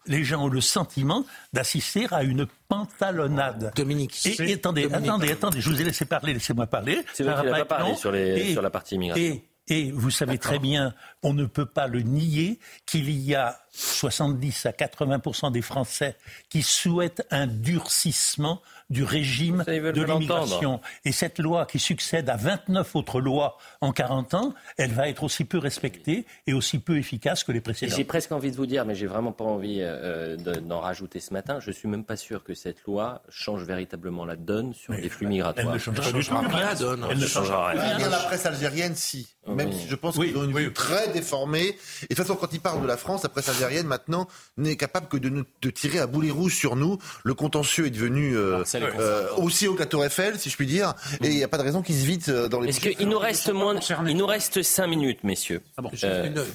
les 0.05 0.23
gens 0.23 0.45
ont 0.45 0.47
le 0.47 0.61
sentiment 0.61 1.25
d'assister 1.51 2.07
à 2.11 2.23
une 2.23 2.45
pantalonnade. 2.69 3.73
Dominique. 3.75 4.25
Et, 4.25 4.53
attendez, 4.53 4.85
attendez, 4.85 5.31
attendez, 5.31 5.59
je 5.59 5.69
vous 5.69 5.81
ai 5.81 5.83
laissé 5.83 6.05
parler, 6.05 6.31
laissez-moi 6.31 6.67
parler. 6.67 7.03
C'est 7.13 7.23
vrai 7.23 7.41
qu'il 7.41 7.51
n'a 7.51 7.65
pas 7.65 7.65
parlé 7.65 7.95
sur, 7.97 8.13
les, 8.13 8.53
sur 8.53 8.61
la 8.61 8.69
partie 8.69 8.95
immigration. 8.95 9.41
Et 9.67 9.91
vous 9.91 10.09
savez 10.09 10.37
très 10.37 10.59
bien, 10.59 10.93
on 11.23 11.33
ne 11.33 11.45
peut 11.45 11.65
pas 11.65 11.87
le 11.87 12.01
nier, 12.01 12.59
qu'il 12.85 13.09
y 13.09 13.35
a 13.35 13.59
70 13.73 14.65
à 14.65 14.73
80 14.73 15.51
des 15.51 15.61
Français 15.61 16.17
qui 16.49 16.61
souhaitent 16.61 17.25
un 17.31 17.47
durcissement 17.47 18.61
du 18.89 19.03
régime 19.03 19.63
de 19.65 20.01
l'immigration. 20.01 20.81
Et 21.05 21.13
cette 21.13 21.39
loi 21.39 21.65
qui 21.65 21.79
succède 21.79 22.29
à 22.29 22.35
29 22.35 22.95
autres 22.97 23.21
lois 23.21 23.57
en 23.79 23.93
40 23.93 24.33
ans, 24.33 24.53
elle 24.77 24.91
va 24.91 25.07
être 25.07 25.23
aussi 25.23 25.45
peu 25.45 25.57
respectée 25.57 26.25
et 26.45 26.53
aussi 26.53 26.79
peu 26.79 26.97
efficace 26.97 27.45
que 27.45 27.53
les 27.53 27.61
précédentes. 27.61 27.95
J'ai 27.95 28.03
presque 28.03 28.33
envie 28.33 28.51
de 28.51 28.57
vous 28.57 28.65
dire, 28.65 28.85
mais 28.85 28.95
j'ai 28.95 29.07
vraiment 29.07 29.31
pas 29.31 29.45
envie 29.45 29.77
euh, 29.79 30.35
d'en 30.35 30.81
rajouter 30.81 31.21
ce 31.21 31.33
matin, 31.33 31.59
je 31.61 31.71
suis 31.71 31.87
même 31.87 32.03
pas 32.03 32.17
sûr 32.17 32.43
que 32.43 32.53
cette 32.53 32.83
loi 32.83 33.23
change 33.29 33.63
véritablement 33.63 34.25
la 34.25 34.35
donne 34.35 34.73
sur 34.73 34.91
les 34.91 35.07
flux 35.07 35.27
migratoires. 35.27 35.67
Elle 35.67 35.73
ne 35.73 35.77
changera, 35.77 36.11
tout 36.11 36.57
la 36.57 36.75
donne. 36.75 37.07
Elle 37.09 37.19
ne 37.19 37.25
changera 37.25 37.69
rien. 37.69 38.09
la 38.09 38.19
presse 38.19 38.45
algérienne, 38.45 38.95
si. 38.95 39.29
Même 39.47 39.71
si 39.71 39.87
je 39.87 39.95
pense 39.95 40.17
qu'ils 40.17 40.37
ont 40.37 40.43
une 40.43 40.55
vue 40.55 40.73
très 40.73 41.10
déformée. 41.11 41.67
Et 41.67 41.73
de 42.01 42.07
toute 42.07 42.17
façon, 42.17 42.35
quand 42.35 42.51
ils 42.53 42.59
parlent 42.59 42.81
de 42.81 42.87
la 42.87 42.97
France, 42.97 43.23
la 43.23 43.29
presse 43.29 43.49
algérienne, 43.49 43.87
maintenant, 43.87 44.27
n'est 44.57 44.75
capable 44.75 45.07
que 45.07 45.17
de, 45.17 45.45
de, 45.61 45.69
tirer 45.69 45.99
à 45.99 46.07
boulet 46.07 46.31
rouge 46.31 46.55
sur 46.55 46.75
nous. 46.75 46.97
Le 47.23 47.33
contentieux 47.33 47.87
est 47.87 47.91
devenu 47.91 48.35
euh, 48.35 48.63
euh, 48.75 49.27
aussi 49.37 49.67
haut 49.67 49.73
que 49.75 49.79
la 49.79 49.85
Tour 49.85 50.05
Eiffel, 50.05 50.39
si 50.39 50.49
je 50.49 50.55
puis 50.55 50.67
dire. 50.67 50.93
Et 51.21 51.27
il 51.27 51.35
n'y 51.35 51.43
a 51.43 51.47
pas 51.47 51.57
de 51.57 51.63
raison 51.63 51.81
qu'il 51.81 51.95
se 51.95 52.05
vide 52.05 52.23
euh, 52.29 52.47
dans 52.47 52.59
les... 52.59 52.69
Est-ce 52.69 52.79
qu'il 52.79 53.09
nous 53.09 53.19
reste 53.19 53.51
moins... 53.51 53.75
Il 54.07 54.17
nous 54.17 54.25
reste 54.25 54.63
cinq 54.63 54.87
minutes, 54.87 55.23
messieurs. 55.23 55.61
Ah 55.77 55.81
bon. 55.81 55.91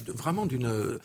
vraiment 0.07 0.45
d'une... 0.45 0.99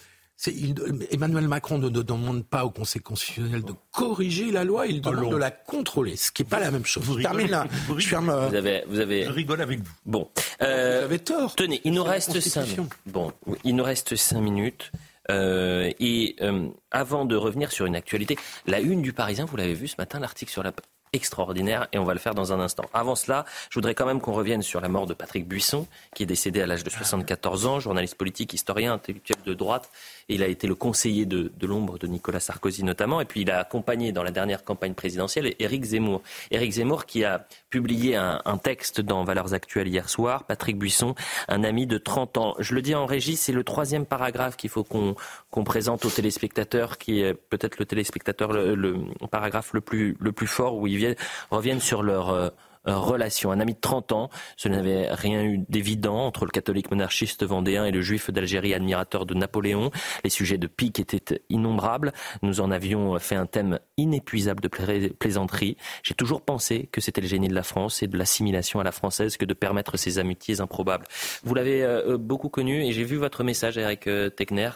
Emmanuel 1.11 1.49
Macron 1.49 1.79
ne 1.79 1.89
demande 1.89 2.45
pas 2.45 2.65
au 2.65 2.71
Conseil 2.71 3.03
constitutionnel 3.03 3.63
de 3.63 3.75
corriger 3.93 4.51
la 4.51 4.65
loi, 4.65 4.87
il 4.87 5.01
demande 5.01 5.31
de 5.31 5.37
la 5.37 5.51
contrôler, 5.51 6.17
ce 6.17 6.33
qui 6.33 6.43
n'est 6.43 6.49
pas 6.49 6.61
la 6.61 6.71
même 6.71 6.85
chose. 6.85 7.05
Vous 7.05 7.21
termine 7.21 7.51
là. 7.51 7.67
Vous, 7.87 7.99
je 8.01 8.09
ferme, 8.09 8.33
vous, 8.49 8.55
avez, 8.55 8.85
vous 8.89 8.99
avez... 8.99 9.25
Je 9.25 9.31
rigole 9.31 9.63
avec 9.63 9.81
vous. 9.81 9.93
Bon. 10.05 10.29
Euh, 10.63 10.99
vous 10.99 11.05
avez 11.05 11.19
tort. 11.19 11.55
Tenez, 11.55 11.81
il 11.85 11.93
nous 11.93 12.05
reste 12.05 12.41
cinq. 12.41 12.77
Bon, 13.07 13.33
il 13.65 13.77
nous 13.77 13.85
reste 13.85 14.17
cinq 14.17 14.41
minutes. 14.41 14.91
Euh, 15.31 15.91
et 16.01 16.35
euh, 16.41 16.69
avant 16.91 17.25
de 17.25 17.37
revenir 17.37 17.71
sur 17.71 17.87
une 17.87 17.95
actualité, 17.95 18.37
la 18.67 18.81
une 18.81 19.03
du 19.03 19.13
Parisien, 19.13 19.45
vous 19.45 19.57
l'avez 19.57 19.75
vu 19.75 19.87
ce 19.87 19.95
matin, 19.99 20.19
l'article 20.19 20.51
sur 20.51 20.63
la 20.63 20.73
extraordinaire 21.13 21.89
et 21.93 21.99
on 21.99 22.05
va 22.05 22.15
le 22.15 22.19
faire 22.19 22.35
dans 22.35 22.53
un 22.53 22.61
instant. 22.61 22.85
Avant 22.95 23.15
cela, 23.15 23.45
je 23.71 23.75
voudrais 23.75 23.95
quand 23.95 24.07
même 24.07 24.21
qu'on 24.21 24.33
revienne 24.33 24.63
sur 24.63 24.81
la 24.81 24.89
mort 24.89 25.07
de 25.07 25.15
Patrick 25.15 25.47
Buisson, 25.47 25.87
qui 26.15 26.23
est 26.23 26.27
décédé 26.27 26.63
à 26.63 26.67
l'âge 26.67 26.85
de 26.85 26.91
74 26.91 27.67
ans, 27.67 27.81
journaliste 27.81 28.15
politique, 28.15 28.53
historien, 28.55 28.95
intellectuel 28.95 29.37
de 29.45 29.55
droite. 29.55 29.91
Il 30.33 30.43
a 30.43 30.47
été 30.47 30.67
le 30.67 30.75
conseiller 30.75 31.27
de, 31.27 31.51
l'ombre 31.63 31.99
de 31.99 32.07
Nicolas 32.07 32.41
Sarkozy 32.41 32.85
notamment. 32.85 33.21
Et 33.21 33.25
puis 33.25 33.43
il 33.43 33.51
a 33.51 33.59
accompagné 33.59 34.13
dans 34.13 34.23
la 34.23 34.31
dernière 34.31 34.65
campagne 34.65 34.95
présidentielle 34.95 35.55
Éric 35.59 35.85
Zemmour. 35.85 36.23
Éric 36.51 36.73
Zemmour 36.73 37.07
qui 37.07 37.25
a 37.25 37.47
publié 37.71 38.17
un, 38.17 38.41
texte 38.63 39.01
dans 39.01 39.25
Valeurs 39.25 39.55
Actuelles 39.55 39.89
hier 39.89 40.09
soir. 40.09 40.45
Patrick 40.45 40.79
Buisson, 40.79 41.15
un 41.49 41.65
ami 41.65 41.87
de 41.87 41.99
30 41.99 42.37
ans. 42.39 42.55
Je 42.59 42.75
le 42.75 42.83
dis 42.83 42.95
en 42.95 43.07
régie, 43.07 43.37
c'est 43.37 43.53
le 43.53 43.65
troisième 43.65 44.07
paragraphe 44.07 44.57
qu'il 44.57 44.71
faut 44.71 44.85
qu'on 44.85 45.65
présente 45.65 46.05
aux 46.05 46.11
téléspectateurs, 46.11 46.99
qui 46.99 47.21
est 47.21 47.35
peut-être 47.35 47.79
le 47.79 47.87
téléspectateur 47.87 48.53
le, 48.53 48.97
paragraphe 49.31 49.73
le 49.73 49.81
plus, 49.81 50.17
fort 50.47 50.77
où 50.77 50.87
il 50.87 51.17
reviennent 51.51 51.81
sur 51.81 52.03
leur 52.03 52.31
euh, 52.31 52.49
relation. 52.85 53.53
Un 53.53 53.61
ami 53.61 53.75
de 53.75 53.81
30 53.81 54.13
ans, 54.13 54.31
ce 54.57 54.69
n'avait 54.69 55.09
rien 55.13 55.43
eu 55.43 55.59
d'évident 55.69 56.27
entre 56.27 56.45
le 56.45 56.51
catholique 56.51 56.91
monarchiste 56.91 57.45
vendéen 57.45 57.85
et 57.85 57.91
le 57.91 58.01
juif 58.03 58.31
d'Algérie 58.31 58.75
admirateur 58.75 59.27
de 59.27 59.35
Napoléon. 59.35 59.91
Les 60.25 60.31
sujets 60.31 60.59
de 60.59 60.67
pique 60.67 61.01
étaient 61.01 61.43
innombrables. 61.49 62.13
Nous 62.43 62.61
en 62.61 62.71
avions 62.71 63.19
fait 63.19 63.37
un 63.37 63.47
thème 63.47 63.79
inépuisable 63.97 64.61
de 64.61 64.69
plaisanterie. 64.69 65.77
J'ai 66.03 66.15
toujours 66.15 66.43
pensé 66.43 66.89
que 66.91 67.01
c'était 67.01 67.21
le 67.21 67.29
génie 67.29 67.49
de 67.49 67.55
la 67.55 67.63
France 67.63 68.03
et 68.03 68.07
de 68.07 68.17
l'assimilation 68.19 68.81
à 68.81 68.85
la 68.85 68.93
française 68.93 69.37
que 69.37 69.45
de 69.45 69.55
permettre 69.55 69.97
ces 69.97 70.19
amitiés 70.19 70.61
improbables. 70.61 71.07
Vous 71.45 71.55
l'avez 71.55 71.83
euh, 71.83 72.19
beaucoup 72.19 72.49
connu 72.49 72.85
et 72.85 72.93
j'ai 72.93 73.05
vu 73.05 73.17
votre 73.17 73.45
message, 73.45 73.79
Eric 73.79 74.09
Tegner. 74.37 74.71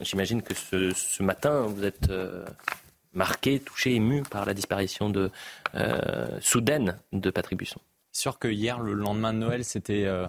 J'imagine 0.00 0.42
que 0.42 0.54
ce, 0.54 0.90
ce, 0.94 1.22
matin, 1.24 1.62
vous 1.62 1.84
êtes 1.84 2.08
marqué, 3.12 3.58
touché, 3.60 3.94
ému 3.94 4.22
par 4.22 4.44
la 4.44 4.54
disparition 4.54 5.12
euh, 5.74 6.28
soudaine 6.40 6.98
de 7.12 7.30
Patrick 7.30 7.58
Buisson. 7.58 7.80
Sûr 8.12 8.38
que 8.38 8.48
hier, 8.48 8.80
le 8.80 8.94
lendemain 8.94 9.32
de 9.32 9.38
Noël, 9.38 9.64
c'était 9.64 10.04
euh, 10.04 10.26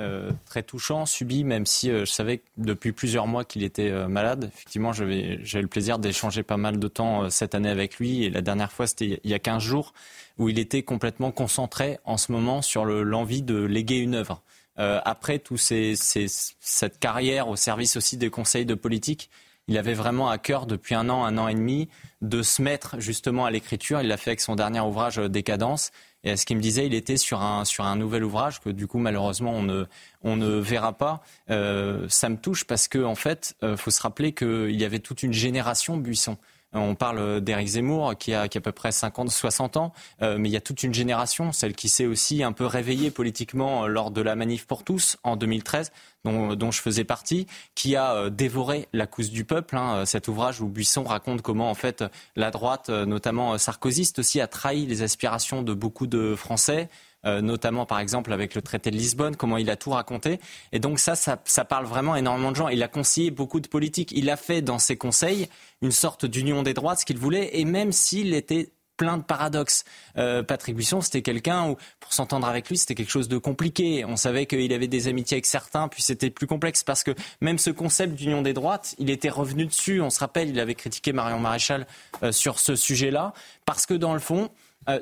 euh, 0.00 0.30
très 0.46 0.62
touchant, 0.62 1.06
subi, 1.06 1.44
même 1.44 1.66
si 1.66 1.90
je 1.90 2.04
savais 2.04 2.42
depuis 2.56 2.92
plusieurs 2.92 3.26
mois 3.26 3.44
qu'il 3.44 3.62
était 3.62 3.90
malade. 4.08 4.50
Effectivement, 4.54 4.92
j'avais 4.92 5.36
le 5.36 5.66
plaisir 5.66 5.98
d'échanger 5.98 6.42
pas 6.42 6.56
mal 6.56 6.78
de 6.78 6.88
temps 6.88 7.28
cette 7.30 7.54
année 7.54 7.68
avec 7.68 7.98
lui. 7.98 8.24
Et 8.24 8.30
la 8.30 8.40
dernière 8.40 8.72
fois, 8.72 8.86
c'était 8.86 9.20
il 9.22 9.30
y 9.30 9.34
a 9.34 9.38
15 9.38 9.62
jours, 9.62 9.92
où 10.38 10.48
il 10.48 10.58
était 10.58 10.82
complètement 10.82 11.32
concentré 11.32 11.98
en 12.04 12.16
ce 12.16 12.32
moment 12.32 12.62
sur 12.62 12.84
l'envie 12.86 13.42
de 13.42 13.62
léguer 13.62 13.98
une 13.98 14.14
œuvre. 14.14 14.42
après 14.76 15.38
tout 15.38 15.58
ces, 15.58 15.94
cette 15.96 16.98
carrière 16.98 17.48
au 17.48 17.56
service 17.56 17.96
aussi 17.96 18.16
des 18.16 18.30
conseils 18.30 18.64
de 18.64 18.74
politique, 18.74 19.28
il 19.70 19.78
avait 19.78 19.94
vraiment 19.94 20.28
à 20.28 20.36
cœur 20.36 20.66
depuis 20.66 20.96
un 20.96 21.08
an, 21.08 21.24
un 21.24 21.38
an 21.38 21.46
et 21.46 21.54
demi, 21.54 21.88
de 22.22 22.42
se 22.42 22.60
mettre 22.60 22.98
justement 22.98 23.46
à 23.46 23.52
l'écriture. 23.52 24.00
Il 24.02 24.08
l'a 24.08 24.16
fait 24.16 24.30
avec 24.30 24.40
son 24.40 24.56
dernier 24.56 24.80
ouvrage 24.80 25.18
euh, 25.18 25.28
Décadence. 25.28 25.92
Et 26.24 26.32
à 26.32 26.36
ce 26.36 26.44
qu'il 26.44 26.56
me 26.56 26.60
disait, 26.60 26.86
il 26.86 26.92
était 26.92 27.16
sur 27.16 27.40
un, 27.40 27.64
sur 27.64 27.84
un 27.84 27.94
nouvel 27.94 28.24
ouvrage 28.24 28.60
que 28.60 28.68
du 28.68 28.88
coup, 28.88 28.98
malheureusement, 28.98 29.52
on 29.52 29.62
ne, 29.62 29.84
on 30.22 30.34
ne 30.34 30.56
verra 30.56 30.92
pas. 30.92 31.22
Euh, 31.50 32.06
ça 32.08 32.28
me 32.28 32.36
touche 32.36 32.64
parce 32.64 32.88
qu'en 32.88 33.04
en 33.04 33.14
fait, 33.14 33.54
il 33.62 33.68
euh, 33.68 33.76
faut 33.76 33.92
se 33.92 34.02
rappeler 34.02 34.32
qu'il 34.32 34.74
y 34.78 34.84
avait 34.84 34.98
toute 34.98 35.22
une 35.22 35.32
génération 35.32 35.96
Buisson. 35.96 36.36
On 36.72 36.94
parle 36.94 37.40
d'Éric 37.40 37.66
Zemmour 37.68 38.16
qui 38.16 38.32
a, 38.32 38.46
qui 38.46 38.58
a 38.58 38.60
à 38.60 38.62
peu 38.62 38.70
près 38.70 38.92
50, 38.92 39.30
60 39.30 39.76
ans, 39.76 39.92
euh, 40.22 40.36
mais 40.38 40.48
il 40.48 40.52
y 40.52 40.56
a 40.56 40.60
toute 40.60 40.84
une 40.84 40.94
génération, 40.94 41.50
celle 41.50 41.74
qui 41.74 41.88
s'est 41.88 42.06
aussi 42.06 42.44
un 42.44 42.52
peu 42.52 42.64
réveillée 42.64 43.10
politiquement 43.10 43.88
lors 43.88 44.12
de 44.12 44.20
la 44.20 44.36
manif 44.36 44.66
pour 44.66 44.84
tous 44.84 45.16
en 45.24 45.36
2013, 45.36 45.90
dont, 46.24 46.54
dont 46.54 46.70
je 46.70 46.80
faisais 46.80 47.02
partie, 47.02 47.48
qui 47.74 47.96
a 47.96 48.14
euh, 48.14 48.30
dévoré 48.30 48.88
la 48.92 49.08
couche 49.08 49.30
du 49.30 49.44
peuple. 49.44 49.76
Hein, 49.76 50.06
cet 50.06 50.28
ouvrage 50.28 50.60
où 50.60 50.68
Buisson 50.68 51.02
raconte 51.02 51.42
comment 51.42 51.70
en 51.70 51.74
fait 51.74 52.04
la 52.36 52.52
droite, 52.52 52.88
euh, 52.88 53.04
notamment 53.04 53.58
sarkozyste 53.58 54.20
aussi, 54.20 54.40
a 54.40 54.46
trahi 54.46 54.86
les 54.86 55.02
aspirations 55.02 55.62
de 55.62 55.74
beaucoup 55.74 56.06
de 56.06 56.36
Français. 56.36 56.88
Euh, 57.26 57.42
notamment 57.42 57.84
par 57.84 58.00
exemple 58.00 58.32
avec 58.32 58.54
le 58.54 58.62
traité 58.62 58.90
de 58.90 58.96
Lisbonne, 58.96 59.36
comment 59.36 59.58
il 59.58 59.68
a 59.68 59.76
tout 59.76 59.90
raconté. 59.90 60.40
Et 60.72 60.78
donc 60.78 60.98
ça, 60.98 61.14
ça, 61.14 61.64
parle 61.66 61.84
vraiment 61.84 62.16
énormément 62.16 62.50
de 62.50 62.56
gens. 62.56 62.68
Il 62.68 62.82
a 62.82 62.88
conseillé 62.88 63.30
beaucoup 63.30 63.60
de 63.60 63.68
politiques. 63.68 64.10
Il 64.12 64.30
a 64.30 64.36
fait 64.36 64.62
dans 64.62 64.78
ses 64.78 64.96
conseils 64.96 65.48
une 65.82 65.92
sorte 65.92 66.24
d'union 66.24 66.62
des 66.62 66.72
droites, 66.72 67.00
ce 67.00 67.04
qu'il 67.04 67.18
voulait, 67.18 67.50
et 67.58 67.66
même 67.66 67.92
s'il 67.92 68.32
était 68.32 68.70
plein 69.00 69.16
de 69.16 69.22
paradoxes. 69.22 69.84
Euh, 70.18 70.42
Patrick 70.42 70.76
Buisson, 70.76 71.00
c'était 71.00 71.22
quelqu'un 71.22 71.70
où, 71.70 71.76
pour 72.00 72.12
s'entendre 72.12 72.46
avec 72.46 72.68
lui, 72.68 72.76
c'était 72.76 72.94
quelque 72.94 73.10
chose 73.10 73.28
de 73.28 73.38
compliqué. 73.38 74.04
On 74.04 74.16
savait 74.16 74.44
qu'il 74.44 74.72
avait 74.74 74.88
des 74.88 75.08
amitiés 75.08 75.36
avec 75.36 75.46
certains, 75.46 75.88
puis 75.88 76.02
c'était 76.02 76.28
plus 76.28 76.46
complexe 76.46 76.84
parce 76.84 77.02
que 77.02 77.12
même 77.40 77.56
ce 77.56 77.70
concept 77.70 78.14
d'union 78.14 78.42
des 78.42 78.52
droites, 78.52 78.94
il 78.98 79.08
était 79.08 79.30
revenu 79.30 79.64
dessus. 79.64 80.02
On 80.02 80.10
se 80.10 80.20
rappelle, 80.20 80.50
il 80.50 80.60
avait 80.60 80.74
critiqué 80.74 81.14
Marion 81.14 81.38
Maréchal 81.38 81.86
euh, 82.22 82.30
sur 82.30 82.58
ce 82.58 82.76
sujet-là, 82.76 83.32
parce 83.64 83.86
que 83.86 83.94
dans 83.94 84.12
le 84.12 84.20
fond, 84.20 84.50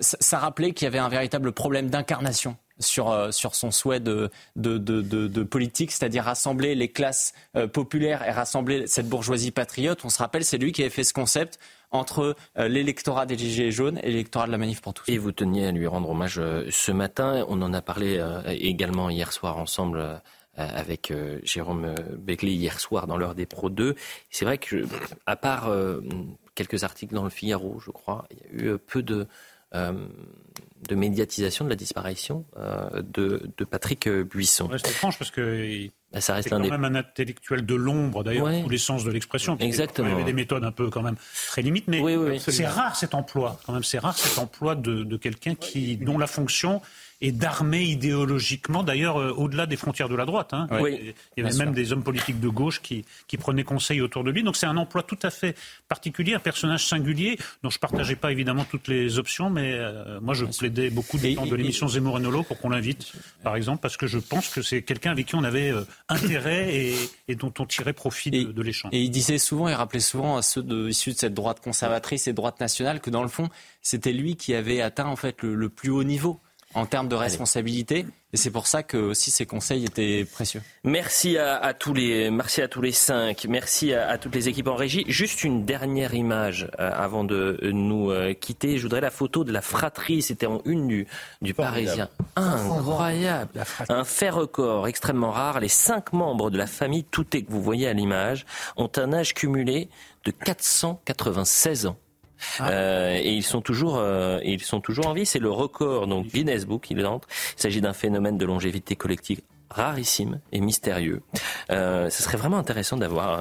ça, 0.00 0.38
rappelait 0.38 0.72
qu'il 0.72 0.86
y 0.86 0.88
avait 0.88 0.98
un 0.98 1.08
véritable 1.08 1.52
problème 1.52 1.88
d'incarnation 1.88 2.56
sur, 2.78 3.10
euh, 3.10 3.30
sur 3.30 3.54
son 3.54 3.70
souhait 3.70 4.00
de, 4.00 4.30
de, 4.56 4.78
de, 4.78 5.42
politique, 5.42 5.92
c'est-à-dire 5.92 6.24
rassembler 6.24 6.74
les 6.74 6.88
classes 6.88 7.32
euh, 7.56 7.66
populaires 7.66 8.26
et 8.26 8.30
rassembler 8.30 8.86
cette 8.86 9.08
bourgeoisie 9.08 9.50
patriote. 9.50 10.04
On 10.04 10.10
se 10.10 10.18
rappelle, 10.18 10.44
c'est 10.44 10.58
lui 10.58 10.72
qui 10.72 10.82
avait 10.82 10.90
fait 10.90 11.04
ce 11.04 11.12
concept 11.12 11.58
entre 11.90 12.36
l'électorat 12.54 13.24
des 13.24 13.38
Gilets 13.38 13.70
jaunes 13.70 13.98
et 14.02 14.08
l'électorat 14.08 14.46
de 14.46 14.52
la 14.52 14.58
Manif 14.58 14.82
pour 14.82 14.92
tous. 14.92 15.10
Et 15.10 15.16
vous 15.16 15.32
teniez 15.32 15.68
à 15.68 15.72
lui 15.72 15.86
rendre 15.86 16.10
hommage 16.10 16.38
ce 16.68 16.92
matin. 16.92 17.46
On 17.48 17.62
en 17.62 17.72
a 17.72 17.80
parlé 17.80 18.22
également 18.46 19.08
hier 19.08 19.32
soir 19.32 19.56
ensemble 19.56 20.20
avec 20.54 21.10
Jérôme 21.44 21.94
Beckley 22.18 22.52
hier 22.52 22.78
soir 22.78 23.06
dans 23.06 23.16
l'heure 23.16 23.34
des 23.34 23.46
Pro 23.46 23.70
2. 23.70 23.94
C'est 24.28 24.44
vrai 24.44 24.58
que, 24.58 24.84
à 25.24 25.36
part 25.36 25.70
quelques 26.54 26.84
articles 26.84 27.14
dans 27.14 27.24
le 27.24 27.30
Figaro, 27.30 27.80
je 27.80 27.90
crois, 27.90 28.26
il 28.30 28.60
y 28.60 28.68
a 28.68 28.72
eu 28.74 28.78
peu 28.78 29.02
de 29.02 29.14
euh, 29.20 29.24
de 29.72 30.94
médiatisation 30.94 31.64
de 31.64 31.70
la 31.70 31.76
disparition 31.76 32.44
euh, 32.56 33.02
de, 33.02 33.50
de, 33.56 33.64
Patrick 33.64 34.08
Buisson. 34.08 34.70
C'est 34.72 34.90
étrange 34.90 35.18
parce 35.18 35.30
que 35.30 35.88
bah, 36.12 36.20
ça 36.20 36.34
reste 36.34 36.48
quand 36.48 36.58
même 36.58 36.84
un 36.84 36.94
intellectuel 36.94 37.66
de 37.66 37.74
l'ombre, 37.74 38.24
d'ailleurs, 38.24 38.46
ouais. 38.46 38.62
tous 38.62 38.68
les 38.68 38.78
sens 38.78 39.04
de 39.04 39.10
l'expression. 39.10 39.56
Exactement. 39.58 40.08
Il 40.08 40.14
avait 40.14 40.24
des 40.24 40.32
méthodes 40.32 40.64
un 40.64 40.72
peu 40.72 40.88
quand 40.88 41.02
même 41.02 41.16
très 41.48 41.62
limites, 41.62 41.88
mais 41.88 42.38
c'est 42.38 42.66
rare 42.66 42.96
cet 42.96 43.14
emploi. 43.14 43.58
Quand 43.66 43.72
même, 43.72 43.84
c'est 43.84 43.98
rare 43.98 44.16
cet 44.16 44.38
emploi 44.38 44.74
de, 44.74 45.02
de 45.02 45.16
quelqu'un 45.16 45.54
qui 45.54 45.96
dont 45.96 46.18
la 46.18 46.26
fonction 46.26 46.80
et 47.20 47.32
d'armer 47.32 47.82
idéologiquement, 47.82 48.84
d'ailleurs, 48.84 49.18
euh, 49.18 49.32
au-delà 49.32 49.66
des 49.66 49.76
frontières 49.76 50.08
de 50.08 50.14
la 50.14 50.24
droite. 50.24 50.54
Hein. 50.54 50.68
Oui, 50.80 51.14
il 51.36 51.42
y 51.42 51.46
avait 51.46 51.56
même 51.56 51.74
des 51.74 51.92
hommes 51.92 52.04
politiques 52.04 52.38
de 52.38 52.48
gauche 52.48 52.80
qui, 52.80 53.04
qui 53.26 53.36
prenaient 53.36 53.64
conseil 53.64 54.00
autour 54.00 54.22
de 54.22 54.30
lui. 54.30 54.44
Donc 54.44 54.56
c'est 54.56 54.66
un 54.66 54.76
emploi 54.76 55.02
tout 55.02 55.18
à 55.22 55.30
fait 55.30 55.56
particulier, 55.88 56.34
un 56.34 56.38
personnage 56.40 56.86
singulier, 56.86 57.36
dont 57.62 57.70
je 57.70 57.76
ne 57.76 57.80
partageais 57.80 58.14
pas 58.14 58.30
évidemment 58.30 58.64
toutes 58.64 58.86
les 58.86 59.18
options, 59.18 59.50
mais 59.50 59.72
euh, 59.74 60.20
moi 60.20 60.34
je 60.34 60.44
plaidais 60.44 60.90
beaucoup 60.90 61.18
du 61.18 61.34
temps 61.34 61.46
de 61.46 61.56
l'émission 61.56 61.88
Zemmour 61.88 62.18
et 62.18 62.22
Nolo 62.22 62.44
pour 62.44 62.58
qu'on 62.58 62.70
l'invite, 62.70 63.12
par 63.42 63.56
exemple, 63.56 63.80
parce 63.82 63.96
que 63.96 64.06
je 64.06 64.18
pense 64.18 64.48
que 64.48 64.62
c'est 64.62 64.82
quelqu'un 64.82 65.10
avec 65.10 65.26
qui 65.26 65.34
on 65.34 65.44
avait 65.44 65.70
euh, 65.70 65.84
intérêt 66.08 66.74
et, 66.74 66.94
et, 67.26 67.34
dont 67.34 67.52
on 67.58 67.66
tirait 67.66 67.92
profit 67.92 68.30
de, 68.30 68.52
de 68.52 68.62
l'échange. 68.62 68.90
Et 68.94 69.02
il 69.02 69.10
disait 69.10 69.38
souvent, 69.38 69.68
il 69.68 69.74
rappelait 69.74 70.00
souvent 70.00 70.36
à 70.36 70.42
ceux 70.42 70.62
de, 70.62 70.88
issus 70.88 71.12
de 71.12 71.18
cette 71.18 71.34
droite 71.34 71.60
conservatrice 71.60 72.28
et 72.28 72.32
droite 72.32 72.60
nationale 72.60 73.00
que 73.00 73.10
dans 73.10 73.22
le 73.22 73.28
fond, 73.28 73.48
c'était 73.82 74.12
lui 74.12 74.36
qui 74.36 74.54
avait 74.54 74.80
atteint 74.80 75.06
en 75.06 75.16
fait 75.16 75.42
le, 75.42 75.56
le 75.56 75.68
plus 75.68 75.90
haut 75.90 76.04
niveau 76.04 76.40
en 76.74 76.86
termes 76.86 77.08
de 77.08 77.14
responsabilité. 77.14 78.06
Et 78.34 78.36
c'est 78.36 78.50
pour 78.50 78.66
ça 78.66 78.82
que 78.82 78.98
aussi 78.98 79.30
ces 79.30 79.46
conseils 79.46 79.86
étaient 79.86 80.26
précieux. 80.30 80.60
Merci 80.84 81.38
à, 81.38 81.56
à 81.56 81.72
tous 81.72 81.94
les, 81.94 82.30
merci 82.30 82.60
à 82.60 82.68
tous 82.68 82.82
les 82.82 82.92
cinq, 82.92 83.46
merci 83.48 83.94
à, 83.94 84.10
à, 84.10 84.18
toutes 84.18 84.34
les 84.34 84.48
équipes 84.48 84.68
en 84.68 84.74
régie. 84.74 85.04
Juste 85.08 85.44
une 85.44 85.64
dernière 85.64 86.14
image 86.14 86.68
euh, 86.78 86.90
avant 86.92 87.24
de 87.24 87.58
nous 87.62 88.10
euh, 88.10 88.34
quitter. 88.34 88.76
Je 88.76 88.82
voudrais 88.82 89.00
la 89.00 89.10
photo 89.10 89.44
de 89.44 89.52
la 89.52 89.62
fratrie. 89.62 90.20
C'était 90.20 90.46
en 90.46 90.60
une 90.66 90.88
du, 90.88 91.06
du 91.40 91.54
Parisien. 91.54 92.10
Incroyable. 92.36 93.64
Un 93.88 94.04
fait 94.04 94.30
record 94.30 94.88
extrêmement 94.88 95.30
rare. 95.30 95.60
Les 95.60 95.68
cinq 95.68 96.12
membres 96.12 96.50
de 96.50 96.58
la 96.58 96.66
famille 96.66 97.04
Touté 97.04 97.42
que 97.42 97.50
vous 97.50 97.62
voyez 97.62 97.88
à 97.88 97.94
l'image 97.94 98.44
ont 98.76 98.90
un 98.96 99.14
âge 99.14 99.32
cumulé 99.32 99.88
de 100.26 100.32
496 100.32 101.86
ans. 101.86 101.96
Ah. 102.60 102.70
Euh, 102.70 103.16
et 103.16 103.32
ils 103.32 103.42
sont 103.42 103.60
toujours, 103.60 103.96
euh, 103.98 104.38
ils 104.44 104.62
sont 104.62 104.80
toujours 104.80 105.06
en 105.08 105.12
vie. 105.12 105.26
C'est 105.26 105.38
le 105.38 105.50
record, 105.50 106.06
donc 106.06 106.26
Guinness 106.28 106.64
Book, 106.66 106.86
il 106.90 107.04
entre. 107.06 107.28
Il 107.56 107.60
s'agit 107.62 107.80
d'un 107.80 107.92
phénomène 107.92 108.38
de 108.38 108.44
longévité 108.44 108.96
collective 108.96 109.40
rarissime 109.70 110.40
et 110.52 110.60
mystérieux. 110.60 111.20
Euh, 111.70 112.08
ce 112.10 112.22
serait 112.22 112.38
vraiment 112.38 112.56
intéressant 112.58 112.96
d'avoir 112.96 113.40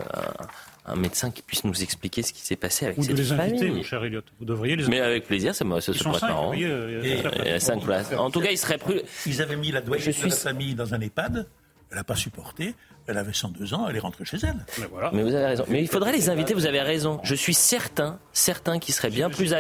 un, 0.88 0.92
un, 0.92 0.96
médecin 0.98 1.32
qui 1.32 1.42
puisse 1.42 1.64
nous 1.64 1.82
expliquer 1.82 2.22
ce 2.22 2.34
qui 2.34 2.42
s'est 2.42 2.58
passé 2.58 2.86
avec 2.86 2.98
Ou 2.98 3.04
cette 3.04 3.16
de 3.16 3.22
les 3.22 3.32
inviter, 3.32 3.58
famille. 3.60 3.76
mon 3.78 3.84
cher 3.84 4.04
Elliot. 4.04 4.22
Vous 4.40 4.46
devriez 4.46 4.76
les 4.76 4.86
Mais 4.88 5.00
avec 5.00 5.26
plaisir, 5.26 5.56
ça, 5.56 5.64
me, 5.64 5.80
ça 5.80 5.94
Ils 5.94 5.98
se 6.00 6.04
pourrait 6.04 6.20
cinq, 6.20 6.28
marrant. 6.28 6.42
vous 6.42 6.48
voyez, 6.48 6.66
euh, 6.66 7.02
il 7.02 7.10
y 7.10 7.14
a 7.14 7.16
cinq 7.22 7.30
Et- 7.30 7.32
places. 7.32 7.48
et 7.48 7.60
cinq 7.60 7.82
places. 7.84 8.14
En 8.14 8.30
tout 8.30 8.42
cas, 8.42 8.52
il 8.52 8.58
serait 8.58 8.78
plus. 8.78 9.00
Ils 9.26 9.42
avaient 9.42 9.56
mis 9.56 9.72
la 9.72 9.80
doyenne 9.82 10.12
suis- 10.12 10.24
de 10.24 10.30
la 10.30 10.36
famille 10.36 10.76
dans 10.76 10.94
un 10.94 11.00
EHPAD. 11.00 11.48
Elle 11.90 11.98
n'a 11.98 12.04
pas 12.04 12.16
supporté. 12.16 12.76
Elle 13.10 13.18
avait 13.18 13.32
102 13.32 13.74
ans. 13.74 13.86
Elle 13.90 13.96
est 13.96 14.00
rentrée 14.00 14.26
chez 14.26 14.36
elle. 14.44 14.66
Mais 15.14 15.24
vous 15.24 15.34
avez 15.34 15.46
raison. 15.46 15.64
Mais 15.70 15.82
il 15.82 15.88
faudrait 15.88 16.12
les 16.12 16.30
inviter. 16.30 16.54
Vous 16.54 16.66
avez 16.66 16.82
raison. 16.82 17.22
Je 17.24 17.34
suis 17.34 17.54
certain, 17.54 18.20
certain 18.34 18.80
qu'ils 18.80 18.94
seraient 18.94 19.10
bien 19.10 19.30
plus, 19.30 19.54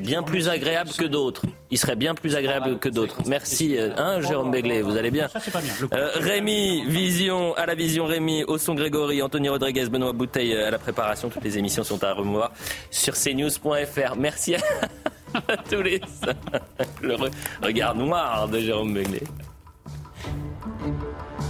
bien 0.00 0.22
plus 0.24 0.48
agréables 0.48 0.90
que 0.90 1.04
d'autres. 1.04 1.42
Ils 1.70 1.78
seraient 1.78 1.94
bien 1.94 2.16
plus 2.16 2.34
agréables 2.34 2.80
que 2.80 2.88
d'autres. 2.88 3.18
Merci, 3.26 3.76
euh, 3.78 3.90
hein, 3.96 4.20
Jérôme 4.20 4.50
Béglé. 4.50 4.82
Vous 4.82 4.96
allez 4.96 5.12
bien. 5.12 5.28
Ça, 5.28 5.38
c'est 5.38 5.52
pas 5.52 5.60
bien. 5.60 5.72
Le- 5.80 5.88
Euh, 5.92 6.10
Rémi, 6.16 6.84
Vision, 6.88 7.54
à 7.54 7.66
la 7.66 7.76
Vision 7.76 8.06
Rémi, 8.06 8.42
au 8.44 8.58
son 8.58 8.74
Grégory, 8.74 9.22
Anthony 9.22 9.48
Rodriguez, 9.48 9.88
Benoît 9.88 10.12
Bouteille 10.12 10.54
euh, 10.56 10.66
à 10.66 10.70
la 10.72 10.78
préparation. 10.80 11.28
Toutes 11.28 11.44
les 11.44 11.56
émissions 11.58 11.84
sont 11.84 12.02
à 12.02 12.12
revoir 12.12 12.50
sur 12.90 13.14
cnews.fr. 13.14 14.16
Merci 14.18 14.56
à, 14.56 14.60
tous 15.70 15.82
les 15.82 16.00
le 17.02 17.14
re- 17.14 17.30
regard 17.62 17.94
noir 17.94 18.48
de 18.48 18.58
Jérôme 18.58 18.92
Béglé. 18.94 19.22
Thank 20.22 21.02
you. 21.02 21.49